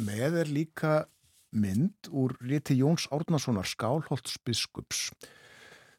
með 0.00 0.38
er 0.42 0.50
líka 0.52 0.92
mynd 1.52 2.08
úr 2.08 2.32
Riti 2.40 2.78
Jóns 2.78 3.08
Árnasonar 3.12 3.68
Skálholtsbiskups 3.68 5.10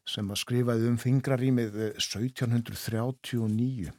sem 0.04 0.28
að 0.28 0.40
skrifaði 0.42 0.88
um 0.90 0.96
fingrarýmið 1.00 1.76
1739 1.96 3.92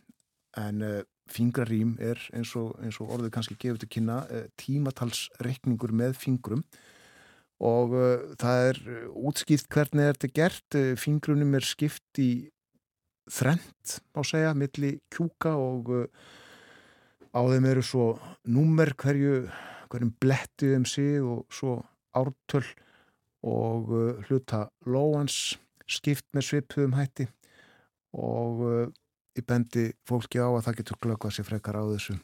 en 0.60 0.84
uh, 0.86 1.00
fingrarím 1.32 1.96
er 2.04 2.20
eins 2.36 2.52
og, 2.60 2.76
eins 2.84 3.00
og 3.02 3.14
orðið 3.16 3.32
kannski 3.34 3.58
gefur 3.58 3.80
til 3.82 3.90
kynna 3.96 4.20
uh, 4.28 4.46
tímatalsreikningur 4.62 5.96
með 5.96 6.20
fingrum. 6.20 6.64
Og 7.64 7.94
það 8.36 8.62
er 8.68 8.78
útskipt 9.16 9.70
hvernig 9.72 10.10
þetta 10.10 10.28
er 10.28 10.34
gert 10.36 10.76
fingrunum 11.00 11.54
er 11.56 11.64
skipt 11.64 12.20
í 12.20 12.52
þrent 13.32 13.94
á 14.12 14.20
segja, 14.28 14.52
milli 14.52 14.98
kjúka 15.08 15.54
og 15.56 15.88
á 17.32 17.40
þeim 17.48 17.70
eru 17.72 17.84
svo 17.88 18.10
númer 18.44 18.92
hverju 19.00 19.46
hverjum 19.96 20.14
bletti 20.22 20.74
um 20.76 20.86
sig 20.86 21.22
og 21.24 21.46
svo 21.54 21.80
ártöl 22.16 22.68
og 23.46 23.92
hluta 24.28 24.66
lóans 24.86 25.56
skipt 25.88 26.28
með 26.34 26.48
svipum 26.50 26.96
hætti 26.98 27.28
og 28.16 28.64
ég 29.36 29.46
bendi 29.48 29.90
fólki 30.08 30.40
á 30.40 30.48
að 30.48 30.64
það 30.66 30.78
getur 30.80 31.02
glöggvað 31.04 31.36
sér 31.36 31.48
frekar 31.50 31.78
á 31.78 31.84
þessu. 31.92 32.16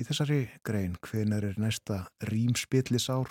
Í 0.00 0.06
þessari 0.08 0.40
grein 0.64 0.96
hvenar 1.04 1.44
er 1.44 1.58
næsta 1.60 2.06
rýmspillisár 2.24 3.28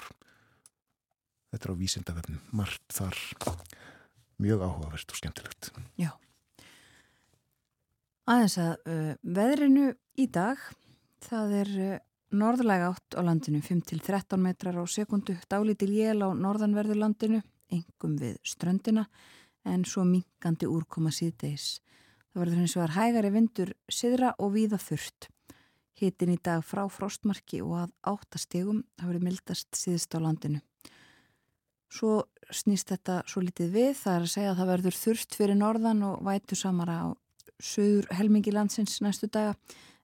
þetta 1.50 1.66
er 1.66 1.74
á 1.74 1.82
vísindavefnum 1.82 2.42
margt 2.54 2.86
þar. 2.94 3.18
Mjög 4.40 4.62
áhugavert 4.64 5.12
og 5.12 5.20
skemmtilegt. 5.20 5.72
Já. 6.00 6.14
Aðeins 8.30 8.60
að 8.62 8.92
uh, 8.94 9.14
veðrinu 9.26 9.88
í 10.22 10.28
dag 10.30 10.62
það 11.26 11.56
er 11.64 11.72
uh, 11.88 11.96
norðlega 12.32 12.92
átt 12.94 13.18
á 13.18 13.22
landinu 13.26 13.62
5-13 13.66 14.40
metrar 14.42 14.78
á 14.78 14.86
sekundu 14.86 15.38
dálítil 15.50 15.92
jél 15.96 16.22
á 16.22 16.30
norðanverðurlandinu 16.34 17.42
engum 17.74 18.18
við 18.22 18.40
ströndina 18.44 19.08
en 19.66 19.86
svo 19.86 20.06
minkandi 20.08 20.70
úrkoma 20.70 21.12
síðdeis 21.14 21.80
Það 22.30 22.44
verður 22.44 22.60
hins 22.62 22.74
vegar 22.78 22.94
hægari 22.94 23.30
vindur 23.34 23.70
siðra 23.90 24.30
og 24.38 24.52
víða 24.54 24.78
þurft. 24.82 25.30
Hitin 26.00 26.34
í 26.36 26.38
dag 26.46 26.62
frá 26.64 26.84
frostmarki 26.94 27.62
og 27.66 27.74
að 27.82 27.94
áttastegum 28.12 28.84
hafa 29.00 29.10
verið 29.10 29.26
mildast 29.26 29.76
síðust 29.76 30.14
á 30.14 30.20
landinu. 30.22 30.62
Svo 31.90 32.30
snýst 32.54 32.94
þetta 32.94 33.24
svo 33.26 33.42
litið 33.42 33.74
við, 33.74 33.90
það 33.98 34.16
er 34.16 34.28
að 34.28 34.34
segja 34.36 34.52
að 34.54 34.60
það 34.62 34.72
verður 34.72 35.00
þurft 35.00 35.38
fyrir 35.40 35.58
norðan 35.58 36.06
og 36.06 36.22
vætu 36.30 36.58
samara 36.60 37.00
á 37.02 37.08
söður 37.60 38.08
helmingi 38.16 38.54
landsins 38.54 39.02
næstu 39.02 39.28
daga 39.28 39.58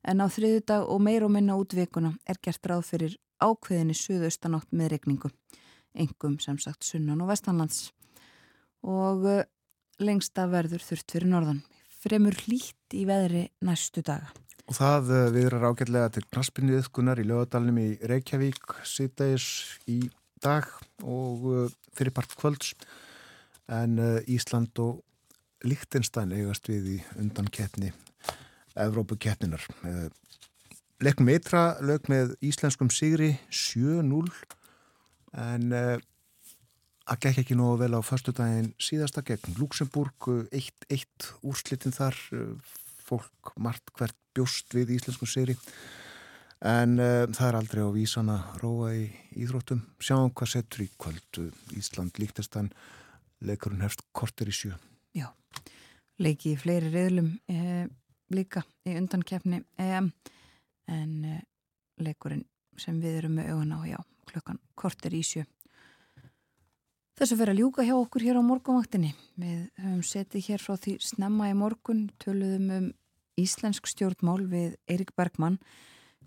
en 0.06 0.22
á 0.22 0.28
þriðu 0.30 0.64
dag 0.70 0.90
og 0.90 1.02
meir 1.02 1.26
og 1.26 1.34
minna 1.34 1.58
út 1.60 1.74
vikuna 1.76 2.14
er 2.30 2.40
gert 2.44 2.68
ráð 2.70 2.86
fyrir 2.90 3.18
ákveðinni 3.42 3.96
söðaustanátt 3.98 4.72
með 4.72 4.96
regningu, 4.96 5.32
engum 5.98 6.38
sem 6.44 6.58
sagt 6.62 6.86
sunnan 6.88 7.24
og 7.24 7.32
vestanlands 7.32 7.90
og 8.86 9.26
eh, 9.30 9.46
lengsta 10.00 10.46
verður 10.52 10.84
þurft 10.86 11.16
fyrir 11.16 11.32
norðan 11.32 11.64
fremur 12.06 12.38
hlýtt 12.46 12.94
í 12.94 13.06
veðri 13.10 13.48
næstu 13.66 14.04
daga. 14.06 14.30
Og 14.70 14.78
það 14.78 15.12
eh, 15.16 15.26
viðrar 15.36 15.68
ágætlega 15.72 16.14
til 16.14 16.26
knaspinu 16.30 16.78
yðkunar 16.80 17.22
í 17.22 17.28
lögadalunum 17.28 17.82
í 17.82 17.90
Reykjavík 18.06 18.78
síðdægis 18.86 19.50
í 19.90 20.04
dag 20.46 20.70
og 21.02 21.50
eh, 21.50 21.76
fyrirpart 21.98 22.38
kvölds 22.38 22.76
en 23.66 23.98
Ísland 24.30 24.78
og 24.78 25.00
Líktinstein 25.66 26.36
eigast 26.38 26.70
við 26.70 26.92
í 26.92 27.04
undan 27.18 27.48
keppni 27.50 27.90
Evrópu 28.76 29.18
keppninar. 29.22 29.64
Leknum 31.04 31.32
eitra 31.34 31.76
lög 31.84 32.10
með 32.12 32.36
íslenskum 32.44 32.92
sigri 32.94 33.34
7-0 33.52 34.30
en 35.36 35.74
að 35.76 37.20
gekk 37.22 37.42
ekki 37.44 37.58
nógu 37.60 37.82
vel 37.84 37.98
á 38.00 38.02
förstu 38.04 38.34
daginn 38.36 38.72
síðasta 38.82 39.24
gegn 39.28 39.58
Luxemburg 39.60 40.30
1-1 40.56 41.30
úrslitin 41.44 41.96
þar 41.96 42.18
fólk 43.06 43.54
margt 43.62 43.92
hvert 43.98 44.18
bjóst 44.36 44.74
við 44.76 44.96
íslensku 44.98 45.28
séri 45.30 45.56
en 46.66 46.98
uh, 47.00 47.26
það 47.30 47.48
er 47.48 47.58
aldrei 47.60 47.84
á 47.84 47.90
vísan 47.94 48.32
að 48.34 48.60
róa 48.64 48.92
í 48.96 49.06
íþróttum. 49.44 49.84
Sjáum 50.02 50.32
hvað 50.34 50.54
setur 50.56 50.86
í 50.86 50.90
kvöld. 50.98 51.42
Ísland 51.78 52.18
líktastan 52.22 52.72
leikurinn 53.46 53.84
hefst 53.86 54.06
korter 54.16 54.50
í 54.50 54.56
sjö. 54.56 54.74
Já, 55.16 55.28
leiki 56.22 56.56
í 56.56 56.60
fleiri 56.60 56.90
reðlum 56.94 57.34
eh, 57.52 57.86
líka 58.34 58.66
í 58.86 58.96
undankefni 58.98 59.62
eh, 59.78 60.00
en 60.00 61.12
eh, 61.26 61.42
leikurinn 62.02 62.46
sem 62.78 62.98
við 63.02 63.22
erum 63.22 63.38
með 63.40 63.52
augun 63.54 63.76
á 63.76 63.80
já, 63.88 64.00
klukkan 64.32 64.60
korter 64.76 65.14
í 65.16 65.24
sjö 65.24 65.46
Þessu 67.16 67.38
fyrir 67.40 67.54
að 67.54 67.60
ljúka 67.62 67.84
hjá 67.88 67.94
okkur 67.96 68.24
hér 68.28 68.36
á 68.36 68.44
morgunvaktinni. 68.44 69.14
Við 69.40 69.60
höfum 69.80 70.02
setið 70.04 70.48
hér 70.50 70.60
frá 70.60 70.76
því 70.76 70.98
snemma 71.00 71.48
í 71.48 71.54
morgun, 71.56 72.10
töluðum 72.20 72.66
um 72.76 72.90
íslensk 73.40 73.88
stjórnmál 73.88 74.42
við 74.52 74.74
Eirik 74.92 75.14
Bergmann. 75.16 75.56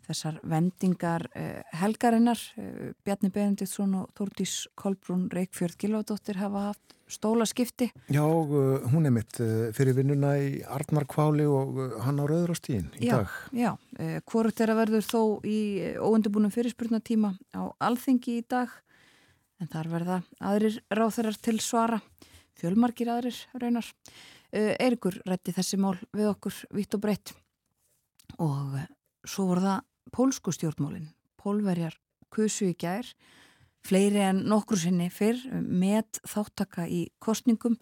Þessar 0.08 0.38
vendingar 0.48 1.26
uh, 1.36 1.60
helgarinnar, 1.76 2.40
uh, 2.56 2.94
Bjarni 3.04 3.28
Benediktsson 3.34 3.98
og 4.00 4.08
Þórdís 4.16 4.62
Kolbrún 4.80 5.26
Reykjörð 5.28 5.76
Gilvardóttir 5.82 6.40
hafa 6.40 6.70
haft 6.70 6.96
stóla 7.08 7.46
skipti. 7.48 7.88
Já, 8.12 8.22
uh, 8.24 8.84
hún 8.92 9.08
er 9.08 9.14
mitt 9.14 9.40
fyrir 9.76 9.96
vinnuna 9.96 10.34
í 10.40 10.60
Artmarkváli 10.64 11.46
og 11.48 11.80
hann 12.04 12.20
á 12.20 12.24
Rauðrástíðin 12.28 12.90
í 13.00 13.08
já, 13.08 13.16
dag. 13.18 13.38
Já, 13.56 13.70
hvort 14.28 14.60
er 14.60 14.74
að 14.74 14.80
verður 14.82 15.08
þó 15.08 15.22
í 15.48 15.58
óundibúnum 15.98 16.52
fyrirspurnatíma 16.54 17.34
á 17.56 17.62
Alþingi 17.88 18.38
í 18.42 18.46
dag 18.48 18.72
en 19.58 19.70
þar 19.72 19.90
verða 19.90 20.22
aðrir 20.38 20.78
ráþurar 20.94 21.38
til 21.42 21.58
svara, 21.64 21.98
fjölmarkir 22.60 23.10
aðrir 23.10 23.40
raunar. 23.58 23.88
Eirikur 24.52 25.18
rætti 25.28 25.52
þessi 25.52 25.76
mál 25.76 25.98
við 26.16 26.30
okkur 26.30 26.62
vitt 26.72 26.94
og 26.96 27.02
breytt 27.04 27.34
og 28.40 28.78
svo 29.28 29.48
voru 29.50 29.64
það 29.64 29.84
pólsku 30.14 30.54
stjórnmálinn. 30.54 31.10
Pólverjar 31.38 31.96
kusu 32.32 32.70
í 32.72 32.76
gær, 32.78 33.06
fleiri 33.86 34.22
en 34.26 34.44
nokkru 34.50 34.78
sinni 34.80 35.08
fyrr 35.12 35.40
með 35.62 36.20
þáttaka 36.28 36.86
í 36.90 37.08
kostningum. 37.22 37.78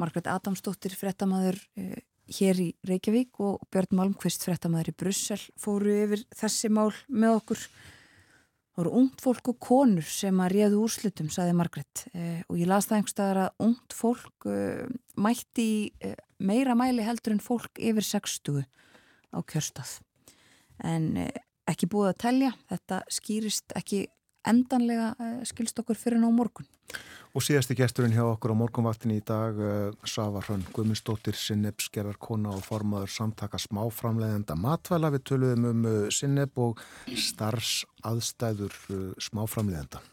Margret 0.00 0.26
Adamsdóttir, 0.30 0.94
frettamæður 0.98 1.60
hér 2.32 2.60
í 2.62 2.68
Reykjavík 2.88 3.40
og 3.44 3.64
Björn 3.72 3.98
Malmqvist 3.98 4.46
frettamæður 4.46 4.92
í 4.92 4.96
Brussel 5.02 5.40
fóru 5.60 5.92
yfir 6.04 6.24
þessi 6.34 6.70
mál 6.72 6.90
með 7.08 7.38
okkur. 7.40 7.66
Það 8.74 8.80
voru 8.80 8.92
ungt 8.98 9.20
fólk 9.22 9.50
og 9.52 9.58
konur 9.62 10.06
sem 10.08 10.40
að 10.42 10.54
réðu 10.56 10.80
úrslutum, 10.82 11.28
saði 11.30 11.52
Margret 11.54 12.08
eh, 12.10 12.40
og 12.48 12.58
ég 12.58 12.66
las 12.66 12.88
það 12.90 12.96
einhverstaðar 12.98 13.40
að 13.44 13.66
ungt 13.68 13.94
fólk 13.94 14.48
eh, 14.50 14.88
mætti 15.14 15.68
eh, 16.02 16.16
meira 16.42 16.74
mæli 16.74 17.04
heldur 17.06 17.36
en 17.36 17.44
fólk 17.44 17.78
yfir 17.78 18.08
60 18.08 18.64
á 19.30 19.38
kjörstað. 19.46 19.92
En 20.82 21.12
eh, 21.22 21.30
ekki 21.70 21.86
búið 21.92 22.10
að 22.10 22.20
telja, 22.24 22.50
þetta 22.72 23.00
skýrist 23.14 23.76
ekki 23.78 24.08
endanlega 24.48 25.14
eh, 25.18 25.42
skilst 25.48 25.78
okkur 25.82 25.98
fyrir 25.98 26.20
ná 26.22 26.28
morgun. 26.32 26.68
Og 27.34 27.42
síðasti 27.42 27.74
gesturinn 27.74 28.14
hjá 28.14 28.22
okkur 28.28 28.52
á 28.54 28.60
morgunvaktinni 28.60 29.16
í 29.18 29.24
dag, 29.26 29.56
uh, 29.58 30.06
Sava 30.06 30.38
Hrönn 30.44 30.62
Guðmundsdóttir, 30.70 31.34
Sinneb, 31.34 31.82
skerðarkona 31.82 32.52
og 32.54 32.62
formaður 32.62 33.10
samtaka 33.10 33.58
smáframleðenda 33.58 34.54
matvæla. 34.54 35.10
Við 35.16 35.24
töluðum 35.32 35.66
um 35.72 35.82
uh, 35.90 35.98
Sinneb 36.14 36.54
og 36.62 36.78
starfsaðstæður 37.10 38.78
uh, 38.94 39.02
smáframleðenda. 39.18 40.04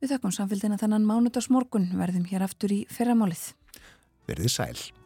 Við 0.00 0.16
þakkum 0.16 0.32
samfélgina 0.40 0.80
þannan 0.80 1.04
mánudags 1.04 1.52
morgun 1.52 1.90
verðum 2.00 2.24
hér 2.32 2.48
aftur 2.48 2.72
í 2.72 2.84
fyrramálið. 2.88 3.50
Verðið 4.24 4.56
sæl. 4.56 5.03